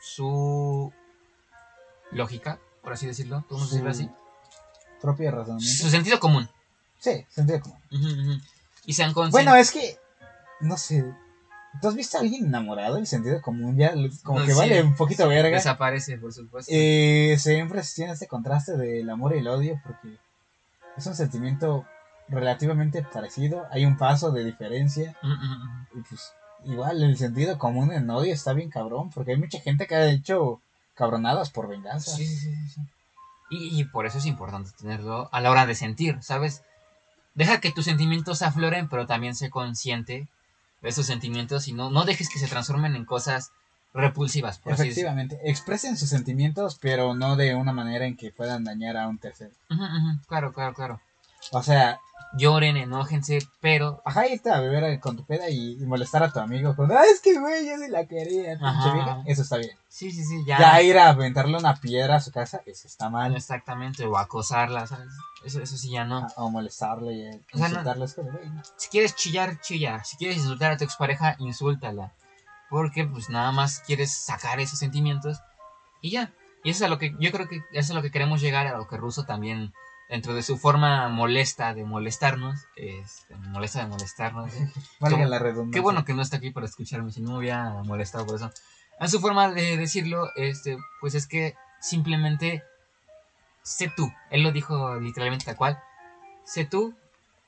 su 0.00 0.92
lógica, 2.10 2.58
por 2.82 2.92
así 2.92 3.06
decirlo. 3.06 3.44
¿Podemos 3.48 3.70
decirlo 3.70 3.90
así? 3.90 4.10
Propio 5.00 5.30
razonamiento. 5.30 5.82
Su 5.82 5.90
sentido 5.90 6.18
común. 6.20 6.48
Sí, 6.98 7.24
sentido 7.28 7.60
común. 7.60 7.78
Ujú, 7.92 8.06
ujú. 8.06 8.40
Y 8.86 8.94
sean 8.94 9.12
conscientes. 9.12 9.32
Bueno, 9.32 9.56
es 9.56 9.70
que, 9.70 9.98
no 10.60 10.76
sé, 10.76 11.04
¿tú 11.80 11.88
has 11.88 11.94
visto 11.94 12.16
a 12.16 12.20
alguien 12.20 12.46
enamorado? 12.46 12.96
El 12.96 13.06
sentido 13.06 13.40
común 13.42 13.76
ya, 13.76 13.92
como 14.22 14.40
No, 14.40 14.44
que 14.44 14.52
sí, 14.52 14.58
vale 14.58 14.82
un 14.82 14.94
poquito 14.94 15.28
verga. 15.28 15.56
Desaparece, 15.56 16.18
por 16.18 16.32
supuesto. 16.32 16.70
Eh, 16.74 17.36
siempre 17.38 17.82
se 17.82 17.94
tiene 17.96 18.12
este 18.12 18.26
contraste 18.26 18.76
del 18.76 19.08
amor 19.10 19.34
y 19.34 19.38
el 19.38 19.48
odio 19.48 19.80
porque 19.84 20.18
es 20.96 21.06
un 21.06 21.14
sentimiento 21.14 21.86
relativamente 22.28 23.02
parecido. 23.02 23.66
Hay 23.70 23.84
un 23.86 23.96
paso 23.96 24.30
de 24.32 24.44
diferencia 24.44 25.16
Ujú, 25.22 25.32
ujú, 25.32 25.44
ujú. 25.44 25.98
y 25.98 26.02
pues 26.08 26.32
igual 26.64 27.02
el 27.02 27.16
sentido 27.16 27.58
común 27.58 27.92
en 27.92 28.08
odio 28.10 28.32
está 28.32 28.52
bien 28.52 28.70
cabrón 28.70 29.10
porque 29.10 29.32
hay 29.32 29.38
mucha 29.38 29.60
gente 29.60 29.86
que 29.86 29.94
ha 29.94 30.06
hecho 30.06 30.60
cabronadas 30.94 31.50
por 31.50 31.68
venganza. 31.68 32.10
Sí, 32.16 32.26
sí, 32.26 32.54
sí. 32.68 32.80
Y, 33.50 33.80
y 33.80 33.84
por 33.84 34.06
eso 34.06 34.18
es 34.18 34.26
importante 34.26 34.70
tenerlo 34.76 35.28
a 35.32 35.40
la 35.40 35.50
hora 35.50 35.66
de 35.66 35.74
sentir, 35.76 36.18
¿sabes? 36.22 36.62
Deja 37.34 37.60
que 37.60 37.70
tus 37.70 37.84
sentimientos 37.84 38.42
afloren, 38.42 38.88
pero 38.88 39.06
también 39.06 39.34
sé 39.36 39.50
consciente 39.50 40.26
esos 40.82 41.06
sentimientos 41.06 41.68
y 41.68 41.72
no, 41.72 41.90
no 41.90 42.04
dejes 42.04 42.28
que 42.28 42.38
se 42.38 42.48
transformen 42.48 42.96
en 42.96 43.04
cosas 43.04 43.52
repulsivas, 43.94 44.58
por 44.58 44.74
así. 44.74 44.82
Efectivamente, 44.82 45.40
expresen 45.44 45.96
sus 45.96 46.10
sentimientos, 46.10 46.78
pero 46.80 47.14
no 47.14 47.36
de 47.36 47.54
una 47.54 47.72
manera 47.72 48.06
en 48.06 48.16
que 48.16 48.30
puedan 48.30 48.64
dañar 48.64 48.96
a 48.96 49.08
un 49.08 49.18
tercero. 49.18 49.52
Claro, 50.28 50.52
claro, 50.52 50.74
claro. 50.74 51.00
O 51.52 51.62
sea, 51.62 52.00
Lloren, 52.36 52.76
enójense, 52.76 53.38
pero 53.60 54.02
ajá, 54.04 54.26
irte 54.28 54.50
a 54.50 54.60
beber 54.60 54.98
con 55.00 55.16
tu 55.16 55.24
peda 55.24 55.48
y, 55.48 55.72
y 55.80 55.86
molestar 55.86 56.22
a 56.22 56.32
tu 56.32 56.38
amigo 56.40 56.74
con, 56.76 56.90
ah, 56.92 57.02
es 57.12 57.20
que 57.20 57.38
güey, 57.38 57.66
yo 57.66 57.76
sí 57.78 57.88
la 57.90 58.06
quería, 58.06 58.50
pinche 58.52 58.64
Ajá. 58.66 58.92
vieja", 58.94 59.22
Eso 59.26 59.42
está 59.42 59.56
bien. 59.56 59.76
sí, 59.88 60.10
sí, 60.10 60.24
sí, 60.24 60.44
ya. 60.46 60.58
Ya. 60.58 60.82
ir 60.82 60.98
a 60.98 61.08
aventarle 61.08 61.56
una 61.56 61.76
piedra 61.80 62.16
a 62.16 62.20
su 62.20 62.30
casa, 62.32 62.60
eso 62.66 62.86
está 62.88 63.08
mal. 63.08 63.34
Exactamente, 63.34 64.04
o 64.06 64.16
acosarla, 64.18 64.86
¿sabes? 64.86 65.08
Eso, 65.44 65.60
eso 65.62 65.76
sí 65.76 65.90
ya 65.90 66.04
no. 66.04 66.18
Ah, 66.18 66.32
O 66.36 66.50
molestarle 66.50 67.12
y 67.14 67.28
O 67.28 67.30
sea, 67.32 67.40
no- 67.56 67.66
insultarle. 67.68 68.04
es 68.04 68.14
como, 68.14 68.30
güey, 68.32 68.48
no. 68.50 68.62
Si 68.76 68.88
quieres 68.88 69.14
chillar, 69.14 69.60
chilla. 69.60 70.02
Si 70.04 70.16
quieres 70.16 70.36
insultar 70.38 70.72
a 70.72 70.76
tu 70.76 70.84
expareja, 70.84 71.36
insúltala. 71.38 72.12
Porque 72.68 73.04
pues 73.04 73.30
nada 73.30 73.52
más 73.52 73.80
quieres 73.86 74.12
sacar 74.12 74.58
esos 74.60 74.78
sentimientos 74.80 75.38
y 76.00 76.10
ya. 76.10 76.32
Y 76.64 76.70
eso 76.70 76.78
es 76.84 76.88
a 76.88 76.90
lo 76.90 76.98
que 76.98 77.14
yo 77.20 77.30
creo 77.30 77.46
que 77.48 77.56
eso 77.58 77.64
es 77.72 77.90
a 77.92 77.94
lo 77.94 78.02
que 78.02 78.10
queremos 78.10 78.40
llegar, 78.40 78.66
a 78.66 78.76
lo 78.76 78.88
que 78.88 78.96
Russo 78.96 79.24
también, 79.24 79.72
dentro 80.08 80.34
de 80.34 80.42
su 80.42 80.56
forma 80.58 81.08
molesta 81.08 81.74
de 81.74 81.84
molestarnos, 81.84 82.66
este, 82.76 83.34
molesta 83.36 83.80
de 83.80 83.86
molestarnos. 83.88 84.52
Valga 85.00 85.18
Qué- 85.18 85.26
la 85.26 85.38
redundancia. 85.38 85.72
Qué 85.72 85.80
bueno 85.80 86.04
que 86.04 86.14
no 86.14 86.22
está 86.22 86.36
aquí 86.36 86.50
para 86.50 86.66
escucharme, 86.66 87.10
si 87.12 87.20
no 87.20 87.32
me 87.32 87.38
hubiera 87.38 87.70
molestado 87.84 88.26
por 88.26 88.36
eso. 88.36 88.50
En 89.00 89.08
su 89.08 89.20
forma 89.20 89.50
de 89.50 89.76
decirlo, 89.76 90.30
este, 90.36 90.78
pues 91.00 91.14
es 91.14 91.26
que 91.26 91.54
simplemente 91.80 92.62
sé 93.62 93.92
tú. 93.94 94.10
Él 94.30 94.42
lo 94.42 94.52
dijo 94.52 94.96
literalmente 94.96 95.44
tal 95.44 95.56
cual. 95.56 95.78
Sé 96.44 96.64
tú. 96.64 96.94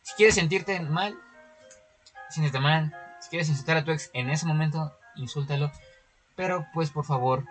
Si 0.03 0.15
quieres 0.15 0.35
sentirte 0.35 0.81
mal, 0.81 1.17
siéntete 2.31 2.61
mal. 2.61 2.95
Si 3.21 3.31
quieres 3.31 3.49
insultar 3.49 3.77
a 3.79 3.85
tu 3.85 3.93
ex 3.93 4.11
en 4.13 4.31
ese 4.31 4.47
momento, 4.47 4.93
insúltalo. 5.17 5.71
Pero 6.37 6.67
pues 6.75 6.91
por 6.91 7.05
favor, 7.05 7.45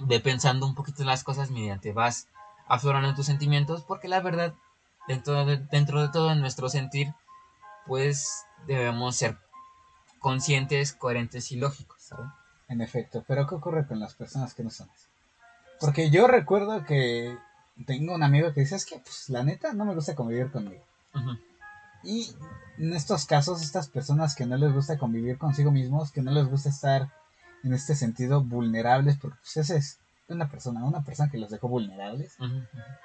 ve 0.00 0.20
pensando 0.20 0.66
un 0.66 0.74
poquito 0.74 1.04
las 1.04 1.22
cosas 1.24 1.50
mediante 1.50 1.92
vas 1.92 2.28
aflorando 2.68 3.14
tus 3.14 3.26
sentimientos, 3.26 3.82
porque 3.82 4.08
la 4.08 4.20
verdad, 4.20 4.54
dentro 5.08 5.44
de, 5.44 5.58
dentro 5.58 6.02
de 6.02 6.08
todo 6.08 6.34
nuestro 6.34 6.68
sentir, 6.68 7.14
pues 7.86 8.44
debemos 8.66 9.16
ser 9.16 9.38
conscientes, 10.18 10.92
coherentes 10.92 11.52
y 11.52 11.56
lógicos, 11.56 12.02
¿sabes? 12.02 12.26
En 12.68 12.80
efecto, 12.80 13.24
pero 13.28 13.46
¿qué 13.46 13.54
ocurre 13.54 13.86
con 13.86 14.00
las 14.00 14.14
personas 14.14 14.54
que 14.54 14.64
no 14.64 14.70
son 14.70 14.88
así? 14.90 15.06
Porque 15.78 16.10
yo 16.10 16.26
recuerdo 16.26 16.84
que 16.84 17.36
tengo 17.86 18.14
un 18.14 18.22
amigo 18.22 18.52
que 18.52 18.60
dice, 18.60 18.76
es 18.76 18.86
que 18.86 18.98
pues 18.98 19.28
la 19.28 19.44
neta 19.44 19.72
no 19.72 19.84
me 19.84 19.94
gusta 19.94 20.14
convivir 20.14 20.50
conmigo. 20.50 20.82
Y 22.02 22.34
en 22.78 22.92
estos 22.92 23.24
casos, 23.24 23.62
estas 23.62 23.88
personas 23.88 24.34
que 24.34 24.46
no 24.46 24.56
les 24.56 24.72
gusta 24.72 24.98
convivir 24.98 25.38
consigo 25.38 25.70
mismos, 25.70 26.12
que 26.12 26.22
no 26.22 26.30
les 26.30 26.48
gusta 26.48 26.68
estar 26.68 27.10
en 27.62 27.72
este 27.72 27.94
sentido 27.94 28.42
vulnerables, 28.42 29.16
porque 29.16 29.38
pues 29.40 29.56
esa 29.56 29.76
es 29.76 29.98
una 30.28 30.48
persona, 30.48 30.84
una 30.84 31.02
persona 31.04 31.30
que 31.30 31.38
los 31.38 31.50
dejó 31.50 31.68
vulnerables 31.68 32.36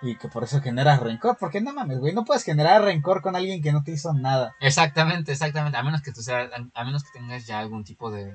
y 0.02 0.15
que 0.18 0.27
por 0.27 0.43
eso 0.43 0.60
genera 0.61 0.98
rencor, 0.98 1.38
porque 1.39 1.61
no 1.61 1.72
mames, 1.73 1.99
güey, 1.99 2.14
no 2.14 2.26
puedes 2.26 2.43
generar 2.43 2.81
rencor 2.84 3.22
con 3.22 3.35
alguien 3.35 3.61
que 3.61 3.72
no 3.72 3.84
te 3.84 3.91
hizo 3.91 4.14
nada. 4.14 4.56
Exactamente, 4.60 5.31
exactamente. 5.31 5.77
A 5.77 5.84
menos 5.84 6.02
que 6.02 6.11
tú 6.11 6.22
seas, 6.22 6.49
a, 6.73 6.84
menos 6.84 7.03
que 7.03 7.11
tengas 7.19 7.45
ya 7.45 7.60
algún 7.60 7.84
tipo 7.84 8.10
de, 8.11 8.34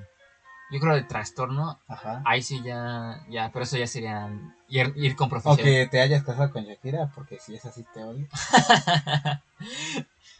yo 0.71 0.79
creo 0.79 0.95
de 0.95 1.03
trastorno, 1.03 1.79
Ajá. 1.87 2.21
ahí 2.25 2.41
sí 2.41 2.61
ya, 2.63 3.21
ya, 3.29 3.51
pero 3.51 3.63
eso 3.63 3.75
ya 3.77 3.87
sería 3.87 4.29
ir, 4.69 4.93
ir 4.95 5.15
con 5.17 5.27
O 5.27 5.29
profesional. 5.31 5.65
que 5.65 5.87
te 5.87 5.99
hayas 6.01 6.23
casado 6.23 6.49
con 6.51 6.63
Shakira, 6.63 7.11
porque 7.13 7.39
si 7.39 7.55
es 7.55 7.65
así 7.65 7.85
te 7.93 8.03
odio. 8.03 8.27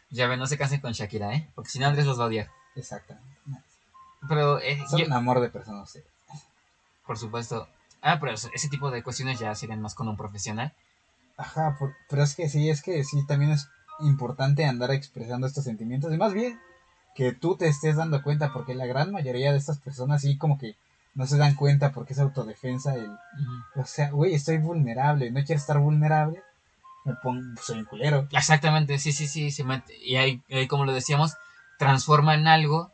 ya 0.09 0.27
ven, 0.27 0.39
no 0.39 0.47
se 0.47 0.57
casen 0.57 0.79
con 0.79 0.93
Shakira, 0.93 1.33
¿eh? 1.33 1.49
Porque 1.55 1.69
si 1.69 1.79
no 1.79 1.87
Andrés 1.87 2.05
los 2.05 2.19
va 2.19 2.23
a 2.23 2.27
odiar. 2.27 2.47
Exactamente. 2.75 3.27
Pero, 4.27 4.59
eh, 4.59 4.79
Son 4.89 4.99
yo- 4.99 5.05
un 5.05 5.13
amor 5.13 5.39
de 5.41 5.49
personas. 5.49 5.89
sí. 5.91 5.99
por 7.05 7.17
supuesto. 7.17 7.67
Ah, 8.09 8.19
pero 8.21 8.31
ese 8.33 8.69
tipo 8.69 8.89
de 8.89 9.03
cuestiones 9.03 9.37
ya 9.37 9.53
serían 9.53 9.81
más 9.81 9.93
con 9.93 10.07
un 10.07 10.15
profesional. 10.15 10.73
Ajá, 11.37 11.75
por- 11.77 11.93
pero 12.09 12.23
es 12.23 12.35
que 12.35 12.47
sí, 12.47 12.69
es 12.69 12.81
que 12.81 13.03
sí, 13.03 13.25
también 13.27 13.51
es 13.51 13.67
importante 13.99 14.65
andar 14.65 14.91
expresando 14.91 15.45
estos 15.45 15.65
sentimientos. 15.65 16.13
Y 16.13 16.17
más 16.17 16.33
bien, 16.33 16.57
que 17.15 17.33
tú 17.33 17.57
te 17.57 17.67
estés 17.67 17.97
dando 17.97 18.21
cuenta, 18.23 18.53
porque 18.53 18.75
la 18.75 18.85
gran 18.85 19.11
mayoría 19.11 19.51
de 19.51 19.57
estas 19.57 19.79
personas 19.79 20.21
sí 20.21 20.37
como 20.37 20.57
que 20.57 20.75
no 21.15 21.25
se 21.25 21.37
dan 21.37 21.55
cuenta 21.55 21.91
porque 21.91 22.13
es 22.13 22.19
autodefensa. 22.19 22.95
El, 22.95 23.11
o 23.75 23.85
sea, 23.85 24.09
güey, 24.11 24.33
estoy 24.35 24.57
vulnerable, 24.57 25.29
no 25.31 25.43
quiero 25.43 25.59
estar 25.59 25.79
vulnerable. 25.79 26.41
Me 27.03 27.13
pongo, 27.15 27.41
soy 27.61 27.79
un 27.79 27.85
culero. 27.85 28.27
Exactamente, 28.31 28.99
sí, 28.99 29.11
sí, 29.11 29.27
sí, 29.27 29.51
se 29.51 29.63
y 30.01 30.15
ahí, 30.15 30.41
ahí, 30.49 30.67
como 30.67 30.85
lo 30.85 30.93
decíamos, 30.93 31.33
transforma 31.77 32.35
en 32.35 32.47
algo 32.47 32.91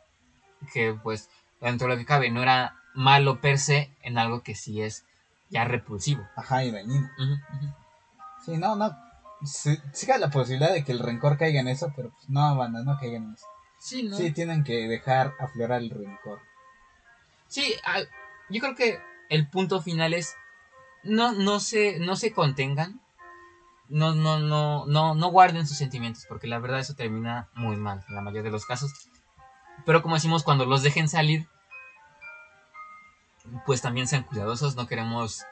que, 0.72 0.94
pues, 1.02 1.28
dentro 1.60 1.86
de 1.88 1.94
lo 1.94 1.98
que 1.98 2.06
cabe, 2.06 2.30
no 2.30 2.42
era 2.42 2.74
malo 2.94 3.40
per 3.40 3.58
se, 3.58 3.90
en 4.02 4.18
algo 4.18 4.42
que 4.42 4.54
sí 4.54 4.82
es 4.82 5.04
ya 5.50 5.64
repulsivo. 5.64 6.26
Ajá, 6.36 6.64
y 6.64 6.70
dañino. 6.70 7.10
Ujú. 7.18 7.74
Sí, 8.44 8.56
no, 8.56 8.76
no. 8.76 8.96
Sí, 9.44 9.78
sí 9.92 10.06
la 10.18 10.30
posibilidad 10.30 10.72
de 10.72 10.84
que 10.84 10.92
el 10.92 11.00
rencor 11.00 11.36
caiga 11.36 11.60
en 11.60 11.68
eso, 11.68 11.92
pero 11.94 12.10
pues 12.10 12.28
no, 12.30 12.56
banda, 12.56 12.82
no 12.82 12.98
caigan 12.98 13.24
en 13.24 13.34
eso. 13.34 13.46
Sí, 13.78 14.02
¿no? 14.04 14.16
Sí, 14.16 14.30
tienen 14.32 14.64
que 14.64 14.88
dejar 14.88 15.34
aflorar 15.38 15.82
el 15.82 15.90
rencor. 15.90 16.40
Sí, 17.48 17.74
al- 17.84 18.08
yo 18.48 18.60
creo 18.60 18.74
que 18.74 18.98
el 19.28 19.48
punto 19.48 19.82
final 19.82 20.14
es 20.14 20.34
no, 21.02 21.32
no 21.32 21.60
se, 21.60 21.98
no 21.98 22.16
se 22.16 22.32
contengan, 22.32 23.00
no, 23.88 24.14
no, 24.14 24.38
no, 24.38 24.86
no, 24.86 25.14
no 25.14 25.28
guarden 25.28 25.66
sus 25.66 25.76
sentimientos, 25.76 26.24
porque 26.28 26.46
la 26.46 26.58
verdad 26.58 26.80
eso 26.80 26.94
termina 26.94 27.48
muy 27.54 27.76
mal 27.76 28.02
en 28.08 28.14
la 28.14 28.22
mayoría 28.22 28.44
de 28.44 28.50
los 28.50 28.64
casos. 28.64 28.90
Pero 29.84 30.00
como 30.02 30.14
decimos, 30.14 30.42
cuando 30.42 30.64
los 30.64 30.82
dejen 30.82 31.08
salir, 31.08 31.46
pues 33.66 33.82
también 33.82 34.06
sean 34.06 34.24
cuidadosos. 34.24 34.76
No 34.76 34.86
queremos 34.86 35.44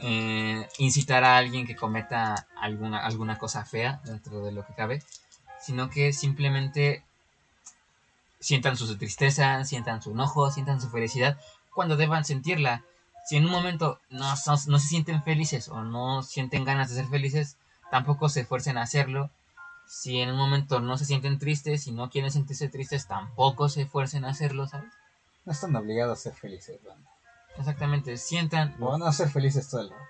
eh, 0.00 0.68
incitar 0.78 1.24
a 1.24 1.36
alguien 1.36 1.66
que 1.66 1.76
cometa 1.76 2.46
alguna, 2.60 3.04
alguna 3.04 3.38
cosa 3.38 3.64
fea 3.64 4.00
dentro 4.04 4.44
de 4.44 4.52
lo 4.52 4.66
que 4.66 4.74
cabe, 4.74 5.02
sino 5.60 5.90
que 5.90 6.12
simplemente 6.12 7.04
sientan 8.40 8.76
su 8.76 8.96
tristeza, 8.98 9.64
sientan 9.64 10.02
su 10.02 10.10
enojo, 10.10 10.50
sientan 10.50 10.80
su 10.80 10.90
felicidad 10.90 11.38
cuando 11.72 11.96
deban 11.96 12.24
sentirla. 12.24 12.84
Si 13.26 13.36
en 13.36 13.46
un 13.46 13.52
momento 13.52 14.00
no, 14.10 14.36
se 14.36 14.78
sienten 14.80 15.22
felices 15.22 15.68
o 15.68 15.82
no 15.82 16.22
sienten 16.22 16.64
ganas 16.64 16.90
de 16.90 16.96
ser 16.96 17.06
felices, 17.06 17.56
tampoco 17.90 18.28
se 18.28 18.42
esfuercen 18.42 18.76
a 18.76 18.82
hacerlo. 18.82 19.30
Si 19.86 20.20
en 20.20 20.30
un 20.30 20.36
momento 20.36 20.80
no 20.80 20.98
se 20.98 21.06
sienten 21.06 21.38
tristes 21.38 21.86
y 21.86 21.92
no 21.92 22.10
quieren 22.10 22.30
sentirse 22.30 22.68
tristes, 22.68 23.06
tampoco 23.06 23.68
se 23.68 23.82
esfuercen 23.82 24.24
a 24.24 24.30
hacerlo, 24.30 24.66
¿sabes? 24.66 24.92
No 25.44 25.52
están 25.52 25.74
obligados 25.76 26.18
a 26.18 26.22
ser 26.22 26.34
felices, 26.34 26.78
banda. 26.84 27.10
Exactamente, 27.58 28.16
sientan. 28.16 28.74
O 28.80 28.96
no 28.98 29.06
a 29.06 29.12
ser 29.12 29.28
felices 29.28 29.68
todo 29.68 29.82
el 29.82 29.90
rato. 29.90 30.02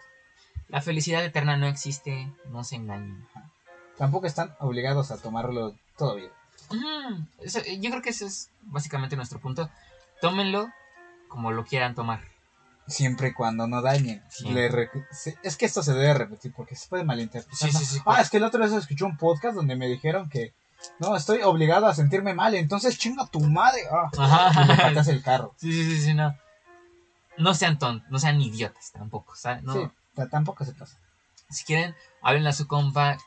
La 0.69 0.81
felicidad 0.81 1.25
eterna 1.25 1.57
no 1.57 1.67
existe, 1.67 2.33
no 2.51 2.65
se 2.65 2.77
engañen. 2.77 3.27
Tampoco 3.99 4.27
están 4.27 4.55
obligados 4.61 5.11
a 5.11 5.19
tomarlo 5.19 5.75
todo 5.97 6.17
bien. 6.17 6.31
Ujú, 6.71 7.27
eso- 7.41 7.61
yo 7.65 7.91
creo 7.91 8.03
que 8.03 8.11
ese 8.11 8.27
es 8.27 8.51
básicamente 8.63 9.17
nuestro 9.17 9.39
punto. 9.41 9.69
Tómenlo 10.21 10.69
como 11.29 11.53
lo 11.53 11.65
quieran 11.65 11.95
tomar. 11.95 12.21
Siempre 12.87 13.29
y 13.29 13.33
cuando 13.33 13.67
no 13.67 13.83
dañen. 13.83 14.23
Sí. 14.31 14.49
Le 14.51 14.69
Es 15.43 15.57
que 15.57 15.67
esto 15.67 15.83
se 15.83 15.93
debe 15.95 16.15
repetir 16.15 16.53
porque 16.55 16.77
se 16.77 16.89
puede 16.89 17.05
malinterpretar. 17.05 17.71
Sí, 17.71 17.77
sí, 17.77 17.85
sí, 17.85 18.01
Ah, 18.07 18.21
es 18.21 18.31
que 18.31 18.37
el 18.39 18.45
otro 18.45 18.67
día 18.67 18.79
escuché 18.79 19.05
un 19.05 19.17
podcast 19.17 19.55
donde 19.57 19.75
me 19.77 19.89
dijeron 19.89 20.29
que 20.29 20.53
no, 20.99 21.17
estoy 21.17 21.43
obligado 21.43 21.87
a 21.87 21.95
sentirme 21.95 22.35
mal, 22.35 22.55
entonces 22.55 22.99
chinga 22.99 23.27
tu 23.27 23.41
madre. 23.41 23.83
Ah, 24.19 24.89
y 24.91 24.95
le 24.95 25.01
el 25.01 25.23
carro. 25.23 25.55
Sí, 25.57 25.73
sí, 25.73 25.85
sí, 25.85 26.03
sí, 26.03 26.15
no. 26.15 26.37
No 27.37 27.55
sean 27.55 27.79
tontos, 27.79 28.09
no 28.11 28.19
sean 28.19 28.41
idiotas 28.41 28.93
tampoco, 28.93 29.35
¿sabes? 29.35 29.63
No. 29.65 29.73
Sí, 29.75 29.91
ta- 30.15 30.29
tampoco 30.29 30.65
se 30.65 30.73
pasa. 30.73 30.97
Si 31.51 31.65
quieren, 31.65 31.95
háblenle 32.23 32.51
a 32.51 32.53
su 32.53 32.67
compa, 32.67 33.19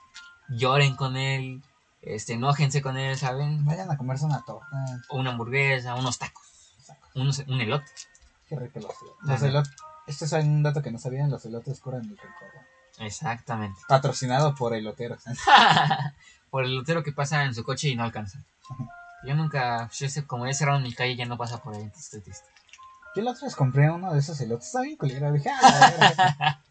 lloren 0.50 0.96
con 0.96 1.18
él, 1.18 1.62
este, 2.02 2.34
enójense 2.34 2.82
con 2.82 2.98
él, 2.98 3.18
¿saben? 3.18 3.66
Vayan 3.66 3.92
a 3.92 3.98
comerse 3.98 4.26
una 4.26 4.44
torta. 4.44 4.68
O 5.10 5.18
una 5.18 5.32
hamburguesa, 5.32 5.96
unos 5.96 6.18
tacos, 6.18 6.46
unos, 7.16 7.40
un 7.48 7.60
elote. 7.62 7.92
Qué 8.48 8.56
rico 8.56 8.80
los 8.80 8.92
elotes. 9.02 9.24
Ajá. 9.24 9.32
Los 9.34 9.42
elotes. 9.44 9.74
Este 10.08 10.24
es 10.26 10.32
un 10.32 10.64
dato 10.64 10.82
que 10.82 10.92
no 10.92 11.00
sabían, 11.00 11.30
los 11.30 11.44
elotes 11.46 11.82
curan 11.82 12.02
el 12.02 12.18
rencor. 12.18 12.48
Exactamente. 13.00 13.80
Patrocinado 13.88 14.56
por 14.56 14.74
eloteros. 14.74 15.22
Por 16.58 16.66
el 16.66 16.76
lotero 16.76 17.04
que 17.04 17.12
pasa 17.12 17.44
en 17.44 17.54
su 17.54 17.64
coche 17.64 17.88
y 17.90 17.96
no 17.96 18.04
alcanza. 18.04 18.40
Yo 19.24 19.36
nunca, 19.36 19.92
yo 19.94 20.10
sé, 20.10 20.26
como 20.26 20.48
he 20.48 20.56
cerrado 20.56 20.80
mi 20.80 20.92
calle, 20.92 21.16
ya 21.16 21.26
no 21.28 21.38
pasa 21.38 21.62
por 21.62 21.76
ahí, 21.76 21.84
entonces 21.84 22.06
estoy 22.06 22.22
triste. 22.22 22.48
Yo 23.16 23.22
la 23.22 23.30
otra 23.30 23.46
vez 23.46 23.56
compré 23.56 23.92
uno 23.92 24.12
de 24.12 24.18
esos 24.18 24.42
elotes, 24.42 24.66
estaba 24.66 24.86
bien 24.86 24.98
culero. 24.98 25.32
Dije, 25.32 25.52
ah. 25.52 26.60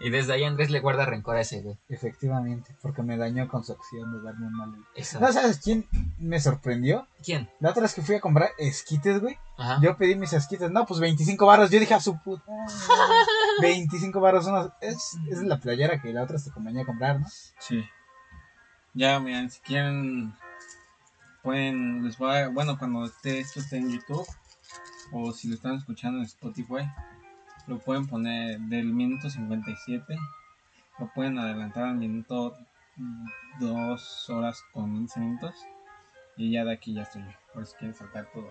Y 0.00 0.10
desde 0.10 0.32
ahí 0.34 0.44
Andrés 0.44 0.70
le 0.70 0.78
guarda 0.80 1.04
rencor 1.04 1.34
a 1.36 1.40
ese, 1.40 1.62
güey. 1.62 1.76
Efectivamente, 1.88 2.76
porque 2.80 3.02
me 3.02 3.16
dañó 3.16 3.48
con 3.48 3.64
su 3.64 3.72
acción 3.72 4.12
de 4.12 4.22
darme 4.22 4.46
un 4.46 4.52
mal. 4.52 4.74
Eso. 4.94 5.18
¿No 5.18 5.32
sabes 5.32 5.58
quién 5.58 5.88
me 6.18 6.40
sorprendió? 6.40 7.08
¿Quién? 7.24 7.50
La 7.58 7.70
otra 7.70 7.82
vez 7.82 7.94
que 7.94 8.02
fui 8.02 8.14
a 8.14 8.20
comprar 8.20 8.50
esquites, 8.58 9.20
güey. 9.20 9.36
Ajá. 9.56 9.80
Yo 9.82 9.96
pedí 9.96 10.14
mis 10.14 10.32
esquites, 10.32 10.70
no, 10.70 10.86
pues 10.86 11.00
25 11.00 11.44
baros. 11.44 11.70
Yo 11.70 11.80
dije 11.80 11.94
a 11.94 12.00
su 12.00 12.16
puta. 12.22 12.44
madre, 12.48 13.14
25 13.62 14.20
baros. 14.20 14.46
unos- 14.46 14.70
Es, 14.80 15.16
es 15.28 15.42
la 15.42 15.58
playera 15.58 16.00
que 16.00 16.12
la 16.12 16.22
otra 16.22 16.38
se 16.38 16.52
convenía 16.52 16.82
a 16.82 16.86
comprar, 16.86 17.18
¿no? 17.20 17.26
Sí. 17.58 17.84
Ya, 18.94 19.20
miren, 19.20 19.50
si 19.50 19.60
quieren, 19.60 20.34
pueden, 21.42 22.04
les 22.04 22.18
voy 22.18 22.34
a, 22.34 22.48
bueno, 22.48 22.78
cuando 22.78 23.04
esté, 23.04 23.40
esto 23.40 23.60
esté 23.60 23.76
en 23.76 23.90
YouTube, 23.92 24.26
o 25.12 25.32
si 25.32 25.48
lo 25.48 25.54
están 25.54 25.76
escuchando 25.76 26.18
en 26.18 26.24
Spotify, 26.24 26.90
lo 27.66 27.78
pueden 27.78 28.06
poner 28.06 28.58
del 28.60 28.86
minuto 28.86 29.30
57, 29.30 30.16
lo 30.98 31.12
pueden 31.14 31.38
adelantar 31.38 31.84
al 31.84 31.96
minuto 31.96 32.56
2 33.60 34.30
horas 34.30 34.62
con 34.72 34.92
15 34.94 35.20
minutos, 35.20 35.54
y 36.36 36.52
ya 36.52 36.64
de 36.64 36.72
aquí 36.72 36.94
ya 36.94 37.02
estoy 37.02 37.22
yo, 37.22 37.30
por 37.54 37.66
si 37.66 37.76
quieren 37.76 37.94
saltar 37.96 38.28
todo. 38.32 38.48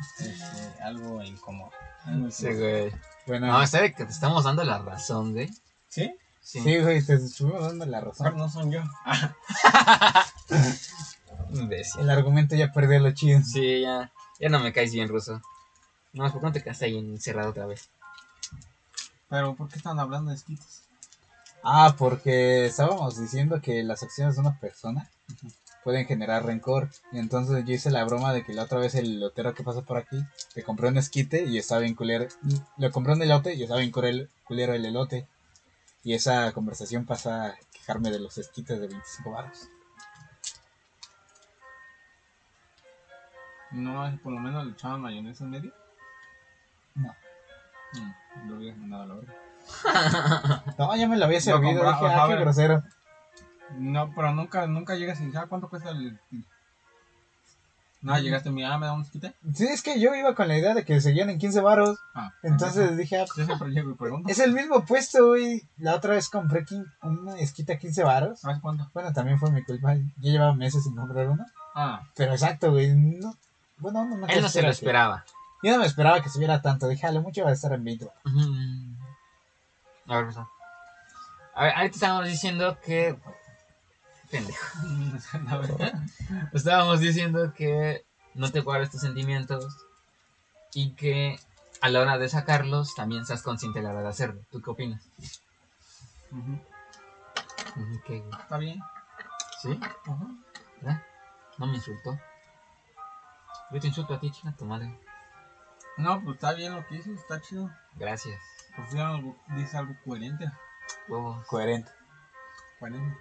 Este, 0.00 0.80
algo 0.82 1.20
incómodo. 1.24 1.72
Algo 2.04 2.30
Sí, 2.30 2.46
incómodo. 2.46 2.70
güey. 2.70 2.92
Bueno, 3.26 3.46
No, 3.48 3.66
sabe 3.66 3.92
que 3.92 4.04
te 4.04 4.12
estamos 4.12 4.44
dando 4.44 4.62
la 4.62 4.78
razón, 4.78 5.32
güey. 5.32 5.50
¿Sí? 5.88 6.14
Sí. 6.48 6.62
sí, 6.62 6.78
güey, 6.78 7.04
te 7.04 7.12
estuvimos 7.12 7.60
dando 7.60 7.84
la 7.84 8.00
razón. 8.00 8.34
no 8.38 8.48
son 8.48 8.72
yo. 8.72 8.80
Imbécil. 11.50 12.00
El 12.00 12.08
argumento 12.08 12.56
ya 12.56 12.72
perdió 12.72 12.98
lo 13.00 13.10
chido. 13.10 13.42
Sí, 13.42 13.82
ya. 13.82 14.10
Ya 14.40 14.48
no 14.48 14.58
me 14.58 14.72
caes 14.72 14.94
bien, 14.94 15.08
ruso. 15.08 15.42
No, 16.14 16.32
¿por 16.32 16.40
qué 16.40 16.46
no 16.46 16.52
te 16.54 16.62
quedaste 16.62 16.86
ahí 16.86 16.96
encerrado 16.96 17.50
otra 17.50 17.66
vez? 17.66 17.90
Pero, 19.28 19.56
¿por 19.56 19.68
qué 19.68 19.76
están 19.76 20.00
hablando 20.00 20.30
de 20.30 20.36
esquites? 20.36 20.84
Ah, 21.62 21.94
porque 21.98 22.64
estábamos 22.64 23.20
diciendo 23.20 23.60
que 23.60 23.82
las 23.82 24.02
acciones 24.02 24.36
de 24.36 24.40
una 24.40 24.58
persona 24.58 25.10
pueden 25.84 26.06
generar 26.06 26.46
rencor. 26.46 26.88
Y 27.12 27.18
entonces 27.18 27.62
yo 27.66 27.74
hice 27.74 27.90
la 27.90 28.06
broma 28.06 28.32
de 28.32 28.42
que 28.42 28.54
la 28.54 28.62
otra 28.62 28.78
vez 28.78 28.94
el 28.94 29.20
lotero 29.20 29.52
que 29.52 29.64
pasó 29.64 29.84
por 29.84 29.98
aquí 29.98 30.24
le 30.54 30.62
compré 30.62 30.88
un 30.88 30.96
esquite 30.96 31.44
y 31.44 31.58
estaba 31.58 31.82
bien 31.82 31.94
culero. 31.94 32.26
Le 32.78 32.90
compré 32.90 33.12
un 33.12 33.20
elote 33.20 33.52
y 33.52 33.64
estaba 33.64 33.80
bien 33.80 33.92
culero 33.92 34.26
culero 34.44 34.72
el 34.72 34.86
elote. 34.86 35.28
Y 36.08 36.14
esa 36.14 36.50
conversación 36.52 37.04
pasa 37.04 37.48
a 37.48 37.54
quejarme 37.70 38.10
de 38.10 38.18
los 38.18 38.38
esquites 38.38 38.80
de 38.80 38.88
25 38.88 39.30
baros. 39.30 39.68
No, 43.72 44.18
por 44.22 44.32
lo 44.32 44.40
menos 44.40 44.64
le 44.64 44.72
echaban 44.72 45.02
mayonesa 45.02 45.44
en 45.44 45.50
medio. 45.50 45.74
No. 46.94 47.14
Mm, 47.92 48.48
lo 48.48 48.56
hubieras 48.56 48.78
mandado 48.78 49.02
a 49.02 49.06
la 49.06 49.14
verga. 49.16 49.34
No, 50.78 50.96
ya 50.96 51.08
me 51.08 51.18
lo 51.18 51.26
había 51.26 51.36
Lo 51.40 51.42
servido. 51.42 51.72
compraba, 51.74 51.92
Dije, 52.00 52.06
ah, 52.06 52.26
qué 52.26 52.32
ajá, 52.32 52.40
grosero. 52.40 52.82
No, 53.76 54.10
pero 54.14 54.32
nunca, 54.32 54.66
nunca 54.66 54.94
llegas 54.94 55.20
y 55.20 55.30
ah, 55.36 55.44
¿cuánto 55.46 55.68
cuesta 55.68 55.90
el 55.90 56.18
No, 58.00 58.16
llegaste 58.18 58.48
y 58.50 58.52
me 58.52 58.64
ah, 58.64 58.78
me 58.78 58.86
da 58.86 58.92
un 58.92 59.02
esquite. 59.02 59.34
Sí, 59.54 59.66
es 59.66 59.82
que 59.82 59.98
yo 60.00 60.14
iba 60.14 60.34
con 60.36 60.46
la 60.46 60.56
idea 60.56 60.72
de 60.72 60.84
que 60.84 61.00
seguían 61.00 61.30
en 61.30 61.38
15 61.38 61.60
baros. 61.60 61.98
Ah, 62.14 62.30
Entonces 62.44 62.96
dije, 62.96 63.18
ah, 63.20 63.24
yo 63.36 63.44
siempre 63.44 63.70
llego 63.70 63.90
y 63.90 63.94
pregunto. 63.94 64.30
es 64.30 64.38
el 64.38 64.52
mismo 64.52 64.84
puesto, 64.84 65.26
güey. 65.28 65.62
La 65.78 65.96
otra 65.96 66.14
vez 66.14 66.28
compré 66.28 66.64
una 67.02 67.36
esquita 67.40 67.72
a 67.72 67.78
15 67.78 68.04
baros. 68.04 68.38
¿Sabes 68.40 68.58
cuánto? 68.62 68.88
Bueno, 68.94 69.12
también 69.12 69.38
fue 69.40 69.50
mi 69.50 69.64
culpa. 69.64 69.94
Yo 69.96 70.02
llevaba 70.30 70.54
meses 70.54 70.84
sin 70.84 70.94
comprar 70.94 71.28
una. 71.28 71.46
Ah, 71.74 72.02
Pero 72.14 72.32
exacto, 72.32 72.70
güey. 72.70 72.94
No, 72.94 73.34
bueno, 73.78 74.04
no, 74.04 74.26
Él 74.28 74.42
no 74.42 74.48
se 74.48 74.62
lo 74.62 74.68
que- 74.68 74.72
esperaba. 74.72 75.24
Yo 75.64 75.72
no 75.72 75.78
me 75.78 75.86
esperaba 75.86 76.22
que 76.22 76.28
subiera 76.28 76.62
tanto. 76.62 76.86
Dije, 76.86 77.04
a 77.06 77.10
lo 77.10 77.20
mucho 77.20 77.42
va 77.42 77.50
a 77.50 77.54
estar 77.54 77.72
en 77.72 77.82
20. 77.82 78.04
Ujú. 78.04 78.54
A 80.06 80.16
ver, 80.16 80.24
ruso. 80.26 80.48
A 81.56 81.64
ver, 81.64 81.72
ahorita 81.74 81.94
estábamos 81.96 82.26
diciendo 82.28 82.78
que. 82.84 83.18
Pendejo. 84.30 84.78
a 85.48 85.56
ver. 85.58 85.92
Estábamos 86.52 87.00
diciendo 87.00 87.52
que 87.54 88.04
no 88.34 88.50
te 88.50 88.60
guardes 88.60 88.90
tus 88.90 89.00
sentimientos 89.00 89.66
y 90.74 90.92
que 90.94 91.38
a 91.80 91.88
la 91.88 92.00
hora 92.00 92.18
de 92.18 92.28
sacarlos 92.28 92.94
también 92.94 93.24
seas 93.24 93.42
consciente 93.42 93.78
a 93.78 93.82
la 93.82 93.90
hora 93.90 94.02
de 94.02 94.08
hacerlo. 94.08 94.42
¿Tú 94.50 94.60
qué 94.60 94.70
opinas? 94.70 95.02
Ujú, 96.30 96.52
Ujú, 97.76 98.00
¿Qué? 98.06 98.22
Está 98.40 98.58
bien. 98.58 98.80
¿Sí? 99.62 99.80
¿Verdad? 100.80 101.02
No 101.56 101.66
me 101.66 101.76
insultó. 101.76 102.18
Yo 103.70 103.80
te 103.80 103.86
insulto 103.88 104.14
a 104.14 104.20
ti, 104.20 104.30
chica, 104.30 104.54
tu 104.56 104.64
madre. 104.64 104.98
No, 105.96 106.22
pues 106.22 106.36
está 106.36 106.52
bien 106.52 106.74
lo 106.74 106.86
que 106.86 106.96
dices, 106.96 107.18
está 107.18 107.40
chido. 107.40 107.70
Gracias. 107.96 108.40
Pues 108.76 108.90
ya 108.92 109.08
algo- 109.08 109.36
dice 109.56 109.76
algo 109.76 109.94
coherente. 110.04 110.50
Huevos. 111.08 111.44
Coherente. 111.46 111.90
Coherente. 112.78 113.18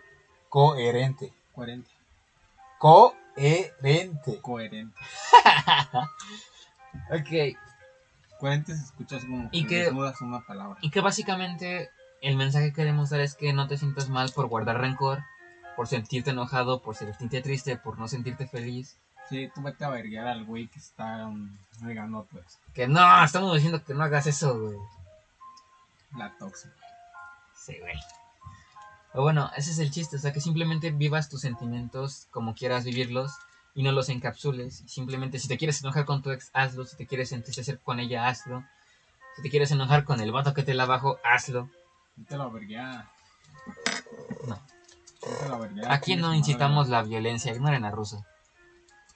Coherente. 0.58 1.32
Coherente. 1.54 1.92
Coherente. 2.80 4.42
Coherente. 4.42 4.96
Ok. 7.12 7.56
Coherente 8.40 8.76
se 8.76 8.84
escucha 8.86 9.20
como 9.20 9.50
Y 9.52 9.68
que 9.68 9.84
que- 9.84 9.90
una 9.92 10.42
palabra. 10.48 10.80
Y 10.82 10.90
que 10.90 11.00
básicamente 11.02 11.92
el 12.22 12.36
mensaje 12.38 12.68
que 12.70 12.74
queremos 12.74 13.12
dar 13.12 13.20
es 13.20 13.36
que 13.36 13.54
no 13.54 13.68
te 13.68 13.78
sientas 13.78 14.10
mal 14.10 14.32
por 14.34 14.48
guardar 14.48 14.80
rencor, 14.82 15.24
por 15.76 15.88
sentirte 15.88 16.32
enojado, 16.32 16.82
por 16.82 16.96
sentirte 16.96 17.42
triste, 17.44 17.78
por 17.78 18.00
no 18.00 18.08
sentirte 18.08 18.48
feliz. 18.48 18.98
Sí, 19.30 19.52
tú 19.54 19.62
vete 19.62 19.86
a 19.86 19.90
verguiar 19.90 20.28
al 20.28 20.44
güey 20.46 20.68
que 20.70 20.80
está 20.80 21.28
um, 21.28 21.56
regando 21.82 22.26
pues 22.32 22.60
Que 22.74 22.88
no, 22.88 23.24
estamos 23.24 23.54
diciendo 23.54 23.84
que 23.84 23.94
no 23.94 24.04
hagas 24.04 24.26
eso, 24.26 24.60
güey. 24.60 24.78
la 26.18 26.36
tóxica. 26.40 26.74
Sí, 27.56 27.78
güey. 27.80 27.94
Pero 29.18 29.24
bueno, 29.24 29.50
ese 29.58 29.72
es 29.72 29.80
el 29.80 29.90
chiste, 29.90 30.18
o 30.18 30.20
sea, 30.20 30.32
que 30.32 30.40
simplemente 30.40 30.92
vivas 30.92 31.28
tus 31.28 31.42
sentimientos 31.42 32.28
como 32.30 32.54
quieras 32.54 32.86
vivirlos 32.86 33.32
y 33.74 33.82
no 33.82 33.92
los 33.92 34.10
encapsules. 34.10 34.84
Simplemente 34.86 35.40
si 35.40 35.48
te 35.48 35.58
quieres 35.58 35.82
enojar 35.82 36.06
con 36.06 36.22
tu 36.22 36.30
ex, 36.30 36.52
hazlo. 36.54 36.86
Si 36.86 36.96
te 36.98 37.08
quieres 37.08 37.32
entristecer 37.32 37.80
con 37.80 38.00
ella, 38.00 38.28
hazlo. 38.28 38.64
Si 39.36 39.42
te 39.42 39.50
quieres 39.50 39.72
enojar 39.72 40.04
con 40.04 40.22
el 40.22 40.32
vato 40.32 40.54
que 40.54 40.62
te 40.62 40.76
la 40.76 40.84
abajo, 40.84 41.18
hazlo. 41.24 41.68
Vete 42.16 42.36
a 42.36 42.46
verguiar. 42.46 43.10
No. 44.48 44.60
La. 45.74 45.94
Aquí 45.96 46.16
no 46.16 46.36
incitamos 46.36 46.88
madre. 46.88 46.92
la 47.04 47.10
violencia, 47.10 47.52
ignoren 47.56 47.86
a 47.86 47.90
Russo. 47.90 48.24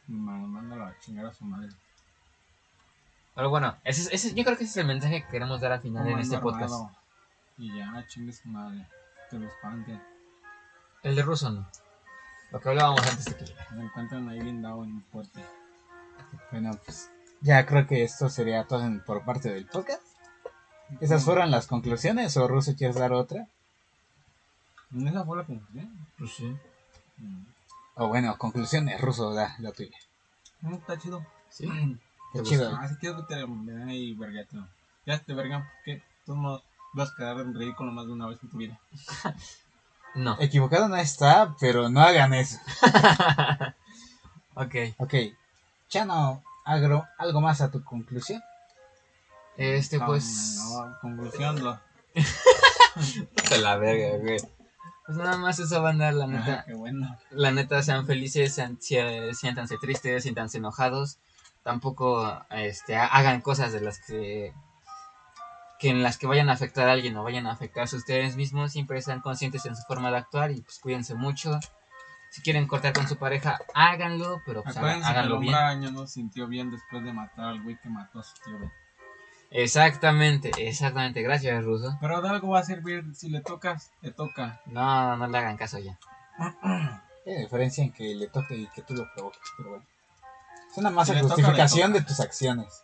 Ma- 0.07 0.32
Mándalo 0.36 0.86
a 0.88 0.98
chingar 0.99 1.28
a 1.28 1.32
su 1.36 1.45
madre. 1.45 1.69
Pero 3.36 3.52
bueno, 3.52 3.78
ese, 3.84 4.02
es- 4.02 4.26
ese, 4.26 4.34
yo 4.34 4.44
creo 4.45 4.57
que 4.57 4.64
ese 4.64 4.72
es 4.72 4.78
el 4.78 4.88
mensaje 4.88 5.22
que 5.22 5.30
queremos 5.30 5.61
dar 5.61 5.73
al 5.73 5.82
final 5.82 6.07
en 6.07 6.18
este 6.18 6.40
podcast. 6.40 6.73
armado. 6.73 6.91
Y 7.60 7.78
ya, 7.78 8.03
chingue 8.07 8.34
su 8.34 8.48
madre. 8.49 8.88
Que 9.32 9.40
lo 9.40 9.48
espanten. 9.48 10.02
El 11.03 11.16
de 11.16 11.22
ruso 11.24 11.49
no. 11.52 11.68
Lo 12.52 12.60
que 12.60 12.70
hablábamos 12.70 13.02
antes 13.08 13.26
de 13.26 13.36
que. 13.38 13.45
Se 13.45 13.53
encuentran 13.80 14.28
ahí 14.30 14.40
bien 14.41 14.62
dado 14.62 14.84
en 14.84 15.02
fuerte. 15.06 15.44
Bueno, 16.52 16.72
pues 16.86 17.10
ya 17.40 17.66
creo 17.66 17.88
que 17.88 18.03
esto 18.03 18.30
sería 18.30 18.66
todo 18.66 18.84
en- 18.84 19.02
por 19.03 19.24
parte 19.24 19.49
del 19.49 19.66
podcast. 19.68 20.03
¿Esas 20.99 21.24
fueron 21.24 21.49
las 21.49 21.68
conclusiones 21.68 22.36
o 22.36 22.48
Russo 22.48 22.76
quieres 22.76 22.98
dar 22.98 23.14
otra? 23.14 23.48
¿Esa 24.94 25.24
fue 25.24 25.38
la 25.38 25.45
conclusión? 25.45 26.08
Pues 26.18 26.32
sí. 26.34 26.58
Mm. 27.18 27.45
O 27.95 28.08
bueno, 28.10 28.38
conclusiones, 28.38 28.99
Russo 28.99 29.34
da 29.34 29.56
la 29.60 29.72
tuya. 29.72 29.98
Mm, 30.62 30.74
Está 30.74 30.98
chido. 30.99 31.26
Sí. 31.49 31.66
Qué 32.34 32.40
¿Te 32.40 32.44
chido. 32.44 32.76
Así 32.76 32.95
que 32.98 33.14
te 33.30 33.36
verga 33.45 33.94
y 33.94 34.14
vergateo. 34.14 34.68
Ya 35.06 35.18
te 35.20 35.34
verga, 35.34 35.72
porque 35.78 36.03
tú 36.26 36.36
no 36.36 36.62
vas 36.94 37.12
a 37.12 37.16
quedar 37.16 37.40
en 37.40 37.54
ridículo 37.54 37.92
más 37.92 38.06
de 38.08 38.14
una 38.14 38.28
vez 38.28 38.40
en 38.44 38.50
tu 38.50 38.58
vida. 38.58 38.80
No. 40.14 40.36
Equivocado 40.42 40.90
no 40.90 40.98
está, 40.98 41.56
pero 41.58 41.88
no 41.88 42.02
hagan 42.02 42.34
eso. 42.34 42.58
ok. 44.56 44.76
Ok. 44.98 45.14
Chano, 45.88 46.44
agro, 46.66 47.06
¿algo 47.18 47.40
más 47.40 47.62
a 47.62 47.72
tu 47.72 47.82
conclusión? 47.84 48.42
Este, 49.56 50.00
Ah, 50.02 50.06
pues. 50.06 50.58
no, 50.70 50.98
conclusión, 51.00 51.64
lo- 51.64 51.80
De 53.50 53.58
la 53.62 53.78
verga, 53.78 54.18
güey. 54.18 54.38
Pues 55.06 55.18
nada 55.18 55.38
más 55.38 55.60
eso, 55.60 55.82
banda, 55.82 56.12
la 56.12 56.28
neta. 56.28 56.64
qué 56.66 56.74
bueno. 56.74 57.18
La 57.30 57.52
neta, 57.52 57.82
sean 57.84 58.06
felices, 58.06 58.54
sean- 58.54 58.80
siéntanse 58.82 59.78
tristes, 59.78 60.24
siéntanse 60.24 60.58
enojados. 60.58 61.20
Tampoco 61.64 62.44
este, 62.50 62.96
ha- 62.98 63.08
hagan 63.08 63.40
cosas 63.42 63.72
de 63.72 63.82
las 63.82 64.00
que. 64.00 64.54
Que 65.82 65.90
en 65.90 66.03
las 66.03 66.20
que 66.20 66.28
vayan 66.28 66.48
a 66.49 66.53
afectar 66.53 66.88
a 66.88 66.91
alguien 66.91 67.18
o 67.18 67.24
vayan 67.24 67.48
a 67.48 67.53
afectarse 67.53 67.95
a 67.95 67.99
ustedes 67.99 68.36
mismos. 68.36 68.72
Siempre 68.72 69.02
sean 69.02 69.20
conscientes 69.20 69.66
en 69.66 69.76
su 69.76 69.82
forma 69.88 70.12
de 70.12 70.18
actuar 70.18 70.52
y 70.52 70.62
pues 70.62 70.78
cuídense 70.80 71.16
mucho. 71.16 71.60
Si 72.30 72.44
quieren 72.44 72.68
cortar 72.68 72.94
con 72.94 73.08
su 73.08 73.18
pareja, 73.18 73.58
háganlo, 73.74 74.41
pero 74.45 74.62
pues 74.62 74.78
Acuérdense 74.78 75.06
que 75.06 75.12
el 75.12 75.18
háganlo 75.18 75.40
bien. 75.40 75.56
araña 75.56 75.90
no 75.90 76.06
sintió 76.06 76.48
bien 76.48 76.70
después 76.70 77.03
de 77.03 77.12
matar 77.12 77.45
al 77.45 77.64
güey 77.64 77.80
que 77.82 77.90
mató 77.90 78.20
a 78.20 78.24
su 78.24 78.36
tío. 78.45 78.60
Ben. 78.60 78.72
Exactamente, 79.49 80.52
exactamente. 80.60 81.24
Gracias, 81.24 81.66
Ruso. 81.66 81.98
Pero 81.99 82.22
de 82.22 82.30
algo 82.30 82.49
va 82.49 82.60
a 82.60 82.64
servir. 82.64 83.03
Si 83.16 83.30
le 83.30 83.41
tocas, 83.41 83.91
te 84.02 84.12
toca. 84.12 84.62
No, 84.68 85.18
no 85.18 85.28
le 85.28 85.38
hagan 85.38 85.58
caso 85.58 85.80
ya. 85.80 85.98
Hay 87.26 87.38
diferencia 87.40 87.84
en 87.84 87.91
que 87.91 88.14
le 88.14 88.28
toque 88.28 88.56
y 88.56 88.68
que 88.68 88.84
tú 88.84 88.94
lo 88.94 89.12
provoques, 89.16 89.41
pero 89.58 89.72
bueno. 89.72 89.86
Es 90.72 90.78
una 90.78 90.91
más 90.91 91.08
Si 91.08 91.16
le 91.16 91.22
toca, 91.22 91.34
justificación 91.34 91.91
le 91.91 91.99
de 91.99 92.06
tus 92.06 92.20
acciones. 92.20 92.84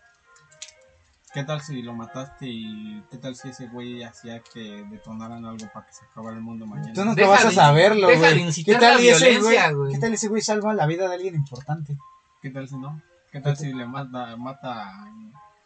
¿Qué 1.38 1.44
tal 1.44 1.62
si 1.62 1.84
lo 1.84 1.94
mataste 1.94 2.48
y 2.48 3.04
qué 3.12 3.18
tal 3.18 3.36
si 3.36 3.50
ese 3.50 3.68
güey 3.68 4.02
hacía 4.02 4.42
que 4.42 4.84
detonaran 4.90 5.46
algo 5.46 5.68
para 5.72 5.86
que 5.86 5.94
se 5.94 6.04
acabara 6.04 6.36
el 6.36 6.42
mundo 6.42 6.66
mañana? 6.66 6.94
Tú 6.94 7.06
nunca 7.06 7.22
Deja 7.22 7.30
vas 7.30 7.46
a 7.46 7.52
saberlo, 7.52 8.08
güey. 8.08 8.64
¿Qué 8.66 8.74
tal 8.74 8.96
la 8.96 9.02
y 9.04 9.10
ese 9.10 9.40
güey? 9.40 9.58
¿Qué 9.92 10.00
tal 10.00 10.14
ese 10.16 10.30
güey 10.30 10.42
salva 10.42 10.74
la 10.74 10.88
vida 10.88 11.08
de 11.08 11.14
alguien 11.14 11.36
importante? 11.36 11.96
¿Qué 12.42 12.50
tal 12.50 12.68
si 12.68 12.76
no? 12.78 13.00
¿Qué 13.32 13.40
tal 13.40 13.56
si 13.56 13.72
le 13.72 13.86
mata, 13.86 14.36
mata 14.36 14.90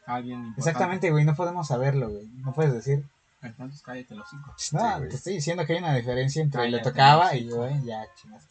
a 0.06 0.16
alguien 0.16 0.40
importante? 0.40 0.60
Exactamente, 0.60 1.10
güey, 1.10 1.24
no 1.24 1.36
podemos 1.36 1.70
saberlo, 1.70 2.10
güey. 2.10 2.28
No 2.44 2.52
puedes 2.52 2.74
decir. 2.74 3.06
Entonces 3.42 3.82
cállate 3.82 4.14
los 4.14 4.30
cinco. 4.30 4.54
No, 4.74 5.08
te 5.08 5.16
estoy 5.16 5.36
diciendo 5.36 5.66
que 5.66 5.72
hay 5.72 5.80
una 5.80 5.96
diferencia 5.96 6.44
entre 6.44 6.70
le 6.70 6.80
tocaba 6.80 7.34
y 7.34 7.50
güey, 7.50 7.82
ya, 7.86 8.04
chingas. 8.22 8.46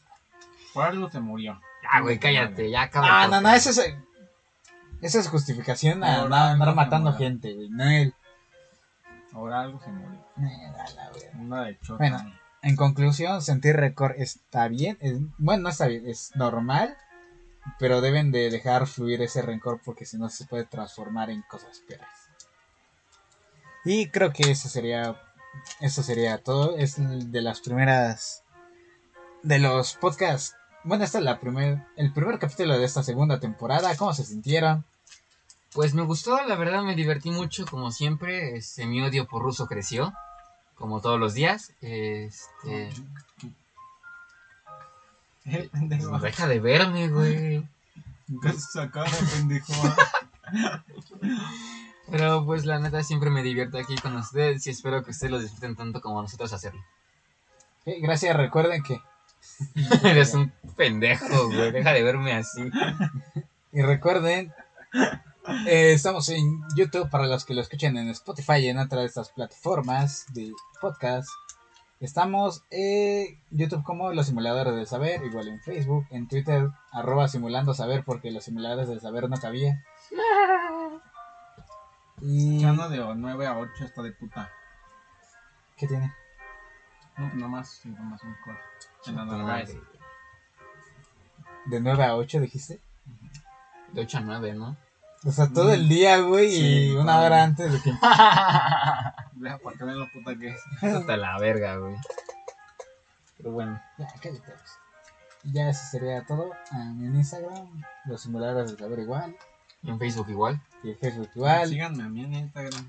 Por 0.73 0.87
algo 0.87 1.11
se 1.11 1.21
murió. 1.21 1.61
Ya, 1.83 2.01
güey, 2.01 2.19
cállate, 2.19 2.71
ya 2.71 2.85
acaba. 2.85 3.25
Ah, 3.25 3.29
no, 3.29 3.43
no, 3.43 3.51
eso 3.51 3.69
es. 3.69 3.95
Esa 5.01 5.21
es 5.21 5.29
justificación 5.29 6.05
a 6.05 6.27
no 6.29 6.35
andar 6.35 6.75
matando 6.75 7.13
gente, 7.15 7.55
güey. 7.55 7.69
No 7.71 7.85
él. 7.89 8.15
Ahora 9.33 9.61
algo 9.61 9.81
se 9.81 9.91
murió. 9.91 10.21
Eh. 10.39 11.31
Una 11.39 11.65
de 11.65 11.79
chota. 11.81 11.99
Bueno. 11.99 12.35
En 12.63 12.77
conclusión, 12.77 13.41
sentir 13.41 13.77
récord 13.77 14.13
está 14.17 14.69
bien. 14.69 14.99
es- 15.01 15.19
bueno, 15.39 15.63
no 15.65 15.69
está 15.71 15.87
bien, 15.87 16.07
es 16.07 16.33
normal. 16.37 16.97
Pero 17.79 18.01
deben 18.01 18.33
de 18.33 18.51
dejar 18.51 18.87
fluir 18.87 19.23
ese 19.23 19.43
rencor 19.43 19.81
porque 19.85 20.05
si 20.05 20.19
no 20.19 20.29
se 20.29 20.45
puede 20.47 20.65
transformar 20.65 21.31
en 21.31 21.43
cosas 21.43 21.81
peores. 21.87 22.09
Y 23.85 24.09
creo 24.09 24.33
que 24.33 24.51
eso 24.51 24.69
sería. 24.69 25.17
Eso 25.81 26.03
sería 26.03 26.39
todo. 26.39 26.77
Es 26.77 26.97
de 26.99 27.41
las 27.43 27.61
primeras. 27.61 28.45
De 29.43 29.59
los 29.59 29.95
podcasts. 29.95 30.55
Bueno, 30.85 31.05
esta 31.05 31.19
es 31.19 31.25
la 31.25 31.39
primer, 31.41 31.87
el 31.97 32.13
primer 32.13 32.39
capítulo 32.39 32.79
de 32.79 32.85
esta 32.85 33.03
segunda 33.03 33.41
temporada. 33.41 33.95
¿Cómo 33.97 34.13
se 34.15 34.25
sintieron? 34.25 34.85
Pues 35.73 35.95
me 35.95 36.03
gustó, 36.03 36.43
la 36.47 36.57
verdad 36.57 36.83
me 36.83 36.97
divertí 36.97 37.31
mucho, 37.31 37.65
como 37.67 37.93
siempre. 37.93 38.57
Este, 38.57 38.87
mi 38.87 39.03
odio 39.03 39.27
por 39.27 39.43
ruso 39.43 39.67
creció, 39.67 40.13
como 40.75 41.01
todos 41.01 41.19
los 41.21 41.35
días. 41.35 41.73
Este, 41.81 42.91
Eh, 45.47 45.69
pendejo. 45.73 46.19
deja 46.19 46.47
de 46.49 46.61
verme, 46.61 47.09
güey. 47.09 47.69
¿Qué 48.43 48.49
es 48.49 48.57
esa 48.57 48.91
cara, 48.91 49.11
pendejo? 49.33 49.73
Pero 52.11 52.45
pues 52.45 52.65
la 52.67 52.81
neta 52.81 53.03
siempre 53.05 53.31
me 53.31 53.43
divierto 53.43 53.79
aquí 53.79 53.95
con 53.97 54.17
ustedes 54.17 54.67
y 54.67 54.71
espero 54.71 55.05
que 55.05 55.13
ustedes 55.13 55.31
lo 55.31 55.39
disfruten 55.39 55.77
tanto 55.77 56.01
como 56.01 56.21
nosotros 56.21 56.53
hacerlo. 56.53 56.81
Sí, 57.85 57.95
gracias, 58.01 58.37
recuerden 58.37 58.83
que. 58.83 59.01
Eres 60.05 60.35
un 60.35 60.53
pendejo, 60.77 61.47
güey. 61.47 61.71
Deja 61.71 61.93
de 61.93 62.03
verme 62.03 62.33
así. 62.35 62.69
Y 63.73 63.83
recuerden, 63.83 64.53
eh, 65.67 65.93
estamos 65.93 66.29
en 66.29 66.63
YouTube 66.77 67.11
para 67.11 67.27
los 67.27 67.45
que 67.45 67.55
lo 67.55 67.61
escuchen 67.61 67.97
en 67.97 68.09
Spotify 68.09 68.59
y 68.59 68.69
en 68.69 68.79
otras 68.79 69.03
de 69.03 69.07
estas 69.07 69.31
plataformas 69.31 70.27
de 70.33 70.53
podcast. 70.81 71.29
Estamos 72.01 72.65
en 72.71 73.39
YouTube 73.51 73.83
como 73.83 74.13
los 74.13 74.27
simuladores 74.27 74.75
del 74.75 74.87
saber, 74.87 75.23
igual 75.25 75.49
en 75.49 75.61
Facebook, 75.61 76.07
en 76.11 76.29
Twitter, 76.29 76.71
arroba 76.93 77.29
simulando 77.29 77.75
saber 77.75 78.05
porque 78.05 78.31
los 78.31 78.45
simuladores 78.45 78.89
del 78.89 79.01
saber 79.01 79.29
no 79.29 79.37
cabía. 79.37 79.85
Y... 82.23 82.61
Chano 82.61 82.91
de 82.91 82.99
9 82.99 83.47
a 83.47 83.59
8 83.59 83.83
está 83.83 84.03
de 84.03 84.13
puta. 84.13 84.51
¿Qué 85.75 85.87
tiene? 85.87 86.13
No, 87.17 87.29
pues 87.29 87.35
nomás 87.35 87.87
información 87.87 88.37
con. 88.45 88.59
En 89.07 89.17
la 89.17 89.25
normal. 89.25 89.67
De 91.65 91.81
9 91.81 92.05
a 92.05 92.17
8 92.17 92.41
dijiste. 92.41 92.79
De 93.93 94.03
8 94.03 94.19
a 94.19 94.21
9, 94.21 94.53
¿no? 94.53 94.77
O 95.25 95.33
sea, 95.33 95.49
todo 95.49 95.73
el 95.73 95.89
día, 95.89 96.19
güey, 96.21 96.55
y 96.89 96.91
una 96.97 97.21
hora 97.21 97.43
antes 97.43 97.73
de 97.73 97.81
que... 97.83 97.91
Deja 97.91 99.59
para 99.59 99.77
que 99.77 99.85
vean 99.85 99.99
lo 99.99 100.11
puta 100.13 100.35
que 100.39 100.49
es. 100.49 100.61
Hasta 100.83 101.17
la 101.17 101.39
verga, 101.39 101.77
güey. 101.77 101.97
Pero 103.37 103.53
bueno. 103.53 103.81
Ya, 103.99 104.07
cállate. 104.21 104.41
pues. 104.45 105.53
Ya 105.55 105.69
eso 105.71 105.83
sería 105.91 106.25
todo. 106.27 106.51
Ah, 106.73 106.83
En 106.83 107.15
Instagram, 107.15 107.83
los 108.07 108.21
simuladores 108.23 108.71
del 108.71 108.79
saber 108.79 108.99
igual. 108.99 109.37
Y 109.83 109.91
en 109.91 109.99
Facebook 109.99 110.29
igual. 110.29 110.61
Y 110.83 110.91
en 110.91 110.99
Facebook 110.99 111.31
igual. 111.35 111.69
Síganme 111.69 112.03
a 112.03 112.09
mí 112.09 112.25
en 112.25 112.35
Instagram. 112.35 112.87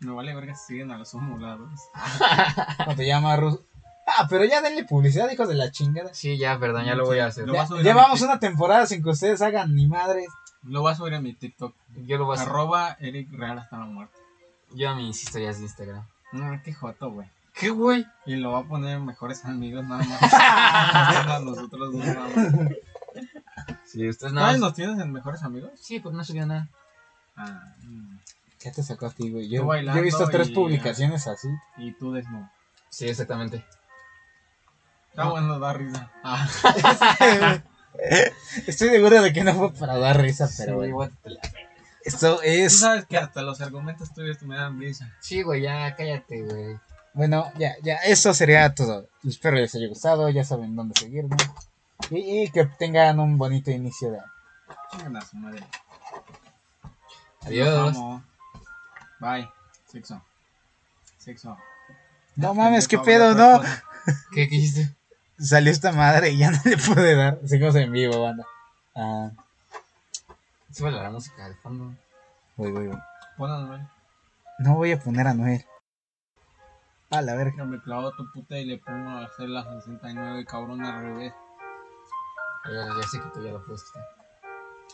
Me 0.00 0.12
vale 0.12 0.34
verga 0.34 0.54
si 0.54 0.66
siguen 0.66 0.90
a 0.90 0.98
los 0.98 1.08
simulados. 1.08 1.70
¿Cómo 2.78 2.96
te 2.96 3.06
llama, 3.06 3.36
Rus? 3.36 3.60
Ah, 4.06 4.26
pero 4.28 4.44
ya 4.44 4.60
denle 4.60 4.84
publicidad, 4.84 5.30
hijos 5.30 5.48
de 5.48 5.54
la 5.54 5.70
chingada. 5.70 6.12
Sí, 6.12 6.36
ya, 6.36 6.58
perdón, 6.58 6.84
ya 6.84 6.94
lo 6.94 7.06
voy 7.06 7.20
a 7.20 7.26
hacer. 7.26 7.46
Ya, 7.50 7.66
llevamos 7.82 8.20
una 8.22 8.38
temporada 8.38 8.86
sin 8.86 9.02
que 9.02 9.10
ustedes 9.10 9.40
hagan 9.40 9.74
ni 9.74 9.86
madres. 9.86 10.26
Lo 10.64 10.80
voy 10.80 10.92
a 10.92 10.94
subir 10.94 11.14
a 11.14 11.20
mi 11.20 11.34
TikTok. 11.34 11.74
Yo 12.06 12.18
lo 12.18 12.24
voy 12.26 12.36
a 12.36 12.40
hacer. 12.40 12.48
Arroba 12.48 12.96
Eric 13.00 13.28
Real 13.32 13.58
hasta 13.58 13.78
la 13.78 13.86
muerte. 13.86 14.18
Yo 14.72 14.90
a 14.90 14.94
mis 14.94 15.22
historias 15.22 15.58
de 15.58 15.64
Instagram. 15.64 16.04
No, 16.32 16.60
qué 16.62 16.72
joto, 16.72 17.10
güey. 17.10 17.28
¿Qué, 17.54 17.70
güey? 17.70 18.04
Y 18.26 18.36
lo 18.36 18.52
va 18.52 18.60
a 18.60 18.64
poner 18.64 18.98
mejores 18.98 19.44
amigos 19.44 19.84
nada 19.84 20.02
más. 20.04 21.42
nosotros 21.44 21.92
dos 21.92 22.04
nada 22.04 22.28
más. 22.28 22.68
Sí, 23.84 24.08
ustedes 24.08 24.32
no. 24.32 24.40
¿Sabes 24.40 24.58
nos 24.60 24.74
tienes 24.74 24.98
en 24.98 25.12
mejores 25.12 25.42
amigos? 25.44 25.70
Sí, 25.80 26.00
porque 26.00 26.16
no 26.16 26.24
subió 26.24 26.46
nada. 26.46 26.68
Ah, 27.36 27.74
mm. 27.82 28.16
¿Qué 28.58 28.70
te 28.72 28.82
sacó 28.82 29.06
a 29.06 29.10
ti, 29.10 29.30
güey? 29.30 29.48
Yo, 29.48 29.62
yo 29.62 29.92
he 29.94 30.00
visto 30.00 30.26
tres 30.28 30.48
y- 30.48 30.54
publicaciones 30.54 31.26
así. 31.28 31.48
y 31.76 31.92
tú 31.92 32.12
desnudo. 32.12 32.48
Sí, 32.88 33.06
exactamente. 33.08 33.64
Está 35.10 35.28
bueno, 35.28 35.60
da 35.60 35.72
risa. 35.74 36.10
Ah, 36.24 36.48
Estoy 38.66 38.88
seguro 38.90 39.22
de 39.22 39.32
que 39.32 39.44
no 39.44 39.54
fue 39.54 39.72
para 39.72 39.98
dar 39.98 40.20
risa, 40.20 40.48
pero 40.58 40.82
Sí, 40.84 40.92
bueno. 40.92 41.12
te 41.22 41.30
Esto 42.04 42.36
Tú 42.36 42.42
es. 42.42 42.80
sabes 42.80 43.06
que 43.06 43.16
hasta 43.16 43.42
los 43.42 43.60
argumentos 43.60 44.12
tuyos 44.12 44.42
me 44.42 44.56
dan 44.56 44.78
risa. 44.78 45.12
Sí, 45.20 45.42
güey, 45.42 45.62
ya 45.62 45.94
cállate, 45.96 46.42
güey. 46.42 46.78
Bueno, 47.14 47.50
ya, 47.56 47.74
ya, 47.82 47.96
eso 47.98 48.34
sería 48.34 48.74
todo. 48.74 49.06
Espero 49.26 49.56
les 49.56 49.74
haya 49.74 49.86
gustado, 49.88 50.28
ya 50.30 50.44
saben 50.44 50.74
dónde 50.74 50.98
seguirme. 50.98 51.36
Y, 52.10 52.42
y 52.42 52.50
que 52.50 52.64
tengan 52.66 53.20
un 53.20 53.38
bonito 53.38 53.70
inicio 53.70 54.10
de 54.10 54.18
año. 54.18 54.32
Chingan 54.90 55.16
a 55.16 55.20
su 55.22 55.36
madre. 55.36 55.64
Adiós. 57.42 57.96
Bye. 59.20 59.48
Sexo. 59.86 60.20
Sexo. 61.18 61.56
No 62.36 62.52
mames, 62.54 62.88
qué 62.88 62.98
pedo, 62.98 63.34
no. 63.34 63.62
¿Qué, 64.34 64.48
qué 64.48 64.56
hiciste? 64.56 64.94
Salió 65.38 65.72
esta 65.72 65.92
madre 65.92 66.30
y 66.30 66.38
ya 66.38 66.50
no 66.52 66.58
le 66.64 66.76
pude 66.76 67.14
dar. 67.16 67.38
Seguimos 67.44 67.74
en 67.76 67.92
vivo, 67.92 68.22
banda. 68.22 68.46
Ah, 68.94 69.30
Súbele 70.72 71.00
la 71.00 71.10
música 71.10 71.48
de 71.48 71.54
fondo. 71.56 71.94
Voy, 72.56 72.70
voy, 72.72 72.88
voy. 72.88 72.98
Pon 73.36 73.50
a 73.50 73.58
Noel. 73.58 73.88
No 74.58 74.74
voy 74.74 74.92
a 74.92 74.98
poner 74.98 75.26
a 75.26 75.34
Noel. 75.34 75.64
A 77.10 77.22
la 77.22 77.34
verga. 77.34 77.56
Que 77.56 77.64
me 77.64 77.80
clavo 77.80 78.12
tu 78.12 78.30
puta 78.32 78.58
y 78.58 78.64
le 78.64 78.78
pongo 78.78 79.10
a 79.10 79.24
hacer 79.24 79.48
la 79.48 79.64
69 79.64 80.44
cabrón 80.46 80.84
al 80.84 81.00
revés. 81.02 81.32
Ya, 82.64 82.86
ya 83.00 83.08
se 83.08 83.20
quitó, 83.20 83.44
ya 83.44 83.52
lo 83.52 83.64
puedes 83.64 83.84
quitar. 83.84 84.23